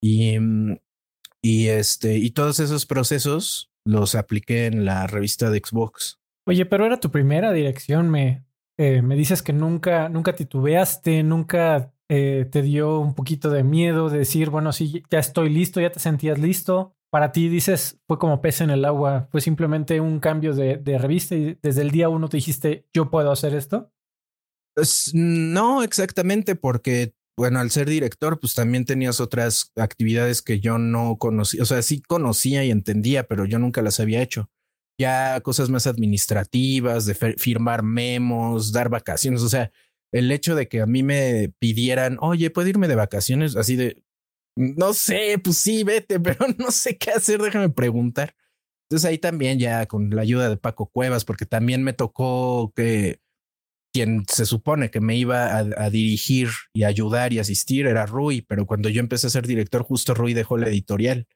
Y, 0.00 0.38
mm, 0.38 0.76
y, 1.42 1.68
este, 1.68 2.16
y 2.16 2.30
todos 2.30 2.60
esos 2.60 2.86
procesos 2.86 3.70
los 3.84 4.14
apliqué 4.14 4.66
en 4.66 4.84
la 4.84 5.06
revista 5.06 5.50
de 5.50 5.58
Xbox. 5.58 6.20
Oye, 6.46 6.66
pero 6.66 6.86
era 6.86 7.00
tu 7.00 7.10
primera 7.10 7.52
dirección. 7.52 8.10
Me, 8.10 8.44
eh, 8.78 9.02
me 9.02 9.16
dices 9.16 9.42
que 9.42 9.52
nunca, 9.52 10.08
nunca 10.08 10.34
titubeaste, 10.34 11.24
nunca 11.24 11.92
eh, 12.08 12.46
te 12.50 12.62
dio 12.62 13.00
un 13.00 13.14
poquito 13.14 13.50
de 13.50 13.64
miedo 13.64 14.08
de 14.08 14.18
decir, 14.18 14.50
bueno, 14.50 14.72
sí, 14.72 15.02
ya 15.10 15.18
estoy 15.18 15.50
listo, 15.50 15.80
ya 15.80 15.90
te 15.90 15.98
sentías 15.98 16.38
listo 16.38 16.94
para 17.10 17.32
ti 17.32 17.48
dices, 17.48 17.98
fue 18.06 18.18
como 18.18 18.40
pez 18.40 18.60
en 18.60 18.70
el 18.70 18.84
agua, 18.84 19.28
fue 19.30 19.40
simplemente 19.40 20.00
un 20.00 20.20
cambio 20.20 20.54
de, 20.54 20.98
revista 20.98 21.34
y 21.34 21.58
desde 21.62 21.82
el 21.82 21.90
día 21.90 22.08
uno 22.08 22.28
te 22.28 22.36
dijiste, 22.36 22.86
yo 22.92 23.10
puedo 23.10 23.32
hacer 23.32 23.54
esto? 23.54 23.92
No 25.14 25.82
exactamente, 25.82 26.54
porque, 26.54 27.14
bueno, 27.36 27.58
al 27.60 27.70
ser 27.70 27.88
director, 27.88 28.38
pues 28.38 28.54
también 28.54 28.84
tenías 28.84 29.20
otras 29.20 29.72
actividades 29.76 30.42
que 30.42 30.60
yo 30.60 30.78
no 30.78 31.16
conocía, 31.16 31.62
o 31.62 31.66
sea, 31.66 31.82
sí 31.82 32.02
conocía 32.02 32.64
y 32.64 32.70
entendía, 32.70 33.26
pero 33.26 33.44
yo 33.44 33.58
nunca 33.58 33.82
las 33.82 34.00
había 34.00 34.22
hecho. 34.22 34.50
Ya 35.00 35.40
cosas 35.40 35.70
más 35.70 35.86
administrativas, 35.86 37.06
de 37.06 37.14
firmar 37.14 37.82
memos, 37.82 38.72
dar 38.72 38.88
vacaciones, 38.88 39.42
o 39.42 39.48
sea, 39.48 39.72
el 40.12 40.30
hecho 40.30 40.54
de 40.54 40.68
que 40.68 40.80
a 40.80 40.86
mí 40.86 41.02
me 41.02 41.52
pidieran, 41.58 42.18
oye, 42.20 42.50
¿puedo 42.50 42.68
irme 42.68 42.88
de 42.88 42.94
vacaciones? 42.94 43.56
Así 43.56 43.76
de, 43.76 44.02
no 44.58 44.92
sé, 44.92 45.40
pues 45.42 45.58
sí, 45.58 45.84
vete, 45.84 46.18
pero 46.20 46.46
no 46.58 46.70
sé 46.70 46.98
qué 46.98 47.12
hacer, 47.12 47.40
déjame 47.40 47.70
preguntar. 47.70 48.34
Entonces 48.88 49.08
ahí 49.08 49.18
también 49.18 49.58
ya 49.58 49.86
con 49.86 50.10
la 50.10 50.22
ayuda 50.22 50.48
de 50.48 50.56
Paco 50.56 50.86
Cuevas, 50.86 51.24
porque 51.24 51.46
también 51.46 51.82
me 51.82 51.92
tocó 51.92 52.72
que 52.74 53.20
quien 53.92 54.24
se 54.28 54.46
supone 54.46 54.90
que 54.90 55.00
me 55.00 55.16
iba 55.16 55.56
a, 55.56 55.90
dirigir 55.90 56.48
y 56.74 56.84
ayudar 56.84 57.32
y 57.32 57.38
asistir 57.38 57.86
era 57.86 58.06
Rui, 58.06 58.42
pero 58.42 58.66
cuando 58.66 58.88
yo 58.88 59.00
empecé 59.00 59.26
a 59.26 59.30
ser 59.30 59.46
director, 59.46 59.82
justo 59.82 60.14
Rui 60.14 60.34
dejó 60.34 60.58
la 60.58 60.68
editorial. 60.68 61.26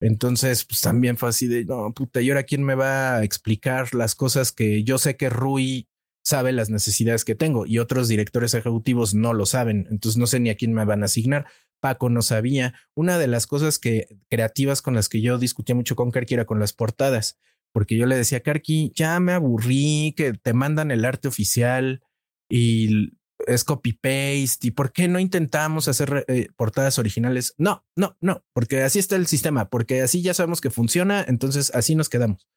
Entonces, 0.00 0.64
pues 0.64 0.80
también 0.80 1.16
fue 1.16 1.30
así 1.30 1.46
de, 1.46 1.64
no, 1.64 1.92
puta, 1.94 2.20
¿y 2.20 2.28
ahora 2.28 2.42
quién 2.42 2.62
me 2.62 2.74
va 2.74 3.16
a 3.16 3.24
explicar 3.24 3.94
las 3.94 4.14
cosas 4.14 4.52
que 4.52 4.84
yo 4.84 4.98
sé 4.98 5.16
que 5.16 5.30
Rui 5.30 5.88
sabe 6.22 6.52
las 6.52 6.70
necesidades 6.70 7.24
que 7.24 7.34
tengo 7.34 7.66
y 7.66 7.78
otros 7.78 8.08
directores 8.08 8.54
ejecutivos 8.54 9.14
no 9.14 9.32
lo 9.32 9.46
saben? 9.46 9.86
Entonces 9.90 10.18
no 10.18 10.26
sé 10.26 10.40
ni 10.40 10.50
a 10.50 10.56
quién 10.56 10.74
me 10.74 10.84
van 10.84 11.02
a 11.02 11.06
asignar. 11.06 11.46
Paco 11.84 12.08
no 12.08 12.22
sabía. 12.22 12.72
Una 12.94 13.18
de 13.18 13.26
las 13.26 13.46
cosas 13.46 13.78
que 13.78 14.08
creativas 14.30 14.80
con 14.80 14.94
las 14.94 15.10
que 15.10 15.20
yo 15.20 15.36
discutía 15.36 15.74
mucho 15.74 15.96
con 15.96 16.10
Karki 16.10 16.32
era 16.32 16.46
con 16.46 16.58
las 16.58 16.72
portadas, 16.72 17.38
porque 17.74 17.98
yo 17.98 18.06
le 18.06 18.16
decía, 18.16 18.40
Karki, 18.40 18.90
ya 18.94 19.20
me 19.20 19.32
aburrí, 19.32 20.14
que 20.16 20.32
te 20.32 20.54
mandan 20.54 20.90
el 20.90 21.04
arte 21.04 21.28
oficial 21.28 22.00
y 22.48 23.10
es 23.46 23.64
copy 23.64 23.92
paste 23.92 24.68
y 24.68 24.70
por 24.70 24.94
qué 24.94 25.08
no 25.08 25.18
intentamos 25.18 25.86
hacer 25.86 26.24
eh, 26.28 26.48
portadas 26.56 26.98
originales? 26.98 27.54
No, 27.58 27.84
no, 27.96 28.16
no, 28.22 28.42
porque 28.54 28.82
así 28.82 28.98
está 28.98 29.16
el 29.16 29.26
sistema, 29.26 29.68
porque 29.68 30.00
así 30.00 30.22
ya 30.22 30.32
sabemos 30.32 30.62
que 30.62 30.70
funciona, 30.70 31.22
entonces 31.28 31.70
así 31.74 31.94
nos 31.94 32.08
quedamos. 32.08 32.48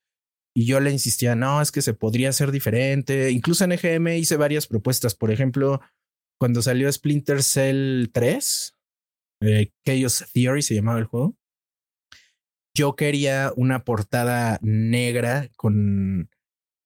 Y 0.56 0.68
yo 0.68 0.80
le 0.80 0.91
insistía, 0.91 1.36
no, 1.36 1.62
es 1.62 1.74
que 1.74 1.82
se 1.82 1.94
podría 1.94 2.30
hacer 2.30 2.52
diferente. 2.52 3.30
Incluso 3.32 3.66
en 3.66 3.74
EGM 3.74 4.08
hice 4.08 4.38
varias 4.38 4.68
propuestas. 4.68 5.16
Por 5.16 5.32
ejemplo, 5.32 5.82
cuando 6.40 6.62
salió 6.62 6.90
Splinter 6.90 7.44
Cell 7.44 8.08
3, 8.14 8.77
eh, 9.41 9.72
Chaos 9.85 10.26
Theory 10.34 10.61
se 10.61 10.76
llamaba 10.76 10.99
el 10.99 11.05
juego. 11.05 11.35
Yo 12.76 12.95
quería 12.95 13.51
una 13.55 13.84
portada 13.84 14.59
negra 14.61 15.49
con 15.55 16.30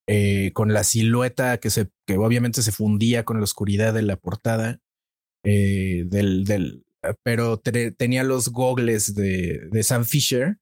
eh, 0.07 0.51
con 0.53 0.73
la 0.73 0.83
silueta 0.83 1.59
que 1.59 1.69
se, 1.69 1.89
que 2.05 2.17
obviamente 2.17 2.61
se 2.61 2.71
fundía 2.71 3.23
con 3.23 3.37
la 3.37 3.43
oscuridad 3.43 3.93
de 3.93 4.01
la 4.01 4.17
portada, 4.17 4.81
eh, 5.45 6.03
del, 6.07 6.43
del, 6.43 6.85
pero 7.23 7.59
tenía 7.59 8.23
los 8.23 8.49
gogles 8.49 9.15
de, 9.15 9.69
de 9.71 9.83
Sam 9.83 10.03
Fisher 10.03 10.57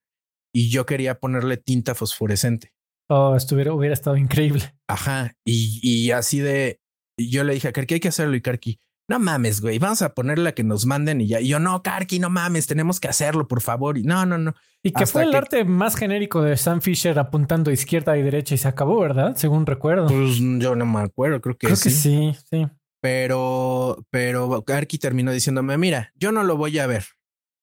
y 0.53 0.69
yo 0.69 0.85
quería 0.85 1.19
ponerle 1.19 1.57
tinta 1.57 1.95
fosforescente. 1.95 2.73
Oh, 3.09 3.35
estuviera, 3.35 3.73
hubiera 3.73 3.93
estado 3.93 4.17
increíble. 4.17 4.75
Ajá. 4.87 5.35
Y, 5.43 5.79
y 5.81 6.11
así 6.11 6.39
de, 6.41 6.79
yo 7.17 7.43
le 7.43 7.53
dije 7.53 7.69
a 7.69 7.71
Karki, 7.71 7.95
hay 7.95 7.99
que 7.99 8.09
hacerlo. 8.09 8.35
Y 8.35 8.41
Karki, 8.41 8.79
no 9.09 9.19
mames, 9.19 9.59
güey, 9.59 9.79
vamos 9.79 10.03
a 10.03 10.13
ponerle 10.13 10.43
la 10.43 10.51
que 10.53 10.63
nos 10.63 10.85
manden 10.85 11.19
y 11.21 11.27
ya. 11.27 11.41
Y 11.41 11.47
yo, 11.47 11.59
no, 11.59 11.81
Karki, 11.81 12.19
no 12.19 12.29
mames, 12.29 12.67
tenemos 12.67 12.99
que 12.99 13.07
hacerlo, 13.07 13.47
por 13.47 13.61
favor. 13.61 13.97
Y 13.97 14.03
no, 14.03 14.25
no, 14.25 14.37
no. 14.37 14.53
Y 14.83 14.91
que 14.91 15.07
fue 15.07 15.23
el 15.23 15.33
arte 15.33 15.65
más 15.65 15.95
genérico 15.95 16.43
de 16.43 16.55
Sam 16.55 16.79
Fisher 16.79 17.17
apuntando 17.17 17.71
izquierda 17.71 18.17
y 18.17 18.21
derecha 18.21 18.53
y 18.53 18.59
se 18.59 18.67
acabó, 18.67 18.99
¿verdad? 19.01 19.35
Según 19.35 19.65
recuerdo. 19.65 20.07
Pues 20.07 20.37
yo 20.37 20.75
no 20.75 20.85
me 20.85 20.99
acuerdo, 20.99 21.41
creo 21.41 21.57
que 21.57 21.67
creo 21.67 21.75
sí. 21.75 21.89
que 21.89 21.89
sí, 21.89 22.35
sí. 22.49 22.67
Pero, 23.01 24.05
pero 24.11 24.63
Karki 24.63 24.99
terminó 24.99 25.31
diciéndome, 25.31 25.77
mira, 25.77 26.11
yo 26.15 26.31
no 26.31 26.43
lo 26.43 26.55
voy 26.55 26.77
a 26.79 26.87
ver 26.87 27.05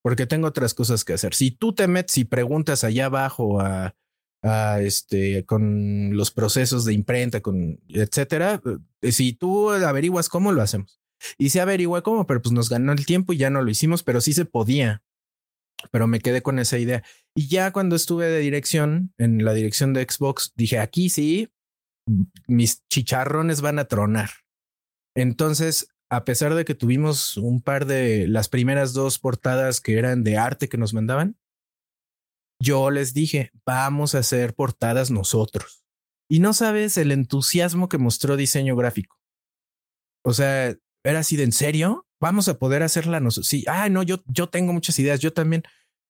porque 0.02 0.26
tengo 0.26 0.48
otras 0.48 0.74
cosas 0.74 1.04
que 1.04 1.12
hacer. 1.12 1.34
Si 1.34 1.52
tú 1.52 1.72
te 1.72 1.86
metes 1.86 2.18
y 2.18 2.24
preguntas 2.24 2.84
allá 2.84 3.06
abajo 3.06 3.60
a, 3.60 3.94
a 4.42 4.80
este, 4.80 5.44
con 5.44 6.16
los 6.16 6.30
procesos 6.30 6.84
de 6.84 6.92
imprenta, 6.92 7.40
con 7.40 7.80
etcétera, 7.88 8.60
eh, 9.02 9.12
si 9.12 9.32
tú 9.32 9.70
averiguas 9.70 10.28
cómo 10.28 10.52
lo 10.52 10.62
hacemos. 10.62 11.00
Y 11.38 11.50
se 11.50 11.60
averigua 11.60 12.02
cómo, 12.02 12.26
pero 12.26 12.42
pues 12.42 12.52
nos 12.52 12.68
ganó 12.68 12.92
el 12.92 13.06
tiempo 13.06 13.32
y 13.32 13.38
ya 13.38 13.50
no 13.50 13.62
lo 13.62 13.70
hicimos, 13.70 14.02
pero 14.02 14.20
sí 14.20 14.32
se 14.32 14.44
podía. 14.44 15.02
Pero 15.90 16.06
me 16.06 16.20
quedé 16.20 16.42
con 16.42 16.58
esa 16.58 16.78
idea. 16.78 17.04
Y 17.34 17.48
ya 17.48 17.72
cuando 17.72 17.96
estuve 17.96 18.26
de 18.26 18.38
dirección, 18.38 19.12
en 19.18 19.44
la 19.44 19.52
dirección 19.54 19.92
de 19.92 20.06
Xbox, 20.08 20.52
dije, 20.56 20.78
aquí 20.78 21.10
sí, 21.10 21.50
mis 22.46 22.86
chicharrones 22.88 23.60
van 23.60 23.78
a 23.78 23.84
tronar. 23.86 24.30
Entonces, 25.14 25.88
a 26.10 26.24
pesar 26.24 26.54
de 26.54 26.64
que 26.64 26.74
tuvimos 26.74 27.36
un 27.36 27.60
par 27.60 27.86
de 27.86 28.28
las 28.28 28.48
primeras 28.48 28.92
dos 28.92 29.18
portadas 29.18 29.80
que 29.80 29.98
eran 29.98 30.24
de 30.24 30.38
arte 30.38 30.68
que 30.68 30.78
nos 30.78 30.94
mandaban, 30.94 31.36
yo 32.62 32.90
les 32.90 33.12
dije, 33.12 33.50
vamos 33.66 34.14
a 34.14 34.18
hacer 34.18 34.54
portadas 34.54 35.10
nosotros. 35.10 35.84
Y 36.28 36.40
no 36.40 36.54
sabes 36.54 36.96
el 36.96 37.12
entusiasmo 37.12 37.88
que 37.88 37.98
mostró 37.98 38.36
diseño 38.36 38.76
gráfico. 38.76 39.16
O 40.24 40.32
sea, 40.32 40.76
era 41.06 41.20
así 41.20 41.36
de 41.36 41.44
en 41.44 41.52
serio, 41.52 42.06
vamos 42.20 42.48
a 42.48 42.58
poder 42.58 42.82
hacerla 42.82 43.20
nosotros. 43.20 43.48
Sí, 43.48 43.64
ah, 43.68 43.88
no, 43.88 44.02
yo, 44.02 44.22
yo 44.26 44.48
tengo 44.48 44.72
muchas 44.72 44.98
ideas, 44.98 45.20
yo 45.20 45.32
también, 45.32 45.62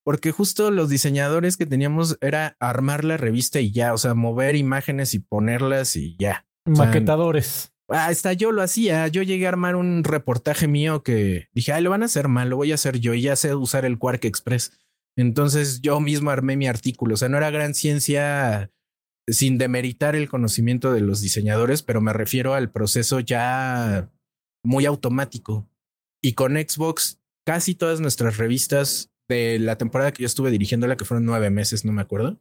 porque 0.05 0.31
justo 0.31 0.71
los 0.71 0.89
diseñadores 0.89 1.57
que 1.57 1.67
teníamos 1.67 2.17
era 2.21 2.57
armar 2.61 3.05
la 3.05 3.17
revista 3.17 3.61
y 3.61 3.73
ya, 3.73 3.93
o 3.93 3.99
sea, 3.99 4.15
mover 4.15 4.57
imágenes 4.57 5.15
y 5.15 5.19
ponerlas 5.19 5.97
y 5.97 6.17
ya. 6.19 6.47
Maquetadores. 6.65 7.73
hasta 7.89 8.33
yo 8.33 8.53
lo 8.53 8.63
hacía. 8.63 9.07
Yo 9.09 9.23
llegué 9.23 9.47
a 9.47 9.51
armar 9.51 9.77
un 9.77 10.05
reportaje 10.05 10.69
mío 10.69 11.03
que 11.03 11.49
dije, 11.53 11.73
ah, 11.73 11.81
lo 11.81 11.91
van 11.91 12.03
a 12.03 12.07
hacer 12.07 12.29
mal, 12.29 12.49
lo 12.49 12.57
voy 12.57 12.73
a 12.73 12.77
hacer 12.77 12.99
yo 12.99 13.15
y 13.15 13.23
ya 13.23 13.37
sé 13.37 13.55
usar 13.55 13.85
el 13.85 13.99
Quark 13.99 14.25
Express. 14.25 14.73
Entonces 15.17 15.81
yo 15.81 16.01
mismo 16.01 16.31
armé 16.31 16.57
mi 16.57 16.69
artículo. 16.69 17.15
O 17.15 17.17
sea, 17.17 17.29
no 17.29 17.39
era 17.39 17.51
gran 17.51 17.75
ciencia 17.75 18.71
sin 19.29 19.59
demeritar 19.59 20.15
el 20.15 20.29
conocimiento 20.29 20.93
de 20.93 21.01
los 21.01 21.21
diseñadores, 21.21 21.83
pero 21.83 22.01
me 22.01 22.13
refiero 22.13 22.55
al 22.55 22.71
proceso 22.71 23.21
ya 23.21 24.11
muy 24.67 24.85
automático. 24.87 25.69
Y 26.23 26.35
con 26.35 26.55
Xbox, 26.55 27.21
casi 27.47 27.75
todas 27.75 28.01
nuestras 28.01 28.37
revistas 28.37 29.11
de 29.29 29.59
la 29.59 29.79
temporada 29.79 30.13
que 30.13 30.23
yo 30.23 30.27
estuve 30.27 30.51
dirigiendo, 30.51 30.87
la 30.87 30.97
que 30.97 31.05
fueron 31.05 31.25
nueve 31.25 31.51
meses, 31.51 31.85
no 31.85 31.93
me 31.93 32.03
acuerdo, 32.03 32.41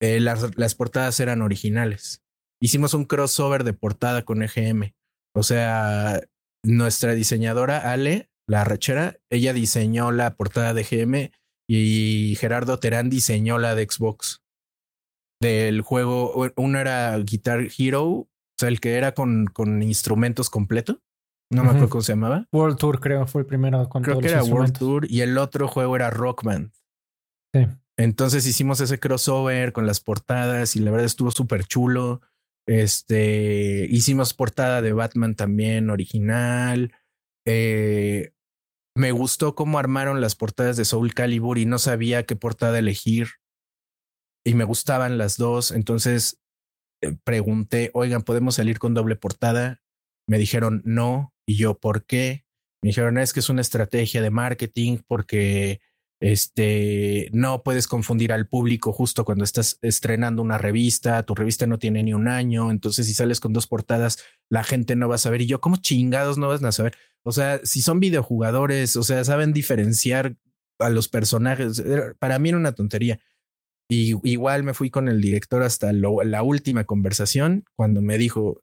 eh, 0.00 0.20
las, 0.20 0.56
las 0.56 0.74
portadas 0.74 1.18
eran 1.20 1.42
originales. 1.42 2.22
Hicimos 2.62 2.94
un 2.94 3.04
crossover 3.04 3.64
de 3.64 3.72
portada 3.72 4.22
con 4.24 4.42
EGM. 4.42 4.92
O 5.34 5.42
sea, 5.42 6.20
nuestra 6.64 7.14
diseñadora 7.14 7.78
Ale, 7.90 8.30
la 8.46 8.64
rachera, 8.64 9.18
ella 9.30 9.52
diseñó 9.52 10.12
la 10.12 10.36
portada 10.36 10.74
de 10.74 10.82
EGM 10.82 11.30
y 11.68 12.36
Gerardo 12.38 12.78
Terán 12.78 13.08
diseñó 13.08 13.58
la 13.58 13.74
de 13.74 13.86
Xbox. 13.88 14.42
Del 15.40 15.80
juego, 15.80 16.52
uno 16.56 16.78
era 16.78 17.16
Guitar 17.18 17.68
Hero, 17.78 18.04
o 18.08 18.28
sea, 18.58 18.68
el 18.68 18.80
que 18.80 18.96
era 18.96 19.12
con, 19.12 19.46
con 19.46 19.82
instrumentos 19.82 20.50
completo. 20.50 21.00
No 21.52 21.64
me 21.64 21.70
acuerdo 21.70 21.88
cómo 21.88 22.02
se 22.02 22.12
llamaba. 22.12 22.46
World 22.52 22.78
Tour, 22.78 23.00
creo, 23.00 23.26
fue 23.26 23.42
el 23.42 23.46
primero. 23.46 23.88
Con 23.88 24.02
creo 24.02 24.20
que 24.20 24.28
era 24.28 24.44
World 24.44 24.78
Tour 24.78 25.10
y 25.10 25.22
el 25.22 25.36
otro 25.36 25.66
juego 25.66 25.96
era 25.96 26.10
Rock 26.10 26.44
Band. 26.44 26.72
Sí. 27.52 27.66
Entonces 27.96 28.46
hicimos 28.46 28.80
ese 28.80 28.98
crossover 28.98 29.72
con 29.72 29.86
las 29.86 30.00
portadas 30.00 30.76
y 30.76 30.80
la 30.80 30.90
verdad 30.90 31.06
estuvo 31.06 31.30
súper 31.30 31.64
chulo. 31.64 32.22
Este 32.66 33.86
hicimos 33.90 34.32
portada 34.32 34.80
de 34.80 34.92
Batman 34.92 35.34
también 35.34 35.90
original. 35.90 36.94
Eh, 37.46 38.32
me 38.96 39.12
gustó 39.12 39.54
cómo 39.54 39.78
armaron 39.78 40.20
las 40.20 40.36
portadas 40.36 40.76
de 40.76 40.84
Soul 40.84 41.14
Calibur 41.14 41.58
y 41.58 41.66
no 41.66 41.78
sabía 41.78 42.24
qué 42.24 42.36
portada 42.36 42.78
elegir. 42.78 43.28
Y 44.46 44.54
me 44.54 44.64
gustaban 44.64 45.18
las 45.18 45.36
dos. 45.36 45.72
Entonces 45.72 46.40
eh, 47.02 47.16
pregunté, 47.24 47.90
oigan, 47.92 48.22
¿podemos 48.22 48.54
salir 48.54 48.78
con 48.78 48.94
doble 48.94 49.16
portada? 49.16 49.82
Me 50.28 50.38
dijeron 50.38 50.82
no. 50.84 51.34
Y 51.50 51.56
yo, 51.56 51.76
¿por 51.80 52.04
qué? 52.06 52.44
Me 52.80 52.90
dijeron, 52.90 53.18
es 53.18 53.32
que 53.32 53.40
es 53.40 53.48
una 53.48 53.60
estrategia 53.60 54.22
de 54.22 54.30
marketing 54.30 54.98
porque 55.08 55.80
este 56.20 57.28
no 57.32 57.64
puedes 57.64 57.88
confundir 57.88 58.32
al 58.32 58.46
público 58.46 58.92
justo 58.92 59.24
cuando 59.24 59.42
estás 59.42 59.76
estrenando 59.82 60.42
una 60.42 60.58
revista, 60.58 61.24
tu 61.24 61.34
revista 61.34 61.66
no 61.66 61.80
tiene 61.80 62.04
ni 62.04 62.14
un 62.14 62.28
año, 62.28 62.70
entonces 62.70 63.06
si 63.06 63.14
sales 63.14 63.40
con 63.40 63.52
dos 63.52 63.66
portadas, 63.66 64.22
la 64.48 64.62
gente 64.62 64.94
no 64.94 65.08
va 65.08 65.16
a 65.16 65.18
saber. 65.18 65.42
Y 65.42 65.46
yo, 65.46 65.60
¿cómo 65.60 65.78
chingados 65.78 66.38
no 66.38 66.46
vas 66.46 66.62
a 66.62 66.70
saber? 66.70 66.96
O 67.24 67.32
sea, 67.32 67.60
si 67.64 67.82
son 67.82 67.98
videojugadores, 67.98 68.94
o 68.94 69.02
sea, 69.02 69.24
saben 69.24 69.52
diferenciar 69.52 70.36
a 70.78 70.88
los 70.88 71.08
personajes. 71.08 71.82
Para 72.20 72.38
mí 72.38 72.50
era 72.50 72.58
una 72.58 72.76
tontería. 72.76 73.18
Y 73.88 74.14
igual 74.22 74.62
me 74.62 74.72
fui 74.72 74.88
con 74.88 75.08
el 75.08 75.20
director 75.20 75.64
hasta 75.64 75.92
la 75.92 76.42
última 76.44 76.84
conversación 76.84 77.64
cuando 77.74 78.02
me 78.02 78.18
dijo, 78.18 78.62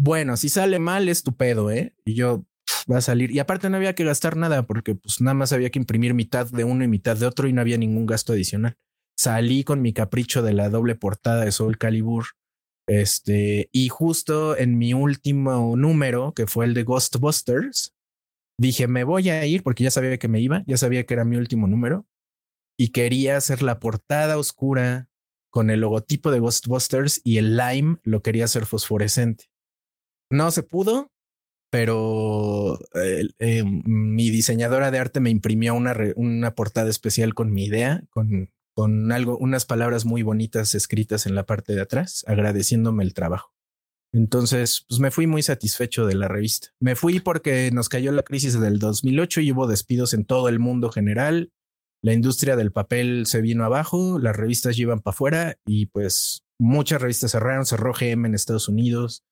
bueno, 0.00 0.36
si 0.36 0.48
sale 0.48 0.78
mal 0.78 1.08
es 1.08 1.22
tu 1.22 1.36
pedo, 1.36 1.70
¿eh? 1.70 1.94
Y 2.04 2.14
yo, 2.14 2.46
va 2.90 2.98
a 2.98 3.00
salir. 3.00 3.30
Y 3.30 3.38
aparte 3.38 3.68
no 3.68 3.76
había 3.76 3.94
que 3.94 4.04
gastar 4.04 4.36
nada 4.36 4.66
porque 4.66 4.94
pues 4.94 5.20
nada 5.20 5.34
más 5.34 5.52
había 5.52 5.70
que 5.70 5.78
imprimir 5.78 6.14
mitad 6.14 6.46
de 6.46 6.64
uno 6.64 6.84
y 6.84 6.88
mitad 6.88 7.16
de 7.16 7.26
otro 7.26 7.48
y 7.48 7.52
no 7.52 7.60
había 7.60 7.76
ningún 7.76 8.06
gasto 8.06 8.32
adicional. 8.32 8.76
Salí 9.16 9.64
con 9.64 9.82
mi 9.82 9.92
capricho 9.92 10.42
de 10.42 10.54
la 10.54 10.70
doble 10.70 10.94
portada 10.94 11.44
de 11.44 11.52
Soul 11.52 11.76
Calibur. 11.76 12.24
Este, 12.86 13.68
y 13.72 13.88
justo 13.88 14.56
en 14.56 14.78
mi 14.78 14.94
último 14.94 15.76
número, 15.76 16.32
que 16.32 16.46
fue 16.46 16.64
el 16.64 16.74
de 16.74 16.82
Ghostbusters, 16.82 17.94
dije, 18.58 18.88
me 18.88 19.04
voy 19.04 19.28
a 19.28 19.44
ir 19.46 19.62
porque 19.62 19.84
ya 19.84 19.90
sabía 19.90 20.18
que 20.18 20.28
me 20.28 20.40
iba, 20.40 20.64
ya 20.66 20.76
sabía 20.76 21.04
que 21.04 21.14
era 21.14 21.24
mi 21.24 21.36
último 21.36 21.66
número 21.66 22.06
y 22.78 22.88
quería 22.88 23.36
hacer 23.36 23.62
la 23.62 23.78
portada 23.78 24.38
oscura 24.38 25.08
con 25.50 25.68
el 25.68 25.80
logotipo 25.80 26.30
de 26.30 26.40
Ghostbusters 26.40 27.20
y 27.22 27.36
el 27.36 27.56
lime 27.56 27.98
lo 28.02 28.22
quería 28.22 28.46
hacer 28.46 28.64
fosforescente. 28.64 29.49
No 30.30 30.50
se 30.50 30.62
pudo, 30.62 31.10
pero 31.70 32.78
eh, 32.94 33.64
mi 33.64 34.30
diseñadora 34.30 34.90
de 34.90 34.98
arte 34.98 35.20
me 35.20 35.30
imprimió 35.30 35.74
una, 35.74 35.94
una 36.16 36.54
portada 36.54 36.88
especial 36.88 37.34
con 37.34 37.52
mi 37.52 37.64
idea, 37.64 38.02
con, 38.10 38.50
con 38.74 39.12
algo, 39.12 39.36
unas 39.38 39.66
palabras 39.66 40.04
muy 40.04 40.22
bonitas 40.22 40.74
escritas 40.74 41.26
en 41.26 41.34
la 41.34 41.46
parte 41.46 41.74
de 41.74 41.82
atrás, 41.82 42.24
agradeciéndome 42.26 43.04
el 43.04 43.14
trabajo. 43.14 43.52
Entonces, 44.12 44.84
pues 44.88 45.00
me 45.00 45.10
fui 45.10 45.26
muy 45.26 45.42
satisfecho 45.42 46.06
de 46.06 46.16
la 46.16 46.26
revista. 46.26 46.68
Me 46.80 46.96
fui 46.96 47.20
porque 47.20 47.70
nos 47.72 47.88
cayó 47.88 48.10
la 48.10 48.24
crisis 48.24 48.58
del 48.58 48.78
2008 48.78 49.40
y 49.40 49.52
hubo 49.52 49.66
despidos 49.68 50.14
en 50.14 50.24
todo 50.24 50.48
el 50.48 50.58
mundo 50.58 50.90
general. 50.90 51.52
La 52.02 52.12
industria 52.12 52.56
del 52.56 52.72
papel 52.72 53.26
se 53.26 53.40
vino 53.40 53.64
abajo, 53.64 54.18
las 54.18 54.34
revistas 54.34 54.78
iban 54.78 55.00
para 55.00 55.14
afuera 55.14 55.56
y 55.66 55.86
pues 55.86 56.42
muchas 56.58 57.00
revistas 57.00 57.32
cerraron, 57.32 57.66
cerró 57.66 57.92
GM 57.92 58.26
en 58.26 58.34
Estados 58.34 58.68
Unidos, 58.68 59.22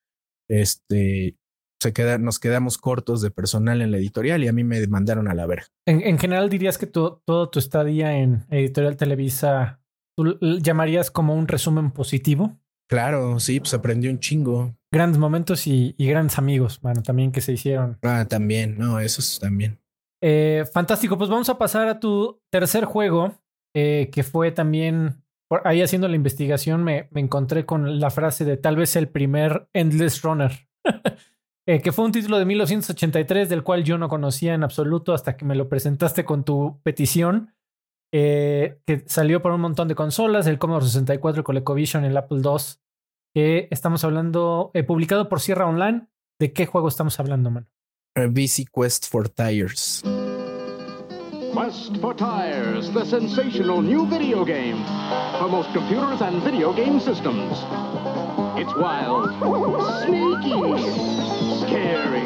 este, 0.49 1.37
se 1.81 1.93
queda, 1.93 2.19
nos 2.19 2.39
quedamos 2.39 2.79
cortos 2.79 3.23
de 3.23 3.31
personal 3.31 3.83
en 3.83 3.91
la 3.91 3.99
editorial 3.99 4.43
y 4.43 4.49
a 4.49 4.53
mí 4.53 4.65
me 4.65 4.85
mandaron 4.87 5.29
a 5.29 5.35
la 5.35 5.47
verga. 5.47 5.67
En, 5.87 6.19
general 6.19 6.49
dirías 6.49 6.79
que 6.79 6.87
todo 6.87 7.49
tu 7.51 7.59
estadía 7.59 8.19
en 8.19 8.45
Editorial 8.51 8.97
Televisa, 8.97 9.81
¿tú 10.17 10.39
llamarías 10.61 11.11
como 11.11 11.35
un 11.35 11.47
resumen 11.47 11.93
positivo? 11.93 12.59
Claro, 12.89 13.39
sí, 13.39 13.61
pues 13.61 13.75
aprendí 13.75 14.09
un 14.09 14.19
chingo. 14.19 14.75
Grandes 14.91 15.19
momentos 15.19 15.67
y, 15.67 15.95
grandes 15.99 16.39
amigos, 16.39 16.81
bueno, 16.81 17.03
también 17.03 17.31
que 17.31 17.43
se 17.43 17.53
hicieron. 17.53 17.99
Ah, 18.03 18.27
también, 18.29 18.79
no, 18.79 18.99
esos 18.99 19.39
también. 19.39 19.79
Eh, 20.23 20.65
fantástico, 20.73 21.17
pues 21.19 21.31
vamos 21.31 21.49
a 21.49 21.59
pasar 21.59 21.87
a 21.87 22.01
tu 22.01 22.41
tercer 22.51 22.87
juego, 22.87 23.35
eh, 23.77 24.09
que 24.11 24.25
fue 24.25 24.51
también 24.51 25.23
ahí 25.65 25.83
haciendo 25.83 26.09
la 26.09 26.17
investigación 26.17 26.85
me, 26.85 27.09
encontré 27.15 27.65
con 27.65 28.01
la 28.01 28.11
frase 28.11 28.45
de 28.45 28.57
tal 28.57 28.77
vez 28.77 28.97
el 28.97 29.09
primer 29.09 29.69
Endless 29.73 30.23
Runner, 30.23 30.53
eh, 31.67 31.81
que 31.81 31.93
fue 31.93 32.05
un 32.05 32.13
título 32.13 32.39
de 32.39 32.45
1983 32.45 33.49
del 33.49 33.63
cual 33.63 33.85
yo 33.85 33.99
no 33.99 34.09
conocía 34.09 34.55
en 34.55 34.63
absoluto 34.63 35.15
hasta 35.15 35.37
que 35.37 35.45
me 35.45 35.55
lo 35.55 35.69
presentaste 35.69 36.25
con 36.25 36.45
tu 36.45 36.81
petición, 36.83 37.55
eh, 38.13 38.79
que 38.87 39.05
salió 39.07 39.43
por 39.43 39.53
un 39.53 39.61
montón 39.61 39.89
de 39.89 39.95
consolas, 39.95 40.47
el 40.47 40.59
Commodore 40.59 40.87
64, 40.87 41.41
el 41.41 41.45
ColecoVision, 41.45 42.05
el 42.05 42.17
Apple 42.17 42.41
II, 42.43 42.79
que 43.35 43.69
estamos 43.71 44.05
hablando, 44.05 44.71
eh, 44.75 44.83
publicado 44.83 45.29
por 45.29 45.41
Sierra 45.41 45.67
Online. 45.67 46.07
¿De 46.41 46.53
qué 46.53 46.67
juego 46.67 46.89
estamos 46.89 47.19
hablando, 47.19 47.51
mano? 47.51 47.67
BC 48.15 48.67
Quest 48.73 49.09
for 49.09 49.29
Tires. 49.29 50.03
Quest 51.69 51.99
for 52.01 52.15
Tires, 52.17 52.91
the 52.95 53.05
sensational 53.05 53.83
new 53.83 54.07
video 54.07 54.43
game 54.43 54.83
for 55.39 55.51
most 55.51 55.71
computers 55.75 56.23
and 56.23 56.43
video 56.43 56.73
game 56.73 56.99
systems. 56.99 57.59
It's 58.57 58.75
wild, 58.75 59.29
sneaky, 60.07 60.81
scary, 61.61 62.25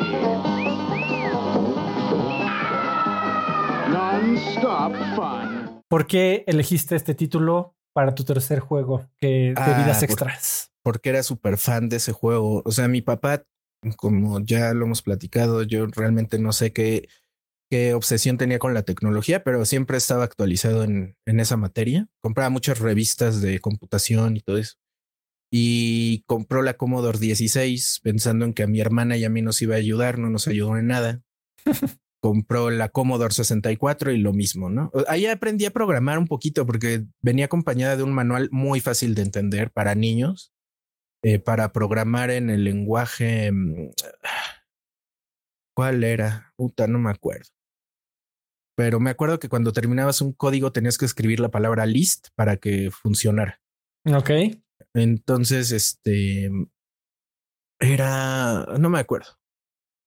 non-stop 3.91 4.93
fun. 5.17 5.83
¿Por 5.89 6.07
qué 6.07 6.45
elegiste 6.47 6.95
este 6.95 7.17
título 7.17 7.75
para 7.93 8.15
tu 8.15 8.23
tercer 8.23 8.61
juego 8.61 9.09
que 9.21 9.27
de 9.27 9.55
Ah, 9.57 9.83
vidas 9.83 9.97
por- 9.99 10.05
extras? 10.05 10.71
porque 10.85 11.11
era 11.11 11.25
súper 11.25 11.59
fan 11.59 11.89
de 11.89 11.97
ese 11.97 12.13
juego. 12.13 12.63
O 12.65 12.71
sea, 12.71 12.87
mi 12.87 13.03
papá, 13.03 13.43
como 13.97 14.39
ya 14.39 14.73
lo 14.73 14.85
hemos 14.87 15.03
platicado, 15.03 15.65
yo 15.65 15.87
realmente 15.87 16.39
no 16.39 16.53
sé 16.53 16.73
qué, 16.73 17.09
qué 17.73 17.95
obsesión 17.95 18.37
tenía 18.37 18.59
con 18.59 18.75
la 18.75 18.83
tecnología, 18.83 19.43
pero 19.43 19.65
siempre 19.65 19.97
estaba 19.97 20.25
actualizado 20.25 20.85
en, 20.85 21.17
en 21.25 21.41
esa 21.41 21.57
materia. 21.57 22.07
Compraba 22.21 22.51
muchas 22.51 22.81
revistas 22.81 23.41
de 23.41 23.61
computación 23.61 24.37
y 24.37 24.41
todo 24.41 24.59
eso. 24.59 24.75
Y 25.51 26.23
compró 26.27 26.61
la 26.61 26.75
Commodore 26.75 27.19
16 27.19 28.01
pensando 28.03 28.45
en 28.45 28.53
que 28.53 28.65
a 28.65 28.67
mi 28.67 28.83
hermana 28.83 29.17
y 29.17 29.25
a 29.25 29.31
mí 29.31 29.41
nos 29.41 29.63
iba 29.63 29.75
a 29.75 29.79
ayudar, 29.79 30.19
no 30.19 30.29
nos 30.29 30.49
ayudó 30.49 30.77
en 30.77 30.89
nada. 30.89 31.23
compró 32.21 32.69
la 32.69 32.91
Commodore 32.91 33.33
64 33.33 34.13
y 34.13 34.19
lo 34.19 34.35
mismo, 34.35 34.69
¿no? 34.69 34.93
Ahí 35.09 35.25
aprendí 35.25 35.65
a 35.65 35.71
programar 35.71 36.19
un 36.19 36.27
poquito 36.27 36.67
porque 36.67 37.07
venía 37.23 37.47
acompañada 37.47 37.97
de 37.97 38.03
un 38.03 38.13
manual 38.13 38.51
muy 38.53 38.81
fácil 38.81 39.15
de 39.15 39.23
entender 39.23 39.71
para 39.71 39.95
niños 39.95 40.53
eh, 41.25 41.39
para 41.39 41.73
programar 41.73 42.31
en 42.31 42.51
el 42.51 42.65
lenguaje. 42.65 43.51
mm, 43.51 43.93
¿Cuál 45.75 46.05
era? 46.05 46.53
Puta, 46.55 46.87
no 46.87 46.99
me 46.99 47.11
acuerdo. 47.11 47.49
Pero 48.77 49.01
me 49.01 49.11
acuerdo 49.11 49.39
que 49.39 49.49
cuando 49.49 49.73
terminabas 49.73 50.21
un 50.21 50.33
código 50.33 50.73
tenías 50.73 50.99
que 50.99 51.05
escribir 51.05 51.41
la 51.41 51.51
palabra 51.51 51.87
list 51.87 52.29
para 52.35 52.57
que 52.57 52.91
funcionara. 52.91 53.61
Ok. 54.07 54.31
Entonces, 54.95 55.73
este 55.73 56.51
era, 57.81 58.67
no 58.79 58.91
me 58.91 59.01
acuerdo, 59.01 59.39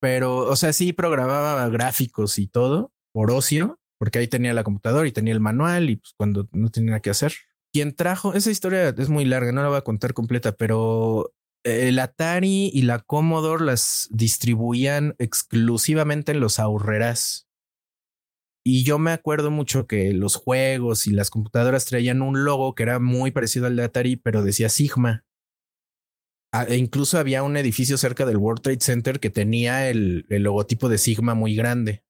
pero, 0.01 0.37
o 0.37 0.55
sea, 0.55 0.71
sí 0.73 0.93
programaba 0.93 1.67
gráficos 1.69 2.39
y 2.39 2.47
todo 2.47 2.93
por 3.13 3.31
ocio, 3.31 3.79
porque 3.99 4.19
ahí 4.19 4.27
tenía 4.27 4.53
la 4.53 4.63
computadora 4.63 5.07
y 5.07 5.11
tenía 5.11 5.33
el 5.33 5.39
manual 5.39 5.89
y 5.89 5.97
pues 5.97 6.13
cuando 6.17 6.47
no 6.51 6.69
tenía 6.69 6.91
nada 6.91 7.01
que 7.01 7.09
hacer. 7.09 7.33
Quien 7.73 7.95
trajo, 7.95 8.33
esa 8.33 8.51
historia 8.51 8.89
es 8.89 9.09
muy 9.09 9.25
larga, 9.25 9.51
no 9.51 9.61
la 9.61 9.69
voy 9.69 9.77
a 9.77 9.83
contar 9.83 10.13
completa, 10.13 10.53
pero 10.53 11.33
el 11.63 11.97
Atari 11.99 12.69
y 12.73 12.83
la 12.83 12.99
Commodore 12.99 13.65
las 13.65 14.07
distribuían 14.11 15.15
exclusivamente 15.17 16.31
en 16.31 16.39
los 16.39 16.59
ahorreras. 16.59 17.44
Y 18.67 18.83
yo 18.83 18.97
me 18.97 19.11
acuerdo 19.11 19.51
mucho 19.51 19.85
que 19.85 20.11
los 20.11 20.35
juegos 20.35 21.05
y 21.05 21.11
las 21.11 21.29
computadoras 21.29 21.85
traían 21.85 22.23
un 22.23 22.43
logo 22.43 22.73
que 22.73 22.81
era 22.81 22.99
muy 22.99 23.29
parecido 23.29 23.67
al 23.67 23.75
de 23.75 23.83
Atari, 23.83 24.15
pero 24.15 24.43
decía 24.43 24.69
Sigma. 24.69 25.23
Ah, 26.51 26.65
E 26.67 26.77
incluso 26.77 27.19
había 27.19 27.43
un 27.43 27.57
edificio 27.57 27.97
cerca 27.97 28.25
del 28.25 28.37
World 28.37 28.63
Trade 28.63 28.79
Center 28.81 29.19
que 29.19 29.29
tenía 29.29 29.89
el, 29.89 30.25
el 30.29 30.43
logotipo 30.43 30.89
de 30.89 30.97
Sigma 30.97 31.35
muy 31.35 31.55
grande. 31.55 32.03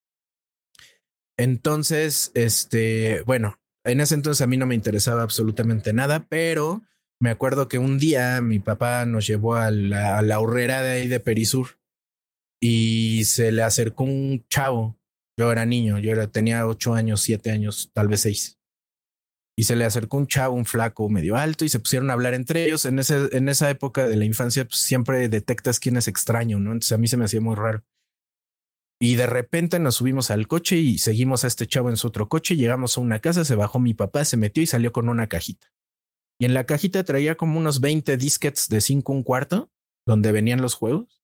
Entonces, 1.37 2.31
este, 2.35 3.21
bueno, 3.23 3.59
en 3.83 3.99
ese 3.99 4.15
entonces 4.15 4.41
a 4.41 4.47
mí 4.47 4.55
no 4.55 4.65
me 4.65 4.75
interesaba 4.75 5.23
absolutamente 5.23 5.91
nada, 5.91 6.25
pero 6.29 6.83
me 7.19 7.31
acuerdo 7.31 7.67
que 7.67 7.79
un 7.79 7.99
día 7.99 8.39
mi 8.41 8.59
papá 8.59 9.05
nos 9.05 9.27
llevó 9.27 9.55
a 9.55 9.71
la, 9.71 10.19
a 10.19 10.21
la 10.21 10.39
horrera 10.39 10.81
de 10.81 10.91
ahí 10.91 11.07
de 11.09 11.19
Perisur 11.19 11.79
y 12.61 13.25
se 13.25 13.51
le 13.51 13.61
acercó 13.61 14.05
un 14.05 14.45
chavo. 14.47 14.97
Yo 15.37 15.51
era 15.51 15.65
niño, 15.65 15.99
yo 15.99 16.11
era, 16.11 16.27
tenía 16.27 16.65
ocho 16.65 16.93
años, 16.93 17.21
siete 17.21 17.51
años, 17.51 17.91
tal 17.93 18.07
vez 18.07 18.21
seis. 18.21 18.57
Y 19.57 19.63
se 19.63 19.75
le 19.75 19.85
acercó 19.85 20.17
un 20.17 20.27
chavo, 20.27 20.55
un 20.55 20.65
flaco 20.65 21.09
medio 21.09 21.35
alto, 21.37 21.63
y 21.65 21.69
se 21.69 21.79
pusieron 21.79 22.09
a 22.09 22.13
hablar 22.13 22.33
entre 22.33 22.65
ellos. 22.65 22.85
En, 22.85 22.99
ese, 22.99 23.29
en 23.31 23.47
esa 23.47 23.69
época 23.69 24.07
de 24.07 24.17
la 24.17 24.25
infancia, 24.25 24.65
pues, 24.65 24.79
siempre 24.79 25.29
detectas 25.29 25.79
quién 25.79 25.97
es 25.97 26.07
extraño, 26.07 26.59
¿no? 26.59 26.71
Entonces 26.71 26.91
a 26.91 26.97
mí 26.97 27.07
se 27.07 27.17
me 27.17 27.25
hacía 27.25 27.41
muy 27.41 27.55
raro. 27.55 27.83
Y 28.99 29.15
de 29.15 29.27
repente 29.27 29.79
nos 29.79 29.95
subimos 29.95 30.31
al 30.31 30.47
coche 30.47 30.77
y 30.77 30.97
seguimos 30.97 31.43
a 31.43 31.47
este 31.47 31.67
chavo 31.67 31.89
en 31.89 31.97
su 31.97 32.07
otro 32.07 32.29
coche. 32.29 32.55
Llegamos 32.55 32.97
a 32.97 33.01
una 33.01 33.19
casa, 33.19 33.43
se 33.43 33.55
bajó 33.55 33.79
mi 33.79 33.93
papá, 33.93 34.23
se 34.23 34.37
metió 34.37 34.63
y 34.63 34.67
salió 34.67 34.91
con 34.91 35.09
una 35.09 35.27
cajita. 35.27 35.67
Y 36.39 36.45
en 36.45 36.53
la 36.53 36.65
cajita 36.65 37.03
traía 37.03 37.35
como 37.35 37.57
unos 37.57 37.81
20 37.81 38.17
disquets 38.17 38.67
de 38.69 38.81
5 38.81 39.11
un 39.11 39.23
cuarto, 39.23 39.71
donde 40.05 40.31
venían 40.31 40.61
los 40.61 40.75
juegos. 40.75 41.21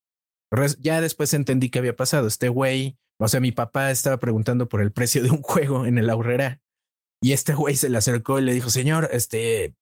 Ya 0.80 1.00
después 1.00 1.34
entendí 1.34 1.70
qué 1.70 1.80
había 1.80 1.96
pasado. 1.96 2.28
Este 2.28 2.50
güey, 2.50 2.98
o 3.23 3.27
sea, 3.27 3.39
mi 3.39 3.52
papá 3.52 3.91
estaba 3.91 4.18
preguntando 4.18 4.68
por 4.68 4.81
el 4.81 4.91
precio 4.91 5.23
de 5.23 5.30
un 5.30 5.41
juego 5.41 5.85
en 5.85 5.98
el 5.98 6.10
ahorrera. 6.10 6.60
Y 7.23 7.34
este 7.34 7.53
güey 7.53 7.76
se 7.76 7.89
le 7.89 7.98
acercó 7.98 8.39
y 8.39 8.41
le 8.43 8.53
dijo, 8.53 8.69
señor, 8.72 9.10
este, 9.11 9.76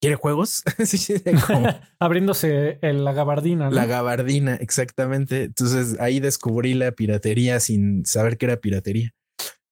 ¿quiere 0.00 0.16
juegos? 0.16 0.62
Abriéndose 1.98 2.78
el- 2.82 3.04
la 3.04 3.12
gabardina. 3.12 3.64
¿no? 3.68 3.70
la 3.74 3.86
gabardina, 3.86 4.54
exactamente. 4.54 5.44
Entonces 5.44 5.98
ahí 6.00 6.20
descubrí 6.20 6.74
la 6.74 6.92
piratería 6.92 7.58
sin 7.60 8.06
saber 8.06 8.38
que 8.38 8.46
era 8.46 8.60
piratería. 8.60 9.10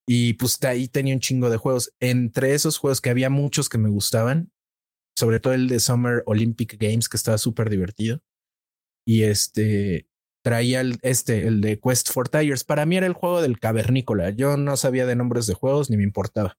Y 0.08 0.32
pues 0.34 0.62
ahí 0.64 0.88
tenía 0.88 1.14
un 1.14 1.20
chingo 1.20 1.48
de 1.48 1.58
juegos. 1.58 1.92
Entre 2.00 2.54
esos 2.54 2.76
juegos 2.78 3.00
que 3.00 3.10
había 3.10 3.30
muchos 3.30 3.68
que 3.68 3.78
me 3.78 3.88
gustaban, 3.88 4.50
sobre 5.16 5.38
todo 5.38 5.52
el 5.52 5.68
de 5.68 5.78
Summer 5.78 6.24
Olympic 6.26 6.76
Games, 6.78 7.08
que 7.08 7.16
estaba 7.16 7.38
súper 7.38 7.70
divertido. 7.70 8.20
Y 9.06 9.22
este 9.22 10.08
traía 10.42 10.80
el, 10.80 10.98
este, 11.02 11.46
el 11.46 11.60
de 11.60 11.78
Quest 11.78 12.10
for 12.12 12.28
Tires. 12.28 12.64
Para 12.64 12.84
mí 12.84 12.96
era 12.96 13.06
el 13.06 13.14
juego 13.14 13.40
del 13.40 13.58
cavernícola. 13.58 14.30
Yo 14.30 14.56
no 14.56 14.76
sabía 14.76 15.06
de 15.06 15.16
nombres 15.16 15.46
de 15.46 15.54
juegos 15.54 15.88
ni 15.88 15.96
me 15.96 16.02
importaba. 16.02 16.58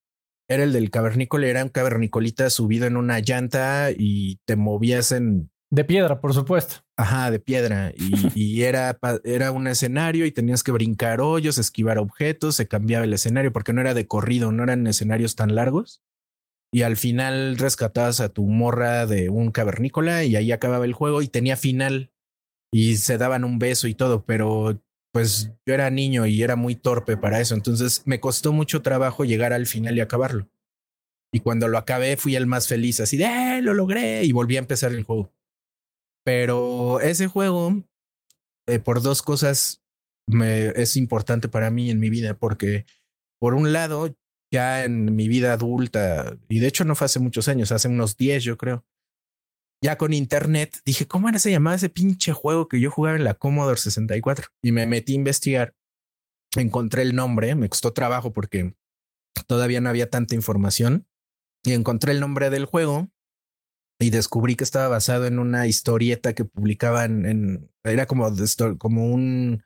Era 0.49 0.63
el 0.63 0.73
del 0.73 0.89
cavernícola, 0.89 1.47
era 1.47 1.63
un 1.63 1.69
cavernicolita 1.69 2.49
subido 2.49 2.85
en 2.85 2.97
una 2.97 3.19
llanta 3.19 3.91
y 3.95 4.37
te 4.45 4.55
movías 4.55 5.11
en 5.11 5.49
De 5.69 5.85
piedra, 5.85 6.19
por 6.19 6.33
supuesto. 6.33 6.75
Ajá, 6.97 7.31
de 7.31 7.39
piedra. 7.39 7.91
Y, 7.95 8.13
y 8.35 8.63
era, 8.63 8.97
era 9.23 9.51
un 9.51 9.67
escenario 9.67 10.25
y 10.25 10.31
tenías 10.31 10.63
que 10.63 10.71
brincar 10.71 11.21
hoyos, 11.21 11.57
esquivar 11.57 11.97
objetos, 11.97 12.55
se 12.55 12.67
cambiaba 12.67 13.05
el 13.05 13.13
escenario 13.13 13.53
porque 13.53 13.73
no 13.73 13.81
era 13.81 13.93
de 13.93 14.07
corrido, 14.07 14.51
no 14.51 14.63
eran 14.63 14.87
escenarios 14.87 15.35
tan 15.35 15.55
largos. 15.55 16.01
Y 16.73 16.81
al 16.81 16.97
final 16.97 17.57
rescatabas 17.57 18.19
a 18.19 18.29
tu 18.29 18.47
morra 18.47 19.05
de 19.05 19.29
un 19.29 19.51
cavernícola 19.51 20.23
y 20.23 20.35
ahí 20.35 20.51
acababa 20.51 20.85
el 20.85 20.93
juego 20.93 21.21
y 21.21 21.27
tenía 21.27 21.55
final 21.55 22.12
y 22.73 22.97
se 22.97 23.19
daban 23.19 23.43
un 23.45 23.59
beso 23.59 23.87
y 23.87 23.93
todo, 23.95 24.25
pero 24.25 24.81
pues 25.13 25.51
yo 25.65 25.75
era 25.75 25.91
niño 25.91 26.25
y 26.25 26.41
era 26.41 26.55
muy 26.55 26.75
torpe 26.75 27.17
para 27.17 27.39
eso, 27.39 27.53
entonces 27.53 28.01
me 28.05 28.19
costó 28.19 28.51
mucho 28.51 28.81
trabajo 28.81 29.25
llegar 29.25 29.53
al 29.53 29.67
final 29.67 29.95
y 29.95 30.01
acabarlo. 30.01 30.49
Y 31.33 31.41
cuando 31.41 31.67
lo 31.67 31.77
acabé 31.77 32.17
fui 32.17 32.35
el 32.35 32.47
más 32.47 32.67
feliz, 32.67 32.99
así 32.99 33.17
de, 33.17 33.25
"Eh, 33.25 33.61
lo 33.61 33.73
logré 33.73 34.23
y 34.23 34.31
volví 34.33 34.55
a 34.57 34.59
empezar 34.59 34.91
el 34.93 35.03
juego. 35.03 35.33
Pero 36.25 37.01
ese 37.01 37.27
juego, 37.27 37.83
eh, 38.67 38.79
por 38.79 39.01
dos 39.01 39.21
cosas, 39.21 39.81
me, 40.27 40.67
es 40.69 40.95
importante 40.97 41.49
para 41.49 41.71
mí 41.71 41.89
en 41.91 41.99
mi 41.99 42.09
vida, 42.09 42.35
porque 42.37 42.85
por 43.39 43.55
un 43.55 43.73
lado, 43.73 44.15
ya 44.51 44.85
en 44.85 45.15
mi 45.15 45.27
vida 45.27 45.53
adulta, 45.53 46.37
y 46.49 46.59
de 46.59 46.67
hecho 46.67 46.85
no 46.85 46.95
fue 46.95 47.05
hace 47.05 47.19
muchos 47.19 47.47
años, 47.49 47.71
hace 47.71 47.87
unos 47.89 48.17
10 48.17 48.43
yo 48.43 48.57
creo, 48.57 48.85
ya 49.83 49.97
con 49.97 50.13
internet, 50.13 50.79
dije, 50.85 51.07
¿cómo 51.07 51.27
era 51.27 51.39
se 51.39 51.51
llamaba 51.51 51.75
ese 51.75 51.89
pinche 51.89 52.31
juego 52.31 52.69
que 52.69 52.79
yo 52.79 52.89
jugaba 52.89 53.17
en 53.17 53.25
la 53.25 53.33
Commodore 53.33 53.77
64? 53.77 54.47
Y 54.61 54.71
me 54.71 54.87
metí 54.87 55.11
a 55.11 55.17
investigar, 55.17 55.75
encontré 56.55 57.01
el 57.01 57.13
nombre, 57.13 57.53
me 57.55 57.67
costó 57.67 57.91
trabajo 57.91 58.31
porque 58.31 58.75
todavía 59.45 59.81
no 59.81 59.89
había 59.89 60.09
tanta 60.09 60.35
información, 60.35 61.05
y 61.65 61.73
encontré 61.73 62.13
el 62.13 62.21
nombre 62.21 62.49
del 62.49 62.65
juego 62.65 63.09
y 63.99 64.09
descubrí 64.09 64.55
que 64.55 64.63
estaba 64.63 64.87
basado 64.87 65.25
en 65.27 65.37
una 65.37 65.67
historieta 65.67 66.33
que 66.33 66.45
publicaban 66.45 67.25
en, 67.25 67.69
era 67.83 68.05
como, 68.05 68.33
como 68.77 69.07
un 69.07 69.63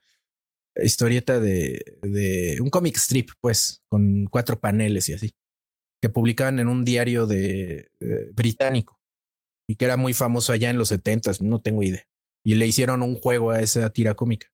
historieta 0.76 1.40
de, 1.40 2.00
de 2.02 2.58
un 2.60 2.72
comic 2.72 2.98
strip, 2.98 3.30
pues, 3.40 3.84
con 3.88 4.26
cuatro 4.26 4.60
paneles 4.60 5.10
y 5.10 5.14
así, 5.14 5.36
que 6.02 6.10
publicaban 6.10 6.58
en 6.58 6.70
un 6.70 6.86
diario 6.86 7.28
de 7.28 7.92
eh, 8.00 8.32
británico 8.34 8.97
y 9.68 9.76
que 9.76 9.86
era 9.86 9.98
muy 9.98 10.14
famoso 10.14 10.54
allá 10.54 10.70
en 10.70 10.78
los 10.78 10.90
setentas, 10.90 11.42
no 11.42 11.62
tengo 11.62 11.84
idea. 11.84 12.08
Y 12.46 12.56
le 12.56 12.66
hicieron 12.66 13.02
un 13.02 13.16
juego 13.16 13.52
a 13.52 13.62
esa 13.62 13.90
tira 13.90 14.16
cómica. 14.16 14.48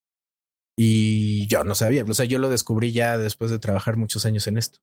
Y 0.77 1.45
yo 1.47 1.63
no 1.63 1.75
sabía, 1.75 2.03
o 2.03 2.13
sea, 2.13 2.25
yo 2.25 2.39
lo 2.39 2.49
descubrí 2.49 2.91
ya 2.91 3.17
después 3.17 3.51
de 3.51 3.59
trabajar 3.59 3.95
muchos 3.95 4.25
años 4.25 4.47
en 4.47 4.57
esto. 4.57 4.79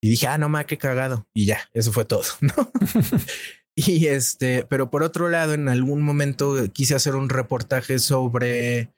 Y 0.00 0.10
dije, 0.10 0.28
ah, 0.28 0.38
no 0.38 0.48
ma, 0.48 0.64
qué 0.64 0.78
cagado. 0.78 1.26
Y 1.34 1.46
ya, 1.46 1.68
eso 1.72 1.92
fue 1.92 2.04
todo, 2.04 2.22
¿no? 2.40 2.54
y 3.74 4.06
este, 4.06 4.64
pero 4.64 4.90
por 4.90 5.02
otro 5.02 5.28
lado, 5.28 5.54
en 5.54 5.68
algún 5.68 6.02
momento 6.02 6.54
quise 6.72 6.94
hacer 6.94 7.16
un 7.16 7.28
reportaje 7.28 7.98
sobre 7.98 8.92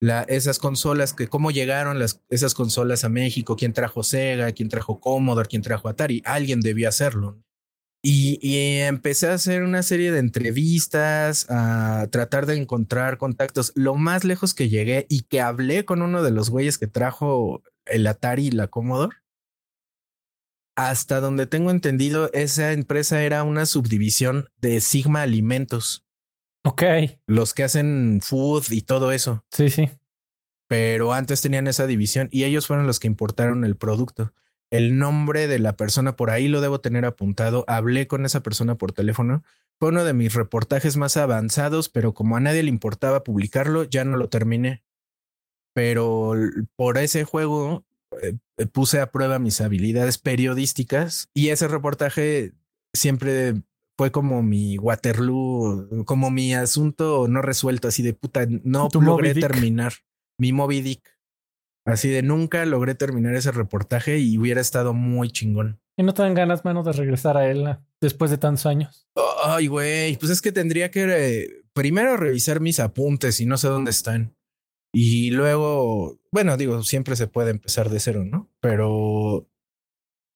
la, 0.00 0.22
esas 0.22 0.60
consolas, 0.60 1.12
que 1.12 1.28
cómo 1.28 1.50
llegaron 1.50 1.98
las, 1.98 2.22
esas 2.28 2.54
consolas 2.54 3.04
a 3.04 3.08
México, 3.08 3.56
quién 3.56 3.72
trajo 3.72 4.04
Sega, 4.04 4.52
quién 4.52 4.68
trajo 4.68 5.00
Commodore, 5.00 5.48
quién 5.48 5.62
trajo 5.62 5.88
Atari. 5.88 6.22
Alguien 6.24 6.60
debió 6.60 6.88
hacerlo. 6.88 7.42
Y, 8.06 8.38
y, 8.42 8.80
empecé 8.80 9.28
a 9.28 9.32
hacer 9.32 9.62
una 9.62 9.82
serie 9.82 10.12
de 10.12 10.18
entrevistas, 10.18 11.46
a 11.48 12.06
tratar 12.12 12.44
de 12.44 12.54
encontrar 12.54 13.16
contactos. 13.16 13.72
Lo 13.76 13.94
más 13.94 14.24
lejos 14.24 14.52
que 14.52 14.68
llegué 14.68 15.06
y 15.08 15.22
que 15.22 15.40
hablé 15.40 15.86
con 15.86 16.02
uno 16.02 16.22
de 16.22 16.30
los 16.30 16.50
güeyes 16.50 16.76
que 16.76 16.86
trajo 16.86 17.62
el 17.86 18.06
Atari 18.06 18.48
y 18.48 18.50
la 18.50 18.66
Commodore. 18.66 19.16
Hasta 20.76 21.20
donde 21.20 21.46
tengo 21.46 21.70
entendido, 21.70 22.30
esa 22.34 22.72
empresa 22.72 23.22
era 23.22 23.42
una 23.42 23.64
subdivisión 23.64 24.50
de 24.60 24.82
Sigma 24.82 25.22
Alimentos. 25.22 26.04
Ok. 26.62 26.82
Los 27.26 27.54
que 27.54 27.64
hacen 27.64 28.20
food 28.22 28.64
y 28.70 28.82
todo 28.82 29.12
eso. 29.12 29.46
Sí, 29.50 29.70
sí. 29.70 29.88
Pero 30.68 31.14
antes 31.14 31.40
tenían 31.40 31.68
esa 31.68 31.86
división 31.86 32.28
y 32.30 32.44
ellos 32.44 32.66
fueron 32.66 32.86
los 32.86 33.00
que 33.00 33.06
importaron 33.06 33.64
el 33.64 33.76
producto 33.76 34.34
el 34.70 34.98
nombre 34.98 35.46
de 35.46 35.58
la 35.58 35.76
persona 35.76 36.16
por 36.16 36.30
ahí 36.30 36.48
lo 36.48 36.60
debo 36.60 36.80
tener 36.80 37.04
apuntado. 37.04 37.64
Hablé 37.68 38.06
con 38.06 38.24
esa 38.24 38.42
persona 38.42 38.76
por 38.76 38.92
teléfono. 38.92 39.42
Fue 39.78 39.90
uno 39.90 40.04
de 40.04 40.14
mis 40.14 40.34
reportajes 40.34 40.96
más 40.96 41.16
avanzados, 41.16 41.88
pero 41.88 42.14
como 42.14 42.36
a 42.36 42.40
nadie 42.40 42.62
le 42.62 42.70
importaba 42.70 43.24
publicarlo, 43.24 43.84
ya 43.84 44.04
no 44.04 44.16
lo 44.16 44.28
terminé. 44.28 44.82
Pero 45.74 46.34
por 46.76 46.98
ese 46.98 47.24
juego 47.24 47.84
eh, 48.22 48.36
eh, 48.58 48.66
puse 48.66 49.00
a 49.00 49.10
prueba 49.10 49.38
mis 49.38 49.60
habilidades 49.60 50.18
periodísticas 50.18 51.28
y 51.34 51.48
ese 51.48 51.68
reportaje 51.68 52.52
siempre 52.92 53.54
fue 53.96 54.10
como 54.10 54.42
mi 54.42 54.78
Waterloo, 54.78 56.04
como 56.04 56.30
mi 56.30 56.54
asunto 56.54 57.28
no 57.28 57.42
resuelto, 57.42 57.88
así 57.88 58.02
de 58.02 58.12
puta, 58.12 58.46
no 58.48 58.88
logré 59.00 59.34
terminar 59.34 59.92
mi 60.38 60.52
Moby 60.52 60.80
Dick. 60.80 61.13
Así 61.86 62.08
de 62.08 62.22
nunca 62.22 62.64
logré 62.64 62.94
terminar 62.94 63.34
ese 63.34 63.52
reportaje 63.52 64.18
y 64.18 64.38
hubiera 64.38 64.60
estado 64.60 64.94
muy 64.94 65.30
chingón. 65.30 65.80
¿Y 65.96 66.02
no 66.02 66.14
te 66.14 66.22
dan 66.22 66.34
ganas, 66.34 66.64
mano, 66.64 66.82
de 66.82 66.92
regresar 66.92 67.36
a 67.36 67.48
él 67.50 67.76
después 68.00 68.30
de 68.30 68.38
tantos 68.38 68.66
años? 68.66 69.06
Ay, 69.44 69.66
güey, 69.66 70.16
pues 70.16 70.32
es 70.32 70.42
que 70.42 70.50
tendría 70.50 70.90
que 70.90 71.04
eh, 71.04 71.64
primero 71.72 72.16
revisar 72.16 72.60
mis 72.60 72.80
apuntes 72.80 73.40
y 73.40 73.46
no 73.46 73.58
sé 73.58 73.68
dónde 73.68 73.90
están. 73.90 74.34
Y 74.92 75.30
luego, 75.30 76.20
bueno, 76.32 76.56
digo, 76.56 76.82
siempre 76.82 77.16
se 77.16 77.26
puede 77.26 77.50
empezar 77.50 77.90
de 77.90 78.00
cero, 78.00 78.24
¿no? 78.24 78.50
Pero, 78.60 79.48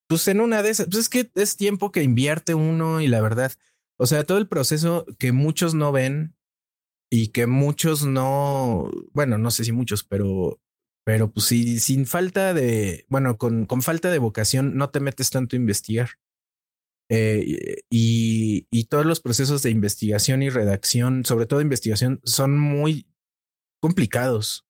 pues 0.09 0.29
en 0.29 0.41
una 0.41 0.62
de 0.62 0.70
esas, 0.70 0.87
pues 0.87 0.99
es 0.99 1.09
que 1.09 1.31
es 1.35 1.57
tiempo 1.57 1.93
que 1.93 2.03
invierte 2.03 2.55
uno 2.55 3.01
y 3.01 3.09
la 3.09 3.20
verdad, 3.20 3.53
o 3.99 4.07
sea, 4.07 4.25
todo 4.25 4.39
el 4.39 4.49
proceso 4.49 5.07
que 5.19 5.33
muchos 5.33 5.75
no 5.75 5.93
ven 5.93 6.37
y 7.11 7.29
que 7.29 7.47
muchos 7.47 8.05
no, 8.05 8.91
bueno, 9.12 9.39
no 9.39 9.51
sé 9.51 9.65
si 9.65 9.73
muchos, 9.73 10.05
pero 10.05 10.61
pero 11.09 11.32
pues 11.32 11.47
si 11.47 11.80
sin 11.80 12.05
falta 12.05 12.52
de, 12.52 13.06
bueno, 13.09 13.39
con, 13.39 13.64
con 13.64 13.80
falta 13.80 14.10
de 14.10 14.18
vocación 14.18 14.76
no 14.76 14.90
te 14.90 15.01
metes 15.01 15.30
tanto 15.30 15.56
a 15.56 15.59
investigar. 15.59 16.10
Eh, 17.09 17.78
y, 17.89 18.66
y, 18.70 18.85
todos 18.85 19.06
los 19.06 19.20
procesos 19.20 19.62
de 19.62 19.70
investigación 19.70 20.43
y 20.43 20.51
redacción, 20.51 21.24
sobre 21.24 21.47
todo 21.47 21.62
investigación, 21.62 22.20
son 22.24 22.59
muy 22.59 23.06
complicados. 23.80 24.66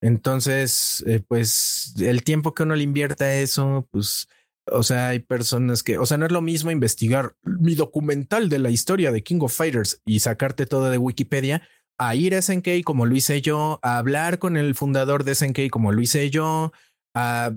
Entonces, 0.00 1.04
eh, 1.06 1.20
pues 1.20 1.96
el 2.00 2.24
tiempo 2.24 2.54
que 2.54 2.62
uno 2.62 2.74
le 2.74 2.84
invierta 2.84 3.26
a 3.26 3.34
eso, 3.34 3.86
pues, 3.90 4.28
o 4.70 4.82
sea, 4.82 5.08
hay 5.08 5.18
personas 5.18 5.82
que, 5.82 5.98
o 5.98 6.06
sea, 6.06 6.16
no 6.16 6.24
es 6.24 6.32
lo 6.32 6.40
mismo 6.40 6.70
investigar 6.70 7.36
mi 7.42 7.74
documental 7.74 8.48
de 8.48 8.58
la 8.58 8.70
historia 8.70 9.12
de 9.12 9.22
King 9.22 9.40
of 9.42 9.54
Fighters 9.54 10.00
y 10.06 10.20
sacarte 10.20 10.64
todo 10.64 10.88
de 10.88 10.96
Wikipedia 10.96 11.68
a 11.98 12.14
ir 12.14 12.34
a 12.34 12.42
SNK 12.42 12.82
como 12.84 13.06
lo 13.06 13.14
hice 13.14 13.40
yo, 13.40 13.78
a 13.82 13.98
hablar 13.98 14.38
con 14.38 14.56
el 14.56 14.74
fundador 14.74 15.24
de 15.24 15.34
SNK 15.34 15.70
como 15.70 15.92
lo 15.92 16.00
hice 16.00 16.30
yo, 16.30 16.72
a, 17.14 17.52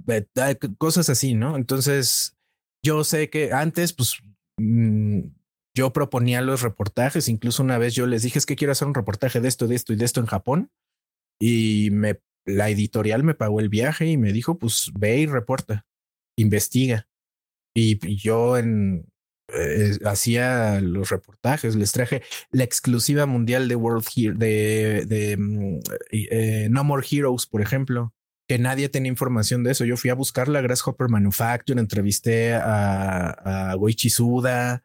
cosas 0.78 1.10
así, 1.10 1.34
¿no? 1.34 1.56
Entonces, 1.56 2.38
yo 2.84 3.04
sé 3.04 3.30
que 3.30 3.52
antes, 3.54 3.94
pues, 3.94 4.18
mm, 4.58 5.22
yo 5.76 5.94
proponía 5.94 6.42
los 6.42 6.62
reportajes, 6.62 7.28
incluso 7.28 7.64
una 7.64 7.78
vez 7.78 7.94
yo 7.96 8.08
les 8.08 8.24
dije, 8.24 8.40
es 8.40 8.46
que 8.46 8.56
quiero 8.56 8.72
hacer 8.72 8.88
un 8.88 8.94
reportaje 8.94 9.42
de 9.42 9.48
esto, 9.48 9.68
de 9.68 9.76
esto 9.76 9.94
y 9.94 9.98
de 9.98 10.06
esto 10.06 10.20
en 10.20 10.28
Japón, 10.28 10.72
y 11.42 11.90
me, 11.92 12.22
la 12.46 12.70
editorial 12.70 13.24
me 13.24 13.34
pagó 13.34 13.60
el 13.60 13.70
viaje 13.70 14.08
y 14.08 14.18
me 14.18 14.32
dijo, 14.32 14.58
pues, 14.58 14.92
ve 14.98 15.20
y 15.20 15.26
reporta, 15.26 15.86
investiga. 16.38 17.08
y 17.74 17.98
yo 18.16 18.58
en, 18.58 19.06
eh, 19.54 19.98
hacía 20.06 20.82
los 20.82 21.10
reportajes, 21.10 21.76
les 21.76 21.92
traje 21.92 22.24
la 22.52 22.64
exclusiva 22.64 23.26
mundial 23.26 23.68
de 23.68 23.76
World 23.76 24.06
de, 24.38 25.06
de 25.06 25.38
mm, 25.38 25.80
eh, 26.12 26.68
No 26.72 26.84
More 26.84 27.06
Heroes, 27.10 27.46
por 27.46 27.62
ejemplo, 27.62 28.14
que 28.48 28.58
nadie 28.58 28.90
tenía 28.90 29.12
información 29.12 29.64
de 29.64 29.72
eso. 29.72 29.86
Yo 29.86 29.98
fui 29.98 30.10
a 30.10 30.16
buscar 30.16 30.48
la 30.48 30.62
Grasshopper 30.62 31.10
Manufacture, 31.10 31.80
entrevisté 31.80 32.54
a, 32.54 33.72
a 33.72 33.76
Goichi 33.76 34.10
Suda, 34.10 34.84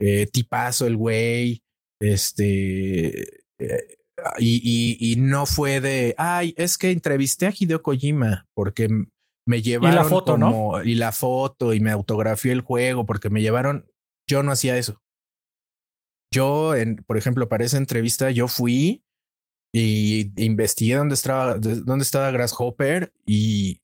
eh, 0.00 0.26
tipazo 0.26 0.86
el 0.86 0.96
güey, 0.96 1.62
este, 2.00 3.42
y, 4.38 4.96
y, 5.00 5.16
no 5.16 5.46
fue 5.46 5.80
de, 5.80 6.14
ay, 6.16 6.54
es 6.56 6.78
que 6.78 6.90
entrevisté 6.90 7.46
a 7.46 7.54
Hideo 7.56 7.82
Kojima 7.82 8.46
porque 8.54 8.88
me 9.46 9.62
llevaron 9.62 9.92
y 9.92 9.96
la 9.96 10.04
foto, 10.04 10.32
como, 10.32 10.82
y 10.82 10.94
la 10.94 11.12
foto 11.12 11.74
y 11.74 11.80
me 11.80 11.90
autografió 11.90 12.52
el 12.52 12.60
juego 12.60 13.06
porque 13.06 13.30
me 13.30 13.40
llevaron 13.40 13.86
yo 14.28 14.42
no 14.42 14.52
hacía 14.52 14.76
eso. 14.76 15.02
Yo, 16.32 16.76
en, 16.76 16.96
por 16.96 17.16
ejemplo, 17.16 17.48
para 17.48 17.64
esa 17.64 17.78
entrevista, 17.78 18.30
yo 18.30 18.46
fui 18.48 19.02
y 19.72 20.30
investigué 20.42 20.96
dónde 20.96 21.14
estaba, 21.14 21.58
dónde 21.58 22.02
estaba 22.02 22.30
Grasshopper 22.30 23.12
y 23.26 23.80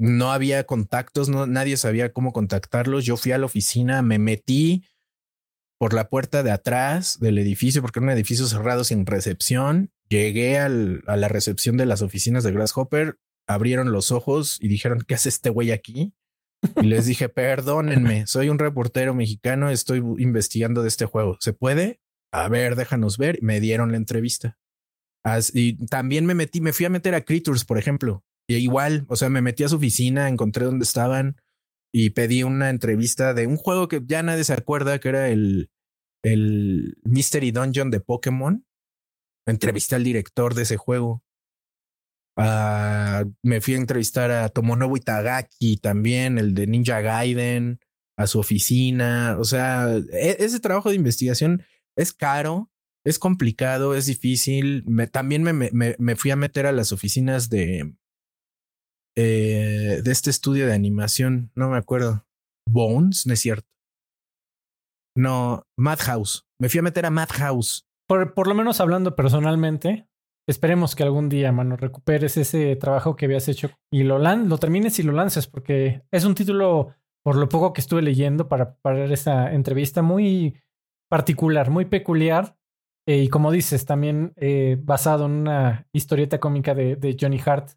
no 0.00 0.32
había 0.32 0.64
contactos, 0.64 1.28
no, 1.28 1.46
nadie 1.46 1.76
sabía 1.76 2.12
cómo 2.12 2.32
contactarlos. 2.32 3.04
Yo 3.04 3.16
fui 3.16 3.32
a 3.32 3.38
la 3.38 3.46
oficina, 3.46 4.02
me 4.02 4.18
metí 4.18 4.84
por 5.78 5.94
la 5.94 6.08
puerta 6.08 6.42
de 6.42 6.52
atrás 6.52 7.18
del 7.18 7.38
edificio, 7.38 7.82
porque 7.82 7.98
era 7.98 8.06
un 8.06 8.10
edificio 8.10 8.46
cerrado 8.46 8.84
sin 8.84 9.04
recepción. 9.04 9.90
Llegué 10.08 10.58
a 10.58 10.68
la 10.68 11.28
recepción 11.28 11.76
de 11.76 11.86
las 11.86 12.02
oficinas 12.02 12.44
de 12.44 12.52
Grasshopper, 12.52 13.18
abrieron 13.48 13.90
los 13.90 14.12
ojos 14.12 14.58
y 14.60 14.68
dijeron, 14.68 15.02
¿qué 15.06 15.14
hace 15.14 15.28
este 15.28 15.50
güey 15.50 15.72
aquí? 15.72 16.14
Y 16.80 16.86
les 16.86 17.06
dije, 17.06 17.28
perdónenme, 17.28 18.26
soy 18.26 18.48
un 18.48 18.58
reportero 18.58 19.14
mexicano, 19.14 19.70
estoy 19.70 19.98
investigando 20.18 20.82
de 20.82 20.88
este 20.88 21.06
juego. 21.06 21.36
¿Se 21.40 21.52
puede? 21.52 22.00
A 22.32 22.48
ver, 22.48 22.76
déjanos 22.76 23.18
ver. 23.18 23.38
Me 23.42 23.60
dieron 23.60 23.90
la 23.90 23.98
entrevista. 23.98 24.58
y 25.52 25.86
también 25.86 26.26
me 26.26 26.34
metí, 26.34 26.60
me 26.60 26.72
fui 26.72 26.86
a 26.86 26.90
meter 26.90 27.14
a 27.14 27.22
Creatures, 27.22 27.64
por 27.64 27.78
ejemplo. 27.78 28.24
Y 28.48 28.56
igual, 28.56 29.04
o 29.08 29.16
sea, 29.16 29.28
me 29.28 29.42
metí 29.42 29.64
a 29.64 29.68
su 29.68 29.76
oficina, 29.76 30.28
encontré 30.28 30.64
dónde 30.64 30.84
estaban 30.84 31.36
y 31.92 32.10
pedí 32.10 32.42
una 32.42 32.70
entrevista 32.70 33.34
de 33.34 33.46
un 33.46 33.56
juego 33.56 33.86
que 33.88 34.02
ya 34.04 34.22
nadie 34.22 34.44
se 34.44 34.54
acuerda, 34.54 34.98
que 34.98 35.08
era 35.10 35.28
el, 35.28 35.70
el 36.24 36.96
Mystery 37.04 37.50
Dungeon 37.50 37.90
de 37.90 38.00
Pokémon. 38.00 38.66
Entrevisté 39.46 39.96
al 39.96 40.04
director 40.04 40.54
de 40.54 40.62
ese 40.62 40.76
juego. 40.76 41.22
Uh, 42.36 43.30
me 43.42 43.60
fui 43.60 43.74
a 43.74 43.78
entrevistar 43.78 44.30
a 44.30 44.48
Tomonobu 44.48 44.96
Itagaki 44.96 45.76
también, 45.76 46.38
el 46.38 46.54
de 46.54 46.66
Ninja 46.66 47.00
Gaiden, 47.00 47.78
a 48.16 48.26
su 48.26 48.38
oficina. 48.38 49.36
O 49.38 49.44
sea, 49.44 49.96
e 49.96 50.36
ese 50.38 50.60
trabajo 50.60 50.90
de 50.90 50.96
investigación 50.96 51.64
es 51.96 52.12
caro, 52.12 52.70
es 53.04 53.18
complicado, 53.18 53.94
es 53.94 54.06
difícil. 54.06 54.84
También 55.10 55.42
me, 55.42 56.16
fui 56.16 56.30
a 56.30 56.36
meter 56.36 56.66
a 56.66 56.72
las 56.72 56.92
oficinas 56.92 57.50
de, 57.50 57.94
eh, 59.16 60.00
de 60.02 60.12
este 60.12 60.30
estudio 60.30 60.66
de 60.66 60.74
animación, 60.74 61.50
no 61.54 61.68
me 61.68 61.76
acuerdo. 61.76 62.26
Bones, 62.68 63.26
no 63.26 63.34
es 63.34 63.40
cierto. 63.40 63.68
No, 65.16 65.66
Madhouse. 65.76 66.46
Me 66.58 66.68
fui 66.68 66.78
a 66.78 66.82
meter 66.82 67.04
a 67.04 67.10
Madhouse. 67.10 67.86
Por, 68.08 68.34
por 68.34 68.46
lo 68.46 68.54
menos 68.54 68.80
hablando 68.80 69.14
personalmente, 69.16 70.08
Esperemos 70.52 70.94
que 70.94 71.02
algún 71.02 71.30
día, 71.30 71.50
mano, 71.50 71.76
recuperes 71.76 72.36
ese 72.36 72.76
trabajo 72.76 73.16
que 73.16 73.24
habías 73.24 73.48
hecho 73.48 73.70
y 73.90 74.02
lo, 74.02 74.18
lo 74.18 74.58
termines 74.58 74.98
y 74.98 75.02
lo 75.02 75.12
lances, 75.12 75.46
porque 75.46 76.02
es 76.10 76.26
un 76.26 76.34
título, 76.34 76.90
por 77.24 77.36
lo 77.36 77.48
poco 77.48 77.72
que 77.72 77.80
estuve 77.80 78.02
leyendo 78.02 78.50
para 78.50 78.74
preparar 78.74 79.10
esta 79.12 79.50
entrevista, 79.54 80.02
muy 80.02 80.60
particular, 81.08 81.70
muy 81.70 81.86
peculiar. 81.86 82.54
Eh, 83.08 83.22
y 83.22 83.28
como 83.28 83.50
dices, 83.50 83.86
también 83.86 84.34
eh, 84.36 84.76
basado 84.78 85.24
en 85.24 85.32
una 85.32 85.88
historieta 85.90 86.38
cómica 86.38 86.74
de, 86.74 87.16
Johnny 87.18 87.40
Hart, 87.42 87.70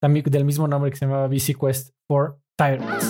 también 0.00 0.24
del 0.24 0.46
mismo 0.46 0.66
nombre 0.66 0.90
que 0.90 0.96
se 0.96 1.04
llamaba 1.04 1.28
BC 1.28 1.58
Quest 1.60 1.94
for 2.08 2.38
Tyrants. 2.56 3.08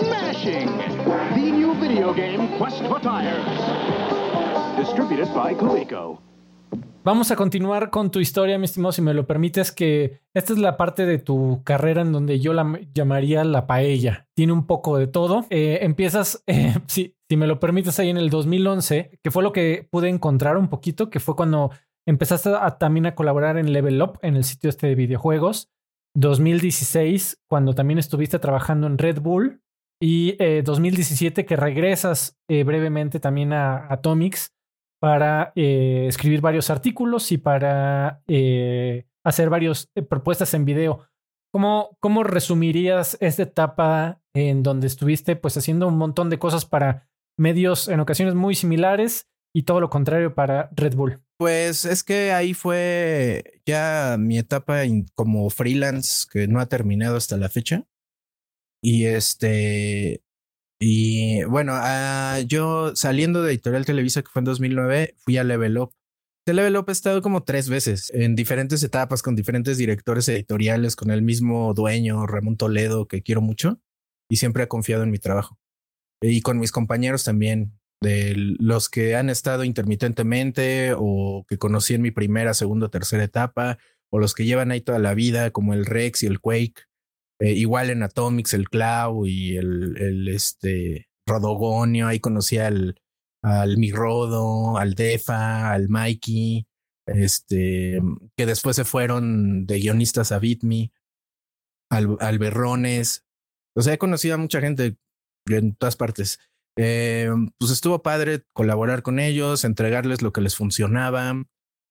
Smashing! 0.00 0.78
The 1.36 1.52
new 1.52 1.74
video 1.74 2.12
game 2.12 2.48
Quest 2.58 2.82
for 2.86 3.00
Tires. 4.94 5.28
Vamos 7.04 7.30
a 7.30 7.36
continuar 7.36 7.90
con 7.90 8.10
tu 8.10 8.18
historia, 8.20 8.58
mi 8.58 8.64
estimado, 8.64 8.92
si 8.92 9.02
me 9.02 9.14
lo 9.14 9.26
permites, 9.26 9.72
que 9.72 10.20
esta 10.34 10.52
es 10.52 10.58
la 10.58 10.76
parte 10.76 11.06
de 11.06 11.18
tu 11.18 11.62
carrera 11.64 12.02
en 12.02 12.12
donde 12.12 12.40
yo 12.40 12.52
la 12.52 12.78
llamaría 12.92 13.44
la 13.44 13.66
paella. 13.66 14.28
Tiene 14.34 14.52
un 14.52 14.66
poco 14.66 14.98
de 14.98 15.06
todo. 15.06 15.46
Eh, 15.50 15.78
empiezas, 15.82 16.42
eh, 16.46 16.74
si, 16.86 17.14
me 17.30 17.46
lo 17.46 17.60
permites, 17.60 17.98
ahí 17.98 18.10
en 18.10 18.16
el 18.16 18.30
2011, 18.30 19.18
que 19.22 19.30
fue 19.30 19.42
lo 19.42 19.52
que 19.52 19.86
pude 19.90 20.08
encontrar 20.08 20.56
un 20.56 20.68
poquito, 20.68 21.08
que 21.08 21.20
fue 21.20 21.36
cuando 21.36 21.70
empezaste 22.06 22.50
también 22.78 23.06
a 23.06 23.14
colaborar 23.14 23.58
en 23.58 23.72
Level 23.72 24.02
Up, 24.02 24.18
en 24.22 24.36
el 24.36 24.44
sitio 24.44 24.70
este 24.70 24.88
de 24.88 24.94
videojuegos. 24.94 25.70
2016, 26.14 27.42
cuando 27.48 27.74
también 27.74 27.98
estuviste 27.98 28.40
trabajando 28.40 28.88
en 28.88 28.98
Red 28.98 29.20
Bull, 29.20 29.62
y 30.02 30.38
2017 30.62 31.44
que 31.44 31.56
regresas 31.56 32.38
brevemente 32.48 33.20
también 33.20 33.52
a 33.52 33.86
Atomics 33.92 34.54
para 35.00 35.52
escribir 35.56 36.40
varios 36.40 36.70
artículos 36.70 37.32
y 37.32 37.38
para 37.38 38.22
hacer 39.24 39.50
varias 39.50 39.90
propuestas 40.08 40.54
en 40.54 40.64
video. 40.64 41.06
¿Cómo, 41.52 41.96
¿Cómo 41.98 42.22
resumirías 42.22 43.16
esta 43.20 43.42
etapa 43.42 44.22
en 44.34 44.62
donde 44.62 44.86
estuviste 44.86 45.34
pues 45.34 45.56
haciendo 45.56 45.88
un 45.88 45.98
montón 45.98 46.30
de 46.30 46.38
cosas 46.38 46.64
para 46.64 47.08
medios 47.36 47.88
en 47.88 47.98
ocasiones 47.98 48.34
muy 48.34 48.54
similares 48.54 49.28
y 49.52 49.64
todo 49.64 49.80
lo 49.80 49.90
contrario 49.90 50.34
para 50.34 50.70
Red 50.76 50.94
Bull? 50.94 51.20
Pues 51.38 51.86
es 51.86 52.04
que 52.04 52.32
ahí 52.32 52.54
fue 52.54 53.62
ya 53.66 54.16
mi 54.18 54.38
etapa 54.38 54.82
como 55.14 55.48
freelance 55.50 56.26
que 56.30 56.46
no 56.46 56.60
ha 56.60 56.66
terminado 56.66 57.16
hasta 57.16 57.36
la 57.36 57.48
fecha. 57.48 57.86
Y 58.82 59.06
este, 59.06 60.22
y 60.80 61.44
bueno, 61.44 61.74
uh, 61.74 62.40
yo 62.46 62.96
saliendo 62.96 63.42
de 63.42 63.52
Editorial 63.52 63.84
Televisa, 63.84 64.22
que 64.22 64.30
fue 64.30 64.40
en 64.40 64.46
2009, 64.46 65.14
fui 65.18 65.36
a 65.36 65.44
Level 65.44 65.76
Up. 65.78 65.92
De 66.46 66.54
Level 66.54 66.78
Up 66.78 66.86
he 66.88 66.92
estado 66.92 67.20
como 67.20 67.44
tres 67.44 67.68
veces 67.68 68.10
en 68.14 68.34
diferentes 68.34 68.82
etapas 68.82 69.22
con 69.22 69.36
diferentes 69.36 69.76
directores 69.76 70.26
editoriales, 70.30 70.96
con 70.96 71.10
el 71.10 71.20
mismo 71.20 71.74
dueño, 71.74 72.26
Ramón 72.26 72.56
Toledo, 72.56 73.06
que 73.06 73.22
quiero 73.22 73.42
mucho 73.42 73.78
y 74.30 74.36
siempre 74.36 74.62
ha 74.62 74.68
confiado 74.68 75.02
en 75.02 75.10
mi 75.10 75.18
trabajo. 75.18 75.58
Y 76.22 76.40
con 76.40 76.58
mis 76.58 76.72
compañeros 76.72 77.24
también, 77.24 77.78
de 78.02 78.32
los 78.36 78.88
que 78.88 79.16
han 79.16 79.28
estado 79.28 79.64
intermitentemente 79.64 80.94
o 80.96 81.44
que 81.46 81.58
conocí 81.58 81.94
en 81.94 82.02
mi 82.02 82.10
primera, 82.10 82.54
segunda, 82.54 82.88
tercera 82.88 83.24
etapa, 83.24 83.78
o 84.10 84.18
los 84.18 84.34
que 84.34 84.46
llevan 84.46 84.70
ahí 84.70 84.80
toda 84.80 84.98
la 84.98 85.12
vida, 85.12 85.50
como 85.50 85.74
el 85.74 85.84
Rex 85.84 86.22
y 86.22 86.26
el 86.26 86.40
Quake. 86.40 86.89
Eh, 87.40 87.52
igual 87.52 87.90
en 87.90 88.02
Atomics, 88.02 88.54
el 88.54 88.68
Clau 88.68 89.26
y 89.26 89.56
el, 89.56 89.96
el 89.96 90.28
este 90.28 91.08
Rodogonio, 91.26 92.06
ahí 92.06 92.20
conocí 92.20 92.58
al, 92.58 93.00
al 93.42 93.78
Mirodo, 93.78 94.76
al 94.76 94.94
Defa, 94.94 95.72
al 95.72 95.88
Mikey, 95.88 96.66
este, 97.06 98.00
que 98.36 98.46
después 98.46 98.76
se 98.76 98.84
fueron 98.84 99.66
de 99.66 99.80
guionistas 99.80 100.32
a 100.32 100.38
Bitme, 100.38 100.92
al, 101.90 102.16
al 102.20 102.38
Berrones. 102.38 103.24
O 103.74 103.82
sea, 103.82 103.94
he 103.94 103.98
conocido 103.98 104.34
a 104.34 104.38
mucha 104.38 104.60
gente 104.60 104.96
en 105.46 105.74
todas 105.76 105.96
partes. 105.96 106.38
Eh, 106.76 107.30
pues 107.58 107.72
estuvo 107.72 108.02
padre 108.02 108.44
colaborar 108.52 109.02
con 109.02 109.18
ellos, 109.18 109.64
entregarles 109.64 110.22
lo 110.22 110.32
que 110.32 110.40
les 110.40 110.56
funcionaba 110.56 111.34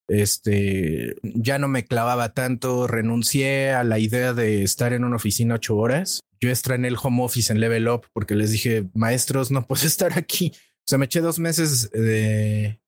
este, 0.09 1.15
ya 1.23 1.59
no 1.59 1.67
me 1.67 1.85
clavaba 1.85 2.33
tanto, 2.33 2.87
renuncié 2.87 3.71
a 3.71 3.83
la 3.83 3.99
idea 3.99 4.33
de 4.33 4.63
estar 4.63 4.91
en 4.93 5.03
una 5.03 5.15
oficina 5.15 5.55
ocho 5.55 5.77
horas. 5.77 6.19
Yo 6.41 6.49
estrené 6.49 6.87
el 6.87 6.97
home 7.01 7.23
office 7.23 7.51
en 7.51 7.59
Level 7.59 7.87
Up 7.87 8.07
porque 8.13 8.35
les 8.35 8.51
dije, 8.51 8.89
maestros, 8.93 9.51
no 9.51 9.67
puedo 9.67 9.85
estar 9.87 10.17
aquí. 10.17 10.51
O 10.55 10.89
sea, 10.89 10.97
me 10.97 11.05
eché 11.05 11.21
dos 11.21 11.39
meses 11.39 11.91
de, 11.91 12.81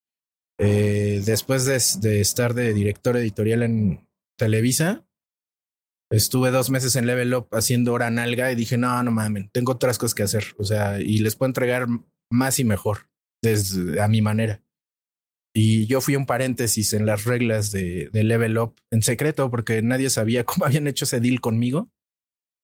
eh, 0.60 1.22
después 1.26 1.66
de, 1.66 2.22
estar 2.22 2.54
de 2.54 2.74
director 2.74 3.16
editorial 3.18 3.64
en 3.64 4.08
Televisa. 4.38 5.06
Estuve 6.12 6.52
dos 6.52 6.70
meses 6.70 6.96
en 6.96 7.06
Level 7.06 7.34
Up 7.36 7.48
haciendo 7.52 7.94
hora 7.94 8.10
nalga 8.10 8.52
y 8.52 8.56
dije, 8.56 8.78
no, 8.78 9.02
no 9.04 9.12
mames, 9.12 9.50
tengo 9.54 9.72
otras 9.72 9.98
cosas 9.98 10.16
que 10.16 10.24
hacer. 10.24 10.44
O 10.58 10.64
sea, 10.64 11.00
y 11.00 11.20
les 11.20 11.36
puedo 11.36 11.50
entregar 11.50 11.88
más 12.32 12.60
y 12.60 12.64
mejor 12.64 13.10
desde 13.42 14.02
a 14.02 14.08
mi 14.08 14.22
manera. 14.22 14.62
Y 15.54 15.86
yo 15.88 16.00
fui 16.00 16.16
un 16.16 16.26
paréntesis 16.26 16.94
en 16.94 17.06
las 17.06 17.26
reglas 17.26 17.72
de, 17.72 18.10
Level 18.14 18.58
Up 18.58 18.76
en 18.90 19.02
secreto 19.02 19.50
porque 19.52 19.82
nadie 19.82 20.10
sabía 20.10 20.44
cómo 20.46 20.66
habían 20.66 20.88
hecho 20.88 21.06
ese 21.06 21.20
deal 21.20 21.42
conmigo. 21.42 21.90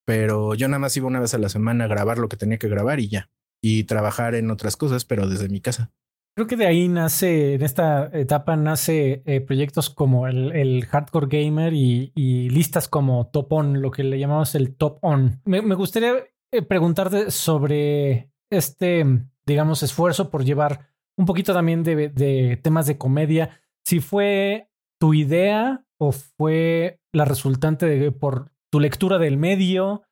Pero 0.05 0.55
yo 0.55 0.67
nada 0.69 0.79
más 0.79 0.95
iba 0.95 1.07
una 1.07 1.19
vez 1.19 1.33
a 1.33 1.37
la 1.37 1.49
semana 1.49 1.83
a 1.83 1.87
grabar 1.87 2.17
lo 2.17 2.29
que 2.29 2.37
tenía 2.37 2.57
que 2.57 2.69
grabar 2.69 2.99
y 2.99 3.09
ya. 3.09 3.29
Y 3.61 3.83
trabajar 3.83 4.35
en 4.35 4.51
otras 4.51 4.77
cosas, 4.77 5.03
pero 5.03 5.27
desde 5.27 5.49
mi 5.49 5.59
casa. 5.59 5.91
Creo 6.35 6.47
que 6.47 6.55
de 6.55 6.67
ahí 6.67 6.87
nace, 6.87 7.55
en 7.55 7.63
esta 7.63 8.11
etapa 8.13 8.55
nace 8.55 9.23
eh, 9.25 9.41
proyectos 9.41 9.89
como 9.89 10.27
el, 10.27 10.55
el 10.55 10.85
Hardcore 10.85 11.27
Gamer 11.27 11.73
y, 11.73 12.11
y, 12.13 12.49
listas 12.51 12.87
como 12.87 13.27
Top 13.33 13.51
On, 13.51 13.81
lo 13.81 13.89
que 13.89 14.03
le 14.03 14.19
llamamos 14.19 14.53
el 14.53 14.75
Top 14.75 14.99
On. 15.01 15.41
Me, 15.45 15.63
me 15.63 15.73
gustaría 15.73 16.13
eh, 16.53 16.61
preguntarte 16.61 17.31
sobre 17.31 18.29
este, 18.51 19.03
digamos, 19.45 19.83
esfuerzo 19.83 20.29
por 20.29 20.45
llevar 20.45 20.87
un 21.17 21.25
poquito 21.25 21.53
también 21.53 21.83
de, 21.83 22.59
temas 22.61 22.85
de 22.87 22.97
comedia. 22.97 23.59
Si 23.85 23.99
fue 23.99 24.69
tu 24.99 25.13
idea 25.13 25.83
o 25.99 26.11
fue 26.11 26.99
la 27.13 27.25
resultante 27.25 27.85
de 27.85 28.11
por 28.11 28.51
tu 28.71 28.79
lectura 28.79 29.17
del 29.17 29.37
medio, 29.37 30.03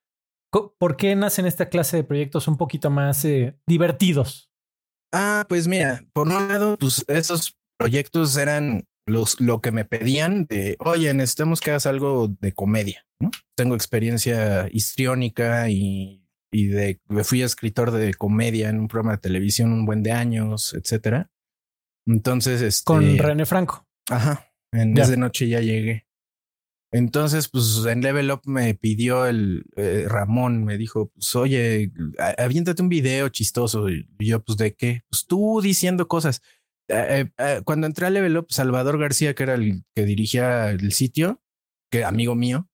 ¿por 0.51 0.97
qué 0.97 1.15
nacen 1.15 1.45
esta 1.45 1.69
clase 1.69 1.97
de 1.97 2.03
proyectos 2.03 2.47
un 2.47 2.57
poquito 2.57 2.89
más 2.89 3.23
eh, 3.25 3.57
divertidos? 3.67 4.49
Ah, 5.13 5.45
pues 5.47 5.67
mira, 5.67 6.03
por 6.13 6.27
un 6.27 6.47
lado, 6.47 6.77
pues 6.77 7.05
esos 7.07 7.57
proyectos 7.77 8.35
eran 8.37 8.85
los, 9.05 9.39
lo 9.39 9.61
que 9.61 9.71
me 9.71 9.85
pedían 9.85 10.45
de, 10.45 10.75
oye, 10.79 11.13
necesitamos 11.13 11.61
que 11.61 11.71
hagas 11.71 11.85
algo 11.85 12.27
de 12.27 12.53
comedia. 12.53 13.05
Tengo 13.55 13.75
experiencia 13.75 14.67
histriónica 14.71 15.69
y 15.69 16.24
y 16.51 16.67
de 16.67 16.99
fui 17.23 17.41
escritor 17.41 17.91
de 17.91 18.13
comedia 18.13 18.69
en 18.69 18.79
un 18.79 18.87
programa 18.87 19.13
de 19.13 19.21
televisión 19.21 19.71
un 19.71 19.85
buen 19.85 20.03
de 20.03 20.11
años, 20.11 20.73
etcétera. 20.73 21.29
Entonces, 22.05 22.61
este, 22.61 22.85
con 22.85 23.17
René 23.17 23.45
Franco. 23.45 23.87
Ajá, 24.09 24.51
en 24.71 24.93
desde 24.93 25.17
noche 25.17 25.47
ya 25.47 25.59
llegué. 25.59 26.05
Entonces, 26.91 27.49
pues 27.49 27.83
en 27.85 28.01
Level 28.01 28.31
Up 28.31 28.41
me 28.45 28.73
pidió 28.73 29.25
el 29.25 29.65
eh, 29.75 30.05
Ramón, 30.07 30.63
me 30.63 30.77
dijo, 30.77 31.11
pues 31.13 31.35
oye, 31.35 31.91
aviéntate 32.37 32.81
un 32.81 32.87
video 32.87 33.27
chistoso. 33.27 33.89
Y 33.89 34.05
yo, 34.17 34.41
pues 34.41 34.57
de 34.57 34.75
qué? 34.75 35.01
Pues 35.09 35.25
tú 35.25 35.59
diciendo 35.61 36.07
cosas. 36.07 36.41
Eh, 36.87 37.29
eh, 37.37 37.61
cuando 37.65 37.87
entré 37.87 38.05
a 38.05 38.11
Level 38.11 38.37
Up, 38.37 38.47
Salvador 38.49 38.97
García, 38.97 39.33
que 39.33 39.43
era 39.43 39.55
el 39.55 39.83
que 39.93 40.05
dirigía 40.05 40.69
el 40.69 40.93
sitio, 40.93 41.41
que 41.91 42.05
amigo 42.05 42.35
mío, 42.35 42.69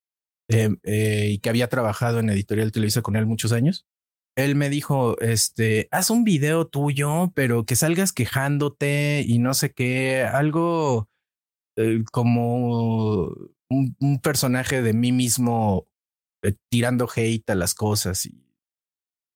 eh, 0.52 0.70
eh, 0.84 1.28
y 1.32 1.40
que 1.40 1.50
había 1.50 1.70
trabajado 1.70 2.20
en 2.20 2.30
Editorial 2.30 2.72
Televisa 2.72 3.02
con 3.02 3.16
él 3.16 3.26
muchos 3.26 3.54
años. 3.54 3.88
Él 4.36 4.56
me 4.56 4.70
dijo, 4.70 5.20
este, 5.20 5.88
haz 5.92 6.10
un 6.10 6.24
video 6.24 6.68
tuyo, 6.68 7.32
pero 7.36 7.66
que 7.66 7.76
salgas 7.76 8.12
quejándote 8.12 9.24
y 9.26 9.40
no 9.40 9.54
sé 9.54 9.74
qué, 9.74 10.24
algo 10.24 11.10
eh, 11.78 12.04
como 12.12 13.34
un, 13.70 14.20
personaje 14.22 14.82
de 14.82 14.94
mí 14.94 15.12
mismo 15.12 15.88
tirando 16.70 17.08
hate 17.14 17.50
a 17.50 17.56
las 17.56 17.74
cosas. 17.74 18.26
Y 18.26 18.44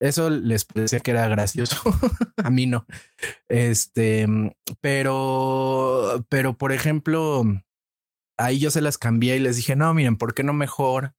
eso 0.01 0.29
les 0.29 0.65
parecía 0.65 0.99
que 0.99 1.11
era 1.11 1.27
gracioso. 1.29 1.77
a 2.43 2.49
mí 2.49 2.65
no. 2.65 2.85
Este, 3.47 4.27
pero, 4.81 6.25
pero 6.29 6.57
por 6.57 6.73
ejemplo, 6.73 7.43
ahí 8.37 8.59
yo 8.59 8.71
se 8.71 8.81
las 8.81 8.97
cambié 8.97 9.37
y 9.37 9.39
les 9.39 9.57
dije, 9.57 9.75
no, 9.75 9.93
miren, 9.93 10.17
¿por 10.17 10.33
qué 10.33 10.43
no 10.43 10.53
mejor 10.53 11.13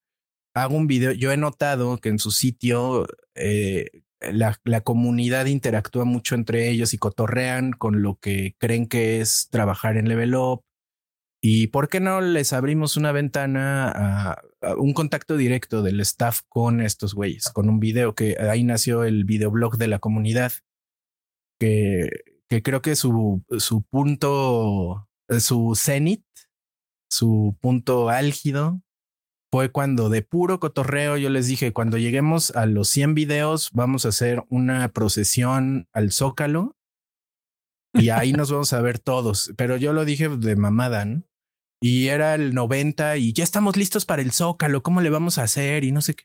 hago 0.55 0.77
un 0.77 0.87
video? 0.87 1.13
Yo 1.13 1.33
he 1.33 1.37
notado 1.37 1.99
que 1.99 2.09
en 2.09 2.19
su 2.19 2.31
sitio 2.31 3.07
eh, 3.35 4.03
la, 4.21 4.59
la, 4.65 4.81
comunidad 4.83 5.47
interactúa 5.47 6.05
mucho 6.05 6.35
entre 6.35 6.69
ellos 6.71 6.95
y 6.95 6.99
cotorrean 6.99 7.73
con 7.73 8.03
lo 8.03 8.17
que 8.17 8.55
creen 8.59 8.87
que 8.87 9.21
es 9.21 9.49
trabajar 9.51 9.97
en 9.97 10.09
Level 10.09 10.35
Up. 10.35 10.63
¿Y 11.43 11.69
por 11.69 11.89
qué 11.89 12.01
no 12.01 12.21
les 12.21 12.53
abrimos 12.53 12.97
una 12.97 13.13
ventana 13.13 13.91
a, 13.91 14.43
un 14.79 14.95
contacto 14.95 15.37
directo 15.37 15.83
del 15.83 16.01
staff 16.01 16.41
con 16.49 16.81
estos 16.81 17.15
güeyes, 17.15 17.51
con 17.51 17.69
un 17.69 17.79
video 17.79 18.15
que 18.15 18.37
ahí 18.39 18.65
nació 18.65 19.05
el 19.05 19.25
videoblog 19.25 19.77
de 19.77 19.87
la 19.87 19.99
comunidad, 19.99 20.53
que, 21.61 22.09
que 22.49 22.63
creo 22.63 22.83
que 22.83 22.97
su, 22.97 23.45
su 23.59 23.83
punto, 23.83 25.09
su 25.39 25.75
cenit 25.77 26.25
su 27.17 27.57
punto 27.61 28.11
álgido 28.11 28.83
fue 29.51 29.71
cuando 29.71 30.11
de 30.11 30.23
puro 30.23 30.61
cotorreo 30.61 31.17
yo 31.17 31.31
les 31.31 31.47
dije, 31.47 31.73
cuando 31.73 31.97
lleguemos 31.97 32.55
a 32.55 32.67
los 32.67 32.89
100 32.89 33.15
videos, 33.15 33.71
vamos 33.73 34.05
a 34.05 34.11
hacer 34.11 34.45
una 34.51 34.89
procesión 34.93 35.89
al 35.93 36.13
zócalo 36.13 36.77
y 37.95 38.11
ahí 38.11 38.33
nos 38.33 38.51
vamos 38.51 38.75
a 38.75 38.83
ver 38.83 38.99
todos. 38.99 39.55
Pero 39.57 39.79
yo 39.79 39.95
lo 39.95 40.05
dije 40.05 40.29
de 40.29 40.57
mamada, 40.57 41.07
Y 41.81 42.09
era 42.09 42.35
el 42.35 42.55
90 42.55 43.17
y 43.17 43.33
ya 43.33 43.45
estamos 43.45 43.77
listos 43.79 44.05
para 44.05 44.21
el 44.21 44.33
zócalo, 44.33 44.83
¿cómo 44.83 45.01
le 45.01 45.09
vamos 45.09 45.39
a 45.39 45.45
hacer? 45.45 45.85
Y 45.85 45.93
no 45.93 46.03
sé 46.03 46.15
qué. 46.15 46.25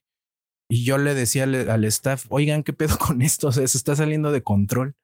Y 0.69 0.83
yo 0.83 0.97
le 0.97 1.13
decía 1.13 1.43
al, 1.43 1.69
al 1.69 1.85
staff, 1.85 2.25
oigan, 2.29 2.63
¿qué 2.63 2.73
pedo 2.73 2.97
con 2.99 3.21
esto? 3.21 3.47
O 3.47 3.51
sea, 3.53 3.65
se 3.65 3.77
está 3.77 3.95
saliendo 3.95 4.31
de 4.33 4.43
control. 4.43 4.95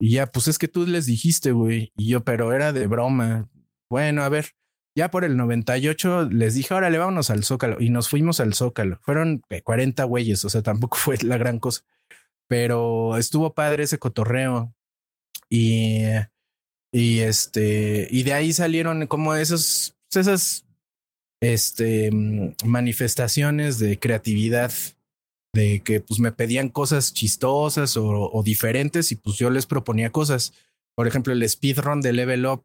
Y 0.00 0.12
ya, 0.12 0.26
pues 0.26 0.48
es 0.48 0.58
que 0.58 0.66
tú 0.66 0.86
les 0.86 1.06
dijiste, 1.06 1.52
güey. 1.52 1.92
Y 1.96 2.08
yo, 2.08 2.24
pero 2.24 2.52
era 2.52 2.72
de 2.72 2.88
broma. 2.88 3.48
Bueno, 3.90 4.22
a 4.22 4.28
ver, 4.28 4.54
ya 5.00 5.10
por 5.10 5.24
el 5.24 5.38
98 5.38 6.28
les 6.30 6.52
dije, 6.52 6.74
órale, 6.74 6.98
vámonos 6.98 7.30
al 7.30 7.42
Zócalo. 7.42 7.80
Y 7.80 7.88
nos 7.88 8.10
fuimos 8.10 8.38
al 8.38 8.52
Zócalo. 8.52 8.98
Fueron 9.00 9.42
40 9.64 10.04
güeyes, 10.04 10.44
o 10.44 10.50
sea, 10.50 10.60
tampoco 10.60 10.96
fue 10.98 11.16
la 11.22 11.38
gran 11.38 11.58
cosa. 11.58 11.82
Pero 12.48 13.16
estuvo 13.16 13.54
padre 13.54 13.84
ese 13.84 13.98
cotorreo. 13.98 14.74
Y, 15.48 16.02
y 16.92 17.20
este, 17.20 18.08
y 18.10 18.24
de 18.24 18.34
ahí 18.34 18.52
salieron 18.52 19.06
como 19.06 19.34
esos, 19.34 19.96
esas 20.12 20.66
este, 21.40 22.10
manifestaciones 22.12 23.78
de 23.78 23.98
creatividad, 23.98 24.72
de 25.54 25.80
que 25.80 26.00
pues 26.00 26.20
me 26.20 26.30
pedían 26.30 26.68
cosas 26.68 27.14
chistosas 27.14 27.96
o, 27.96 28.42
diferentes 28.44 29.12
y 29.12 29.16
pues 29.16 29.38
yo 29.38 29.48
les 29.48 29.64
proponía 29.64 30.12
cosas. 30.12 30.52
Por 30.94 31.08
ejemplo, 31.08 31.32
el 31.32 31.48
speedrun 31.48 32.02
de 32.02 32.12
Level 32.12 32.44
Up. 32.44 32.64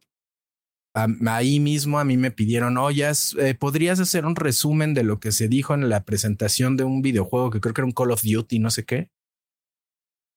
Ahí 1.28 1.60
mismo 1.60 2.00
a 2.00 2.06
mí 2.06 2.18
me 2.18 2.32
pidieron, 2.32 2.78
oye, 2.78 3.10
eh, 3.40 3.54
¿podrías 3.56 4.00
hacer 4.00 4.26
un 4.26 4.36
resumen 4.36 4.94
de 4.94 5.04
lo 5.04 5.20
que 5.20 5.32
se 5.32 5.48
dijo 5.48 5.74
en 5.74 5.90
la 5.90 6.04
presentación 6.04 6.78
de 6.78 6.86
un 6.86 7.02
videojuego 7.02 7.50
que 7.50 7.60
creo 7.60 7.74
que 7.74 7.82
era 7.82 7.86
un 7.86 7.92
Call 7.92 8.12
of 8.12 8.24
Duty, 8.24 8.60
no 8.60 8.72
sé 8.72 8.86
qué? 8.86 9.10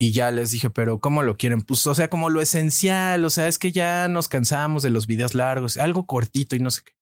Y 0.01 0.12
ya 0.12 0.30
les 0.30 0.52
dije, 0.52 0.70
pero 0.70 1.01
¿cómo 1.01 1.22
lo 1.22 1.36
quieren? 1.36 1.62
Pues, 1.62 1.86
o 1.86 1.94
sea, 1.94 2.09
como 2.09 2.30
lo 2.30 2.40
esencial, 2.40 3.24
o 3.24 3.30
sea, 3.30 3.48
es 3.48 3.59
que 3.59 3.72
ya 3.72 4.06
nos 4.09 4.28
cansamos 4.28 4.82
de 4.82 4.90
los 4.90 5.06
videos 5.09 5.35
largos, 5.35 5.76
algo 5.76 6.06
cortito 6.06 6.55
y 6.55 6.60
no 6.60 6.70
sé 6.70 6.82
qué. 6.85 6.93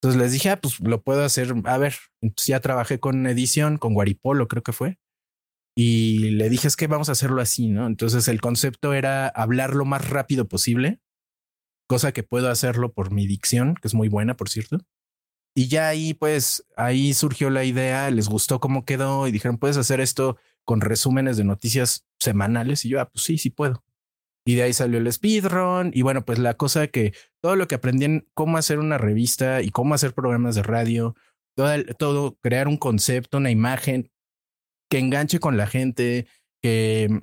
Entonces 0.00 0.20
les 0.20 0.32
dije, 0.32 0.50
ah, 0.50 0.60
pues 0.60 0.80
lo 0.80 1.02
puedo 1.02 1.24
hacer. 1.24 1.54
A 1.64 1.78
ver, 1.78 1.94
entonces 2.20 2.48
ya 2.48 2.60
trabajé 2.60 3.00
con 3.00 3.26
edición, 3.26 3.78
con 3.78 3.94
Guaripolo, 3.94 4.48
creo 4.48 4.62
que 4.62 4.72
fue. 4.72 4.98
Y 5.76 6.30
le 6.30 6.48
dije, 6.48 6.68
es 6.68 6.76
que 6.76 6.88
vamos 6.88 7.08
a 7.08 7.12
hacerlo 7.12 7.40
así, 7.40 7.68
¿no? 7.68 7.86
Entonces 7.86 8.28
el 8.28 8.40
concepto 8.40 8.94
era 8.94 9.28
hablar 9.28 9.74
lo 9.74 9.84
más 9.84 10.08
rápido 10.08 10.46
posible, 10.46 11.00
cosa 11.86 12.12
que 12.12 12.22
puedo 12.22 12.50
hacerlo 12.50 12.92
por 12.92 13.10
mi 13.10 13.26
dicción, 13.26 13.74
que 13.74 13.88
es 13.88 13.94
muy 13.94 14.08
buena, 14.08 14.36
por 14.36 14.48
cierto. 14.48 14.78
Y 15.56 15.68
ya 15.68 15.88
ahí, 15.88 16.14
pues, 16.14 16.66
ahí 16.76 17.14
surgió 17.14 17.48
la 17.50 17.64
idea, 17.64 18.10
les 18.10 18.28
gustó 18.28 18.60
cómo 18.60 18.84
quedó 18.84 19.28
y 19.28 19.32
dijeron, 19.32 19.58
puedes 19.58 19.76
hacer 19.76 20.00
esto 20.00 20.36
con 20.64 20.80
resúmenes 20.80 21.36
de 21.36 21.44
noticias 21.44 22.04
semanales. 22.18 22.84
Y 22.84 22.88
yo, 22.88 23.00
ah, 23.00 23.08
pues 23.08 23.24
sí, 23.24 23.38
sí 23.38 23.50
puedo. 23.50 23.84
Y 24.46 24.56
de 24.56 24.64
ahí 24.64 24.72
salió 24.72 24.98
el 24.98 25.12
speedrun. 25.12 25.92
Y 25.94 26.02
bueno, 26.02 26.24
pues 26.24 26.38
la 26.38 26.54
cosa 26.54 26.88
que 26.88 27.14
todo 27.40 27.54
lo 27.56 27.68
que 27.68 27.76
aprendí 27.76 28.04
en 28.04 28.28
cómo 28.34 28.58
hacer 28.58 28.78
una 28.78 28.98
revista 28.98 29.62
y 29.62 29.70
cómo 29.70 29.94
hacer 29.94 30.12
programas 30.12 30.56
de 30.56 30.64
radio, 30.64 31.14
todo, 31.56 31.84
todo 31.98 32.36
crear 32.40 32.66
un 32.66 32.76
concepto, 32.76 33.38
una 33.38 33.50
imagen 33.50 34.10
que 34.90 34.98
enganche 34.98 35.38
con 35.38 35.56
la 35.56 35.66
gente, 35.66 36.26
que, 36.60 37.22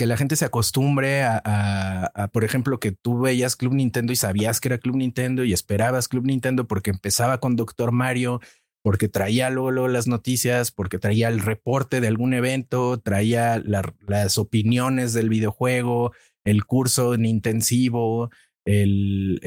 que 0.00 0.06
la 0.06 0.16
gente 0.16 0.34
se 0.34 0.46
acostumbre 0.46 1.24
a, 1.24 2.30
por 2.32 2.42
ejemplo, 2.42 2.80
que 2.80 2.90
tú 2.90 3.20
veías 3.20 3.54
Club 3.54 3.74
Nintendo 3.74 4.14
y 4.14 4.16
sabías 4.16 4.58
que 4.58 4.68
era 4.68 4.78
Club 4.78 4.96
Nintendo 4.96 5.44
y 5.44 5.52
esperabas 5.52 6.08
Club 6.08 6.24
Nintendo 6.24 6.66
porque 6.66 6.88
empezaba 6.88 7.38
con 7.38 7.54
Doctor 7.54 7.92
Mario 7.92 8.40
porque 8.82 9.10
traía 9.10 9.50
luego, 9.50 9.88
las 9.88 10.06
noticias, 10.06 10.70
porque 10.70 10.98
traía 10.98 11.28
el 11.28 11.40
reporte 11.40 12.00
de 12.00 12.08
algún 12.08 12.32
evento, 12.32 12.98
traía 12.98 13.62
las 13.62 14.38
opiniones 14.38 15.12
del 15.12 15.28
videojuego, 15.28 16.12
el 16.44 16.64
curso 16.64 17.12
en 17.12 17.26
intensivo, 17.26 18.30
el, 18.64 19.42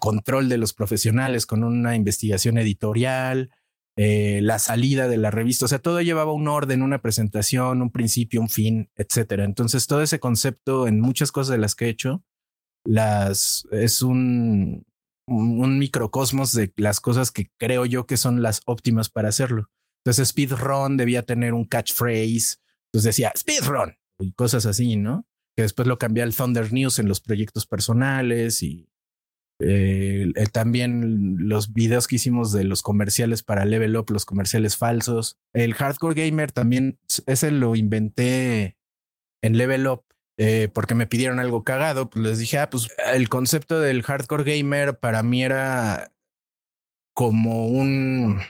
control 0.00 0.48
de 0.48 0.58
los 0.58 0.72
profesionales 0.72 1.46
con 1.46 1.62
una 1.62 1.94
investigación 1.94 2.58
editorial, 2.58 3.50
eh, 3.96 4.40
la 4.42 4.58
salida 4.58 5.08
de 5.08 5.16
la 5.16 5.30
revista, 5.30 5.64
o 5.64 5.68
sea, 5.68 5.78
todo 5.78 6.02
llevaba 6.02 6.32
un 6.32 6.48
orden, 6.48 6.82
una 6.82 7.00
presentación, 7.00 7.80
un 7.80 7.90
principio, 7.90 8.40
un 8.42 8.50
fin, 8.50 8.90
etcétera. 8.94 9.44
Entonces, 9.44 9.86
todo 9.86 10.02
ese 10.02 10.20
concepto 10.20 10.86
en 10.86 11.00
muchas 11.00 11.32
cosas 11.32 11.52
de 11.52 11.58
las 11.58 11.74
que 11.74 11.86
he 11.86 11.88
hecho, 11.88 12.22
las 12.84 13.66
es 13.72 14.02
un, 14.02 14.84
un 15.26 15.78
microcosmos 15.78 16.52
de 16.52 16.72
las 16.76 17.00
cosas 17.00 17.30
que 17.30 17.50
creo 17.58 17.86
yo 17.86 18.06
que 18.06 18.16
son 18.16 18.42
las 18.42 18.60
óptimas 18.66 19.08
para 19.08 19.30
hacerlo. 19.30 19.70
Entonces, 20.04 20.28
Speedrun 20.28 20.96
debía 20.96 21.22
tener 21.22 21.54
un 21.54 21.64
catchphrase. 21.64 22.58
Entonces 22.86 23.16
decía 23.16 23.32
Speedrun 23.36 23.96
y 24.20 24.32
cosas 24.32 24.66
así, 24.66 24.96
¿no? 24.96 25.26
Que 25.56 25.62
después 25.62 25.88
lo 25.88 25.98
cambié 25.98 26.22
al 26.22 26.34
Thunder 26.34 26.72
News 26.72 26.98
en 26.98 27.08
los 27.08 27.20
proyectos 27.20 27.66
personales 27.66 28.62
y 28.62 28.88
eh, 29.58 30.32
también 30.52 31.48
los 31.48 31.72
videos 31.72 32.06
que 32.06 32.16
hicimos 32.16 32.52
de 32.52 32.64
los 32.64 32.82
comerciales 32.82 33.42
para 33.42 33.64
Level 33.64 33.96
Up, 33.96 34.10
los 34.10 34.24
comerciales 34.24 34.76
falsos. 34.76 35.38
El 35.52 35.74
Hardcore 35.74 36.26
Gamer 36.26 36.52
también, 36.52 36.98
ese 37.26 37.50
lo 37.50 37.76
inventé 37.76 38.76
en 39.42 39.56
Level 39.56 39.86
Up 39.86 40.06
eh, 40.38 40.68
porque 40.72 40.94
me 40.94 41.06
pidieron 41.06 41.40
algo 41.40 41.64
cagado, 41.64 42.10
pues 42.10 42.22
les 42.24 42.38
dije, 42.38 42.58
ah, 42.58 42.68
pues 42.68 42.88
el 43.12 43.28
concepto 43.30 43.80
del 43.80 44.02
hardcore 44.02 44.44
gamer 44.44 44.98
para 44.98 45.22
mí 45.22 45.42
era 45.42 46.12
como 47.14 47.68
un... 47.68 48.40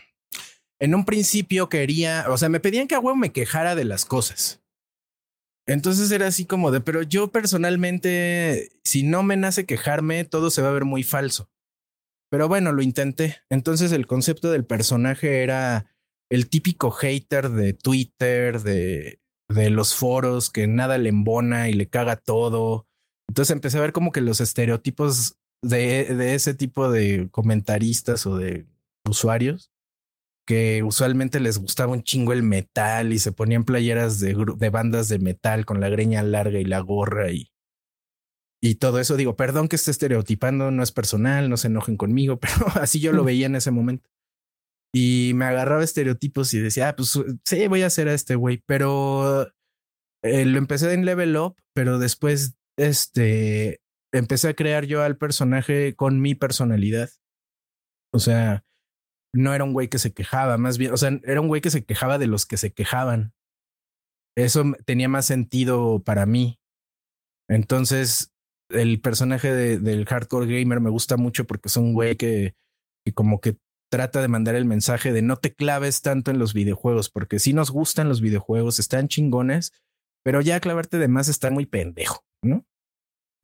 En 0.78 0.95
un 0.95 1.05
principio 1.05 1.69
quería, 1.69 2.27
o 2.28 2.37
sea, 2.37 2.49
me 2.49 2.61
pedían 2.61 2.89
que 2.89 2.97
a 2.97 3.01
huevo 3.01 3.16
me 3.16 3.33
quejara 3.33 3.74
de 3.74 3.85
las 3.85 4.05
cosas. 4.05 4.61
Entonces 5.67 6.11
era 6.11 6.29
así 6.29 6.47
como 6.47 6.71
de, 6.71 6.81
pero 6.81 7.03
yo 7.03 7.33
personalmente, 7.33 8.71
si 8.85 9.03
no 9.03 9.23
me 9.23 9.37
nace 9.37 9.67
quejarme, 9.67 10.25
todo 10.25 10.51
se 10.51 10.63
va 10.63 10.69
a 10.69 10.73
ver 10.73 10.85
muy 10.85 11.03
falso. 11.03 11.51
Pero 12.31 12.49
bueno, 12.49 12.73
lo 12.73 12.83
intenté. 12.83 13.39
Entonces 13.51 13.93
el 13.93 14.07
concepto 14.07 14.51
del 14.51 14.65
personaje 14.65 15.43
era 15.43 15.87
el 16.31 16.49
típico 16.49 16.91
hater 16.91 17.51
de 17.51 17.73
Twitter, 17.73 18.61
de 18.63 19.21
de 19.49 19.71
los 19.71 19.95
foros 19.95 20.51
que 20.51 20.67
nada 20.67 20.99
le 20.99 21.09
embona 21.09 21.69
y 21.69 21.73
le 21.73 21.89
caga 21.89 22.17
todo. 22.17 22.87
Entonces 23.29 23.53
empecé 23.53 23.79
a 23.79 23.83
ver 23.83 23.93
como 23.93 24.13
que 24.13 24.21
los 24.21 24.41
estereotipos 24.41 25.37
de, 25.63 26.05
de 26.15 26.35
ese 26.35 26.55
tipo 26.55 26.91
de 26.91 27.29
comentaristas 27.31 28.27
o 28.27 28.37
de 28.37 28.67
usuarios 29.09 29.71
que 30.47 30.82
usualmente 30.82 31.40
les 31.40 31.59
gustaba 31.59 31.93
un 31.93 32.02
chingo 32.02 32.32
el 32.32 32.43
metal 32.43 33.12
y 33.12 33.18
se 33.18 33.32
ponían 33.32 33.64
playeras 33.64 34.20
de, 34.20 34.36
de 34.56 34.70
bandas 34.70 35.09
de 35.09 35.18
metal 35.18 35.66
con 35.66 35.81
la 35.81 35.89
greña 35.89 36.23
larga 36.23 36.59
y 36.59 36.64
la 36.64 36.81
gorra 36.81 37.32
y, 37.32 37.51
y 38.62 38.77
todo 38.77 39.01
eso. 39.01 39.16
Digo, 39.16 39.36
perdón 39.36 39.68
que 39.68 39.77
esté 39.77 39.90
estereotipando, 39.90 40.70
no 40.70 40.82
es 40.82 40.93
personal, 40.93 41.51
no 41.51 41.56
se 41.56 41.66
enojen 41.66 41.97
conmigo, 41.97 42.39
pero 42.40 42.66
así 42.81 43.01
yo 43.01 43.12
lo 43.12 43.24
veía 43.24 43.47
en 43.47 43.56
ese 43.56 43.70
momento 43.70 44.09
y 44.94 45.32
me 45.35 45.44
agarraba 45.44 45.85
estereotipos 45.85 46.55
y 46.55 46.60
decía, 46.60 46.89
ah, 46.89 46.97
pues 46.97 47.18
sí, 47.44 47.66
voy 47.68 47.82
a 47.82 47.89
hacer 47.89 48.09
a 48.09 48.14
este 48.14 48.35
güey, 48.35 48.62
pero 48.64 49.52
eh, 50.23 50.44
lo 50.47 50.56
empecé 50.56 50.93
en 50.94 51.05
Level 51.05 51.36
Up, 51.36 51.56
pero 51.74 51.98
después, 51.98 52.56
este, 52.78 53.82
empecé 54.10 54.48
a 54.48 54.55
crear 54.55 54.86
yo 54.86 55.02
al 55.02 55.18
personaje 55.18 55.94
con 55.94 56.23
mi 56.23 56.35
personalidad. 56.35 57.10
O 58.10 58.18
sea, 58.18 58.64
no 59.37 59.55
era 59.55 59.65
un 59.65 59.73
güey 59.73 59.89
que 59.89 59.99
se 59.99 60.13
quejaba, 60.13 60.59
más 60.59 60.79
bien, 60.79 60.93
o 60.93 60.97
sea, 60.97 61.19
era 61.25 61.41
un 61.41 61.49
güey 61.49 61.61
que 61.61 61.71
se 61.71 61.85
quejaba 61.85 62.19
de 62.19 62.27
los 62.27 62.47
que 62.47 62.57
se 62.57 62.73
quejaban. 62.73 63.35
Eso 64.37 64.65
tenía 64.85 65.09
más 65.09 65.27
sentido 65.27 66.03
para 66.05 66.27
mí. 66.27 66.59
Entonces, 67.49 68.33
el 68.71 69.01
personaje 69.01 69.53
del 69.55 70.05
hardcore 70.05 70.47
gamer 70.47 70.81
me 70.81 70.91
gusta 70.91 71.17
mucho 71.17 71.47
porque 71.47 71.69
es 71.69 71.77
un 71.77 71.95
güey 71.95 72.17
que, 72.17 72.55
como 73.15 73.41
que 73.41 73.57
trata 73.91 74.21
de 74.21 74.29
mandar 74.29 74.57
el 74.57 74.65
mensaje 74.65 75.13
de 75.13 75.23
no 75.23 75.37
te 75.37 75.55
claves 75.55 76.03
tanto 76.03 76.31
en 76.31 76.39
los 76.39 76.55
videojuegos, 76.55 77.09
porque 77.09 77.39
si 77.39 77.53
nos 77.53 77.71
gustan 77.71 78.09
los 78.09 78.21
videojuegos, 78.21 78.79
están 78.79 79.09
chingones, 79.09 79.73
pero 80.25 80.41
ya 80.41 80.61
clavarte 80.61 80.99
de 80.99 81.09
más 81.09 81.29
está 81.29 81.51
muy 81.51 81.67
pendejo, 81.67 82.25
¿no? 82.43 82.67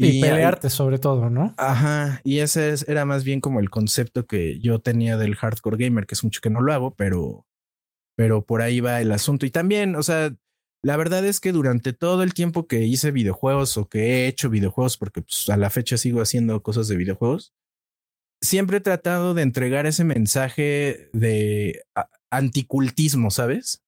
Y, 0.07 0.21
pelearte 0.21 0.71
sobre 0.71 0.99
todo, 0.99 1.31
¿no? 1.31 1.55
Ajá, 1.57 2.21
y 2.25 2.39
ese 2.39 2.75
era 2.87 3.05
más 3.05 3.25
bien 3.25 3.41
como 3.41 3.61
el 3.61 3.71
concepto 3.71 4.27
que 4.27 4.59
yo 4.61 4.81
tenía 4.81 5.17
del 5.17 5.37
hardcore 5.37 5.83
gamer, 5.83 6.07
que 6.07 6.15
es 6.15 6.25
mucho 6.25 6.41
que 6.41 6.51
no 6.51 6.61
lo 6.61 6.73
hago, 6.73 6.95
pero, 6.95 7.47
pero 8.17 8.45
por 8.45 8.63
ahí 8.63 8.81
va 8.81 9.01
el 9.01 9.13
asunto. 9.13 9.47
Y 9.47 9.51
también, 9.51 9.97
o 9.97 10.03
sea, 10.03 10.35
la 10.83 10.97
verdad 10.97 11.25
es 11.25 11.41
que 11.41 11.53
durante 11.53 11.93
todo 11.93 12.23
el 12.23 12.35
tiempo 12.35 12.67
que 12.67 12.85
hice 12.85 13.13
videojuegos 13.13 13.77
o 13.77 13.89
que 13.89 14.01
he 14.01 14.27
hecho 14.27 14.51
videojuegos, 14.51 14.97
porque 14.97 15.23
pues, 15.23 15.49
a 15.49 15.57
la 15.57 15.71
fecha 15.71 15.97
sigo 15.97 16.21
haciendo 16.21 16.63
cosas 16.63 16.89
de 16.89 16.97
videojuegos, 16.97 17.55
siempre 18.41 18.79
he 18.79 18.81
tratado 18.81 19.35
de 19.35 19.43
entregar 19.43 19.87
ese 19.87 20.05
mensaje 20.05 21.09
de 21.13 21.85
anticultismo, 22.31 23.31
¿sabes? 23.31 23.83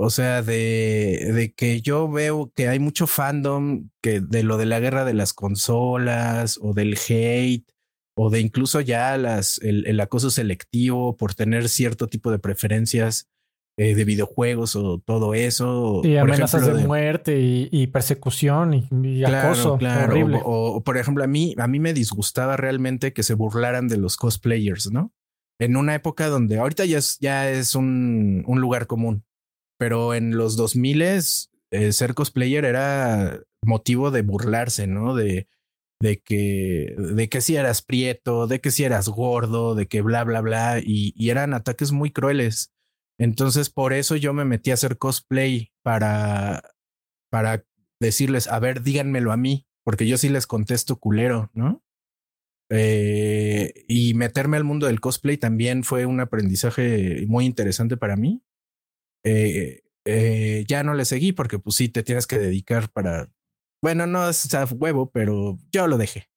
O 0.00 0.10
sea, 0.10 0.42
de, 0.42 1.32
de, 1.34 1.52
que 1.52 1.80
yo 1.80 2.08
veo 2.08 2.52
que 2.54 2.68
hay 2.68 2.78
mucho 2.78 3.08
fandom 3.08 3.88
que 4.00 4.20
de 4.20 4.44
lo 4.44 4.56
de 4.56 4.66
la 4.66 4.78
guerra 4.78 5.04
de 5.04 5.14
las 5.14 5.32
consolas 5.32 6.58
o 6.62 6.72
del 6.72 6.96
hate 6.96 7.68
o 8.16 8.30
de 8.30 8.40
incluso 8.40 8.80
ya 8.80 9.16
las, 9.16 9.58
el 9.58 9.98
acoso 10.00 10.30
selectivo 10.30 11.16
por 11.16 11.34
tener 11.34 11.68
cierto 11.68 12.06
tipo 12.06 12.30
de 12.30 12.38
preferencias 12.38 13.28
eh, 13.80 13.94
de 13.94 14.04
videojuegos 14.04 14.74
o 14.74 14.98
todo 14.98 15.34
eso. 15.34 16.00
Y 16.02 16.16
amenazas 16.16 16.66
de, 16.66 16.84
muerte 16.84 17.38
y, 17.38 17.86
persecución 17.86 18.74
y, 18.74 19.22
acoso. 19.22 19.78
Claro. 19.78 20.12
Horrible. 20.12 20.40
O, 20.44 20.82
por 20.82 20.98
ejemplo, 20.98 21.22
a 21.22 21.28
mí, 21.28 21.54
a 21.56 21.68
mí 21.68 21.78
me 21.78 21.92
disgustaba 21.92 22.56
realmente 22.56 23.12
que 23.12 23.22
se 23.22 23.34
burlaran 23.34 23.86
de 23.86 23.98
los 23.98 24.16
cosplayers, 24.16 24.90
¿no? 24.90 25.12
En 25.60 25.76
una 25.76 25.94
época 25.94 26.26
donde 26.26 26.58
ahorita 26.58 26.86
ya 26.86 26.98
es, 26.98 27.18
ya 27.20 27.48
es 27.52 27.76
un, 27.76 28.42
un 28.48 28.60
lugar 28.60 28.88
común, 28.88 29.24
pero 29.78 30.14
en 30.14 30.36
los 30.36 30.56
2000 30.56 31.02
eh, 31.02 31.92
ser 31.92 32.14
cosplayer 32.14 32.64
era 32.64 33.40
motivo 33.64 34.10
de 34.10 34.22
burlarse, 34.22 34.86
¿no? 34.86 35.14
De, 35.14 35.48
de 36.00 36.20
que, 36.20 36.94
de 36.96 37.28
que 37.28 37.40
si 37.40 37.56
eras 37.56 37.82
prieto, 37.82 38.46
de 38.46 38.60
que 38.60 38.70
si 38.70 38.84
eras 38.84 39.08
gordo, 39.08 39.74
de 39.74 39.86
que 39.86 40.00
bla, 40.02 40.24
bla, 40.24 40.40
bla, 40.40 40.80
y, 40.82 41.14
eran 41.30 41.54
ataques 41.54 41.92
muy 41.92 42.10
crueles. 42.10 42.72
Entonces, 43.18 43.68
por 43.70 43.92
eso 43.92 44.16
yo 44.16 44.32
me 44.32 44.44
metí 44.44 44.70
a 44.70 44.74
hacer 44.74 44.96
cosplay 44.96 45.72
para, 45.82 46.62
para 47.30 47.64
decirles, 48.00 48.46
a 48.46 48.60
ver, 48.60 48.82
díganmelo 48.82 49.32
a 49.32 49.36
mí, 49.36 49.66
porque 49.84 50.06
yo 50.06 50.18
sí 50.18 50.28
les 50.28 50.46
contesto 50.46 50.96
culero, 50.96 51.50
¿no? 51.52 51.82
Eh, 52.70 53.72
y 53.88 54.12
meterme 54.14 54.58
al 54.58 54.64
mundo 54.64 54.86
del 54.86 55.00
cosplay 55.00 55.38
también 55.38 55.84
fue 55.84 56.04
un 56.04 56.20
aprendizaje 56.20 57.24
muy 57.26 57.46
interesante 57.46 57.96
para 57.96 58.14
mí. 58.14 58.42
Eh, 59.28 59.82
eh, 60.04 60.64
ya 60.66 60.82
no 60.82 60.94
le 60.94 61.04
seguí 61.04 61.32
porque 61.32 61.58
pues 61.58 61.76
sí 61.76 61.88
te 61.88 62.02
tienes 62.02 62.26
que 62.26 62.38
dedicar 62.38 62.90
para, 62.90 63.28
bueno, 63.82 64.06
no 64.06 64.28
es 64.28 64.48
huevo, 64.72 65.10
pero 65.10 65.58
yo 65.70 65.86
lo 65.86 65.98
dejé. 65.98 66.30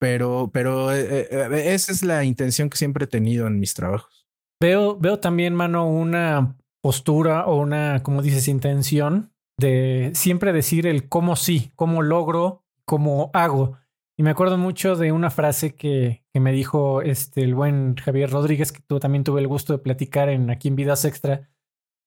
Pero, 0.00 0.50
pero 0.52 0.92
esa 0.92 1.90
es 1.90 2.04
la 2.04 2.22
intención 2.24 2.70
que 2.70 2.76
siempre 2.76 3.04
he 3.04 3.08
tenido 3.08 3.46
en 3.46 3.58
mis 3.58 3.74
trabajos. 3.74 4.28
Veo, 4.60 4.96
veo 4.96 5.18
también, 5.18 5.54
mano, 5.54 5.88
una 5.88 6.56
postura 6.82 7.46
o 7.46 7.60
una, 7.60 8.02
como 8.02 8.22
dices, 8.22 8.46
intención 8.46 9.32
de 9.58 10.12
siempre 10.14 10.52
decir 10.52 10.86
el 10.86 11.08
cómo 11.08 11.34
sí, 11.34 11.72
cómo 11.74 12.02
logro, 12.02 12.64
cómo 12.84 13.30
hago. 13.34 13.76
Y 14.16 14.22
me 14.22 14.30
acuerdo 14.30 14.58
mucho 14.58 14.96
de 14.96 15.12
una 15.12 15.30
frase 15.30 15.74
que, 15.74 16.24
que 16.32 16.40
me 16.40 16.52
dijo 16.52 17.02
este, 17.02 17.42
el 17.42 17.54
buen 17.54 17.96
Javier 17.96 18.30
Rodríguez, 18.30 18.72
que 18.72 18.80
tú 18.80 18.98
también 18.98 19.24
tuve 19.24 19.40
el 19.40 19.48
gusto 19.48 19.72
de 19.72 19.78
platicar 19.78 20.28
en 20.28 20.50
aquí 20.50 20.68
en 20.68 20.76
Vidas 20.76 21.04
Extra, 21.04 21.48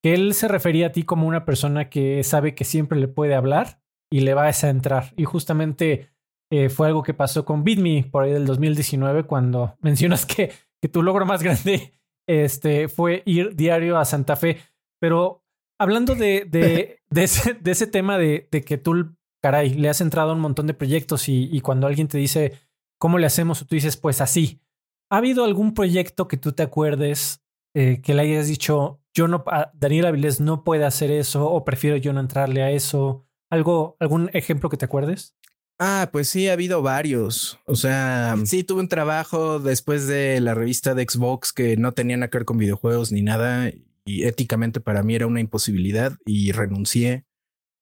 que 0.04 0.14
él 0.14 0.34
se 0.34 0.48
refería 0.48 0.88
a 0.88 0.92
ti 0.92 1.04
como 1.04 1.28
una 1.28 1.46
persona 1.46 1.90
que 1.90 2.24
sabe 2.24 2.56
que 2.56 2.64
siempre 2.64 3.00
le 3.00 3.08
puede 3.08 3.36
hablar 3.36 3.82
y 4.12 4.22
le 4.22 4.34
vas 4.34 4.64
a 4.64 4.70
entrar. 4.70 5.14
Y 5.16 5.26
justamente 5.26 6.10
eh, 6.52 6.70
fue 6.70 6.88
algo 6.88 7.04
que 7.04 7.14
pasó 7.14 7.46
con 7.46 7.64
BitMe 7.64 8.10
por 8.12 8.24
ahí 8.24 8.32
del 8.32 8.46
2019, 8.46 9.24
cuando 9.24 9.76
mencionas 9.82 10.26
que, 10.26 10.52
que 10.82 10.90
tu 10.90 11.04
logro 11.04 11.26
más 11.26 11.44
grande 11.44 11.94
este, 12.28 12.88
fue 12.88 13.24
ir 13.26 13.56
diario 13.56 13.98
a 13.98 14.06
Santa 14.06 14.36
Fe. 14.36 14.58
Pero 15.00 15.44
hablando 15.80 16.16
de, 16.16 16.46
de, 16.46 17.00
de, 17.10 17.24
ese, 17.24 17.54
de 17.54 17.72
ese 17.72 17.88
tema 17.88 18.18
de, 18.18 18.48
de 18.52 18.64
que 18.64 18.78
tú 18.78 19.16
caray, 19.42 19.74
le 19.74 19.90
has 19.90 20.02
entrado 20.02 20.32
a 20.32 20.34
un 20.34 20.40
montón 20.40 20.68
de 20.68 20.74
proyectos 20.74 21.28
y, 21.28 21.60
cuando 21.62 21.88
alguien 21.88 22.08
te 22.08 22.18
dice, 22.18 22.60
¿cómo 23.00 23.18
le 23.18 23.26
hacemos? 23.26 23.66
Tú 23.66 23.76
dices, 23.76 23.98
pues 23.98 24.22
así. 24.22 24.62
¿Ha 25.10 25.18
habido 25.18 25.44
algún 25.44 25.74
proyecto 25.74 26.28
que 26.28 26.38
tú 26.38 26.54
te 26.54 26.64
acuerdes 26.64 27.44
eh, 27.76 28.02
que 28.02 28.14
le 28.14 28.22
hayas 28.22 28.48
dicho, 28.48 29.01
yo 29.14 29.28
no, 29.28 29.44
Daniel 29.74 30.06
Avilés 30.06 30.40
no 30.40 30.64
puede 30.64 30.86
hacer 30.86 31.12
eso 31.12 31.50
o 31.50 31.66
prefiero 31.66 31.98
yo 31.98 32.14
no 32.14 32.20
entrarle 32.20 32.64
a 32.64 32.72
eso? 32.72 33.28
¿Algo, 33.50 33.98
algún 34.00 34.30
ejemplo 34.34 34.70
que 34.70 34.78
te 34.78 34.86
acuerdes? 34.86 35.36
Ah, 35.80 36.10
pues 36.12 36.30
sí, 36.30 36.48
ha 36.48 36.54
habido 36.54 36.82
varios. 36.84 37.60
O 37.66 37.76
sea, 37.76 38.36
sí, 38.46 38.64
tuve 38.64 38.82
un 38.82 38.88
trabajo 38.88 39.60
después 39.60 40.08
de 40.08 40.40
la 40.40 40.54
revista 40.54 40.94
de 40.94 41.08
Xbox 41.10 41.52
que 41.52 41.76
no 41.76 41.92
tenía 41.94 42.18
nada 42.18 42.30
que 42.30 42.38
ver 42.38 42.46
con 42.46 42.58
videojuegos 42.58 43.12
ni 43.12 43.24
nada 43.24 43.72
y 44.06 44.24
éticamente 44.24 44.80
para 44.80 45.04
mí 45.04 45.16
era 45.16 45.28
una 45.28 45.40
imposibilidad 45.40 46.18
y 46.26 46.52
renuncié. 46.52 47.26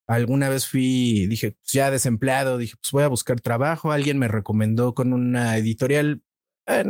Alguna 0.08 0.50
vez 0.50 0.68
fui, 0.68 1.28
dije, 1.28 1.52
pues 1.52 1.72
ya 1.72 1.92
desempleado, 1.92 2.58
dije, 2.58 2.76
pues 2.82 2.92
voy 2.92 3.04
a 3.04 3.10
buscar 3.10 3.42
trabajo. 3.42 3.92
Alguien 3.92 4.18
me 4.18 4.28
recomendó 4.28 4.94
con 4.96 5.14
una 5.14 5.58
editorial. 5.58 6.24
Eh, 6.68 6.86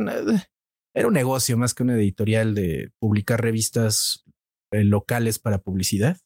era 0.94 1.08
un 1.08 1.14
negocio 1.14 1.58
más 1.58 1.74
que 1.74 1.84
una 1.84 1.96
editorial 1.96 2.56
de 2.56 2.92
publicar 3.00 3.42
revistas 3.42 4.24
locales 4.72 5.40
para 5.40 5.60
publicidad. 5.60 6.18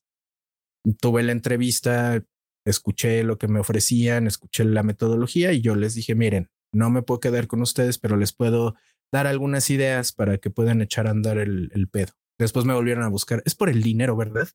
Tuve 0.99 1.23
la 1.23 1.31
entrevista, 1.31 2.23
escuché 2.65 3.23
lo 3.23 3.37
que 3.37 3.47
me 3.47 3.59
ofrecían, 3.59 4.27
escuché 4.27 4.65
la 4.65 4.83
metodología 4.83 5.53
y 5.53 5.61
yo 5.61 5.75
les 5.75 5.95
dije, 5.95 6.15
miren, 6.15 6.49
no 6.73 6.89
me 6.89 7.03
puedo 7.03 7.19
quedar 7.19 7.47
con 7.47 7.61
ustedes, 7.61 7.99
pero 7.99 8.17
les 8.17 8.33
puedo 8.33 8.75
dar 9.11 9.27
algunas 9.27 9.69
ideas 9.69 10.11
para 10.11 10.37
que 10.39 10.49
puedan 10.49 10.81
echar 10.81 11.07
a 11.07 11.11
andar 11.11 11.37
el, 11.37 11.87
pedo. 11.91 12.13
Después 12.39 12.65
me 12.65 12.73
volvieron 12.73 13.03
a 13.03 13.09
buscar. 13.09 13.43
Es 13.45 13.55
por 13.55 13.69
el 13.69 13.83
dinero, 13.83 14.15
¿verdad? 14.15 14.47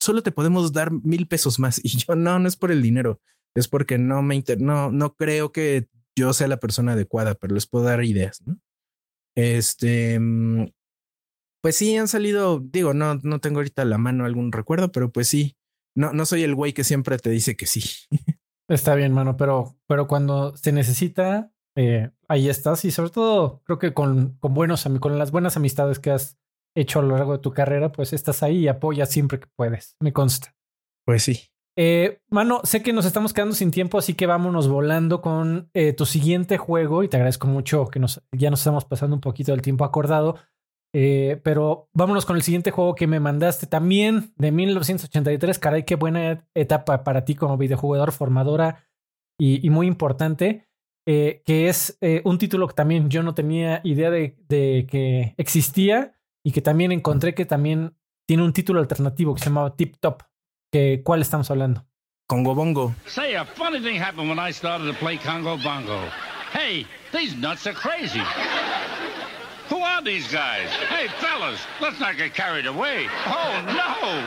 solo 0.00 0.22
te 0.22 0.32
podemos 0.32 0.72
dar 0.72 0.92
mil 0.92 1.26
pesos 1.26 1.58
más. 1.58 1.80
Y 1.84 1.88
yo 1.88 2.14
no, 2.14 2.38
no 2.38 2.48
es 2.48 2.56
por 2.56 2.72
el 2.72 2.82
dinero, 2.82 3.20
es 3.54 3.68
porque 3.68 3.98
no 3.98 4.22
me 4.22 4.34
inter 4.34 4.60
no, 4.60 4.90
no 4.90 5.14
creo 5.14 5.52
que 5.52 5.88
yo 6.16 6.32
sea 6.32 6.48
la 6.48 6.58
persona 6.58 6.92
adecuada, 6.92 7.34
pero 7.34 7.54
les 7.54 7.66
puedo 7.66 7.84
dar 7.84 8.04
ideas, 8.04 8.42
¿no? 8.46 8.58
Este, 9.34 10.18
mm, 10.18 10.66
pues 11.62 11.76
sí, 11.76 11.96
han 11.96 12.08
salido, 12.08 12.60
digo, 12.60 12.92
no, 12.92 13.14
no 13.22 13.40
tengo 13.40 13.60
ahorita 13.60 13.82
a 13.82 13.86
la 13.86 13.96
mano 13.96 14.24
algún 14.24 14.52
recuerdo, 14.52 14.92
pero 14.92 15.12
pues 15.12 15.28
sí, 15.28 15.56
no, 15.96 16.12
no 16.12 16.26
soy 16.26 16.42
el 16.42 16.54
güey 16.54 16.72
que 16.72 16.84
siempre 16.84 17.18
te 17.18 17.30
dice 17.30 17.56
que 17.56 17.66
sí. 17.66 17.82
Está 18.68 18.94
bien, 18.94 19.12
mano, 19.12 19.36
pero, 19.36 19.76
pero 19.86 20.08
cuando 20.08 20.56
se 20.56 20.72
necesita, 20.72 21.52
eh, 21.76 22.10
ahí 22.28 22.48
estás 22.48 22.84
y 22.84 22.90
sobre 22.90 23.10
todo 23.10 23.62
creo 23.64 23.78
que 23.78 23.94
con, 23.94 24.36
con 24.38 24.54
buenos, 24.54 24.86
con 25.00 25.18
las 25.18 25.30
buenas 25.30 25.56
amistades 25.56 25.98
que 25.98 26.10
has 26.10 26.38
hecho 26.74 26.98
a 26.98 27.02
lo 27.02 27.16
largo 27.16 27.32
de 27.32 27.38
tu 27.38 27.52
carrera, 27.52 27.92
pues 27.92 28.12
estás 28.12 28.42
ahí 28.42 28.58
y 28.58 28.68
apoyas 28.68 29.10
siempre 29.10 29.38
que 29.38 29.46
puedes. 29.56 29.96
Me 30.00 30.12
consta. 30.12 30.56
Pues 31.04 31.22
sí. 31.22 31.52
Eh, 31.76 32.20
mano, 32.28 32.60
sé 32.64 32.82
que 32.82 32.92
nos 32.92 33.06
estamos 33.06 33.32
quedando 33.32 33.54
sin 33.54 33.70
tiempo, 33.70 33.98
así 33.98 34.14
que 34.14 34.26
vámonos 34.26 34.68
volando 34.68 35.22
con 35.22 35.70
eh, 35.72 35.92
tu 35.94 36.04
siguiente 36.04 36.58
juego 36.58 37.02
y 37.02 37.08
te 37.08 37.16
agradezco 37.16 37.46
mucho 37.46 37.86
que 37.86 37.98
nos, 37.98 38.22
ya 38.32 38.50
nos 38.50 38.60
estamos 38.60 38.84
pasando 38.84 39.16
un 39.16 39.20
poquito 39.20 39.52
del 39.52 39.62
tiempo 39.62 39.84
acordado. 39.84 40.36
Eh, 40.94 41.40
pero 41.42 41.88
vámonos 41.94 42.26
con 42.26 42.36
el 42.36 42.42
siguiente 42.42 42.70
juego 42.70 42.94
que 42.94 43.06
me 43.06 43.20
mandaste 43.20 43.66
también 43.66 44.32
de 44.36 44.52
1983. 44.52 45.58
Caray, 45.58 45.84
qué 45.84 45.96
buena 45.96 46.46
etapa 46.54 47.04
para 47.04 47.24
ti 47.24 47.34
como 47.34 47.56
videojugador 47.56 48.12
formadora 48.12 48.86
y, 49.38 49.68
muy 49.70 49.86
importante. 49.86 50.68
que 51.04 51.42
es 51.46 51.98
un 52.24 52.38
título 52.38 52.68
que 52.68 52.74
también 52.74 53.08
yo 53.08 53.22
no 53.22 53.34
tenía 53.34 53.80
idea 53.82 54.10
de, 54.10 54.36
de 54.48 54.86
que 54.88 55.34
existía 55.36 56.14
y 56.44 56.52
que 56.52 56.60
también 56.60 56.92
encontré 56.92 57.34
que 57.34 57.46
también 57.46 57.96
tiene 58.26 58.44
un 58.44 58.52
título 58.52 58.80
alternativo 58.80 59.34
que 59.34 59.40
se 59.40 59.46
llamaba 59.46 59.76
Tip 59.76 59.96
Top. 60.00 60.22
Que, 60.72 61.02
¿Cuál 61.04 61.22
estamos 61.22 61.50
hablando? 61.50 61.84
Congo 62.26 62.54
Bongo. 62.54 62.94
Say, 63.06 63.34
a 63.34 63.44
funny 63.44 63.80
thing 63.80 64.00
happened 64.00 64.28
when 64.28 64.38
I 64.38 64.52
started 64.52 64.86
to 64.86 64.98
play 64.98 65.18
Congo 65.18 65.58
Bongo. 65.58 66.00
Hey, 66.52 66.86
these 67.12 67.36
nuts 67.36 67.66
are 67.66 67.74
crazy. 67.74 68.22
These 70.04 70.32
guys? 70.32 70.68
Hey, 70.90 71.06
fellas, 71.20 71.60
let's 71.80 72.00
not 72.00 72.16
get 72.16 72.34
carried 72.34 72.66
away. 72.66 73.06
Oh, 73.24 73.62
no. 73.66 74.26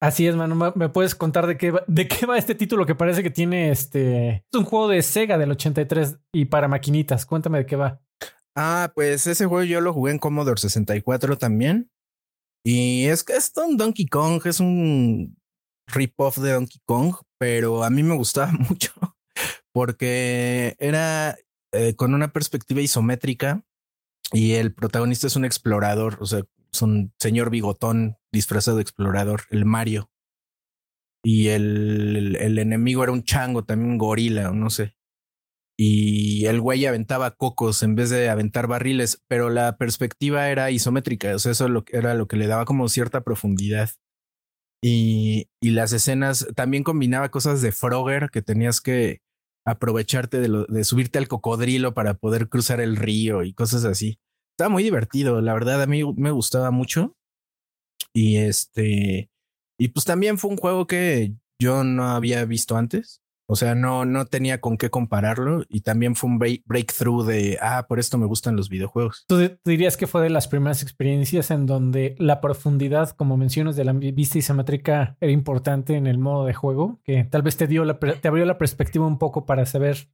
Así 0.00 0.28
es, 0.28 0.36
mano. 0.36 0.54
¿Me 0.76 0.88
puedes 0.88 1.16
contar 1.16 1.48
de 1.48 1.56
qué, 1.56 1.72
va, 1.72 1.82
de 1.88 2.06
qué 2.06 2.24
va 2.24 2.38
este 2.38 2.54
título 2.54 2.86
que 2.86 2.94
parece 2.94 3.24
que 3.24 3.30
tiene 3.30 3.72
este... 3.72 4.44
Es 4.52 4.58
un 4.58 4.64
juego 4.64 4.86
de 4.86 5.02
Sega 5.02 5.38
del 5.38 5.50
83 5.50 6.18
y 6.32 6.44
para 6.44 6.68
maquinitas. 6.68 7.26
Cuéntame 7.26 7.58
de 7.58 7.66
qué 7.66 7.74
va. 7.74 8.00
Ah, 8.54 8.92
pues 8.94 9.26
ese 9.26 9.46
juego 9.46 9.64
yo 9.64 9.80
lo 9.80 9.92
jugué 9.92 10.12
en 10.12 10.18
Commodore 10.20 10.60
64 10.60 11.36
también. 11.36 11.90
Y 12.64 13.06
es 13.06 13.24
que 13.24 13.32
es 13.32 13.52
un 13.56 13.76
Donkey 13.76 14.06
Kong, 14.06 14.40
es 14.44 14.60
un 14.60 15.36
rip-off 15.88 16.38
de 16.38 16.52
Donkey 16.52 16.80
Kong, 16.84 17.14
pero 17.38 17.82
a 17.82 17.90
mí 17.90 18.04
me 18.04 18.14
gustaba 18.14 18.52
mucho 18.52 18.92
porque 19.72 20.76
era 20.78 21.36
eh, 21.72 21.96
con 21.96 22.14
una 22.14 22.32
perspectiva 22.32 22.80
isométrica 22.80 23.65
y 24.32 24.52
el 24.54 24.74
protagonista 24.74 25.26
es 25.26 25.36
un 25.36 25.44
explorador, 25.44 26.18
o 26.20 26.26
sea, 26.26 26.42
es 26.72 26.82
un 26.82 27.12
señor 27.18 27.50
bigotón 27.50 28.16
disfrazado 28.32 28.76
de 28.76 28.82
explorador, 28.82 29.42
el 29.50 29.64
Mario. 29.64 30.10
Y 31.24 31.48
el, 31.48 32.36
el 32.36 32.58
enemigo 32.58 33.02
era 33.02 33.12
un 33.12 33.24
chango, 33.24 33.64
también 33.64 33.90
un 33.90 33.98
gorila, 33.98 34.50
no 34.52 34.70
sé 34.70 34.96
y 35.78 36.46
el 36.46 36.60
güey 36.60 36.86
aventaba 36.86 37.32
cocos 37.32 37.82
en 37.82 37.94
vez 37.94 38.08
de 38.08 38.30
aventar 38.30 38.66
barriles, 38.66 39.22
pero 39.28 39.50
la 39.50 39.76
perspectiva 39.76 40.48
era 40.48 40.70
isométrica, 40.70 41.34
o 41.34 41.38
sea, 41.38 41.52
eso 41.52 41.68
era 41.88 42.14
lo 42.14 42.26
que 42.26 42.36
le 42.36 42.46
daba 42.46 42.64
como 42.64 42.88
cierta 42.88 43.22
profundidad. 43.22 43.90
Y, 44.82 45.48
y 45.60 45.70
las 45.70 45.92
escenas 45.92 46.46
también 46.54 46.84
combinaba 46.84 47.30
cosas 47.30 47.60
de 47.60 47.72
Frogger 47.72 48.30
que 48.30 48.42
tenías 48.42 48.80
que 48.80 49.20
aprovecharte 49.66 50.40
de, 50.40 50.48
lo, 50.48 50.64
de 50.64 50.84
subirte 50.84 51.18
al 51.18 51.28
cocodrilo 51.28 51.92
para 51.92 52.14
poder 52.14 52.48
cruzar 52.48 52.80
el 52.80 52.96
río 52.96 53.42
y 53.42 53.52
cosas 53.52 53.84
así. 53.84 54.18
Estaba 54.56 54.70
muy 54.70 54.82
divertido, 54.82 55.40
la 55.42 55.52
verdad, 55.52 55.82
a 55.82 55.86
mí 55.86 56.02
me 56.14 56.30
gustaba 56.30 56.70
mucho. 56.70 57.14
Y 58.14 58.36
este, 58.36 59.28
y 59.78 59.88
pues 59.88 60.06
también 60.06 60.38
fue 60.38 60.50
un 60.50 60.56
juego 60.56 60.86
que 60.86 61.34
yo 61.60 61.84
no 61.84 62.08
había 62.08 62.44
visto 62.46 62.76
antes. 62.76 63.20
O 63.48 63.54
sea, 63.54 63.76
no, 63.76 64.04
no 64.04 64.26
tenía 64.26 64.60
con 64.60 64.76
qué 64.76 64.90
compararlo 64.90 65.64
y 65.68 65.82
también 65.82 66.16
fue 66.16 66.30
un 66.30 66.38
breakthrough 66.38 67.24
de, 67.24 67.58
ah, 67.62 67.86
por 67.88 68.00
esto 68.00 68.18
me 68.18 68.26
gustan 68.26 68.56
los 68.56 68.68
videojuegos. 68.68 69.24
¿Tú 69.28 69.38
dirías 69.64 69.96
que 69.96 70.08
fue 70.08 70.20
de 70.22 70.30
las 70.30 70.48
primeras 70.48 70.82
experiencias 70.82 71.52
en 71.52 71.66
donde 71.66 72.16
la 72.18 72.40
profundidad, 72.40 73.10
como 73.10 73.36
mencionas, 73.36 73.76
de 73.76 73.84
la 73.84 73.92
vista 73.92 74.38
isométrica 74.38 75.16
era 75.20 75.30
importante 75.30 75.94
en 75.94 76.08
el 76.08 76.18
modo 76.18 76.44
de 76.44 76.54
juego? 76.54 77.00
Que 77.04 77.24
tal 77.24 77.42
vez 77.42 77.56
te, 77.56 77.68
dio 77.68 77.84
la, 77.84 77.98
te 77.98 78.26
abrió 78.26 78.44
la 78.44 78.58
perspectiva 78.58 79.06
un 79.06 79.18
poco 79.18 79.46
para 79.46 79.64
saber, 79.64 80.08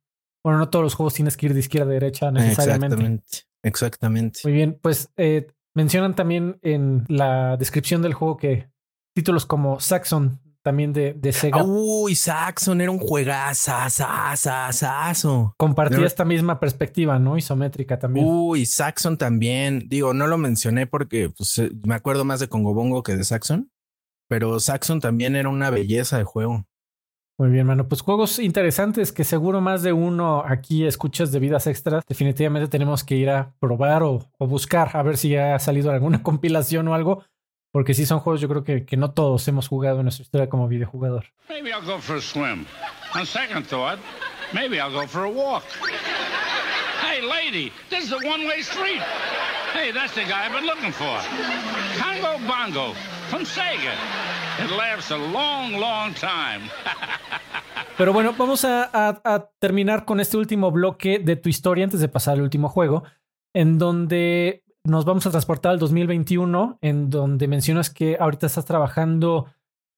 bueno, 0.44 0.58
no 0.58 0.68
todos 0.68 0.82
los 0.82 0.94
juegos 0.94 1.14
tienes 1.14 1.38
que 1.38 1.46
ir 1.46 1.54
de 1.54 1.60
izquierda 1.60 1.90
a 1.90 1.94
derecha 1.94 2.30
necesariamente. 2.30 2.96
Exactamente, 2.96 3.38
exactamente. 3.62 4.40
Muy 4.44 4.52
bien, 4.52 4.78
pues 4.82 5.10
eh, 5.16 5.46
mencionan 5.74 6.14
también 6.14 6.58
en 6.60 7.04
la 7.08 7.56
descripción 7.56 8.02
del 8.02 8.12
juego 8.12 8.36
que 8.36 8.70
títulos 9.14 9.46
como 9.46 9.80
Saxon 9.80 10.40
también 10.62 10.92
de, 10.92 11.12
de 11.14 11.32
Sega. 11.32 11.62
Uy, 11.64 12.14
Saxon 12.14 12.80
era 12.80 12.90
un 12.90 12.98
juegazo. 12.98 13.74
Compartía 15.56 16.06
esta 16.06 16.24
misma 16.24 16.60
perspectiva, 16.60 17.18
¿no? 17.18 17.36
Isométrica 17.36 17.98
también. 17.98 18.26
Uy, 18.28 18.64
Saxon 18.66 19.18
también. 19.18 19.88
Digo, 19.88 20.14
no 20.14 20.26
lo 20.26 20.38
mencioné 20.38 20.86
porque 20.86 21.30
pues, 21.30 21.58
eh, 21.58 21.70
me 21.86 21.94
acuerdo 21.94 22.24
más 22.24 22.40
de 22.40 22.48
Congo 22.48 22.74
Bongo 22.74 23.02
que 23.02 23.16
de 23.16 23.24
Saxon, 23.24 23.70
pero 24.28 24.60
Saxon 24.60 25.00
también 25.00 25.36
era 25.36 25.48
una 25.48 25.70
belleza 25.70 26.18
de 26.18 26.24
juego. 26.24 26.64
Muy 27.38 27.50
bien, 27.50 27.66
mano. 27.66 27.88
Pues 27.88 28.02
juegos 28.02 28.38
interesantes 28.38 29.10
que 29.10 29.24
seguro 29.24 29.60
más 29.60 29.82
de 29.82 29.92
uno 29.92 30.44
aquí 30.46 30.84
escuchas 30.84 31.32
de 31.32 31.40
vidas 31.40 31.66
extras. 31.66 32.04
Definitivamente 32.06 32.68
tenemos 32.68 33.02
que 33.02 33.16
ir 33.16 33.30
a 33.30 33.54
probar 33.58 34.02
o, 34.02 34.30
o 34.38 34.46
buscar 34.46 34.96
a 34.96 35.02
ver 35.02 35.16
si 35.16 35.34
ha 35.34 35.58
salido 35.58 35.90
alguna 35.90 36.22
compilación 36.22 36.86
o 36.88 36.94
algo. 36.94 37.24
Porque 37.72 37.94
sí 37.94 38.04
son 38.04 38.20
juegos 38.20 38.40
yo 38.40 38.48
creo 38.48 38.64
que, 38.64 38.84
que 38.84 38.96
no 38.98 39.12
todos 39.12 39.48
hemos 39.48 39.66
jugado 39.66 39.98
en 40.00 40.04
nuestra 40.04 40.22
historia 40.22 40.48
como 40.48 40.68
videojugador. 40.68 41.24
Maybe 41.48 41.70
I'll 41.70 41.84
go 41.84 41.98
for 41.98 42.16
a 42.16 42.20
swim. 42.20 42.66
On 43.14 43.24
second 43.26 43.66
thought, 43.66 43.98
maybe 44.52 44.76
I'll 44.76 44.92
go 44.92 45.06
for 45.06 45.24
a 45.24 45.30
walk. 45.30 45.64
Hey, 47.02 47.20
lady, 47.22 47.72
this 47.88 48.04
is 48.04 48.12
a 48.12 48.16
one-way 48.16 48.62
street. 48.62 49.00
Hey, 49.74 49.90
that's 49.92 50.14
the 50.14 50.22
guy 50.24 50.46
I've 50.46 50.52
been 50.52 50.66
looking 50.66 50.92
for. 50.92 51.18
Congo 51.98 52.38
Bongo 52.46 52.92
from 53.28 53.44
Sega. 53.44 53.94
It 54.62 54.70
lasts 54.76 55.10
a 55.10 55.16
long, 55.16 55.72
long 55.80 56.12
time. 56.14 56.68
Pero 57.96 58.12
bueno, 58.12 58.34
vamos 58.36 58.64
a, 58.66 58.84
a- 58.92 59.20
a 59.24 59.48
terminar 59.58 60.04
con 60.04 60.20
este 60.20 60.36
último 60.36 60.70
bloque 60.70 61.18
de 61.18 61.36
tu 61.36 61.48
historia 61.48 61.84
antes 61.84 62.00
de 62.00 62.08
pasar 62.08 62.34
al 62.34 62.42
último 62.42 62.68
juego, 62.68 63.04
en 63.54 63.78
donde 63.78 64.62
nos 64.84 65.04
vamos 65.04 65.26
a 65.26 65.30
transportar 65.30 65.72
al 65.72 65.78
2021, 65.78 66.78
en 66.80 67.08
donde 67.10 67.48
mencionas 67.48 67.90
que 67.90 68.16
ahorita 68.18 68.46
estás 68.46 68.64
trabajando. 68.64 69.46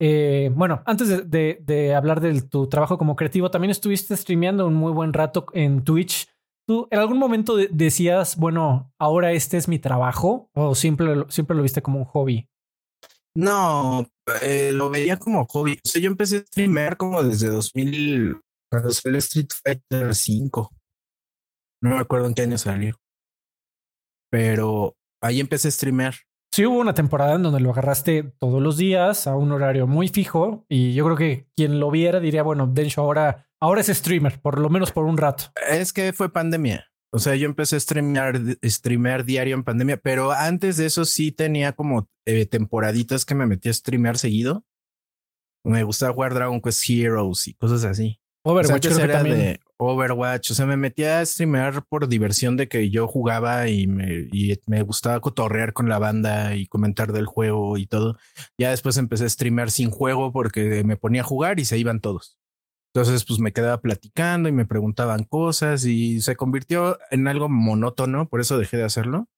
eh, 0.01 0.51
bueno, 0.55 0.83
antes 0.87 1.31
de, 1.31 1.95
hablar 1.97 2.21
de 2.21 2.43
tu 2.43 2.69
trabajo 2.69 2.99
como 2.99 3.15
creativo, 3.17 3.51
también 3.51 3.71
estuviste 3.71 4.17
streameando 4.17 4.67
un 4.67 4.75
muy 4.75 4.93
buen 4.93 5.13
rato 5.13 5.47
en 5.53 5.85
Twitch. 5.85 6.29
¿Tú 6.67 6.89
en 6.91 6.99
algún 6.99 7.19
momento 7.19 7.57
de- 7.57 7.69
decías, 7.71 8.37
bueno, 8.37 8.93
ahora 8.99 9.33
este 9.33 9.57
es 9.57 9.69
mi 9.69 9.79
trabajo? 9.79 10.51
¿O 10.55 10.75
siempre, 10.75 11.25
siempre 11.29 11.57
lo 11.57 11.63
viste 11.63 11.81
como 11.83 11.99
un 12.01 12.05
hobby? 12.07 12.49
No, 13.37 14.07
eh, 14.43 14.71
lo 14.73 14.91
veía 14.91 15.19
como 15.19 15.45
hobby. 15.47 15.75
O 15.85 15.89
sea, 15.89 16.01
yo 16.03 16.09
empecé 16.11 16.39
a 16.39 16.41
streamear 16.41 16.97
como 16.97 17.23
desde 17.23 17.49
2000, 17.49 18.41
cuando 18.71 18.91
salió 18.91 19.19
Street 19.19 19.49
Fighter 19.63 20.15
5. 20.15 20.71
No 21.83 21.91
me 21.91 21.99
acuerdo 22.01 22.27
en 22.27 22.35
qué 22.35 22.43
año 22.43 22.59
salió. 22.59 22.97
Pero 24.35 24.97
ahí 25.23 25.39
empecé 25.39 25.69
a 25.69 25.71
streamear. 25.71 26.17
Sí 26.53 26.67
hubo 26.67 26.81
una 26.81 26.93
temporada 26.93 27.37
en 27.37 27.45
donde 27.45 27.61
lo 27.61 27.71
agarraste 27.71 28.35
todos 28.41 28.61
los 28.61 28.77
días 28.77 29.29
a 29.29 29.37
un 29.37 29.53
horario 29.53 29.87
muy 29.87 30.09
fijo 30.09 30.67
y 30.69 30.93
yo 30.93 31.05
creo 31.05 31.17
que 31.17 31.47
quien 31.55 31.79
lo 31.79 31.89
viera 31.93 32.19
diría, 32.19 32.43
bueno, 32.43 32.67
Densho 32.67 33.03
ahora, 33.03 33.47
ahora 33.61 33.81
es 33.81 33.87
streamer, 33.87 34.41
por 34.41 34.59
lo 34.59 34.71
menos 34.71 34.91
por 34.91 35.05
un 35.05 35.19
rato. 35.19 35.53
Es 35.71 35.93
que 35.93 36.13
fue 36.13 36.33
pandemia. 36.33 36.85
O 37.13 37.21
sea, 37.21 37.37
yo 37.37 37.47
empecé 37.47 37.77
a 37.77 37.81
streamear, 37.81 38.41
streamear 38.65 39.25
diario 39.25 39.55
en 39.55 39.63
pandemia, 39.63 39.99
pero 39.99 40.33
antes 40.33 40.79
de 40.79 40.87
eso 40.87 41.05
sí 41.05 41.31
tenía 41.31 41.75
como 41.75 42.09
eh, 42.27 42.45
temporaditas 42.45 43.25
que 43.25 43.37
me 43.37 43.47
metí 43.47 43.69
a 43.69 43.73
streamear 43.73 44.19
seguido. 44.19 44.65
Me 45.65 45.85
gustaba 45.85 46.13
jugar 46.13 46.35
Dragon 46.35 46.61
Quest 46.61 46.91
Heroes 46.91 47.47
y 47.47 47.55
cosas 47.55 47.85
así. 47.85 48.21
O 48.43 48.51
sea, 48.51 48.75
Overwatch 48.75 48.87
creo 48.89 48.99
que 48.99 49.13
también. 49.13 49.39
de 49.39 49.61
Overwatch. 49.79 50.51
O 50.51 50.55
sea, 50.55 50.67
me 50.67 50.77
metía 50.77 51.21
a 51.21 51.27
streamear 51.27 51.85
por 51.87 52.09
diversión 52.09 52.57
de 52.57 52.69
que 52.69 52.91
yo 52.91 53.07
jugaba 53.09 53.69
y 53.69 53.87
me, 53.87 54.29
y 54.33 54.59
me 54.67 54.83
gustaba 54.83 55.21
cotorrear 55.21 55.73
con 55.73 55.89
la 55.89 55.99
banda 55.99 56.55
y 56.55 56.67
comentar 56.67 57.13
del 57.13 57.27
juego 57.27 57.77
y 57.79 57.87
todo. 57.87 58.17
Ya 58.59 58.71
después 58.71 58.97
empecé 58.97 59.25
a 59.25 59.29
streamear 59.29 59.71
sin 59.71 59.91
juego 59.91 60.33
porque 60.33 60.85
me 60.85 60.97
ponía 60.97 61.23
a 61.23 61.25
jugar 61.25 61.61
y 61.61 61.65
se 61.65 61.79
iban 61.79 62.01
todos. 62.01 62.39
Entonces, 62.95 63.25
pues 63.25 63.41
me 63.41 63.53
quedaba 63.53 63.81
platicando 63.81 64.49
y 64.49 64.53
me 64.53 64.67
preguntaban 64.67 65.25
cosas 65.25 65.85
y 65.85 66.21
se 66.21 66.37
convirtió 66.37 66.99
en 67.11 67.27
algo 67.27 67.49
monótono, 67.49 68.29
por 68.29 68.41
eso 68.41 68.57
dejé 68.57 68.77
de 68.77 68.85
hacerlo. 68.85 69.29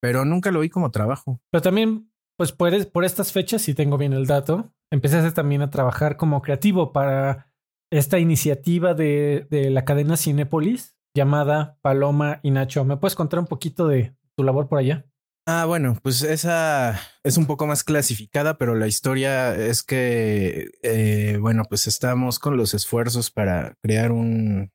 Pero 0.00 0.24
nunca 0.24 0.52
lo 0.52 0.60
vi 0.60 0.68
como 0.68 0.92
trabajo. 0.92 1.40
Pero 1.50 1.62
también, 1.62 2.12
pues 2.36 2.52
por, 2.52 2.92
por 2.92 3.04
estas 3.04 3.32
fechas, 3.32 3.62
si 3.62 3.74
tengo 3.74 3.98
bien 3.98 4.12
el 4.12 4.26
dato, 4.26 4.72
empezaste 4.92 5.32
también 5.32 5.62
a 5.62 5.70
trabajar 5.70 6.16
como 6.16 6.40
creativo 6.40 6.92
para 6.92 7.47
esta 7.90 8.18
iniciativa 8.18 8.94
de, 8.94 9.46
de 9.50 9.70
la 9.70 9.84
cadena 9.84 10.16
Cinépolis 10.16 10.96
llamada 11.14 11.78
Paloma 11.82 12.40
y 12.42 12.50
Nacho. 12.50 12.84
¿Me 12.84 12.96
puedes 12.96 13.16
contar 13.16 13.40
un 13.40 13.46
poquito 13.46 13.88
de 13.88 14.14
tu 14.36 14.44
labor 14.44 14.68
por 14.68 14.78
allá? 14.78 15.04
Ah, 15.50 15.64
bueno, 15.64 15.96
pues 16.02 16.22
esa 16.22 17.00
es 17.24 17.38
un 17.38 17.46
poco 17.46 17.66
más 17.66 17.82
clasificada, 17.82 18.58
pero 18.58 18.74
la 18.74 18.86
historia 18.86 19.56
es 19.56 19.82
que, 19.82 20.72
eh, 20.82 21.38
bueno, 21.40 21.64
pues 21.66 21.86
estamos 21.86 22.38
con 22.38 22.58
los 22.58 22.74
esfuerzos 22.74 23.30
para 23.30 23.74
crear 23.82 24.12
un, 24.12 24.70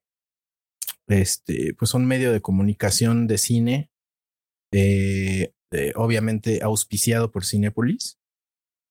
este, 1.07 1.75
pues 1.75 1.93
un 1.93 2.07
medio 2.07 2.31
de 2.31 2.41
comunicación 2.41 3.27
de 3.27 3.37
cine, 3.37 3.91
eh, 4.71 5.53
obviamente 5.93 6.61
auspiciado 6.63 7.31
por 7.31 7.45
Cinépolis. 7.45 8.17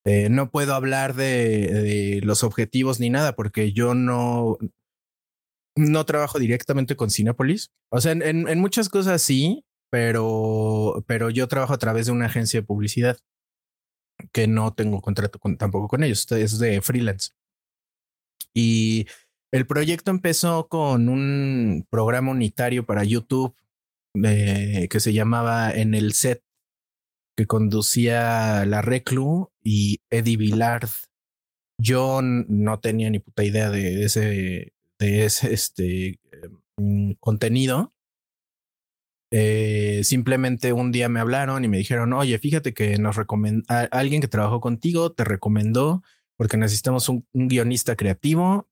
Eh, 0.04 0.28
no 0.30 0.50
puedo 0.50 0.74
hablar 0.74 1.14
de, 1.14 2.20
los 2.24 2.42
objetivos 2.42 2.98
ni 2.98 3.08
nada 3.08 3.36
porque 3.36 3.72
yo 3.72 3.94
no, 3.94 4.58
no 5.76 6.04
trabajo 6.04 6.38
directamente 6.38 6.96
con 6.96 7.10
Cinépolis. 7.10 7.70
O 7.90 8.00
sea, 8.00 8.12
en 8.12 8.60
muchas 8.60 8.88
cosas 8.88 9.22
sí, 9.22 9.64
pero, 9.92 11.04
pero 11.06 11.28
yo 11.28 11.46
trabajo 11.48 11.74
a 11.74 11.78
través 11.78 12.06
de 12.06 12.12
una 12.12 12.24
agencia 12.24 12.60
de 12.60 12.66
publicidad 12.66 13.18
que 14.32 14.46
no 14.46 14.72
tengo 14.72 15.02
contrato 15.02 15.38
con, 15.38 15.58
tampoco 15.58 15.88
con 15.88 16.02
ellos, 16.02 16.30
es 16.32 16.58
de 16.58 16.80
freelance. 16.80 17.32
Y 18.54 19.06
el 19.52 19.66
proyecto 19.66 20.10
empezó 20.10 20.68
con 20.68 21.10
un 21.10 21.86
programa 21.90 22.30
unitario 22.30 22.86
para 22.86 23.04
YouTube 23.04 23.54
eh, 24.24 24.88
que 24.90 25.00
se 25.00 25.12
llamaba 25.12 25.72
En 25.72 25.94
el 25.94 26.14
Set, 26.14 26.42
que 27.36 27.46
conducía 27.46 28.64
la 28.66 28.82
Reclu 28.82 29.50
y 29.62 30.00
Eddie 30.10 30.36
Villard. 30.36 30.88
Yo 31.78 32.20
no 32.22 32.80
tenía 32.80 33.10
ni 33.10 33.18
puta 33.18 33.44
idea 33.44 33.70
de 33.70 34.04
ese, 34.04 34.72
de 34.98 35.24
ese 35.24 35.52
este, 35.52 36.08
eh, 36.08 37.16
contenido. 37.18 37.92
Eh, 39.30 40.02
simplemente 40.04 40.74
un 40.74 40.92
día 40.92 41.08
me 41.08 41.20
hablaron 41.20 41.64
y 41.64 41.68
me 41.68 41.78
dijeron, 41.78 42.12
oye, 42.12 42.38
fíjate 42.38 42.74
que 42.74 42.98
nos 42.98 43.16
recomendó 43.16 43.64
alguien 43.90 44.20
que 44.20 44.28
trabajó 44.28 44.60
contigo, 44.60 45.12
te 45.12 45.24
recomendó 45.24 46.02
porque 46.36 46.58
necesitamos 46.58 47.08
un, 47.08 47.26
un 47.32 47.48
guionista 47.48 47.96
creativo 47.96 48.68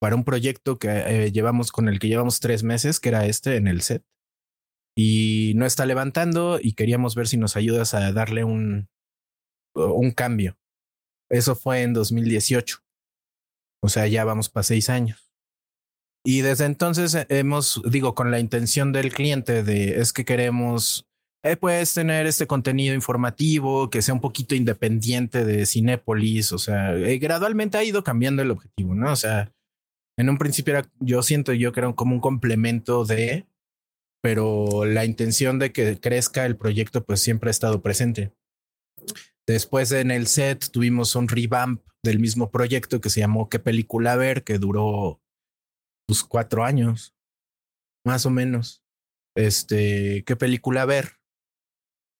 para 0.00 0.16
un 0.16 0.24
proyecto 0.24 0.78
que 0.78 0.88
eh, 0.88 1.32
llevamos 1.32 1.70
con 1.70 1.88
el 1.88 1.98
que 2.00 2.08
llevamos 2.08 2.40
tres 2.40 2.64
meses, 2.64 2.98
que 2.98 3.10
era 3.10 3.26
este 3.26 3.56
en 3.56 3.68
el 3.68 3.82
set. 3.82 4.02
Y 5.02 5.54
no 5.56 5.64
está 5.64 5.86
levantando 5.86 6.58
y 6.60 6.74
queríamos 6.74 7.14
ver 7.14 7.26
si 7.26 7.38
nos 7.38 7.56
ayudas 7.56 7.94
a 7.94 8.12
darle 8.12 8.44
un, 8.44 8.90
un 9.74 10.10
cambio. 10.10 10.58
Eso 11.30 11.56
fue 11.56 11.80
en 11.80 11.94
2018. 11.94 12.80
O 13.82 13.88
sea, 13.88 14.06
ya 14.08 14.24
vamos 14.24 14.50
para 14.50 14.64
seis 14.64 14.90
años. 14.90 15.32
Y 16.22 16.42
desde 16.42 16.66
entonces 16.66 17.16
hemos, 17.30 17.80
digo, 17.90 18.14
con 18.14 18.30
la 18.30 18.40
intención 18.40 18.92
del 18.92 19.10
cliente 19.10 19.62
de 19.62 20.00
es 20.00 20.12
que 20.12 20.26
queremos, 20.26 21.08
eh, 21.44 21.56
pues, 21.56 21.94
tener 21.94 22.26
este 22.26 22.46
contenido 22.46 22.94
informativo 22.94 23.88
que 23.88 24.02
sea 24.02 24.12
un 24.12 24.20
poquito 24.20 24.54
independiente 24.54 25.46
de 25.46 25.64
Cinépolis. 25.64 26.52
O 26.52 26.58
sea, 26.58 26.94
eh, 26.94 27.16
gradualmente 27.16 27.78
ha 27.78 27.84
ido 27.84 28.04
cambiando 28.04 28.42
el 28.42 28.50
objetivo, 28.50 28.94
¿no? 28.94 29.12
O 29.12 29.16
sea, 29.16 29.50
en 30.18 30.28
un 30.28 30.36
principio 30.36 30.76
era, 30.76 30.90
yo 30.98 31.22
siento 31.22 31.54
yo 31.54 31.72
que 31.72 31.80
era 31.80 31.90
como 31.94 32.14
un 32.14 32.20
complemento 32.20 33.06
de, 33.06 33.46
pero 34.22 34.84
la 34.84 35.04
intención 35.04 35.58
de 35.58 35.72
que 35.72 35.98
crezca 35.98 36.46
el 36.46 36.56
proyecto, 36.56 37.04
pues 37.04 37.20
siempre 37.20 37.48
ha 37.48 37.52
estado 37.52 37.82
presente. 37.82 38.32
Después 39.46 39.90
en 39.92 40.10
el 40.10 40.26
set 40.26 40.70
tuvimos 40.70 41.14
un 41.16 41.28
revamp 41.28 41.82
del 42.04 42.18
mismo 42.18 42.50
proyecto 42.50 43.00
que 43.00 43.10
se 43.10 43.20
llamó 43.20 43.48
¿Qué 43.48 43.58
película 43.58 44.16
ver? 44.16 44.44
que 44.44 44.58
duró 44.58 45.20
pues 46.06 46.24
cuatro 46.24 46.64
años, 46.64 47.14
más 48.04 48.26
o 48.26 48.30
menos. 48.30 48.82
Este, 49.36 50.24
¿qué 50.24 50.36
película 50.36 50.84
ver? 50.84 51.20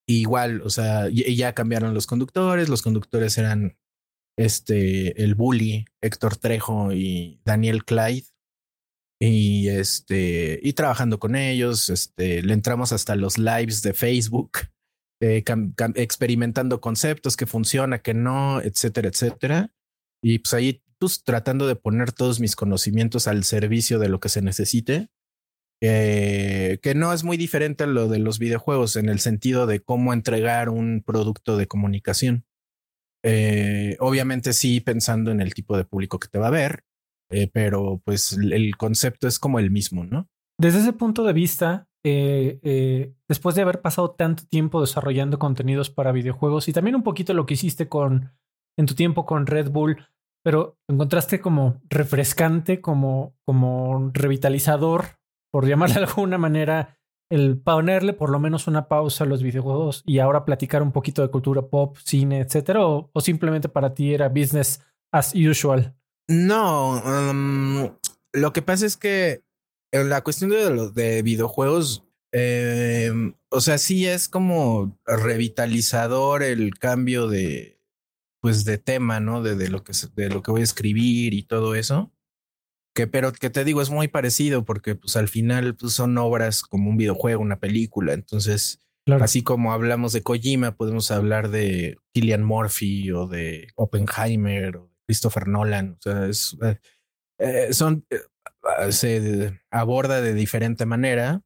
Igual, 0.07 0.61
o 0.61 0.69
sea, 0.69 1.09
ya 1.09 1.53
cambiaron 1.53 1.93
los 1.93 2.07
conductores, 2.07 2.69
los 2.69 2.81
conductores 2.81 3.37
eran 3.37 3.77
este, 4.37 5.21
el 5.21 5.35
bully, 5.35 5.85
Héctor 6.01 6.37
Trejo 6.37 6.91
y 6.91 7.41
Daniel 7.45 7.83
Clyde. 7.85 8.27
Y 9.23 9.69
este, 9.69 10.59
y 10.63 10.73
trabajando 10.73 11.19
con 11.19 11.35
ellos, 11.35 11.89
este, 11.89 12.41
le 12.41 12.53
entramos 12.53 12.91
hasta 12.91 13.15
los 13.15 13.37
lives 13.37 13.83
de 13.83 13.93
Facebook, 13.93 14.57
eh, 15.21 15.43
experimentando 15.93 16.81
conceptos 16.81 17.37
que 17.37 17.45
funciona, 17.45 17.99
que 18.01 18.15
no, 18.15 18.61
etcétera, 18.61 19.09
etcétera. 19.09 19.71
Y 20.23 20.39
pues 20.39 20.55
ahí 20.55 20.83
pues, 20.97 21.23
tratando 21.23 21.67
de 21.67 21.75
poner 21.75 22.11
todos 22.11 22.39
mis 22.39 22.55
conocimientos 22.55 23.27
al 23.27 23.43
servicio 23.43 23.99
de 23.99 24.09
lo 24.09 24.19
que 24.19 24.29
se 24.29 24.41
necesite, 24.41 25.09
eh, 25.83 26.79
que 26.81 26.95
no 26.95 27.13
es 27.13 27.23
muy 27.23 27.37
diferente 27.37 27.83
a 27.83 27.87
lo 27.87 28.07
de 28.07 28.17
los 28.17 28.39
videojuegos 28.39 28.95
en 28.95 29.07
el 29.07 29.19
sentido 29.19 29.67
de 29.67 29.81
cómo 29.81 30.13
entregar 30.13 30.69
un 30.69 31.03
producto 31.05 31.57
de 31.57 31.67
comunicación. 31.67 32.47
Eh, 33.23 33.97
obviamente 33.99 34.51
sí 34.53 34.79
pensando 34.79 35.29
en 35.29 35.41
el 35.41 35.53
tipo 35.53 35.77
de 35.77 35.85
público 35.85 36.19
que 36.19 36.27
te 36.27 36.39
va 36.39 36.47
a 36.47 36.51
ver, 36.51 36.85
eh, 37.31 37.49
pero 37.51 38.01
pues 38.03 38.33
el 38.33 38.77
concepto 38.77 39.27
es 39.27 39.39
como 39.39 39.59
el 39.59 39.71
mismo, 39.71 40.03
¿no? 40.03 40.29
Desde 40.59 40.79
ese 40.79 40.93
punto 40.93 41.23
de 41.23 41.33
vista, 41.33 41.87
eh, 42.03 43.13
después 43.27 43.55
de 43.55 43.63
haber 43.63 43.81
pasado 43.81 44.11
tanto 44.11 44.43
tiempo 44.47 44.81
desarrollando 44.81 45.39
contenidos 45.39 45.89
para 45.89 46.11
videojuegos 46.11 46.67
y 46.67 46.73
también 46.73 46.95
un 46.95 47.03
poquito 47.03 47.33
lo 47.33 47.45
que 47.45 47.55
hiciste 47.55 47.87
con 47.87 48.31
en 48.77 48.85
tu 48.85 48.95
tiempo 48.95 49.25
con 49.25 49.47
Red 49.47 49.69
Bull, 49.69 49.97
pero 50.43 50.77
encontraste 50.87 51.39
como 51.39 51.81
refrescante, 51.89 52.81
como, 52.81 53.35
como 53.45 54.11
revitalizador, 54.13 55.19
por 55.51 55.67
llamarle 55.67 55.95
de 55.99 56.05
alguna 56.05 56.37
manera, 56.37 56.97
el 57.29 57.59
ponerle 57.59 58.13
por 58.13 58.29
lo 58.29 58.39
menos 58.39 58.67
una 58.67 58.87
pausa 58.87 59.23
a 59.23 59.27
los 59.27 59.41
videojuegos 59.41 60.03
y 60.05 60.19
ahora 60.19 60.43
platicar 60.43 60.83
un 60.83 60.91
poquito 60.91 61.21
de 61.21 61.29
cultura 61.29 61.61
pop, 61.61 61.95
cine, 62.03 62.39
etcétera, 62.39 62.85
o, 62.85 63.09
simplemente 63.21 63.69
para 63.69 63.93
ti 63.93 64.13
era 64.13 64.27
business 64.27 64.83
as 65.13 65.33
usual? 65.35 65.95
No, 66.31 67.01
um, 67.03 67.93
lo 68.31 68.53
que 68.53 68.61
pasa 68.61 68.85
es 68.85 68.95
que 68.95 69.43
en 69.91 70.07
la 70.07 70.21
cuestión 70.21 70.49
de 70.49 70.69
los 70.69 70.93
de 70.93 71.21
videojuegos, 71.23 72.05
eh, 72.31 73.11
o 73.49 73.59
sea, 73.59 73.77
sí 73.77 74.07
es 74.07 74.29
como 74.29 74.97
revitalizador 75.05 76.41
el 76.41 76.79
cambio 76.79 77.27
de, 77.27 77.81
pues, 78.39 78.63
de 78.63 78.77
tema, 78.77 79.19
¿no? 79.19 79.43
De, 79.43 79.57
de 79.57 79.67
lo 79.67 79.83
que 79.83 79.91
de 80.15 80.29
lo 80.29 80.41
que 80.41 80.51
voy 80.51 80.61
a 80.61 80.63
escribir 80.63 81.33
y 81.33 81.43
todo 81.43 81.75
eso. 81.75 82.13
Que, 82.95 83.07
pero 83.07 83.33
que 83.33 83.49
te 83.49 83.65
digo, 83.65 83.81
es 83.81 83.89
muy 83.89 84.07
parecido 84.07 84.63
porque, 84.63 84.95
pues, 84.95 85.17
al 85.17 85.27
final 85.27 85.75
pues, 85.75 85.91
son 85.91 86.17
obras 86.17 86.61
como 86.61 86.89
un 86.89 86.95
videojuego, 86.95 87.41
una 87.41 87.59
película. 87.59 88.13
Entonces, 88.13 88.79
así 89.19 89.43
como 89.43 89.73
hablamos 89.73 90.13
de 90.13 90.23
Kojima, 90.23 90.77
podemos 90.77 91.11
hablar 91.11 91.49
de 91.49 91.97
Killian 92.13 92.43
Murphy 92.43 93.11
o 93.11 93.27
de 93.27 93.67
Oppenheimer 93.75 94.77
o 94.77 94.90
Christopher 95.11 95.47
Nolan. 95.49 95.97
O 95.99 96.01
sea, 96.01 96.29
eh, 96.69 96.79
eh, 97.37 97.73
son, 97.73 98.05
se 98.91 99.59
aborda 99.69 100.21
de 100.21 100.33
diferente 100.33 100.85
manera 100.85 101.41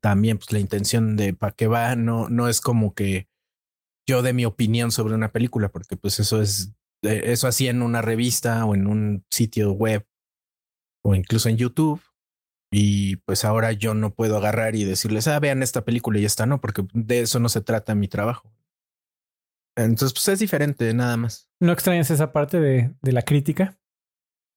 también 0.00 0.38
pues 0.38 0.50
la 0.52 0.58
intención 0.58 1.16
de 1.16 1.34
para 1.34 1.52
qué 1.52 1.66
va 1.66 1.94
no, 1.94 2.28
no 2.28 2.48
es 2.48 2.60
como 2.60 2.94
que 2.94 3.28
yo 4.08 4.22
dé 4.22 4.32
mi 4.32 4.44
opinión 4.44 4.90
sobre 4.90 5.14
una 5.14 5.30
película, 5.30 5.68
porque 5.68 5.96
pues 5.96 6.18
eso 6.18 6.42
es, 6.42 6.72
eh, 7.02 7.22
eso 7.26 7.46
hacía 7.46 7.70
en 7.70 7.82
una 7.82 8.02
revista 8.02 8.64
o 8.64 8.74
en 8.74 8.88
un 8.88 9.24
sitio 9.30 9.72
web 9.72 10.04
o 11.04 11.14
incluso 11.14 11.48
en 11.48 11.58
YouTube. 11.58 12.02
Y 12.72 13.16
pues 13.16 13.44
ahora 13.44 13.72
yo 13.72 13.94
no 13.94 14.14
puedo 14.14 14.36
agarrar 14.36 14.74
y 14.74 14.84
decirles, 14.84 15.28
ah, 15.28 15.38
vean 15.38 15.62
esta 15.62 15.84
película 15.84 16.18
y 16.18 16.22
ya 16.22 16.26
está, 16.26 16.46
no, 16.46 16.60
porque 16.60 16.86
de 16.92 17.20
eso 17.20 17.38
no 17.38 17.48
se 17.48 17.60
trata 17.60 17.94
mi 17.94 18.08
trabajo. 18.08 18.52
Entonces, 19.76 20.12
pues 20.12 20.28
es 20.28 20.38
diferente, 20.38 20.92
nada 20.94 21.16
más. 21.16 21.48
¿No 21.60 21.72
extrañas 21.72 22.10
esa 22.10 22.32
parte 22.32 22.60
de, 22.60 22.94
de 23.00 23.12
la 23.12 23.22
crítica? 23.22 23.78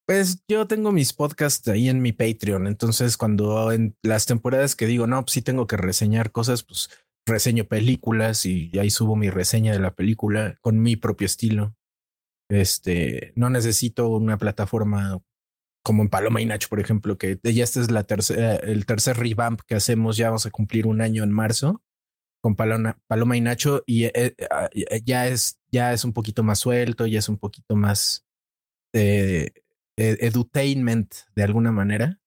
Pues 0.05 0.43
yo 0.49 0.67
tengo 0.67 0.91
mis 0.91 1.13
podcasts 1.13 1.67
ahí 1.69 1.87
en 1.87 2.01
mi 2.01 2.11
Patreon. 2.11 2.67
Entonces, 2.67 3.15
cuando 3.15 3.71
en 3.71 3.95
las 4.03 4.25
temporadas 4.25 4.75
que 4.75 4.85
digo, 4.85 5.07
no, 5.07 5.21
pues 5.23 5.33
sí 5.33 5.41
tengo 5.41 5.65
que 5.65 5.77
reseñar 5.77 6.31
cosas, 6.31 6.63
pues 6.63 6.89
reseño 7.25 7.65
películas 7.65 8.45
y 8.45 8.71
ahí 8.77 8.89
subo 8.89 9.15
mi 9.15 9.29
reseña 9.29 9.71
de 9.71 9.79
la 9.79 9.95
película 9.95 10.57
con 10.61 10.81
mi 10.81 10.97
propio 10.97 11.25
estilo. 11.25 11.75
Este, 12.49 13.31
no 13.35 13.49
necesito 13.49 14.09
una 14.09 14.37
plataforma 14.37 15.21
como 15.85 16.03
en 16.03 16.09
Paloma 16.09 16.41
y 16.41 16.45
Nacho, 16.45 16.69
por 16.69 16.79
ejemplo, 16.79 17.17
que 17.17 17.39
ya 17.41 17.63
este 17.63 17.79
es 17.79 17.91
la 17.91 18.03
tercera, 18.03 18.55
el 18.55 18.85
tercer 18.85 19.17
revamp 19.17 19.61
que 19.65 19.75
hacemos. 19.75 20.17
Ya 20.17 20.27
vamos 20.27 20.45
a 20.45 20.51
cumplir 20.51 20.85
un 20.85 21.01
año 21.01 21.23
en 21.23 21.31
marzo 21.31 21.81
con 22.43 22.57
Paloma, 22.57 22.99
Paloma 23.07 23.37
y 23.37 23.41
Nacho 23.41 23.83
y 23.87 24.03
eh, 24.03 24.11
eh, 24.35 25.01
ya 25.05 25.27
es, 25.29 25.61
ya 25.71 25.93
es 25.93 26.03
un 26.03 26.11
poquito 26.11 26.43
más 26.43 26.59
suelto, 26.59 27.07
ya 27.07 27.19
es 27.19 27.29
un 27.29 27.37
poquito 27.37 27.77
más 27.77 28.25
eh, 28.93 29.51
e-, 29.97 30.17
edutainment 30.19 31.15
de 31.35 31.43
alguna 31.43 31.71
manera. 31.71 32.19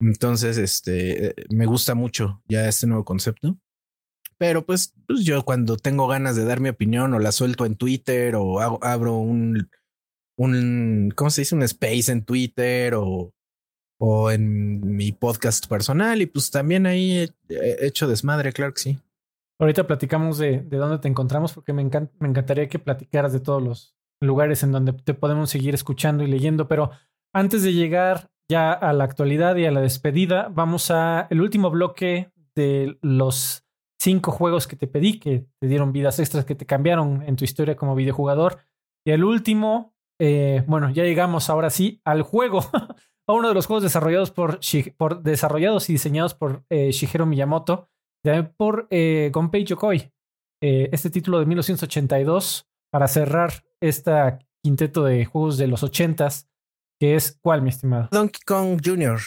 Entonces, 0.00 0.56
este, 0.56 1.26
eh, 1.26 1.34
me 1.50 1.66
gusta 1.66 1.94
mucho 1.94 2.42
ya 2.48 2.66
este 2.66 2.86
nuevo 2.86 3.04
concepto. 3.04 3.58
Pero 4.38 4.64
pues, 4.64 4.94
pues, 5.06 5.24
yo 5.24 5.44
cuando 5.44 5.76
tengo 5.76 6.08
ganas 6.08 6.36
de 6.36 6.46
dar 6.46 6.60
mi 6.60 6.70
opinión 6.70 7.12
o 7.12 7.18
la 7.18 7.30
suelto 7.30 7.66
en 7.66 7.76
Twitter 7.76 8.36
o 8.36 8.60
abro 8.82 9.18
un, 9.18 9.68
un, 10.38 11.12
¿cómo 11.14 11.28
se 11.28 11.42
dice? 11.42 11.54
Un 11.54 11.62
space 11.64 12.10
en 12.10 12.24
Twitter 12.24 12.94
o, 12.94 13.34
o 14.00 14.30
en 14.30 14.96
mi 14.96 15.12
podcast 15.12 15.66
personal 15.66 16.22
y 16.22 16.26
pues 16.26 16.50
también 16.50 16.86
ahí 16.86 17.28
he 17.50 17.86
hecho 17.86 18.08
desmadre, 18.08 18.54
claro 18.54 18.72
que 18.72 18.80
sí. 18.80 18.98
Ahorita 19.64 19.86
platicamos 19.86 20.38
de, 20.38 20.60
de 20.60 20.76
dónde 20.76 20.98
te 20.98 21.08
encontramos 21.08 21.52
porque 21.52 21.72
me, 21.72 21.84
me 21.84 22.28
encantaría 22.28 22.68
que 22.68 22.78
platicaras 22.78 23.32
de 23.32 23.40
todos 23.40 23.62
los, 23.62 23.96
lugares 24.20 24.62
en 24.62 24.72
donde 24.72 24.92
te 24.92 25.14
podemos 25.14 25.50
seguir 25.50 25.74
escuchando 25.74 26.24
y 26.24 26.26
leyendo. 26.26 26.68
Pero 26.68 26.90
antes 27.32 27.62
de 27.62 27.72
llegar 27.72 28.30
ya 28.48 28.72
a 28.72 28.92
la 28.92 29.04
actualidad 29.04 29.56
y 29.56 29.66
a 29.66 29.70
la 29.70 29.80
despedida, 29.80 30.48
vamos 30.50 30.90
a 30.90 31.26
el 31.30 31.40
último 31.40 31.70
bloque 31.70 32.30
de 32.54 32.98
los 33.02 33.64
cinco 34.00 34.32
juegos 34.32 34.66
que 34.66 34.76
te 34.76 34.86
pedí, 34.86 35.18
que 35.18 35.46
te 35.60 35.66
dieron 35.66 35.92
vidas 35.92 36.18
extras, 36.18 36.44
que 36.44 36.54
te 36.54 36.66
cambiaron 36.66 37.22
en 37.22 37.36
tu 37.36 37.44
historia 37.44 37.76
como 37.76 37.94
videojugador. 37.94 38.58
Y 39.06 39.12
el 39.12 39.24
último, 39.24 39.94
eh, 40.20 40.62
bueno, 40.66 40.90
ya 40.90 41.04
llegamos 41.04 41.48
ahora 41.48 41.70
sí 41.70 42.00
al 42.04 42.22
juego, 42.22 42.60
a 43.26 43.32
uno 43.32 43.48
de 43.48 43.54
los 43.54 43.66
juegos 43.66 43.82
desarrollados 43.82 44.30
por, 44.30 44.60
por 44.96 45.22
desarrollados 45.22 45.88
y 45.88 45.94
diseñados 45.94 46.34
por 46.34 46.64
eh, 46.68 46.90
Shigeru 46.90 47.26
Miyamoto, 47.26 47.88
por 48.56 48.86
eh, 48.90 49.30
Gunpei 49.32 49.64
Yokoi. 49.64 50.10
Eh, 50.62 50.88
este 50.92 51.10
título 51.10 51.40
de 51.40 51.46
1982 51.46 52.66
para 52.90 53.06
cerrar 53.06 53.52
esta 53.80 54.38
quinteto 54.62 55.04
de 55.04 55.26
juegos 55.26 55.58
de 55.58 55.66
los 55.66 55.82
ochentas, 55.82 56.48
que 56.98 57.16
es 57.16 57.38
¿cuál, 57.42 57.60
mi 57.60 57.68
estimado? 57.68 58.08
Donkey 58.10 58.40
Kong 58.46 58.80
Jr. 58.82 59.20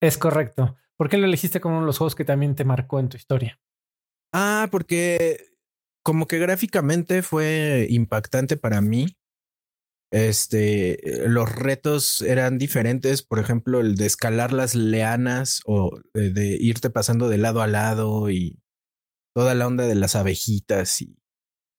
Es 0.00 0.18
correcto. 0.18 0.76
¿Por 0.96 1.08
qué 1.08 1.18
lo 1.18 1.26
elegiste 1.26 1.60
como 1.60 1.76
uno 1.76 1.84
de 1.84 1.86
los 1.86 1.98
juegos 1.98 2.16
que 2.16 2.24
también 2.24 2.56
te 2.56 2.64
marcó 2.64 2.98
en 2.98 3.08
tu 3.08 3.16
historia? 3.16 3.60
Ah, 4.32 4.66
porque 4.72 5.51
como 6.02 6.26
que 6.26 6.38
gráficamente 6.38 7.22
fue 7.22 7.86
impactante 7.90 8.56
para 8.56 8.80
mí 8.80 9.16
este, 10.12 11.26
los 11.26 11.50
retos 11.50 12.20
eran 12.20 12.58
diferentes, 12.58 13.22
por 13.22 13.38
ejemplo, 13.38 13.80
el 13.80 13.96
de 13.96 14.04
escalar 14.04 14.52
las 14.52 14.74
leanas 14.74 15.62
o 15.64 15.90
de, 16.12 16.58
irte 16.60 16.90
pasando 16.90 17.30
de 17.30 17.38
lado 17.38 17.62
a 17.62 17.66
lado 17.66 18.28
y 18.28 18.60
toda 19.34 19.54
la 19.54 19.66
onda 19.66 19.86
de 19.86 19.94
las 19.94 20.14
abejitas 20.14 21.00
y, 21.00 21.16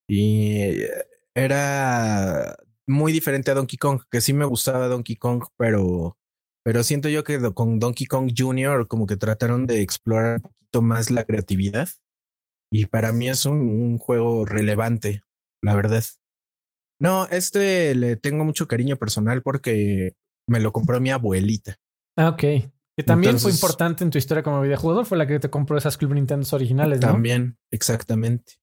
y 0.10 0.62
eh, 0.62 0.90
era 1.36 2.56
muy 2.88 3.14
diferente 3.14 3.52
a 3.52 3.54
Donkey 3.54 3.78
Kong, 3.78 4.02
que 4.10 4.20
sí 4.20 4.34
me 4.34 4.46
gustaba 4.46 4.88
Donkey 4.88 5.16
Kong, 5.16 5.44
pero, 5.56 6.18
pero 6.64 6.82
siento 6.84 7.10
yo 7.10 7.24
que 7.24 7.40
con 7.54 7.80
Donkey 7.80 8.08
Kong 8.08 8.34
Jr. 8.36 8.88
como 8.88 9.06
que 9.06 9.16
trataron 9.16 9.68
de 9.68 9.82
explorar 9.82 10.38
un 10.38 10.42
poquito 10.42 10.82
más 10.82 11.12
la 11.12 11.26
creatividad 11.26 11.88
y 12.74 12.88
para 12.88 13.14
mí 13.14 13.30
es 13.30 13.46
un 13.46 14.00
juego 14.00 14.46
relevante, 14.46 15.22
la 15.62 15.76
verdad. 15.76 16.04
No, 17.00 17.28
este 17.28 17.94
le 17.94 18.16
tengo 18.16 18.46
mucho 18.46 18.68
cariño 18.68 18.96
personal 18.96 19.44
porque 19.44 20.16
me 20.48 20.60
lo 20.60 20.74
compró 20.74 21.00
mi 21.00 21.12
abuelita. 21.12 21.78
Ah, 22.18 22.30
ok. 22.30 22.40
Que 22.96 23.04
también 23.06 23.40
fue 23.40 23.52
importante 23.52 24.04
en 24.04 24.10
tu 24.10 24.18
historia 24.18 24.42
como 24.42 24.60
videojugador, 24.62 25.06
fue 25.06 25.20
la 25.20 25.28
que 25.28 25.40
te 25.40 25.52
compró 25.52 25.78
esas 25.78 25.98
Club 25.98 26.16
Nintendo 26.16 26.48
originales, 26.52 27.00
¿no? 27.00 27.08
También, 27.08 27.58
exactamente. 27.72 28.54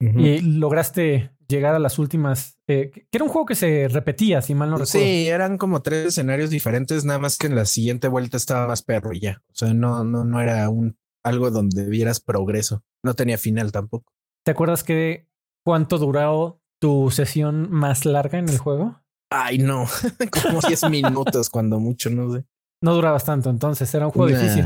Y 0.00 0.40
lograste 0.40 1.30
llegar 1.46 1.76
a 1.76 1.78
las 1.78 2.00
últimas. 2.00 2.58
Eh, 2.66 2.90
que 2.90 3.06
era 3.12 3.24
un 3.24 3.30
juego 3.30 3.46
que 3.46 3.54
se 3.54 3.86
repetía, 3.86 4.42
si 4.42 4.56
mal 4.56 4.70
no 4.70 4.78
recuerdo. 4.78 5.06
Sí, 5.06 5.28
eran 5.28 5.56
como 5.56 5.82
tres 5.82 6.06
escenarios 6.06 6.50
diferentes, 6.50 7.04
nada 7.04 7.20
más 7.20 7.36
que 7.36 7.46
en 7.46 7.54
la 7.54 7.64
siguiente 7.64 8.08
vuelta 8.08 8.36
estaba 8.36 8.66
más 8.66 8.82
perro 8.82 9.12
y 9.12 9.20
ya. 9.20 9.42
O 9.48 9.54
sea, 9.54 9.72
no, 9.72 10.02
no, 10.02 10.24
no 10.24 10.40
era 10.40 10.68
un 10.68 10.96
algo 11.24 11.50
donde 11.50 11.86
vieras 11.88 12.20
progreso. 12.20 12.82
No 13.04 13.14
tenía 13.14 13.38
final 13.38 13.72
tampoco. 13.72 14.12
¿Te 14.44 14.52
acuerdas 14.52 14.84
que 14.84 15.28
cuánto 15.64 15.98
duró 15.98 16.60
tu 16.80 17.10
sesión 17.10 17.70
más 17.70 18.04
larga 18.04 18.38
en 18.38 18.48
el 18.48 18.58
juego? 18.58 19.00
Ay, 19.30 19.58
no, 19.58 19.86
como 20.42 20.60
10 20.60 20.90
minutos 20.90 21.48
cuando 21.48 21.78
mucho, 21.78 22.10
no 22.10 22.32
sé. 22.32 22.44
No 22.82 22.94
durabas 22.94 23.24
tanto, 23.24 23.48
entonces 23.48 23.92
era 23.94 24.06
un 24.06 24.12
juego 24.12 24.28
difícil. 24.28 24.64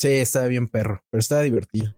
Sí, 0.00 0.08
estaba 0.08 0.46
bien 0.46 0.68
perro, 0.68 1.02
pero 1.10 1.20
estaba 1.20 1.42
divertido. 1.42 1.94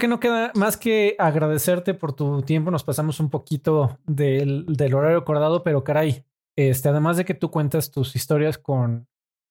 Que 0.00 0.08
no 0.08 0.18
queda 0.18 0.50
más 0.56 0.76
que 0.76 1.14
agradecerte 1.20 1.94
por 1.94 2.12
tu 2.12 2.42
tiempo. 2.42 2.72
Nos 2.72 2.82
pasamos 2.82 3.20
un 3.20 3.30
poquito 3.30 4.00
del, 4.04 4.66
horario 4.92 5.18
acordado, 5.18 5.62
pero 5.62 5.84
caray, 5.84 6.24
este, 6.56 6.88
además 6.88 7.16
de 7.16 7.24
que 7.24 7.34
tú 7.34 7.52
cuentas 7.52 7.92
tus 7.92 8.16
historias 8.16 8.58
con, 8.58 9.06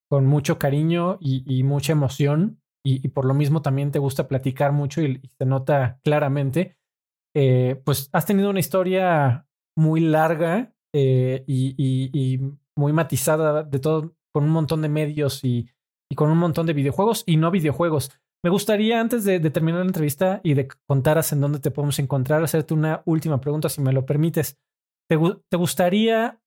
con 0.09 0.25
mucho 0.25 0.59
cariño 0.59 1.17
y, 1.21 1.63
mucha 1.63 1.93
emoción 1.93 2.61
y, 2.83 3.07
por 3.09 3.23
lo 3.23 3.33
mismo 3.33 3.61
también 3.61 3.91
te 3.91 3.99
gusta 3.99 4.27
platicar 4.27 4.73
mucho 4.73 5.01
y, 5.01 5.21
se 5.37 5.45
nota 5.45 5.99
claramente. 6.03 6.75
Eh, 7.33 7.81
pues 7.85 8.09
has 8.11 8.25
tenido 8.25 8.49
una 8.49 8.59
historia 8.59 9.47
muy 9.77 10.01
larga 10.01 10.73
eh, 10.93 11.43
y, 11.47 12.39
muy 12.75 12.93
matizada 12.93 13.63
de 13.63 13.79
todo, 13.79 14.15
con 14.33 14.43
un 14.43 14.51
montón 14.51 14.81
de 14.81 14.89
medios 14.89 15.43
y, 15.43 15.69
con 16.15 16.31
un 16.31 16.39
montón 16.39 16.65
de 16.65 16.73
videojuegos 16.73 17.23
y 17.25 17.37
no 17.37 17.51
videojuegos. 17.51 18.11
Me 18.43 18.49
gustaría, 18.49 19.01
antes 19.01 19.25
de, 19.25 19.39
terminar 19.49 19.81
la 19.81 19.87
entrevista 19.87 20.39
y 20.43 20.53
de 20.53 20.69
contaras 20.87 21.33
en 21.33 21.41
dónde 21.41 21.59
te 21.59 21.71
podemos 21.71 21.99
encontrar, 21.99 22.41
hacerte 22.41 22.73
una 22.73 23.03
última 23.05 23.41
pregunta, 23.41 23.67
si 23.67 23.81
me 23.81 23.91
lo 23.91 24.05
permites. 24.05 24.57
¿Te, 25.09 25.17
te 25.49 25.57
gustaría, 25.57 26.41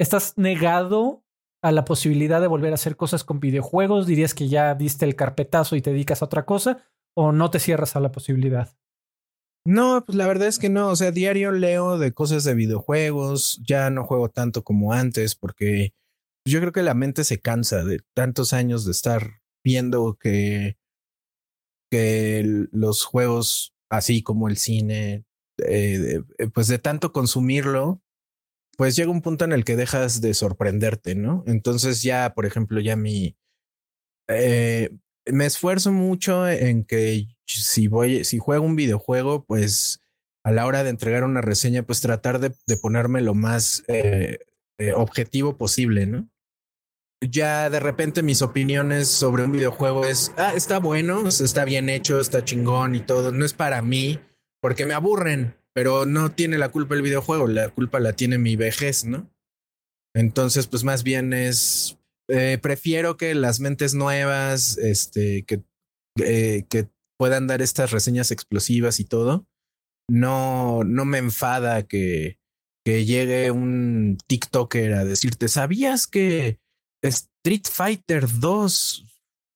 estás 0.00 0.36
negado 0.36 1.22
a 1.62 1.70
la 1.70 1.84
posibilidad 1.84 2.40
de 2.40 2.48
volver 2.48 2.72
a 2.72 2.74
hacer 2.74 2.96
cosas 2.96 3.22
con 3.22 3.38
videojuegos? 3.38 4.06
¿Dirías 4.08 4.34
que 4.34 4.48
ya 4.48 4.74
diste 4.74 5.04
el 5.04 5.14
carpetazo 5.14 5.76
y 5.76 5.82
te 5.82 5.92
dedicas 5.92 6.22
a 6.22 6.24
otra 6.24 6.44
cosa? 6.44 6.84
¿O 7.16 7.30
no 7.30 7.50
te 7.50 7.60
cierras 7.60 7.94
a 7.94 8.00
la 8.00 8.10
posibilidad? 8.10 8.76
No, 9.64 10.04
pues 10.04 10.16
la 10.16 10.26
verdad 10.26 10.48
es 10.48 10.58
que 10.58 10.70
no. 10.70 10.88
O 10.88 10.96
sea, 10.96 11.12
diario 11.12 11.52
leo 11.52 11.98
de 11.98 12.12
cosas 12.12 12.42
de 12.42 12.54
videojuegos. 12.54 13.62
Ya 13.64 13.90
no 13.90 14.04
juego 14.04 14.28
tanto 14.28 14.64
como 14.64 14.92
antes 14.92 15.36
porque 15.36 15.94
yo 16.44 16.58
creo 16.58 16.72
que 16.72 16.82
la 16.82 16.94
mente 16.94 17.22
se 17.22 17.38
cansa 17.38 17.84
de 17.84 18.00
tantos 18.12 18.52
años 18.52 18.84
de 18.84 18.90
estar 18.90 19.40
viendo 19.64 20.16
que, 20.18 20.76
que 21.92 22.42
los 22.72 23.04
juegos, 23.04 23.74
así 23.90 24.22
como 24.22 24.48
el 24.48 24.56
cine, 24.56 25.26
eh, 25.58 26.22
eh, 26.38 26.46
pues 26.48 26.66
de 26.68 26.78
tanto 26.78 27.12
consumirlo, 27.12 28.00
pues 28.78 28.96
llega 28.96 29.10
un 29.10 29.20
punto 29.20 29.44
en 29.44 29.52
el 29.52 29.66
que 29.66 29.76
dejas 29.76 30.22
de 30.22 30.32
sorprenderte, 30.32 31.14
¿no? 31.14 31.44
Entonces 31.46 32.00
ya, 32.00 32.32
por 32.34 32.46
ejemplo, 32.46 32.80
ya 32.80 32.96
mi... 32.96 33.36
Eh, 34.26 34.88
me 35.26 35.44
esfuerzo 35.44 35.92
mucho 35.92 36.48
en 36.48 36.86
que 36.86 37.26
si 37.44 37.88
voy, 37.88 38.24
si 38.24 38.38
juego 38.38 38.64
un 38.64 38.74
videojuego, 38.74 39.44
pues 39.44 40.00
a 40.44 40.50
la 40.50 40.64
hora 40.64 40.84
de 40.84 40.90
entregar 40.90 41.24
una 41.24 41.42
reseña, 41.42 41.82
pues 41.82 42.00
tratar 42.00 42.38
de, 42.38 42.54
de 42.66 42.76
ponerme 42.78 43.20
lo 43.20 43.34
más 43.34 43.84
eh, 43.88 44.38
objetivo 44.96 45.58
posible, 45.58 46.06
¿no? 46.06 46.26
Ya 47.30 47.70
de 47.70 47.78
repente 47.78 48.22
mis 48.22 48.42
opiniones 48.42 49.08
sobre 49.08 49.44
un 49.44 49.52
videojuego 49.52 50.04
es, 50.04 50.32
ah, 50.36 50.54
está 50.56 50.78
bueno, 50.80 51.28
está 51.28 51.64
bien 51.64 51.88
hecho, 51.88 52.18
está 52.18 52.44
chingón 52.44 52.96
y 52.96 53.00
todo, 53.00 53.30
no 53.30 53.44
es 53.44 53.54
para 53.54 53.80
mí, 53.80 54.18
porque 54.60 54.86
me 54.86 54.94
aburren, 54.94 55.54
pero 55.72 56.04
no 56.04 56.32
tiene 56.32 56.58
la 56.58 56.70
culpa 56.70 56.96
el 56.96 57.02
videojuego, 57.02 57.46
la 57.46 57.68
culpa 57.68 58.00
la 58.00 58.14
tiene 58.14 58.38
mi 58.38 58.56
vejez, 58.56 59.04
¿no? 59.04 59.30
Entonces, 60.14 60.66
pues 60.66 60.82
más 60.82 61.04
bien 61.04 61.32
es, 61.32 61.98
eh, 62.28 62.58
prefiero 62.60 63.16
que 63.16 63.34
las 63.34 63.60
mentes 63.60 63.94
nuevas, 63.94 64.76
este, 64.78 65.44
que, 65.44 65.62
eh, 66.20 66.64
que 66.68 66.88
puedan 67.18 67.46
dar 67.46 67.62
estas 67.62 67.92
reseñas 67.92 68.32
explosivas 68.32 68.98
y 68.98 69.04
todo, 69.04 69.46
no, 70.10 70.82
no 70.84 71.04
me 71.04 71.18
enfada 71.18 71.84
que, 71.86 72.40
que 72.84 73.04
llegue 73.04 73.50
un 73.50 74.18
TikToker 74.26 74.94
a 74.94 75.04
decirte, 75.04 75.48
¿sabías 75.48 76.06
que 76.06 76.61
Street 77.02 77.66
Fighter 77.70 78.26
2 78.38 79.06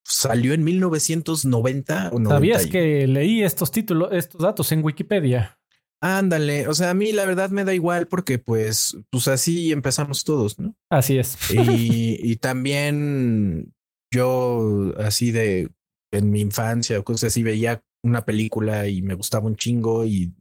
salió 0.04 0.54
en 0.54 0.64
1990 0.64 2.10
o 2.12 2.24
¿Sabías 2.28 2.66
que 2.66 3.06
leí 3.06 3.42
estos 3.42 3.70
títulos, 3.70 4.10
estos 4.12 4.40
datos 4.40 4.70
en 4.72 4.84
Wikipedia? 4.84 5.58
Ándale, 6.00 6.68
o 6.68 6.74
sea, 6.74 6.90
a 6.90 6.94
mí 6.94 7.10
la 7.12 7.24
verdad 7.24 7.50
me 7.50 7.64
da 7.64 7.74
igual 7.74 8.06
porque 8.06 8.38
pues, 8.38 8.96
pues 9.10 9.28
así 9.28 9.72
empezamos 9.72 10.24
todos, 10.24 10.58
¿no? 10.58 10.76
Así 10.90 11.18
es. 11.18 11.36
Y, 11.50 12.18
y 12.22 12.36
también 12.36 13.72
yo 14.12 14.92
así 14.98 15.32
de 15.32 15.70
en 16.12 16.30
mi 16.30 16.40
infancia 16.40 16.98
o 16.98 17.04
cosas 17.04 17.28
así 17.28 17.42
veía 17.42 17.82
una 18.02 18.24
película 18.24 18.88
y 18.88 19.02
me 19.02 19.14
gustaba 19.14 19.46
un 19.46 19.56
chingo 19.56 20.04
y 20.04 20.32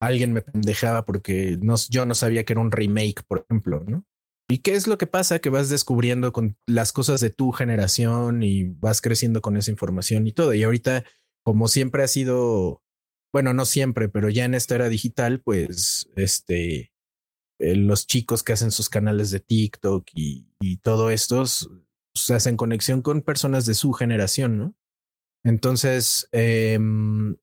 alguien 0.00 0.32
me 0.32 0.42
pendejaba 0.42 1.04
porque 1.04 1.58
no, 1.60 1.74
yo 1.90 2.06
no 2.06 2.14
sabía 2.14 2.44
que 2.44 2.52
era 2.52 2.62
un 2.62 2.72
remake, 2.72 3.22
por 3.26 3.44
ejemplo, 3.44 3.84
¿no? 3.86 4.04
¿Y 4.48 4.58
qué 4.58 4.74
es 4.74 4.86
lo 4.86 4.98
que 4.98 5.06
pasa? 5.06 5.38
Que 5.38 5.50
vas 5.50 5.68
descubriendo 5.68 6.32
con 6.32 6.56
las 6.66 6.92
cosas 6.92 7.20
de 7.20 7.30
tu 7.30 7.52
generación 7.52 8.42
y 8.42 8.64
vas 8.64 9.00
creciendo 9.00 9.40
con 9.40 9.56
esa 9.56 9.70
información 9.70 10.26
y 10.26 10.32
todo. 10.32 10.52
Y 10.54 10.62
ahorita, 10.62 11.04
como 11.42 11.68
siempre 11.68 12.02
ha 12.02 12.08
sido 12.08 12.84
bueno, 13.34 13.52
no 13.52 13.64
siempre, 13.64 14.08
pero 14.08 14.30
ya 14.30 14.44
en 14.44 14.54
esta 14.54 14.76
era 14.76 14.88
digital, 14.88 15.40
pues, 15.40 16.08
este, 16.14 16.92
eh, 17.58 17.74
los 17.74 18.06
chicos 18.06 18.44
que 18.44 18.52
hacen 18.52 18.70
sus 18.70 18.88
canales 18.88 19.32
de 19.32 19.40
TikTok 19.40 20.06
y, 20.14 20.46
todo 20.82 21.10
esto 21.10 21.44
se 21.44 21.66
pues, 22.12 22.30
hacen 22.30 22.56
conexión 22.56 23.02
con 23.02 23.22
personas 23.22 23.66
de 23.66 23.74
su 23.74 23.92
generación, 23.92 24.56
¿no? 24.56 24.76
Entonces, 25.42 26.28
em, 26.30 27.36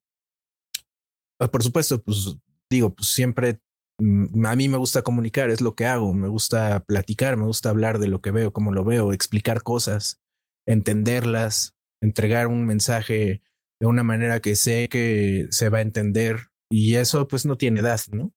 ah, 1.39 1.51
por 1.51 1.61
supuesto, 1.61 2.01
pues 2.01 2.37
digo, 2.69 2.95
pues 2.95 3.09
siempre 3.09 3.59
a 4.01 4.55
mí 4.55 4.69
me 4.69 4.77
gusta 4.77 5.03
comunicar, 5.03 5.49
es 5.49 5.61
lo 5.61 5.75
que 5.75 5.85
hago, 5.85 6.13
me 6.13 6.27
gusta 6.27 6.83
platicar, 6.85 7.37
me 7.37 7.45
gusta 7.45 7.69
hablar 7.69 7.99
de 7.99 8.07
lo 8.07 8.21
que 8.21 8.31
veo, 8.31 8.51
cómo 8.51 8.71
lo 8.71 8.83
veo, 8.83 9.13
explicar 9.13 9.63
cosas, 9.63 10.19
entenderlas, 10.67 11.75
entregar 12.01 12.47
un 12.47 12.65
mensaje 12.65 13.41
de 13.79 13.87
una 13.87 14.03
manera 14.03 14.39
que 14.39 14.55
sé 14.55 14.89
que 14.89 15.47
se 15.51 15.69
va 15.69 15.79
a 15.79 15.81
entender 15.81 16.51
y 16.71 16.95
eso 16.95 17.27
pues 17.27 17.45
no 17.45 17.57
tiene 17.57 17.81
edad, 17.81 17.99
¿no? 18.11 18.33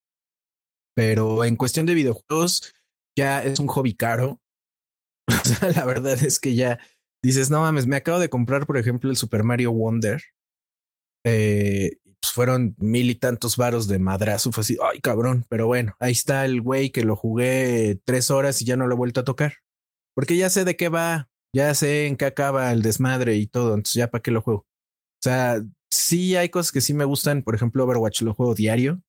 Pero 0.95 1.45
en 1.45 1.57
cuestión 1.57 1.87
de 1.87 1.95
videojuegos 1.95 2.75
ya 3.17 3.43
es 3.43 3.59
un 3.59 3.67
hobby 3.69 3.95
caro. 3.95 4.41
la 5.77 5.85
verdad 5.85 6.23
es 6.23 6.39
que 6.39 6.55
ya 6.55 6.79
dices, 7.23 7.51
no 7.51 7.61
mames, 7.61 7.87
me 7.87 7.97
acabo 7.97 8.19
de 8.19 8.29
comprar, 8.29 8.67
por 8.67 8.77
ejemplo, 8.77 9.11
el 9.11 9.17
Super 9.17 9.45
Mario 9.45 9.73
Wonder. 9.73 10.23
Eh, 11.25 11.99
pues 12.25 12.33
fueron 12.33 12.75
mil 12.79 13.11
y 13.11 13.15
tantos 13.17 13.59
varos 13.59 13.87
de 13.87 13.99
madrazo. 13.99 14.51
Fue 14.51 14.63
así, 14.63 14.79
ay 14.83 15.01
cabrón, 15.01 15.45
pero 15.51 15.67
bueno, 15.67 15.95
ahí 16.01 16.13
está 16.13 16.45
el 16.47 16.63
güey 16.63 16.91
que 16.91 17.05
lo 17.05 17.17
jugué 17.17 18.01
tres 18.05 18.31
horas 18.31 18.63
y 18.63 18.65
ya 18.65 18.77
no 18.77 18.87
lo 18.87 18.95
he 18.95 18.97
vuelto 18.97 19.21
a 19.21 19.25
tocar. 19.25 19.55
Porque 20.15 20.37
ya 20.37 20.49
sé 20.49 20.65
de 20.65 20.77
qué 20.77 20.89
va, 20.89 21.29
ya 21.55 21.75
sé 21.75 22.07
en 22.07 22.17
qué 22.17 22.25
acaba 22.27 22.73
el 22.73 22.83
desmadre 22.83 23.37
y 23.37 23.47
todo, 23.47 23.75
entonces 23.75 23.95
ya 23.95 24.11
para 24.11 24.23
qué 24.23 24.31
lo 24.31 24.41
juego. 24.41 24.61
O 24.61 25.23
sea, 25.23 25.63
sí 25.91 26.37
hay 26.37 26.49
cosas 26.49 26.73
que 26.73 26.81
sí 26.81 26.95
me 26.95 27.05
gustan. 27.05 27.43
Por 27.43 27.55
ejemplo, 27.55 27.85
Overwatch 27.85 28.23
lo 28.23 28.35
juego 28.35 28.55
diario 28.55 29.03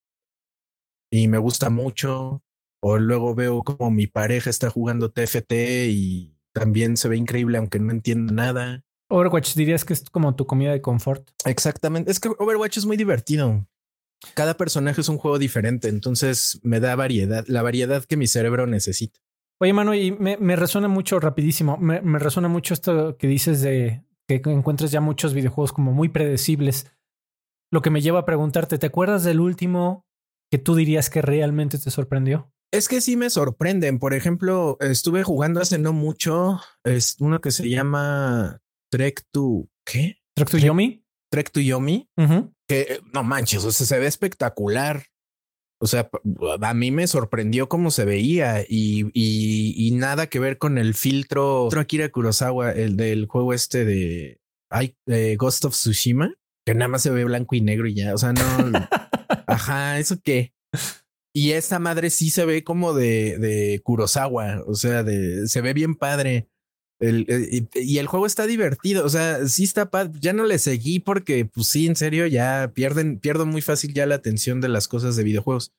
y 1.12 1.28
me 1.28 1.38
gusta 1.38 1.70
mucho. 1.70 2.44
O 2.82 2.98
luego 2.98 3.34
veo 3.34 3.64
como 3.64 3.92
mi 3.92 4.08
pareja 4.08 4.50
está 4.50 4.70
jugando 4.70 5.12
TFT 5.12 5.54
y 5.90 6.36
también 6.54 6.98
se 6.98 7.10
ve 7.10 7.18
increíble, 7.18 7.58
aunque 7.58 7.80
no 7.80 7.92
entiendo 7.92 8.34
nada. 8.34 8.85
Overwatch 9.10 9.54
dirías 9.56 9.86
que 9.86 9.94
es 9.94 10.10
como 10.10 10.36
tu 10.36 10.46
comida 10.46 10.72
de 10.72 10.82
confort. 10.82 11.30
Exactamente. 11.46 12.12
Es 12.12 12.20
que 12.20 12.30
Overwatch 12.38 12.78
es 12.78 12.86
muy 12.86 12.98
divertido. 12.98 13.68
Cada 14.34 14.58
personaje 14.58 15.02
es 15.02 15.10
un 15.10 15.18
juego 15.18 15.38
diferente, 15.38 15.88
entonces 15.88 16.60
me 16.64 16.80
da 16.80 16.96
variedad, 16.96 17.46
la 17.48 17.62
variedad 17.62 18.04
que 18.06 18.18
mi 18.18 18.28
cerebro 18.28 18.66
necesita. 18.66 19.20
Oye, 19.60 19.74
mano, 19.74 19.94
y 19.94 20.12
me, 20.12 20.38
me 20.38 20.56
resuena 20.56 20.88
mucho 20.88 21.20
rapidísimo. 21.20 21.78
Me, 21.78 22.02
me 22.02 22.20
resuena 22.20 22.48
mucho 22.48 22.74
esto 22.74 23.18
que 23.18 23.28
dices 23.28 23.62
de, 23.62 24.04
que 24.28 24.42
encuentres 24.46 24.92
ya 24.92 25.02
muchos 25.02 25.34
videojuegos 25.34 25.72
como 25.72 25.92
muy 25.94 26.10
predecibles. 26.10 26.92
Lo 27.72 27.82
que 27.82 27.90
me 27.90 28.02
lleva 28.02 28.20
a 28.20 28.26
preguntarte, 28.26 28.78
¿te 28.78 28.88
acuerdas 28.88 29.24
del 29.24 29.40
último 29.40 30.06
que 30.52 30.58
tú 30.58 30.76
dirías 30.76 31.10
que 31.10 31.22
realmente 31.22 31.78
te 31.78 31.92
sorprendió? 31.92 32.52
Es 32.72 32.90
que 32.90 33.00
sí 33.00 33.16
me 33.16 33.30
sorprenden. 33.30 34.00
Por 34.00 34.14
ejemplo, 34.14 34.78
estuve 34.82 35.24
jugando 35.24 35.62
hace 35.62 35.78
no 35.78 35.94
mucho. 35.94 36.60
Es 36.84 37.16
uno 37.20 37.40
que 37.40 37.52
se 37.52 37.70
llama 37.70 38.62
Trek 38.96 39.24
to 39.32 39.68
¿qué? 39.86 40.20
Trek 40.38 40.50
to 40.50 40.58
Yomi. 40.58 41.04
Trek 41.30 41.52
to 41.52 41.60
Yomi. 41.60 42.10
Que 42.66 43.02
no 43.14 43.24
manches, 43.24 43.66
o 43.66 43.72
sea, 43.74 43.86
se 43.86 44.00
ve 44.00 44.08
espectacular. 44.08 45.08
O 45.82 45.88
sea, 45.88 46.10
a 46.62 46.74
mí 46.74 46.92
me 46.92 47.06
sorprendió 47.06 47.68
cómo 47.68 47.92
se 47.92 48.06
veía 48.06 48.62
y, 48.62 49.12
y, 49.14 49.92
nada 49.92 50.28
que 50.28 50.40
ver 50.40 50.58
con 50.58 50.78
el 50.78 50.94
filtro 50.94 51.68
Akira 51.78 52.08
Kurosawa, 52.08 52.72
el 52.72 52.96
del 52.96 53.26
juego 53.26 53.54
este 53.54 53.84
de, 53.84 54.40
Ghost 55.38 55.66
of 55.66 55.74
Tsushima, 55.74 56.34
que 56.66 56.74
nada 56.74 56.88
más 56.88 57.02
se 57.02 57.12
ve 57.12 57.26
blanco 57.26 57.56
y 57.56 57.62
negro 57.62 57.88
y 57.88 57.96
ya. 57.96 58.14
O 58.14 58.18
sea, 58.18 58.32
no. 58.32 58.42
ajá, 59.48 60.00
¿eso 60.00 60.16
qué? 60.24 60.54
Y 61.34 61.52
esta 61.52 61.80
madre 61.80 62.10
sí 62.12 62.30
se 62.30 62.46
ve 62.46 62.64
como 62.64 62.94
de, 62.94 63.38
de 63.40 63.82
Kurosawa, 63.84 64.64
o 64.66 64.76
sea, 64.76 65.04
de, 65.04 65.50
se 65.50 65.60
ve 65.60 65.74
bien 65.74 65.96
padre. 65.96 66.48
El, 67.00 67.26
eh, 67.28 67.68
y, 67.74 67.98
el 67.98 68.08
juego 68.08 68.26
está 68.26 68.46
divertido, 68.48 69.06
o 69.06 69.10
sea, 69.10 69.46
sí 69.48 69.64
está 69.64 69.90
padre. 69.90 70.14
Ya 70.22 70.34
no 70.34 70.46
le 70.46 70.60
seguí 70.60 71.00
porque, 71.00 71.46
pues 71.46 71.68
sí, 71.68 71.88
en 71.88 71.96
serio, 71.96 72.26
ya 72.26 72.72
pierden, 72.74 73.20
pierdo 73.20 73.46
muy 73.46 73.62
fácil 73.62 73.94
ya 73.94 74.06
la 74.06 74.16
atención 74.16 74.62
de 74.62 74.70
las 74.70 74.88
cosas 74.88 75.16
de 75.16 75.24
videojuegos. 75.24 75.74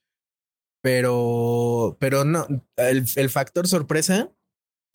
Pero, 0.83 1.97
pero 1.99 2.25
no, 2.25 2.47
el, 2.77 3.07
el 3.17 3.31
factor 3.31 3.67
sorpresa, 3.67 4.31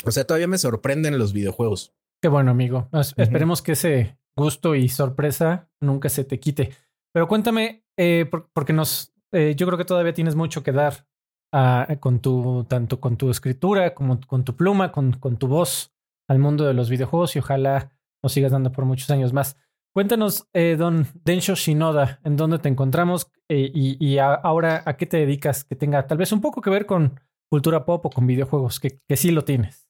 o 0.06 0.12
sea, 0.12 0.26
todavía 0.26 0.48
me 0.48 0.58
sorprenden 0.58 1.18
los 1.18 1.34
videojuegos. 1.34 1.94
Qué 2.22 2.28
bueno, 2.28 2.52
amigo. 2.52 2.88
Esperemos 3.18 3.64
que 3.64 3.72
ese 3.72 4.18
gusto 4.36 4.76
y 4.76 4.90
sorpresa 4.90 5.70
nunca 5.80 6.08
se 6.10 6.24
te 6.24 6.40
quite. 6.40 6.72
Pero 7.14 7.28
cuéntame, 7.28 7.84
eh, 7.98 8.30
porque 8.54 8.74
nos, 8.74 9.14
eh, 9.32 9.56
yo 9.58 9.66
creo 9.66 9.78
que 9.78 9.86
todavía 9.86 10.14
tienes 10.14 10.36
mucho 10.36 10.64
que 10.64 10.72
dar 10.72 11.08
ah, 11.52 11.88
con 12.00 12.20
tu, 12.20 12.66
tanto 12.70 13.00
con 13.00 13.18
tu 13.18 13.30
escritura 13.32 13.94
como 13.96 14.20
con 14.22 14.44
tu 14.44 14.56
pluma, 14.56 14.92
con, 14.92 15.14
con 15.14 15.38
tu 15.38 15.48
voz 15.48 15.94
al 16.32 16.40
mundo 16.40 16.66
de 16.66 16.74
los 16.74 16.90
videojuegos 16.90 17.36
y 17.36 17.40
ojalá 17.40 17.92
nos 18.24 18.32
sigas 18.32 18.54
dando 18.54 18.72
por 18.72 18.86
muchos 18.86 19.10
años 19.10 19.34
más. 19.34 19.58
Cuéntanos, 19.94 20.48
eh, 20.54 20.78
don 20.80 21.06
Densho 21.26 21.56
Shinoda, 21.56 22.22
en 22.24 22.38
dónde 22.38 22.58
te 22.60 22.70
encontramos 22.70 23.30
eh, 23.50 23.70
y, 23.74 24.18
ahora 24.18 24.82
a 24.86 24.96
qué 24.96 25.06
te 25.06 25.18
dedicas, 25.18 25.66
que 25.66 25.76
tenga 25.76 26.08
tal 26.08 26.18
vez 26.18 26.32
un 26.32 26.40
poco 26.40 26.62
que 26.62 26.70
ver 26.70 26.86
con 26.86 27.20
cultura 27.50 27.84
pop 27.84 28.06
o 28.06 28.10
con 28.10 28.26
videojuegos, 28.26 28.80
que, 28.80 29.02
que 29.06 29.18
sí 29.18 29.32
lo 29.32 29.44
tienes. 29.44 29.90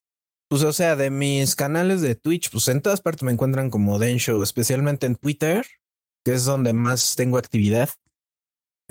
Pues 0.50 0.64
o 0.64 0.74
sea, 0.74 0.96
de 0.96 1.12
mis 1.12 1.56
canales 1.56 2.02
de 2.02 2.16
Twitch, 2.16 2.50
pues 2.50 2.68
en 2.70 2.82
todas 2.82 3.02
partes 3.02 3.22
me 3.22 3.32
encuentran 3.32 3.70
como 3.70 4.00
Densho, 4.00 4.42
especialmente 4.42 5.06
en 5.06 5.16
Twitter, 5.16 5.68
que 6.26 6.34
es 6.34 6.46
donde 6.46 6.74
más 6.74 7.16
tengo 7.16 7.38
actividad. 7.38 7.90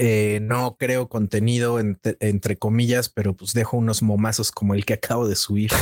Eh, 0.03 0.41
no 0.41 0.79
creo 0.79 1.11
contenido 1.11 1.79
entre, 1.79 2.57
comillas, 2.57 3.11
pero 3.11 3.37
pues 3.37 3.53
dejo 3.53 3.77
unos 3.77 4.01
momazos 4.01 4.51
como 4.51 4.73
el 4.75 4.87
que 4.87 4.95
acabo 4.95 5.29
de 5.29 5.37
subir. 5.37 5.73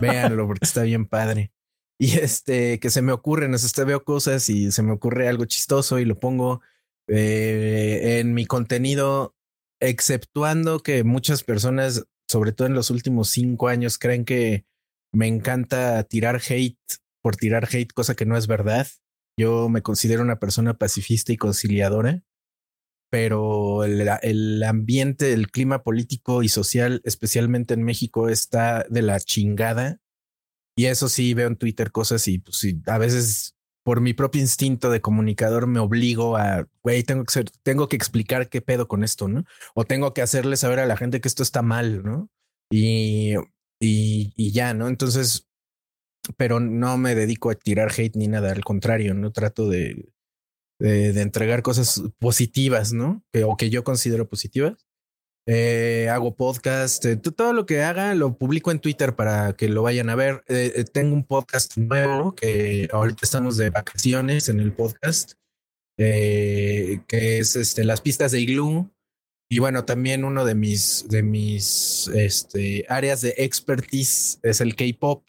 Véanlo 0.00 0.48
porque 0.48 0.64
está 0.64 0.82
bien 0.82 1.06
padre. 1.06 1.52
Y 1.96 2.18
este, 2.18 2.80
que 2.80 2.90
se 2.90 3.00
me 3.00 3.12
ocurren, 3.12 3.54
este, 3.54 3.84
veo 3.84 4.02
cosas 4.02 4.48
y 4.48 4.72
se 4.72 4.82
me 4.82 4.90
ocurre 4.90 5.28
algo 5.28 5.44
chistoso 5.44 6.00
y 6.00 6.04
lo 6.04 6.18
pongo 6.18 6.62
eh, 7.06 8.18
en 8.18 8.34
mi 8.34 8.44
contenido, 8.44 9.36
exceptuando 9.80 10.80
que 10.80 11.04
muchas 11.04 11.44
personas, 11.44 12.08
sobre 12.28 12.50
todo 12.50 12.66
en 12.66 12.74
los 12.74 12.90
últimos 12.90 13.30
cinco 13.30 13.68
años, 13.68 13.98
creen 13.98 14.24
que 14.24 14.64
me 15.12 15.28
encanta 15.28 16.02
tirar 16.02 16.40
hate 16.48 16.76
por 17.22 17.36
tirar 17.36 17.68
hate, 17.70 17.92
cosa 17.92 18.16
que 18.16 18.26
no 18.26 18.36
es 18.36 18.48
verdad. 18.48 18.88
Yo 19.38 19.68
me 19.68 19.82
considero 19.82 20.22
una 20.22 20.40
persona 20.40 20.76
pacifista 20.76 21.32
y 21.32 21.36
conciliadora, 21.36 22.24
pero 23.10 23.84
el, 23.84 24.08
el, 24.22 24.62
ambiente, 24.62 25.32
el 25.32 25.50
clima 25.50 25.82
político 25.82 26.42
y 26.42 26.48
social, 26.48 27.02
especialmente 27.04 27.74
en 27.74 27.82
México, 27.82 28.28
está 28.28 28.86
de 28.88 29.02
la 29.02 29.18
chingada. 29.20 29.98
Y 30.76 30.86
eso 30.86 31.08
sí, 31.08 31.34
veo 31.34 31.48
en 31.48 31.56
Twitter 31.56 31.90
cosas 31.90 32.26
y 32.28 32.38
pues 32.38 32.56
sí, 32.58 32.80
a 32.86 32.98
veces 32.98 33.56
por 33.82 34.00
mi 34.00 34.14
propio 34.14 34.40
instinto 34.40 34.90
de 34.90 35.00
comunicador 35.00 35.66
me 35.66 35.80
obligo 35.80 36.36
a, 36.36 36.68
güey, 36.82 37.02
tengo 37.02 37.24
que 37.24 37.44
tengo 37.62 37.88
que 37.88 37.96
explicar 37.96 38.48
qué 38.48 38.60
pedo 38.62 38.86
con 38.86 39.02
esto, 39.02 39.26
¿no? 39.28 39.44
O 39.74 39.84
tengo 39.84 40.14
que 40.14 40.22
hacerle 40.22 40.56
saber 40.56 40.78
a 40.78 40.86
la 40.86 40.96
gente 40.96 41.20
que 41.20 41.28
esto 41.28 41.42
está 41.42 41.62
mal, 41.62 42.04
¿no? 42.04 42.30
Y, 42.70 43.34
y, 43.80 44.32
y 44.36 44.52
ya, 44.52 44.74
¿no? 44.74 44.86
Entonces, 44.88 45.48
pero 46.36 46.60
no 46.60 46.98
me 46.98 47.14
dedico 47.14 47.50
a 47.50 47.54
tirar 47.56 47.90
hate 47.90 48.16
ni 48.16 48.28
nada, 48.28 48.52
al 48.52 48.64
contrario, 48.64 49.14
no 49.14 49.32
trato 49.32 49.68
de, 49.68 50.08
de, 50.80 51.20
entregar 51.20 51.62
cosas 51.62 52.02
positivas, 52.18 52.92
¿no? 52.92 53.22
O 53.46 53.56
que 53.56 53.70
yo 53.70 53.84
considero 53.84 54.28
positivas. 54.28 54.86
Eh, 55.46 56.08
hago 56.10 56.36
podcast, 56.36 57.04
eh, 57.06 57.16
todo 57.16 57.52
lo 57.52 57.66
que 57.66 57.82
haga 57.82 58.14
lo 58.14 58.36
publico 58.36 58.70
en 58.70 58.78
Twitter 58.78 59.16
para 59.16 59.54
que 59.54 59.68
lo 59.68 59.82
vayan 59.82 60.10
a 60.10 60.14
ver. 60.14 60.44
Eh, 60.48 60.84
tengo 60.92 61.14
un 61.14 61.24
podcast 61.24 61.76
nuevo 61.76 62.34
que 62.34 62.88
ahorita 62.92 63.20
estamos 63.22 63.56
de 63.56 63.70
vacaciones 63.70 64.48
en 64.48 64.60
el 64.60 64.72
podcast, 64.72 65.32
que 65.96 67.00
es 67.08 67.56
este, 67.56 67.84
las 67.84 68.00
pistas 68.00 68.32
de 68.32 68.40
Igloo. 68.40 68.90
Y 69.50 69.58
bueno, 69.58 69.84
también 69.84 70.24
uno 70.24 70.44
de 70.44 70.54
mis, 70.54 71.06
de 71.08 71.22
mis 71.22 72.08
este, 72.14 72.86
áreas 72.88 73.20
de 73.20 73.34
expertise 73.38 74.38
es 74.42 74.60
el 74.60 74.76
K-pop. 74.76 75.24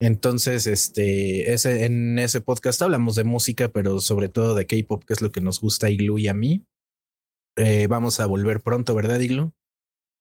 Entonces, 0.00 0.66
este, 0.66 1.52
ese, 1.52 1.86
en 1.86 2.18
ese 2.18 2.40
podcast 2.40 2.82
hablamos 2.82 3.16
de 3.16 3.24
música, 3.24 3.68
pero 3.68 4.00
sobre 4.00 4.28
todo 4.28 4.54
de 4.54 4.66
K-pop, 4.66 5.04
que 5.04 5.14
es 5.14 5.22
lo 5.22 5.32
que 5.32 5.40
nos 5.40 5.60
gusta 5.60 5.86
a 5.86 5.90
Iglu 5.90 6.18
y 6.18 6.28
a 6.28 6.34
mí. 6.34 6.66
Eh, 7.56 7.86
vamos 7.86 8.20
a 8.20 8.26
volver 8.26 8.62
pronto, 8.62 8.94
¿verdad, 8.94 9.20
Iglu? 9.20 9.54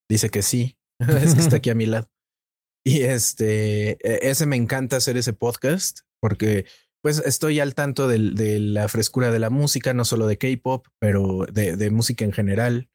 Dice 0.10 0.30
que 0.30 0.42
sí. 0.42 0.78
es 1.00 1.36
que 1.36 1.42
está 1.42 1.56
aquí 1.58 1.70
a 1.70 1.76
mi 1.76 1.86
lado. 1.86 2.10
Y 2.86 3.02
este, 3.02 3.98
e, 4.08 4.30
ese 4.30 4.46
me 4.46 4.56
encanta 4.56 4.98
hacer 4.98 5.18
ese 5.18 5.34
podcast 5.34 6.02
porque 6.22 6.66
pues 7.04 7.20
estoy 7.20 7.60
al 7.60 7.76
tanto 7.76 8.08
de, 8.08 8.32
de 8.32 8.60
la 8.60 8.88
frescura 8.88 9.30
de 9.30 9.40
la 9.40 9.50
música, 9.50 9.94
no 9.94 10.06
solo 10.06 10.26
de 10.26 10.38
K-pop, 10.38 10.88
pero 11.00 11.46
de, 11.52 11.76
de 11.76 11.92
música 11.92 12.26
en 12.26 12.32
general. 12.32 12.90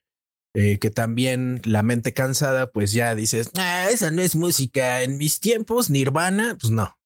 Eh, 0.52 0.81
que 0.81 0.90
también 0.90 1.60
la 1.64 1.85
mente 1.85 2.12
cansada, 2.12 2.72
pues 2.72 2.93
ya 2.93 3.14
dices, 3.14 3.52
ah, 3.56 3.89
esa 3.90 4.10
no 4.10 4.20
es 4.20 4.35
música. 4.35 5.02
En 5.02 5.16
mis 5.16 5.39
tiempos, 5.39 5.90
Nirvana, 5.90 6.56
pues 6.60 6.72
no. 6.72 6.97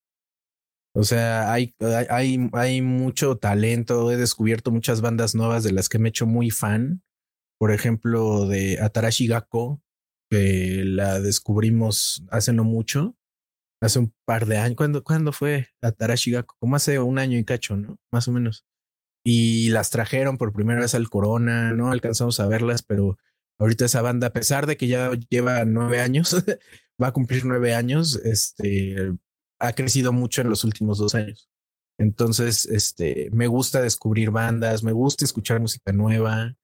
O 0.96 1.02
sea, 1.02 1.52
hay, 1.52 1.74
hay, 2.08 2.48
hay 2.52 2.80
mucho 2.80 3.36
talento. 3.36 4.10
He 4.10 4.16
descubierto 4.16 4.70
muchas 4.70 5.00
bandas 5.00 5.34
nuevas 5.34 5.62
de 5.64 5.72
las 5.72 5.88
que 5.88 5.98
me 5.98 6.08
he 6.08 6.10
hecho 6.10 6.26
muy 6.26 6.50
fan. 6.50 7.02
Por 7.58 7.72
ejemplo, 7.72 8.46
de 8.46 8.80
Atarashi 8.80 9.26
Gakko, 9.26 9.82
que 10.30 10.82
la 10.84 11.20
descubrimos 11.20 12.24
hace 12.30 12.52
no 12.52 12.64
mucho, 12.64 13.16
hace 13.82 13.98
un 13.98 14.14
par 14.24 14.46
de 14.46 14.58
años. 14.58 14.76
¿Cuándo, 14.76 15.04
¿cuándo 15.04 15.32
fue 15.32 15.68
Atarashi 15.82 16.30
Gakko? 16.30 16.56
Como 16.58 16.76
hace 16.76 16.98
un 16.98 17.18
año 17.18 17.38
y 17.38 17.44
cacho, 17.44 17.76
¿no? 17.76 17.98
Más 18.10 18.26
o 18.28 18.32
menos. 18.32 18.64
Y 19.24 19.70
las 19.70 19.90
trajeron 19.90 20.38
por 20.38 20.52
primera 20.52 20.80
vez 20.80 20.94
al 20.94 21.08
Corona, 21.08 21.72
no 21.72 21.90
alcanzamos 21.90 22.40
a 22.40 22.46
verlas, 22.46 22.82
pero 22.82 23.18
Ahorita 23.58 23.84
esa 23.84 24.02
banda, 24.02 24.28
a 24.28 24.32
pesar 24.32 24.66
de 24.66 24.76
que 24.76 24.88
ya 24.88 25.12
lleva 25.30 25.64
nueve 25.64 26.00
años, 26.00 26.34
va 27.02 27.08
a 27.08 27.12
cumplir 27.12 27.44
nueve 27.44 27.74
años, 27.74 28.16
este, 28.24 29.12
ha 29.58 29.72
crecido 29.72 30.12
mucho 30.12 30.40
en 30.40 30.50
los 30.50 30.64
últimos 30.64 30.98
dos 30.98 31.14
años. 31.14 31.48
Entonces, 31.98 32.66
este, 32.66 33.30
me 33.32 33.46
gusta 33.46 33.80
descubrir 33.80 34.30
bandas, 34.30 34.82
me 34.82 34.92
gusta 34.92 35.24
escuchar 35.24 35.60
música 35.60 35.92
nueva. 35.92 36.56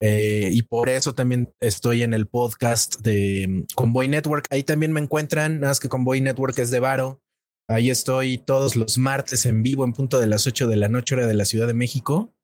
Eh, 0.00 0.50
y 0.52 0.62
por 0.62 0.88
eso 0.88 1.14
también 1.14 1.54
estoy 1.60 2.02
en 2.02 2.12
el 2.12 2.26
podcast 2.26 3.00
de 3.00 3.64
Convoy 3.74 4.08
Network. 4.08 4.46
Ahí 4.50 4.62
también 4.62 4.92
me 4.92 5.00
encuentran, 5.00 5.60
nada 5.60 5.70
más 5.70 5.80
que 5.80 5.88
Convoy 5.88 6.20
Network 6.20 6.58
es 6.58 6.70
de 6.70 6.80
Varo. 6.80 7.22
Ahí 7.66 7.88
estoy 7.88 8.36
todos 8.36 8.76
los 8.76 8.98
martes 8.98 9.46
en 9.46 9.62
vivo 9.62 9.84
en 9.84 9.94
punto 9.94 10.20
de 10.20 10.26
las 10.26 10.46
ocho 10.46 10.68
de 10.68 10.76
la 10.76 10.88
noche, 10.88 11.14
hora 11.14 11.26
de 11.26 11.32
la 11.32 11.46
Ciudad 11.46 11.66
de 11.66 11.72
México. 11.72 12.34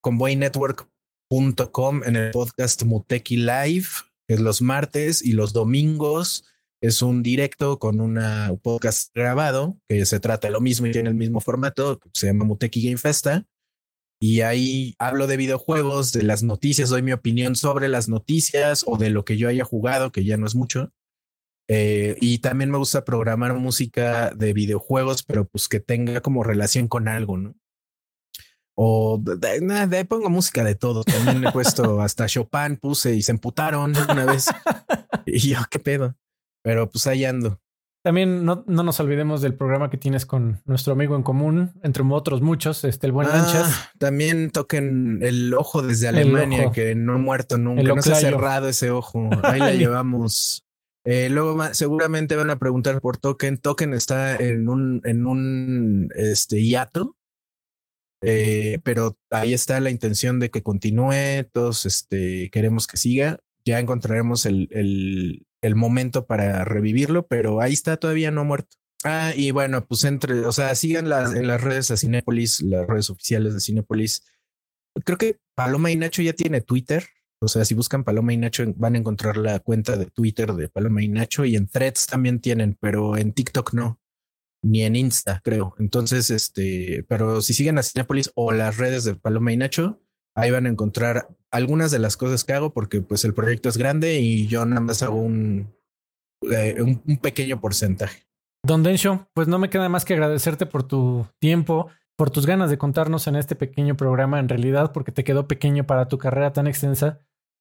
Convoy 0.00 0.34
Network 0.34 0.88
Com 1.28 2.04
en 2.04 2.14
el 2.14 2.30
podcast 2.30 2.84
Muteki 2.84 3.38
Live, 3.38 3.88
que 4.28 4.34
es 4.34 4.40
los 4.40 4.62
martes 4.62 5.24
y 5.24 5.32
los 5.32 5.52
domingos. 5.52 6.44
Es 6.80 7.02
un 7.02 7.24
directo 7.24 7.80
con 7.80 8.00
un 8.00 8.20
podcast 8.62 9.12
grabado 9.12 9.76
que 9.88 10.06
se 10.06 10.20
trata 10.20 10.46
de 10.46 10.52
lo 10.52 10.60
mismo 10.60 10.86
y 10.86 10.92
tiene 10.92 11.08
el 11.08 11.16
mismo 11.16 11.40
formato. 11.40 11.98
Se 12.14 12.28
llama 12.28 12.44
Muteki 12.44 12.80
Game 12.80 12.98
Festa. 12.98 13.44
Y 14.20 14.42
ahí 14.42 14.94
hablo 15.00 15.26
de 15.26 15.36
videojuegos, 15.36 16.12
de 16.12 16.22
las 16.22 16.44
noticias, 16.44 16.90
doy 16.90 17.02
mi 17.02 17.12
opinión 17.12 17.56
sobre 17.56 17.88
las 17.88 18.08
noticias 18.08 18.84
o 18.86 18.96
de 18.96 19.10
lo 19.10 19.24
que 19.24 19.36
yo 19.36 19.48
haya 19.48 19.64
jugado, 19.64 20.12
que 20.12 20.24
ya 20.24 20.36
no 20.36 20.46
es 20.46 20.54
mucho. 20.54 20.92
Eh, 21.68 22.16
y 22.20 22.38
también 22.38 22.70
me 22.70 22.78
gusta 22.78 23.04
programar 23.04 23.52
música 23.54 24.30
de 24.30 24.52
videojuegos, 24.52 25.24
pero 25.24 25.48
pues 25.48 25.68
que 25.68 25.80
tenga 25.80 26.20
como 26.20 26.44
relación 26.44 26.86
con 26.86 27.08
algo, 27.08 27.36
¿no? 27.36 27.56
O 28.78 29.22
nada, 29.62 30.04
pongo 30.04 30.28
música 30.28 30.62
de 30.62 30.74
todo. 30.74 31.02
También 31.02 31.46
he 31.46 31.50
puesto 31.50 32.02
hasta 32.02 32.26
Chopin, 32.26 32.76
puse 32.76 33.14
y 33.14 33.22
se 33.22 33.32
emputaron 33.32 33.94
una 34.10 34.26
vez. 34.26 34.46
y 35.26 35.38
yo, 35.38 35.60
qué 35.70 35.78
pedo. 35.78 36.14
Pero 36.62 36.90
pues 36.90 37.06
ahí 37.06 37.24
ando. 37.24 37.58
También 38.02 38.44
no, 38.44 38.64
no, 38.68 38.82
nos 38.82 39.00
olvidemos 39.00 39.40
del 39.40 39.54
programa 39.54 39.90
que 39.90 39.96
tienes 39.96 40.26
con 40.26 40.60
nuestro 40.64 40.92
amigo 40.92 41.16
en 41.16 41.24
común, 41.24 41.72
entre 41.82 42.04
otros 42.04 42.40
muchos, 42.40 42.84
este, 42.84 43.06
el 43.06 43.12
buen 43.12 43.26
ah, 43.32 43.90
También 43.98 44.50
toquen 44.50 45.18
el 45.22 45.52
ojo 45.54 45.82
desde 45.82 46.06
Alemania, 46.06 46.70
que 46.70 46.94
no 46.94 47.14
ha 47.14 47.18
muerto 47.18 47.58
nunca, 47.58 47.82
no 47.82 48.02
se 48.02 48.12
ha 48.12 48.16
cerrado 48.16 48.68
ese 48.68 48.92
ojo. 48.92 49.28
Ahí 49.42 49.58
la 49.58 49.72
llevamos. 49.72 50.64
Eh, 51.04 51.30
luego 51.30 51.58
seguramente 51.72 52.36
van 52.36 52.50
a 52.50 52.58
preguntar 52.58 53.00
por 53.00 53.16
Token. 53.16 53.58
Token 53.58 53.94
está 53.94 54.36
en 54.36 54.68
un, 54.68 55.00
en 55.04 55.26
un 55.26 56.10
este, 56.14 56.62
hiato 56.62 57.16
eh, 58.28 58.80
pero 58.82 59.16
ahí 59.30 59.54
está 59.54 59.78
la 59.78 59.90
intención 59.90 60.40
de 60.40 60.50
que 60.50 60.64
continúe, 60.64 61.44
todos 61.52 61.86
este, 61.86 62.50
queremos 62.50 62.88
que 62.88 62.96
siga, 62.96 63.38
ya 63.64 63.78
encontraremos 63.78 64.46
el, 64.46 65.46
momento 65.76 66.26
para 66.26 66.64
revivirlo, 66.64 67.28
pero 67.28 67.60
ahí 67.60 67.72
está 67.72 67.98
todavía 67.98 68.32
no 68.32 68.44
muerto. 68.44 68.76
Ah, 69.04 69.32
y 69.36 69.52
bueno, 69.52 69.86
pues 69.86 70.02
entre, 70.02 70.44
o 70.44 70.50
sea, 70.50 70.74
sigan 70.74 71.08
las, 71.08 71.34
las 71.34 71.60
redes 71.60 71.86
de 71.86 71.96
Cinepolis, 71.96 72.62
las 72.62 72.88
redes 72.88 73.10
oficiales 73.10 73.54
de 73.54 73.60
Cinepolis. 73.60 74.24
Creo 75.04 75.18
que 75.18 75.38
Paloma 75.54 75.92
y 75.92 75.96
Nacho 75.96 76.20
ya 76.22 76.32
tiene 76.32 76.60
Twitter. 76.62 77.04
O 77.40 77.46
sea, 77.46 77.64
si 77.64 77.74
buscan 77.74 78.02
Paloma 78.02 78.32
y 78.32 78.38
Nacho 78.38 78.64
van 78.76 78.96
a 78.96 78.98
encontrar 78.98 79.36
la 79.36 79.60
cuenta 79.60 79.96
de 79.96 80.06
Twitter 80.06 80.52
de 80.54 80.68
Paloma 80.68 81.00
y 81.02 81.08
Nacho 81.08 81.44
y 81.44 81.54
en 81.54 81.68
Threads 81.68 82.06
también 82.06 82.40
tienen, 82.40 82.76
pero 82.80 83.16
en 83.16 83.32
TikTok 83.32 83.72
no 83.72 84.00
ni 84.66 84.82
en 84.82 84.96
Insta, 84.96 85.40
creo. 85.44 85.74
Entonces, 85.78 86.30
este, 86.30 87.04
pero 87.08 87.40
si 87.40 87.54
siguen 87.54 87.78
a 87.78 87.82
Cinepolis 87.82 88.32
o 88.34 88.52
las 88.52 88.76
redes 88.76 89.04
de 89.04 89.14
Paloma 89.14 89.52
y 89.52 89.56
Nacho, 89.56 90.00
ahí 90.34 90.50
van 90.50 90.66
a 90.66 90.68
encontrar 90.68 91.28
algunas 91.50 91.90
de 91.90 91.98
las 91.98 92.16
cosas 92.16 92.44
que 92.44 92.52
hago 92.52 92.72
porque 92.72 93.00
pues 93.00 93.24
el 93.24 93.32
proyecto 93.32 93.68
es 93.68 93.76
grande 93.78 94.20
y 94.20 94.46
yo 94.48 94.64
nada 94.66 94.80
más 94.80 95.02
hago 95.02 95.16
un, 95.16 95.72
eh, 96.50 96.76
un, 96.80 97.16
pequeño 97.18 97.60
porcentaje. 97.60 98.24
Don 98.64 98.82
Densho, 98.82 99.28
pues 99.32 99.46
no 99.46 99.58
me 99.58 99.70
queda 99.70 99.88
más 99.88 100.04
que 100.04 100.14
agradecerte 100.14 100.66
por 100.66 100.82
tu 100.82 101.26
tiempo, 101.38 101.88
por 102.16 102.30
tus 102.30 102.46
ganas 102.46 102.68
de 102.68 102.78
contarnos 102.78 103.28
en 103.28 103.36
este 103.36 103.54
pequeño 103.54 103.96
programa 103.96 104.40
en 104.40 104.48
realidad, 104.48 104.92
porque 104.92 105.12
te 105.12 105.24
quedó 105.24 105.46
pequeño 105.46 105.86
para 105.86 106.08
tu 106.08 106.18
carrera 106.18 106.52
tan 106.52 106.66
extensa, 106.66 107.20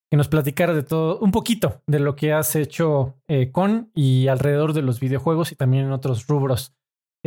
que 0.10 0.18
nos 0.18 0.28
platicara 0.28 0.74
de 0.74 0.84
todo, 0.84 1.20
un 1.20 1.32
poquito 1.32 1.82
de 1.88 2.00
lo 2.00 2.16
que 2.16 2.34
has 2.34 2.56
hecho 2.56 3.16
eh, 3.28 3.52
con 3.52 3.92
y 3.94 4.28
alrededor 4.28 4.74
de 4.74 4.82
los 4.82 5.00
videojuegos 5.00 5.52
y 5.52 5.56
también 5.56 5.86
en 5.86 5.92
otros 5.92 6.26
rubros. 6.28 6.76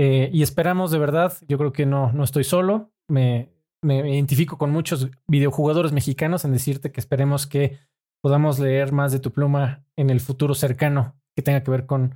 Eh, 0.01 0.31
y 0.33 0.43
esperamos 0.43 0.93
de 0.93 0.99
verdad, 0.99 1.33
yo 1.49 1.59
creo 1.59 1.73
que 1.73 1.85
no, 1.85 2.13
no 2.13 2.23
estoy 2.23 2.45
solo, 2.45 2.93
me, 3.09 3.51
me 3.83 4.15
identifico 4.15 4.57
con 4.57 4.71
muchos 4.71 5.11
videojugadores 5.27 5.91
mexicanos 5.91 6.45
en 6.45 6.53
decirte 6.53 6.93
que 6.93 7.01
esperemos 7.01 7.49
que 7.49 7.79
podamos 8.23 8.61
leer 8.61 8.93
más 8.93 9.11
de 9.11 9.19
tu 9.19 9.33
pluma 9.33 9.85
en 9.97 10.11
el 10.11 10.21
futuro 10.21 10.55
cercano 10.55 11.17
que 11.35 11.43
tenga 11.43 11.65
que 11.65 11.71
ver 11.73 11.87
con 11.87 12.15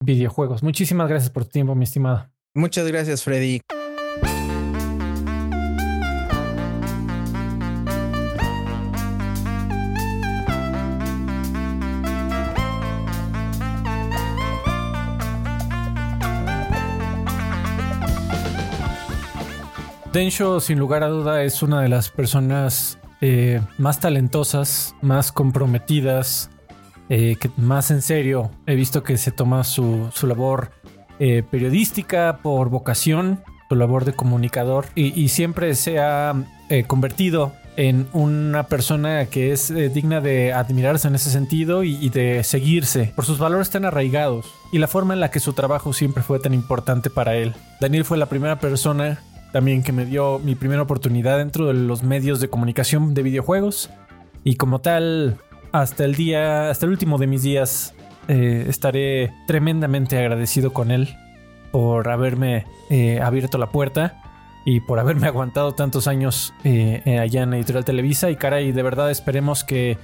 videojuegos. 0.00 0.62
Muchísimas 0.62 1.08
gracias 1.08 1.30
por 1.30 1.44
tu 1.44 1.50
tiempo, 1.50 1.74
mi 1.74 1.84
estimado. 1.84 2.30
Muchas 2.54 2.86
gracias, 2.86 3.24
Freddy. 3.24 3.60
Densho, 20.14 20.60
sin 20.60 20.78
lugar 20.78 21.02
a 21.02 21.08
duda, 21.08 21.42
es 21.42 21.60
una 21.60 21.82
de 21.82 21.88
las 21.88 22.08
personas 22.08 23.00
eh, 23.20 23.60
más 23.78 23.98
talentosas, 23.98 24.94
más 25.02 25.32
comprometidas, 25.32 26.50
eh, 27.08 27.36
más 27.56 27.90
en 27.90 28.00
serio 28.00 28.52
he 28.66 28.76
visto 28.76 29.02
que 29.02 29.18
se 29.18 29.32
toma 29.32 29.64
su, 29.64 30.08
su 30.14 30.28
labor 30.28 30.70
eh, 31.18 31.42
periodística 31.42 32.38
por 32.44 32.68
vocación, 32.68 33.42
su 33.68 33.74
labor 33.74 34.04
de 34.04 34.12
comunicador 34.12 34.86
y, 34.94 35.20
y 35.20 35.30
siempre 35.30 35.74
se 35.74 35.98
ha 35.98 36.32
convertido 36.86 37.52
en 37.76 38.06
una 38.12 38.68
persona 38.68 39.26
que 39.26 39.50
es 39.50 39.74
digna 39.92 40.20
de 40.20 40.52
admirarse 40.52 41.08
en 41.08 41.16
ese 41.16 41.30
sentido 41.30 41.82
y, 41.82 41.96
y, 41.96 42.10
de 42.10 42.44
seguirse 42.44 43.12
por 43.16 43.24
sus 43.24 43.40
valores 43.40 43.70
tan 43.70 43.84
arraigados 43.84 44.46
y 44.70 44.78
la 44.78 44.86
forma 44.86 45.14
en 45.14 45.18
la 45.18 45.32
que 45.32 45.40
su 45.40 45.54
trabajo 45.54 45.92
siempre 45.92 46.22
fue 46.22 46.38
tan 46.38 46.54
importante 46.54 47.10
para 47.10 47.34
él. 47.34 47.52
Daniel 47.80 48.04
fue 48.04 48.16
la 48.16 48.26
primera 48.26 48.60
persona 48.60 49.18
también 49.54 49.84
que 49.84 49.92
me 49.92 50.04
dio 50.04 50.40
mi 50.40 50.56
primera 50.56 50.82
oportunidad 50.82 51.38
dentro 51.38 51.68
de 51.68 51.74
los 51.74 52.02
medios 52.02 52.40
de 52.40 52.48
comunicación 52.48 53.14
de 53.14 53.22
videojuegos. 53.22 53.88
Y 54.42 54.56
como 54.56 54.80
tal, 54.80 55.38
hasta 55.70 56.04
el 56.04 56.16
día, 56.16 56.70
hasta 56.70 56.86
el 56.86 56.90
último 56.90 57.18
de 57.18 57.28
mis 57.28 57.44
días, 57.44 57.94
eh, 58.26 58.66
estaré 58.68 59.32
tremendamente 59.46 60.18
agradecido 60.18 60.72
con 60.72 60.90
él 60.90 61.14
por 61.70 62.08
haberme 62.08 62.66
eh, 62.90 63.20
abierto 63.20 63.56
la 63.56 63.70
puerta 63.70 64.20
y 64.64 64.80
por 64.80 64.98
haberme 64.98 65.26
aguantado 65.28 65.70
tantos 65.70 66.08
años 66.08 66.52
eh, 66.64 67.20
allá 67.22 67.44
en 67.44 67.54
Editorial 67.54 67.84
Televisa. 67.84 68.30
Y 68.30 68.34
caray, 68.34 68.72
de 68.72 68.82
verdad 68.82 69.08
esperemos 69.12 69.62
que 69.62 69.98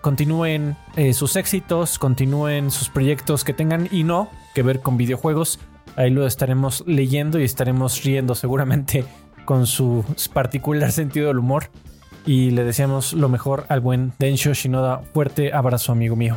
continúen 0.00 0.76
sus 1.12 1.36
éxitos, 1.36 1.98
continúen 1.98 2.70
sus 2.70 2.90
proyectos 2.90 3.44
que 3.44 3.52
tengan 3.54 3.88
y 3.90 4.04
no 4.04 4.28
que 4.54 4.62
ver 4.62 4.80
con 4.80 4.98
videojuegos 4.98 5.58
Ahí 5.96 6.10
lo 6.10 6.26
estaremos 6.26 6.82
leyendo 6.86 7.38
y 7.38 7.44
estaremos 7.44 8.02
riendo 8.02 8.34
seguramente 8.34 9.04
con 9.44 9.66
su 9.66 10.04
particular 10.32 10.90
sentido 10.92 11.28
del 11.28 11.38
humor. 11.38 11.70
Y 12.26 12.50
le 12.50 12.64
deseamos 12.64 13.12
lo 13.12 13.28
mejor 13.28 13.66
al 13.68 13.80
buen 13.80 14.12
Densho 14.18 14.54
Shinoda. 14.54 15.02
Fuerte 15.12 15.52
abrazo, 15.52 15.92
amigo 15.92 16.16
mío. 16.16 16.36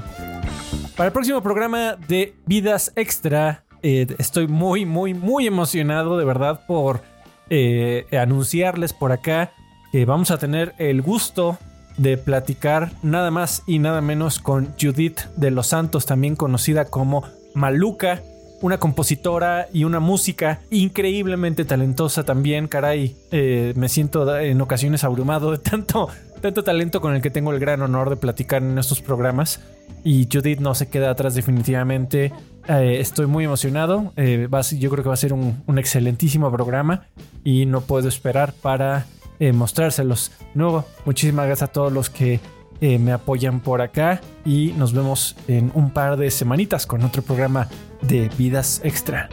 Para 0.95 1.07
el 1.07 1.13
próximo 1.13 1.41
programa 1.41 1.95
de 2.07 2.35
Vidas 2.45 2.91
Extra, 2.95 3.63
eh, 3.81 4.07
estoy 4.17 4.47
muy, 4.47 4.85
muy, 4.85 5.13
muy 5.13 5.47
emocionado 5.47 6.17
de 6.17 6.25
verdad 6.25 6.65
por 6.67 7.01
eh, 7.49 8.05
anunciarles 8.11 8.93
por 8.93 9.11
acá 9.11 9.51
que 9.91 10.05
vamos 10.05 10.31
a 10.31 10.37
tener 10.37 10.73
el 10.77 11.01
gusto 11.01 11.57
de 11.97 12.17
platicar 12.17 12.91
nada 13.01 13.31
más 13.31 13.63
y 13.65 13.79
nada 13.79 14.01
menos 14.01 14.39
con 14.39 14.73
Judith 14.79 15.21
de 15.35 15.51
los 15.51 15.67
Santos, 15.67 16.05
también 16.05 16.35
conocida 16.35 16.85
como 16.85 17.23
Maluca 17.53 18.21
una 18.61 18.79
compositora 18.79 19.67
y 19.71 19.83
una 19.83 19.99
música 19.99 20.61
increíblemente 20.69 21.65
talentosa 21.65 22.23
también, 22.23 22.67
caray. 22.67 23.15
Eh, 23.31 23.73
me 23.75 23.89
siento 23.89 24.37
en 24.37 24.61
ocasiones 24.61 25.03
abrumado 25.03 25.51
de 25.51 25.57
tanto, 25.57 26.09
tanto 26.41 26.63
talento 26.63 27.01
con 27.01 27.15
el 27.15 27.21
que 27.21 27.29
tengo 27.29 27.51
el 27.51 27.59
gran 27.59 27.81
honor 27.81 28.09
de 28.09 28.15
platicar 28.15 28.63
en 28.63 28.77
estos 28.77 29.01
programas. 29.01 29.59
Y 30.03 30.27
Judith 30.31 30.59
no 30.59 30.73
se 30.75 30.89
queda 30.89 31.11
atrás 31.11 31.35
definitivamente. 31.35 32.31
Eh, 32.67 32.97
estoy 32.99 33.27
muy 33.27 33.45
emocionado. 33.45 34.13
Eh, 34.15 34.47
yo 34.77 34.89
creo 34.89 35.03
que 35.03 35.09
va 35.09 35.13
a 35.13 35.17
ser 35.17 35.33
un, 35.33 35.63
un 35.65 35.77
excelentísimo 35.77 36.51
programa 36.51 37.07
y 37.43 37.65
no 37.65 37.81
puedo 37.81 38.07
esperar 38.07 38.53
para 38.53 39.05
mostrárselos. 39.53 40.31
Nuevo, 40.55 40.83
muchísimas 41.05 41.45
gracias 41.45 41.69
a 41.69 41.71
todos 41.71 41.93
los 41.93 42.09
que 42.09 42.39
eh, 42.81 42.99
me 42.99 43.11
apoyan 43.11 43.59
por 43.59 43.81
acá 43.81 44.21
y 44.45 44.73
nos 44.77 44.93
vemos 44.93 45.35
en 45.47 45.71
un 45.73 45.91
par 45.91 46.17
de 46.17 46.31
semanitas 46.31 46.85
con 46.85 47.03
otro 47.03 47.21
programa 47.21 47.67
de 48.01 48.29
Vidas 48.37 48.81
Extra. 48.83 49.29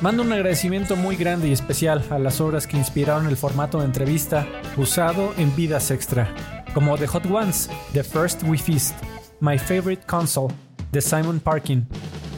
Mando 0.00 0.22
un 0.22 0.32
agradecimiento 0.32 0.94
muy 0.94 1.16
grande 1.16 1.48
y 1.48 1.52
especial 1.52 2.04
a 2.10 2.18
las 2.18 2.40
obras 2.40 2.66
que 2.68 2.76
inspiraron 2.76 3.26
el 3.26 3.36
formato 3.36 3.80
de 3.80 3.86
entrevista 3.86 4.46
usado 4.76 5.34
en 5.38 5.54
Vidas 5.56 5.90
Extra, 5.90 6.32
como 6.72 6.96
The 6.96 7.08
Hot 7.08 7.26
Ones, 7.26 7.68
The 7.92 8.04
First 8.04 8.44
We 8.44 8.58
Feast, 8.58 8.94
My 9.40 9.58
Favorite 9.58 10.02
Console, 10.06 10.54
de 10.92 11.00
Simon 11.00 11.40
Parkin, 11.40 11.86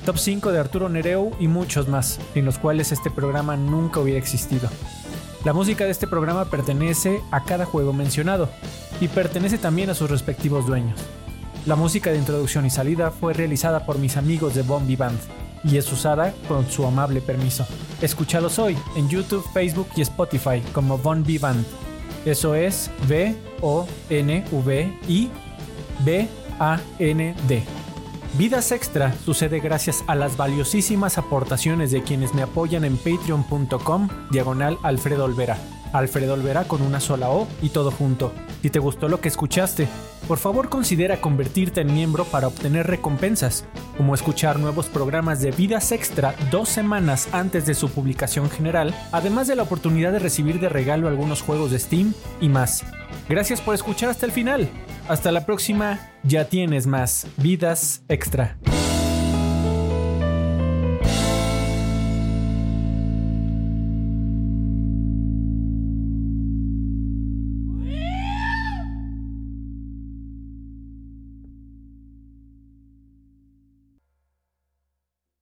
Top 0.07 0.17
5 0.17 0.53
de 0.53 0.59
Arturo 0.59 0.89
Nereu 0.89 1.33
y 1.39 1.49
muchos 1.49 1.87
más, 1.87 2.19
sin 2.33 2.47
los 2.47 2.59
cuales 2.59 2.93
este 2.93 3.11
programa 3.11 3.57
nunca 3.57 4.01
hubiera 4.01 4.19
existido. 4.19 4.71
La 5.45 5.53
música 5.53 5.85
de 5.85 5.91
este 5.91 6.07
programa 6.07 6.45
pertenece 6.45 7.23
a 7.31 7.45
cada 7.45 7.65
juego 7.65 7.93
mencionado, 7.93 8.49
y 9.01 9.09
pertenece 9.09 9.59
también 9.59 9.91
a 9.91 9.95
sus 9.95 10.11
respectivos 10.11 10.67
dueños. 10.67 11.01
La 11.67 11.77
música 11.77 12.11
de 12.11 12.19
introducción 12.19 12.67
y 12.67 12.71
salida 12.71 13.11
fue 13.11 13.33
realizada 13.33 13.85
por 13.85 13.99
mis 13.99 14.17
amigos 14.17 14.55
de 14.55 14.63
Bombi 14.63 14.97
Band 14.97 15.19
y 15.63 15.77
es 15.77 15.93
usada 15.93 16.33
con 16.49 16.71
su 16.71 16.87
amable 16.87 17.21
permiso. 17.21 17.67
Escúchalos 18.01 18.59
hoy 18.59 18.79
en 18.97 19.09
YouTube, 19.11 19.47
Facebook 19.53 19.89
y 19.95 20.01
Spotify 20.01 20.63
como 20.73 20.97
Von 20.97 21.25
Band. 21.41 21.65
Eso 22.25 22.55
es 22.55 22.91
V 23.09 23.37
O 23.61 23.87
N 24.09 24.45
V 24.51 24.99
I 25.09 25.31
B 26.03 26.29
A 26.59 26.81
N 26.99 27.35
D. 27.47 27.80
Vidas 28.35 28.71
Extra 28.71 29.13
sucede 29.25 29.59
gracias 29.59 30.05
a 30.07 30.15
las 30.15 30.37
valiosísimas 30.37 31.19
aportaciones 31.19 31.91
de 31.91 32.03
quienes 32.03 32.33
me 32.33 32.43
apoyan 32.43 32.85
en 32.85 32.97
patreon.com 32.97 34.09
diagonal 34.31 34.79
Alfredo 34.83 35.25
Olvera. 35.25 35.59
Alfredo 35.93 36.35
Olvera 36.35 36.65
con 36.65 36.81
una 36.83 37.01
sola 37.01 37.31
O 37.31 37.49
y 37.61 37.71
todo 37.71 37.91
junto. 37.91 38.33
Si 38.63 38.69
te 38.69 38.79
gustó 38.79 39.09
lo 39.09 39.21
que 39.21 39.29
escuchaste, 39.29 39.89
por 40.29 40.39
favor 40.39 40.69
considera 40.69 41.21
convertirte 41.21 41.81
en 41.81 41.95
miembro 41.95 42.25
para 42.25 42.47
obtener 42.47 42.87
recompensas, 42.87 43.65
como 43.97 44.15
escuchar 44.15 44.59
nuevos 44.59 44.87
programas 44.87 45.41
de 45.41 45.51
vidas 45.51 45.93
extra 45.93 46.35
dos 46.51 46.69
semanas 46.69 47.29
antes 47.33 47.65
de 47.65 47.75
su 47.75 47.91
publicación 47.91 48.51
general, 48.51 48.95
además 49.13 49.49
de 49.49 49.57
la 49.57 49.63
oportunidad 49.63 50.13
de 50.13 50.19
recibir 50.19 50.61
de 50.61 50.69
regalo 50.69 51.09
algunos 51.09 51.41
juegos 51.41 51.71
de 51.71 51.79
Steam 51.79 52.13
y 52.41 52.49
más. 52.49 52.85
Gracias 53.29 53.61
por 53.61 53.75
escuchar 53.75 54.11
hasta 54.11 54.27
el 54.27 54.33
final. 54.33 54.69
Hasta 55.09 55.33
la 55.33 55.47
próxima, 55.47 56.11
ya 56.23 56.45
tienes 56.45 56.87
más 56.87 57.27
vidas 57.39 58.03
extra. 58.09 58.59